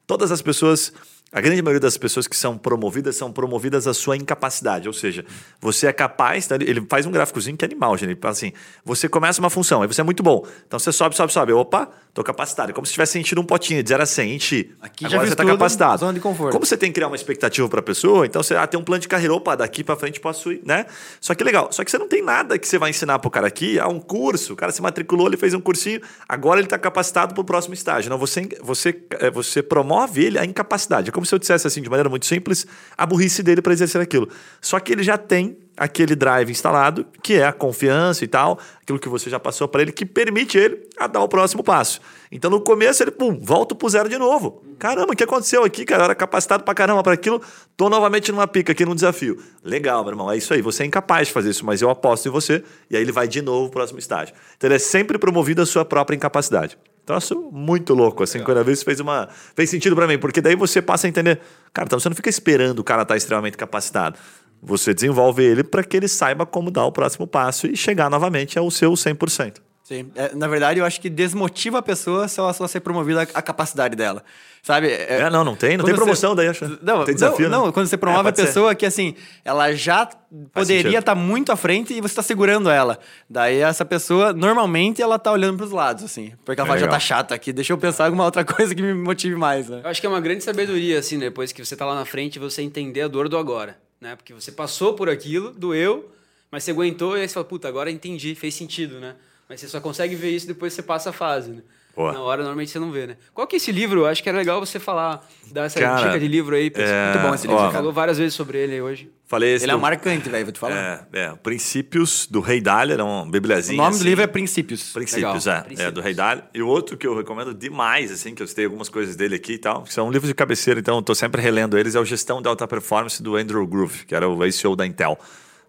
todas 0.07 0.31
as 0.31 0.41
pessoas 0.41 0.93
a 1.33 1.39
grande 1.39 1.61
maioria 1.61 1.79
das 1.79 1.97
pessoas 1.97 2.27
que 2.27 2.35
são 2.35 2.57
promovidas 2.57 3.15
são 3.15 3.31
promovidas 3.31 3.87
à 3.87 3.93
sua 3.93 4.17
incapacidade, 4.17 4.89
ou 4.89 4.93
seja, 4.93 5.23
você 5.61 5.87
é 5.87 5.93
capaz, 5.93 6.45
tá? 6.45 6.55
ele 6.55 6.85
faz 6.89 7.05
um 7.05 7.11
gráficozinho 7.11 7.55
que 7.55 7.63
é 7.63 7.67
animal, 7.67 7.95
gente. 7.97 8.09
Ele 8.09 8.19
fala 8.19 8.33
assim: 8.33 8.51
você 8.83 9.07
começa 9.07 9.39
uma 9.39 9.49
função, 9.49 9.81
aí 9.81 9.87
você 9.87 10.01
é 10.01 10.03
muito 10.03 10.21
bom. 10.21 10.45
Então 10.67 10.77
você 10.77 10.91
sobe, 10.91 11.15
sobe, 11.15 11.31
sobe. 11.31 11.53
Opa, 11.53 11.89
tô 12.13 12.21
capacitado. 12.21 12.71
É 12.71 12.73
como 12.73 12.85
se 12.85 12.91
tivesse 12.91 13.13
sentido 13.13 13.39
um 13.39 13.45
potinho 13.45 13.81
de 13.81 13.87
0 13.87 14.03
a 14.03 14.05
100, 14.05 14.35
enchi. 14.35 14.75
Aqui 14.81 15.05
Agora 15.05 15.21
já 15.21 15.27
você 15.27 15.33
está 15.33 15.45
capacitado. 15.45 15.99
Zona 16.01 16.13
de 16.13 16.19
conforto. 16.19 16.51
Como 16.51 16.65
você 16.65 16.75
tem 16.75 16.89
que 16.89 16.95
criar 16.95 17.07
uma 17.07 17.15
expectativa 17.15 17.69
para 17.69 17.79
a 17.79 17.83
pessoa, 17.83 18.25
então 18.25 18.43
você 18.43 18.53
ah, 18.55 18.67
tem 18.67 18.77
um 18.77 18.83
plano 18.83 18.99
de 18.99 19.07
carreira, 19.07 19.33
opa, 19.33 19.55
daqui 19.55 19.85
para 19.85 19.95
frente 19.95 20.19
posso 20.19 20.51
ir, 20.51 20.61
né? 20.65 20.85
Só 21.21 21.33
que 21.33 21.45
legal. 21.45 21.69
Só 21.71 21.85
que 21.85 21.91
você 21.91 21.97
não 21.97 22.09
tem 22.09 22.21
nada 22.21 22.59
que 22.59 22.67
você 22.67 22.77
vai 22.77 22.89
ensinar 22.89 23.19
pro 23.19 23.31
cara 23.31 23.47
aqui, 23.47 23.79
ah, 23.79 23.87
um 23.87 24.01
curso, 24.01 24.51
o 24.51 24.55
cara 24.57 24.73
se 24.73 24.81
matriculou, 24.81 25.27
ele 25.27 25.37
fez 25.37 25.53
um 25.53 25.61
cursinho, 25.61 26.01
agora 26.27 26.59
ele 26.59 26.67
está 26.67 26.77
capacitado 26.77 27.33
para 27.33 27.41
o 27.41 27.45
próximo 27.45 27.73
estágio. 27.73 28.09
Não, 28.09 28.17
você, 28.17 28.49
você, 28.61 29.01
é, 29.11 29.31
você 29.31 29.63
promove 29.63 30.25
ele 30.25 30.37
a 30.37 30.43
incapacidade. 30.43 31.09
É 31.09 31.20
como 31.21 31.25
se 31.27 31.35
eu 31.35 31.39
dissesse 31.39 31.67
assim, 31.67 31.81
de 31.81 31.89
maneira 31.89 32.09
muito 32.09 32.25
simples, 32.25 32.65
a 32.97 33.05
burrice 33.05 33.43
dele 33.43 33.61
para 33.61 33.73
exercer 33.73 34.01
aquilo. 34.01 34.27
Só 34.59 34.79
que 34.79 34.91
ele 34.91 35.03
já 35.03 35.19
tem 35.19 35.55
aquele 35.77 36.15
drive 36.15 36.51
instalado, 36.51 37.05
que 37.23 37.35
é 37.35 37.45
a 37.45 37.53
confiança 37.53 38.23
e 38.23 38.27
tal, 38.27 38.59
aquilo 38.81 38.99
que 38.99 39.09
você 39.09 39.29
já 39.29 39.39
passou 39.39 39.67
para 39.67 39.81
ele, 39.81 39.91
que 39.91 40.05
permite 40.05 40.57
ele 40.57 40.87
a 40.97 41.07
dar 41.07 41.21
o 41.21 41.27
próximo 41.27 41.63
passo. 41.63 41.99
Então 42.31 42.51
no 42.51 42.61
começo 42.61 43.03
ele, 43.03 43.11
pum, 43.11 43.39
volta 43.41 43.73
pro 43.73 43.89
zero 43.89 44.07
de 44.07 44.17
novo. 44.17 44.63
Caramba, 44.77 45.13
o 45.13 45.15
que 45.15 45.23
aconteceu 45.23 45.63
aqui, 45.63 45.85
cara? 45.85 46.01
Eu 46.01 46.05
era 46.05 46.15
capacitado 46.15 46.63
para 46.63 46.73
caramba 46.73 47.03
para 47.03 47.13
aquilo, 47.13 47.41
tô 47.75 47.89
novamente 47.89 48.31
numa 48.31 48.47
pica 48.47 48.71
aqui 48.71 48.85
num 48.85 48.95
desafio. 48.95 49.41
Legal, 49.63 50.03
meu 50.03 50.11
irmão, 50.11 50.31
é 50.31 50.37
isso 50.37 50.53
aí, 50.53 50.61
você 50.61 50.83
é 50.83 50.85
incapaz 50.85 51.27
de 51.27 51.33
fazer 51.33 51.49
isso, 51.49 51.65
mas 51.65 51.81
eu 51.81 51.89
aposto 51.89 52.27
em 52.27 52.31
você, 52.31 52.63
e 52.89 52.95
aí 52.95 53.01
ele 53.01 53.11
vai 53.11 53.27
de 53.27 53.41
novo 53.41 53.69
pro 53.69 53.79
próximo 53.79 53.99
estágio. 53.99 54.35
Então 54.57 54.67
ele 54.67 54.75
é 54.75 54.79
sempre 54.79 55.17
promovido 55.17 55.61
a 55.61 55.65
sua 55.65 55.85
própria 55.85 56.15
incapacidade. 56.15 56.77
Troço 57.05 57.49
muito 57.51 57.95
louco, 57.95 58.21
assim, 58.21 58.43
quando 58.43 58.59
a 58.59 58.63
vez 58.63 58.83
fez 58.83 58.99
uma. 58.99 59.27
fez 59.55 59.69
sentido 59.69 59.95
para 59.95 60.05
mim, 60.05 60.19
porque 60.19 60.39
daí 60.39 60.55
você 60.55 60.81
passa 60.81 61.07
a 61.07 61.09
entender. 61.09 61.41
Cara, 61.73 61.87
então 61.87 61.99
você 61.99 62.07
não 62.07 62.15
fica 62.15 62.29
esperando 62.29 62.79
o 62.79 62.83
cara 62.83 63.01
estar 63.01 63.15
tá 63.15 63.17
extremamente 63.17 63.57
capacitado. 63.57 64.19
Você 64.61 64.93
desenvolve 64.93 65.43
ele 65.43 65.63
para 65.63 65.83
que 65.83 65.97
ele 65.97 66.07
saiba 66.07 66.45
como 66.45 66.69
dar 66.69 66.85
o 66.85 66.91
próximo 66.91 67.25
passo 67.25 67.67
e 67.67 67.75
chegar 67.75 68.09
novamente 68.09 68.59
ao 68.59 68.69
seu 68.69 68.91
100%. 68.93 69.57
Sim. 69.83 70.09
É, 70.15 70.33
na 70.33 70.47
verdade, 70.47 70.79
eu 70.79 70.85
acho 70.85 71.01
que 71.01 71.09
desmotiva 71.09 71.79
a 71.79 71.81
pessoa 71.81 72.25
se 72.27 72.39
ela 72.39 72.53
só 72.53 72.65
ser 72.65 72.79
promovida 72.79 73.23
a, 73.33 73.41
capacidade 73.41 73.93
dela. 73.93 74.23
Sabe? 74.63 74.89
É, 74.89 75.27
não, 75.29 75.43
não 75.43 75.55
tem. 75.55 75.71
Não 75.75 75.83
quando 75.83 75.87
tem 75.87 75.95
você- 75.95 76.01
promoção 76.01 76.35
daí, 76.35 76.47
acho. 76.47 76.79
Não, 76.81 77.03
tem 77.03 77.13
desafio, 77.15 77.49
não, 77.49 77.59
né? 77.59 77.65
não, 77.65 77.71
quando 77.73 77.87
você 77.87 77.97
promove 77.97 78.19
É, 78.19 78.21
a 78.21 78.31
pode 78.31 78.37
ser. 78.39 78.45
pessoa 78.45 78.73
que, 78.75 78.85
assim, 78.85 79.15
ela 79.43 79.73
já 79.73 80.05
poderia 80.53 80.99
estar 80.99 81.15
muito 81.15 81.51
à 81.51 81.57
frente 81.57 81.93
e 81.93 81.99
você 81.99 82.11
está 82.13 82.21
segurando 82.23 82.69
ela. 82.69 82.99
Daí 83.29 83.57
essa 83.57 83.83
pessoa, 83.83 84.31
normalmente, 84.31 85.01
ela 85.01 85.17
tá 85.19 85.31
olhando 85.31 85.57
pros 85.57 85.71
lados, 85.71 86.03
assim. 86.05 86.31
Porque 86.45 86.61
ela 86.61 86.67
fala, 86.67 86.79
já 86.79 86.85
Legal. 86.85 86.95
tá 86.97 86.99
chato 86.99 87.33
aqui, 87.33 87.51
deixa 87.51 87.73
eu 87.73 87.77
pensar 87.77 88.03
em 88.03 88.05
alguma 88.05 88.23
outra 88.23 88.45
coisa 88.45 88.73
que 88.73 88.81
me 88.81 88.93
motive 88.93 89.35
mais, 89.35 89.67
né? 89.67 89.81
Eu 89.83 89.89
acho 89.89 89.99
que 89.99 90.05
é 90.07 90.09
uma 90.09 90.21
grande 90.21 90.43
sabedoria, 90.43 90.99
assim, 90.99 91.17
depois 91.19 91.51
que 91.51 91.65
você 91.65 91.75
tá 91.75 91.85
lá 91.85 91.95
na 91.95 92.05
frente, 92.05 92.37
você 92.39 92.61
entender 92.61 93.01
a 93.01 93.07
dor 93.09 93.27
do 93.27 93.37
agora, 93.37 93.75
né? 94.01 94.15
Porque 94.15 94.33
você 94.33 94.51
passou 94.51 94.95
por 94.95 95.07
aquilo, 95.07 95.51
doeu, 95.51 96.11
mas 96.49 96.63
você 96.63 96.71
aguentou 96.71 97.15
e 97.15 97.21
aí 97.21 97.27
você 97.27 97.35
fala, 97.35 97.45
puta, 97.45 97.67
agora 97.67 97.91
entendi, 97.91 98.33
fez 98.33 98.55
sentido, 98.55 98.99
né? 98.99 99.15
Mas 99.47 99.61
você 99.61 99.67
só 99.67 99.79
consegue 99.79 100.15
ver 100.15 100.31
isso 100.31 100.47
depois 100.47 100.73
que 100.73 100.81
você 100.81 100.83
passa 100.83 101.11
a 101.11 101.13
fase, 101.13 101.51
né? 101.51 101.61
Boa. 101.95 102.13
Na 102.13 102.21
hora, 102.21 102.41
normalmente, 102.41 102.71
você 102.71 102.79
não 102.79 102.89
vê, 102.91 103.05
né? 103.07 103.17
Qual 103.33 103.45
que 103.45 103.55
é 103.55 103.57
esse 103.57 103.71
livro? 103.71 104.05
Acho 104.05 104.23
que 104.23 104.29
era 104.29 104.37
legal 104.37 104.59
você 104.65 104.79
falar, 104.79 105.27
dar 105.51 105.65
essa 105.65 105.79
Cara, 105.79 106.07
dica 106.07 106.19
de 106.19 106.27
livro 106.27 106.55
aí. 106.55 106.71
é, 106.73 107.13
Muito 107.13 107.27
bom 107.27 107.35
esse 107.35 107.47
ó, 107.47 107.51
livro, 107.51 107.65
Você 107.67 107.73
falou 107.73 107.91
várias 107.93 108.17
vezes 108.17 108.33
sobre 108.33 108.57
ele 108.59 108.73
aí 108.75 108.81
hoje. 108.81 109.11
Falei 109.27 109.53
esse 109.55 109.65
Ele 109.65 109.71
é 109.71 109.75
do- 109.75 109.81
marcante, 109.81 110.29
velho, 110.29 110.45
vou 110.45 110.51
te 110.51 110.59
falar. 110.59 111.07
É, 111.13 111.19
é, 111.19 111.35
Princípios 111.35 112.27
do 112.29 112.39
Rei 112.41 112.59
Dália, 112.61 112.93
era 112.95 113.03
uma 113.05 113.23
o 113.23 113.25
bibliazinha. 113.29 113.77
nome 113.77 113.91
do 113.91 113.95
assim. 113.95 114.03
livro 114.05 114.23
é 114.23 114.27
Princípios. 114.27 114.91
Princípios, 114.91 115.45
Legal. 115.45 115.59
é, 115.59 115.63
Princípios. 115.63 115.87
é, 115.87 115.91
do 115.91 116.01
Rei 116.01 116.13
Dália. 116.13 116.43
E 116.53 116.61
o 116.61 116.67
outro 116.67 116.97
que 116.97 117.05
eu 117.07 117.15
recomendo 117.15 117.53
demais, 117.53 118.11
assim, 118.11 118.33
que 118.35 118.41
eu 118.43 118.47
citei 118.47 118.65
algumas 118.65 118.89
coisas 118.89 119.15
dele 119.15 119.35
aqui 119.35 119.53
e 119.53 119.57
tal, 119.57 119.83
que 119.83 119.93
são 119.93 120.09
livros 120.11 120.27
de 120.27 120.33
cabeceira, 120.33 120.79
então 120.79 120.95
eu 120.97 121.01
tô 121.01 121.13
sempre 121.15 121.41
relendo 121.41 121.77
eles, 121.77 121.95
é 121.95 121.99
o 121.99 122.05
Gestão 122.05 122.41
de 122.41 122.47
Alta 122.47 122.67
Performance 122.67 123.21
do 123.23 123.35
Andrew 123.35 123.65
Groove, 123.67 124.05
que 124.05 124.15
era 124.15 124.27
o 124.27 124.43
ex-CEO 124.43 124.75
da 124.75 124.85
Intel. 124.85 125.17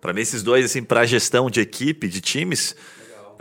Para 0.00 0.12
mim, 0.12 0.20
esses 0.20 0.42
dois, 0.42 0.64
assim, 0.64 0.82
para 0.82 1.04
gestão 1.04 1.48
de 1.48 1.60
equipe, 1.60 2.08
de 2.08 2.20
times, 2.20 2.74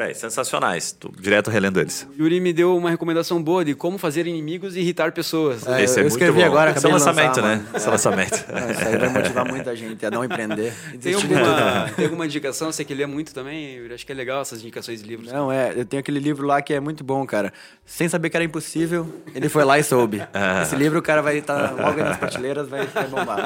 véi, 0.02 0.14
sensacionais. 0.16 0.92
Tô 0.92 1.10
direto 1.20 1.52
relendo 1.52 1.80
eles. 1.80 2.08
O 2.18 2.24
Yuri 2.24 2.40
me 2.40 2.52
deu 2.52 2.76
uma 2.76 2.90
recomendação 2.90 3.42
boa 3.42 3.64
de 3.64 3.76
como 3.76 3.98
fazer 3.98 4.26
inimigos 4.26 4.76
e 4.76 4.80
irritar 4.80 5.12
pessoas. 5.12 5.66
É, 5.68 5.84
Esse 5.84 5.98
é 5.98 6.00
eu 6.00 6.04
muito 6.04 6.14
escrevi 6.14 6.40
bom. 6.40 6.46
agora, 6.46 6.72
Esse 6.72 6.86
é 6.86 6.90
lançamento, 6.90 7.40
lançar, 7.40 7.58
né? 7.58 7.66
Esse 7.76 7.88
é 7.88 7.92
lançamento. 7.92 8.46
É, 8.52 8.72
Isso 8.72 8.88
aí 8.88 8.98
vai 8.98 9.10
motivar 9.10 9.46
muita 9.48 9.76
gente 9.76 10.06
a 10.06 10.12
não 10.12 10.24
empreender. 10.24 10.74
Tem 11.02 11.14
alguma, 11.14 11.90
tem 11.96 12.06
alguma 12.06 12.26
indicação? 12.26 12.72
Você 12.72 12.84
que 12.84 12.94
lê 12.94 13.06
muito 13.06 13.34
também? 13.34 13.76
Yuri? 13.76 13.94
Acho 13.94 14.06
que 14.06 14.12
é 14.12 14.16
legal 14.16 14.42
essas 14.42 14.60
indicações 14.62 15.02
de 15.02 15.08
livros. 15.08 15.32
Não, 15.32 15.52
é, 15.52 15.74
eu 15.76 15.86
tenho 15.86 16.00
aquele 16.00 16.20
livro 16.20 16.46
lá 16.46 16.62
que 16.62 16.74
é 16.74 16.80
muito 16.80 17.04
bom, 17.04 17.26
cara. 17.26 17.54
Sem 17.86 18.08
saber 18.10 18.30
que 18.30 18.38
era 18.38 18.44
impossível, 18.44 19.08
ele 19.34 19.50
foi 19.50 19.64
lá 19.64 19.78
e 19.80 19.84
soube. 19.84 20.22
Esse 20.62 20.76
livro 20.76 21.00
o 21.00 21.02
cara 21.02 21.22
vai 21.22 21.38
estar 21.38 21.72
logo 21.72 22.00
aí 22.00 22.04
nas 22.04 22.18
prateleiras, 22.18 22.68
vai, 22.68 22.86
vai 22.88 23.08
bombar. 23.08 23.40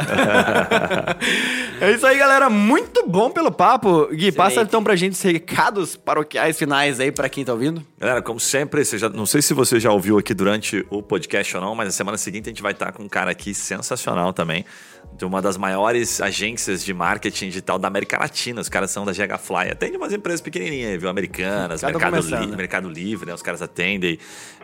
é 1.81 1.91
isso 1.91 2.05
aí, 2.05 2.17
galera. 2.17 2.49
Muito 2.49 3.07
bom 3.07 3.29
pelo 3.29 3.51
papo. 3.51 4.07
Gui, 4.11 4.31
passa 4.31 4.61
então 4.61 4.83
pra 4.83 4.95
gente 4.95 5.13
os 5.13 5.21
recados 5.21 5.95
paroquiais 5.95 6.44
finais 6.53 6.99
aí 6.99 7.11
pra 7.11 7.27
quem 7.29 7.43
tá 7.45 7.53
ouvindo. 7.53 7.85
Galera, 7.99 8.21
como 8.21 8.39
sempre, 8.39 8.83
você 8.83 8.97
já, 8.97 9.09
não 9.09 9.25
sei 9.25 9.41
se 9.41 9.53
você 9.53 9.79
já 9.79 9.91
ouviu 9.91 10.17
aqui 10.17 10.33
durante 10.33 10.85
o 10.89 11.01
podcast 11.01 11.55
ou 11.55 11.61
não, 11.61 11.75
mas 11.75 11.87
na 11.87 11.91
semana 11.91 12.17
seguinte 12.17 12.45
a 12.47 12.49
gente 12.51 12.61
vai 12.61 12.71
estar 12.71 12.91
com 12.91 13.03
um 13.03 13.09
cara 13.09 13.31
aqui 13.31 13.53
sensacional 13.53 14.33
também, 14.33 14.65
de 15.17 15.25
uma 15.25 15.41
das 15.41 15.57
maiores 15.57 16.19
agências 16.21 16.83
de 16.83 16.93
marketing 16.93 17.47
digital 17.47 17.77
da 17.79 17.87
América 17.87 18.17
Latina. 18.19 18.59
Os 18.61 18.69
caras 18.69 18.91
são 18.91 19.05
da 19.05 19.11
GHFly, 19.11 19.71
atende 19.71 19.97
umas 19.97 20.13
empresas 20.13 20.41
pequenininhas, 20.41 20.99
viu? 20.99 21.09
Americanas, 21.09 21.81
Cada 21.81 21.97
Mercado. 21.97 22.45
Li- 22.45 22.55
Mercado 22.57 22.89
Livre, 22.89 23.25
né? 23.27 23.33
Os 23.33 23.41
caras 23.41 23.61
atendem. 23.61 24.17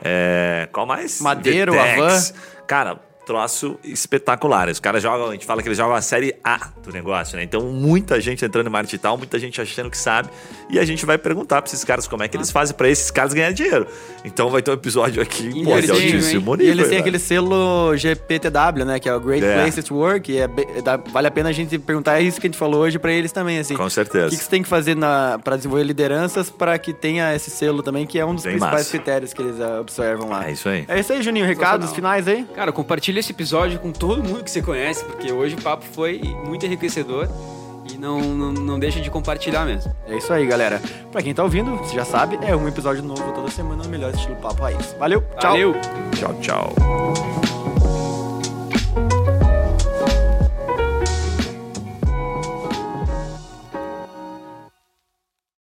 É, 0.04 0.68
qual 0.72 0.86
mais? 0.86 1.22
Madeiro, 1.22 1.74
Vetex. 1.74 2.34
Cara, 2.68 3.00
troço 3.26 3.78
espetacular. 3.84 4.68
Os 4.70 4.80
caras 4.80 5.02
jogam, 5.02 5.30
a 5.30 5.32
gente 5.34 5.46
fala 5.46 5.62
que 5.62 5.68
eles 5.68 5.78
jogam 5.78 5.96
a 5.96 6.02
série 6.02 6.36
A 6.44 6.70
do 6.84 6.92
negócio, 6.92 7.38
né? 7.38 7.44
Então, 7.44 7.62
muita 7.62 8.20
gente 8.20 8.44
entrando 8.44 8.68
em 8.68 8.70
marketing 8.70 8.92
digital, 8.92 9.18
muita 9.18 9.40
gente 9.40 9.62
achando 9.62 9.90
que 9.90 9.98
sabe. 9.98 10.30
E 10.70 10.80
a 10.80 10.86
gente 10.86 11.06
vai 11.06 11.18
perguntar 11.18 11.62
pra 11.62 11.70
esses 11.70 11.84
caras 11.84 12.08
como 12.08 12.24
é 12.24 12.28
que 12.28 12.36
eles 12.36 12.52
fazem 12.52 12.76
pra 12.76 12.90
esses 12.90 13.12
caras 13.12 13.34
ganharem 13.34 13.56
dinheiro. 13.56 13.88
Então, 14.26 14.50
vai 14.50 14.62
ter 14.62 14.72
um 14.72 14.74
episódio 14.74 15.22
aqui 15.22 15.48
E 15.50 15.64
pô, 15.64 15.72
eles 15.78 15.86
de 15.86 15.92
têm, 15.98 16.14
altíssimo 16.14 16.56
E 16.56 16.58
nível. 16.58 16.72
eles 16.74 16.86
têm 16.88 16.96
né? 16.96 17.00
aquele 17.02 17.20
selo 17.20 17.96
GPTW, 17.96 18.86
né? 18.86 19.00
Que 19.00 19.08
é 19.10 19.14
o 19.16 19.20
Great 19.20 19.44
É. 19.46 19.56
Place 19.62 19.84
to 19.84 19.96
Work. 19.96 20.32
E 20.32 20.38
é 20.40 20.50
vale 21.12 21.28
a 21.28 21.32
pena 21.32 21.50
a 21.50 21.54
gente 21.54 21.78
perguntar 21.80 22.20
isso 22.22 22.40
que 22.40 22.48
a 22.48 22.50
gente 22.50 22.58
falou 22.58 22.82
hoje 22.82 22.98
pra 23.00 23.12
eles 23.12 23.32
também, 23.32 23.60
assim. 23.60 23.76
Com 23.76 23.90
certeza. 23.90 24.28
O 24.28 24.30
que, 24.30 24.38
que 24.38 24.44
você 24.44 24.50
tem 24.50 24.64
que 24.64 24.70
fazer 24.70 24.96
na, 24.96 25.40
pra 25.44 25.56
desenvolver 25.56 25.84
lideranças 25.84 26.50
pra 26.50 26.78
que 26.78 26.94
tenha 26.94 27.34
esse 27.36 27.50
selo 27.50 27.82
também, 27.84 28.06
que 28.06 28.20
é 28.20 28.26
um 28.26 28.34
dos 28.36 28.44
Bem 28.44 28.54
principais 28.54 28.80
massa. 28.82 28.90
critérios 28.92 29.34
que 29.34 29.42
eles 29.42 29.60
ah, 29.62 29.80
observam 29.82 30.30
lá. 30.30 30.48
É 30.48 30.52
isso 30.52 30.68
aí. 30.70 30.86
É 30.88 31.00
isso 31.00 31.14
aí, 31.14 31.22
Juninho. 31.22 31.46
Recados 31.46 31.92
finais 31.94 32.28
aí? 32.28 32.46
Cara, 32.56 32.72
compartilha 33.12 33.20
esse 33.20 33.32
episódio 33.32 33.80
com 33.80 33.92
todo 33.92 34.24
mundo 34.24 34.44
que 34.44 34.50
você 34.50 34.62
conhece, 34.62 35.04
porque 35.04 35.32
hoje 35.32 35.56
o 35.56 35.62
papo 35.62 35.84
foi 35.84 36.22
muito 36.46 36.66
enriquecedor 36.66 37.28
e 37.92 37.98
não, 37.98 38.22
não, 38.22 38.54
não 38.54 38.80
deixa 38.80 39.02
de 39.02 39.10
compartilhar 39.10 39.66
mesmo. 39.66 39.94
É 40.08 40.18
isso 40.18 40.32
aí, 40.32 40.46
galera. 40.46 40.82
Pra 41.12 41.22
quem 41.22 41.34
tá 41.34 41.44
ouvindo, 41.44 41.76
você 41.78 41.96
já 41.96 42.06
sabe, 42.06 42.40
é 42.42 42.56
um 42.56 42.68
episódio 42.68 43.04
novo 43.04 43.34
toda 43.34 43.50
semana 43.50 43.84
no 43.84 43.90
melhor 43.90 44.14
estilo 44.14 44.36
Papo 44.38 44.62
Raiz. 44.64 44.96
Valeu, 44.98 45.22
tchau! 45.40 45.52
Valeu! 45.52 45.76
Tchau, 46.16 46.34
tchau. 46.42 47.61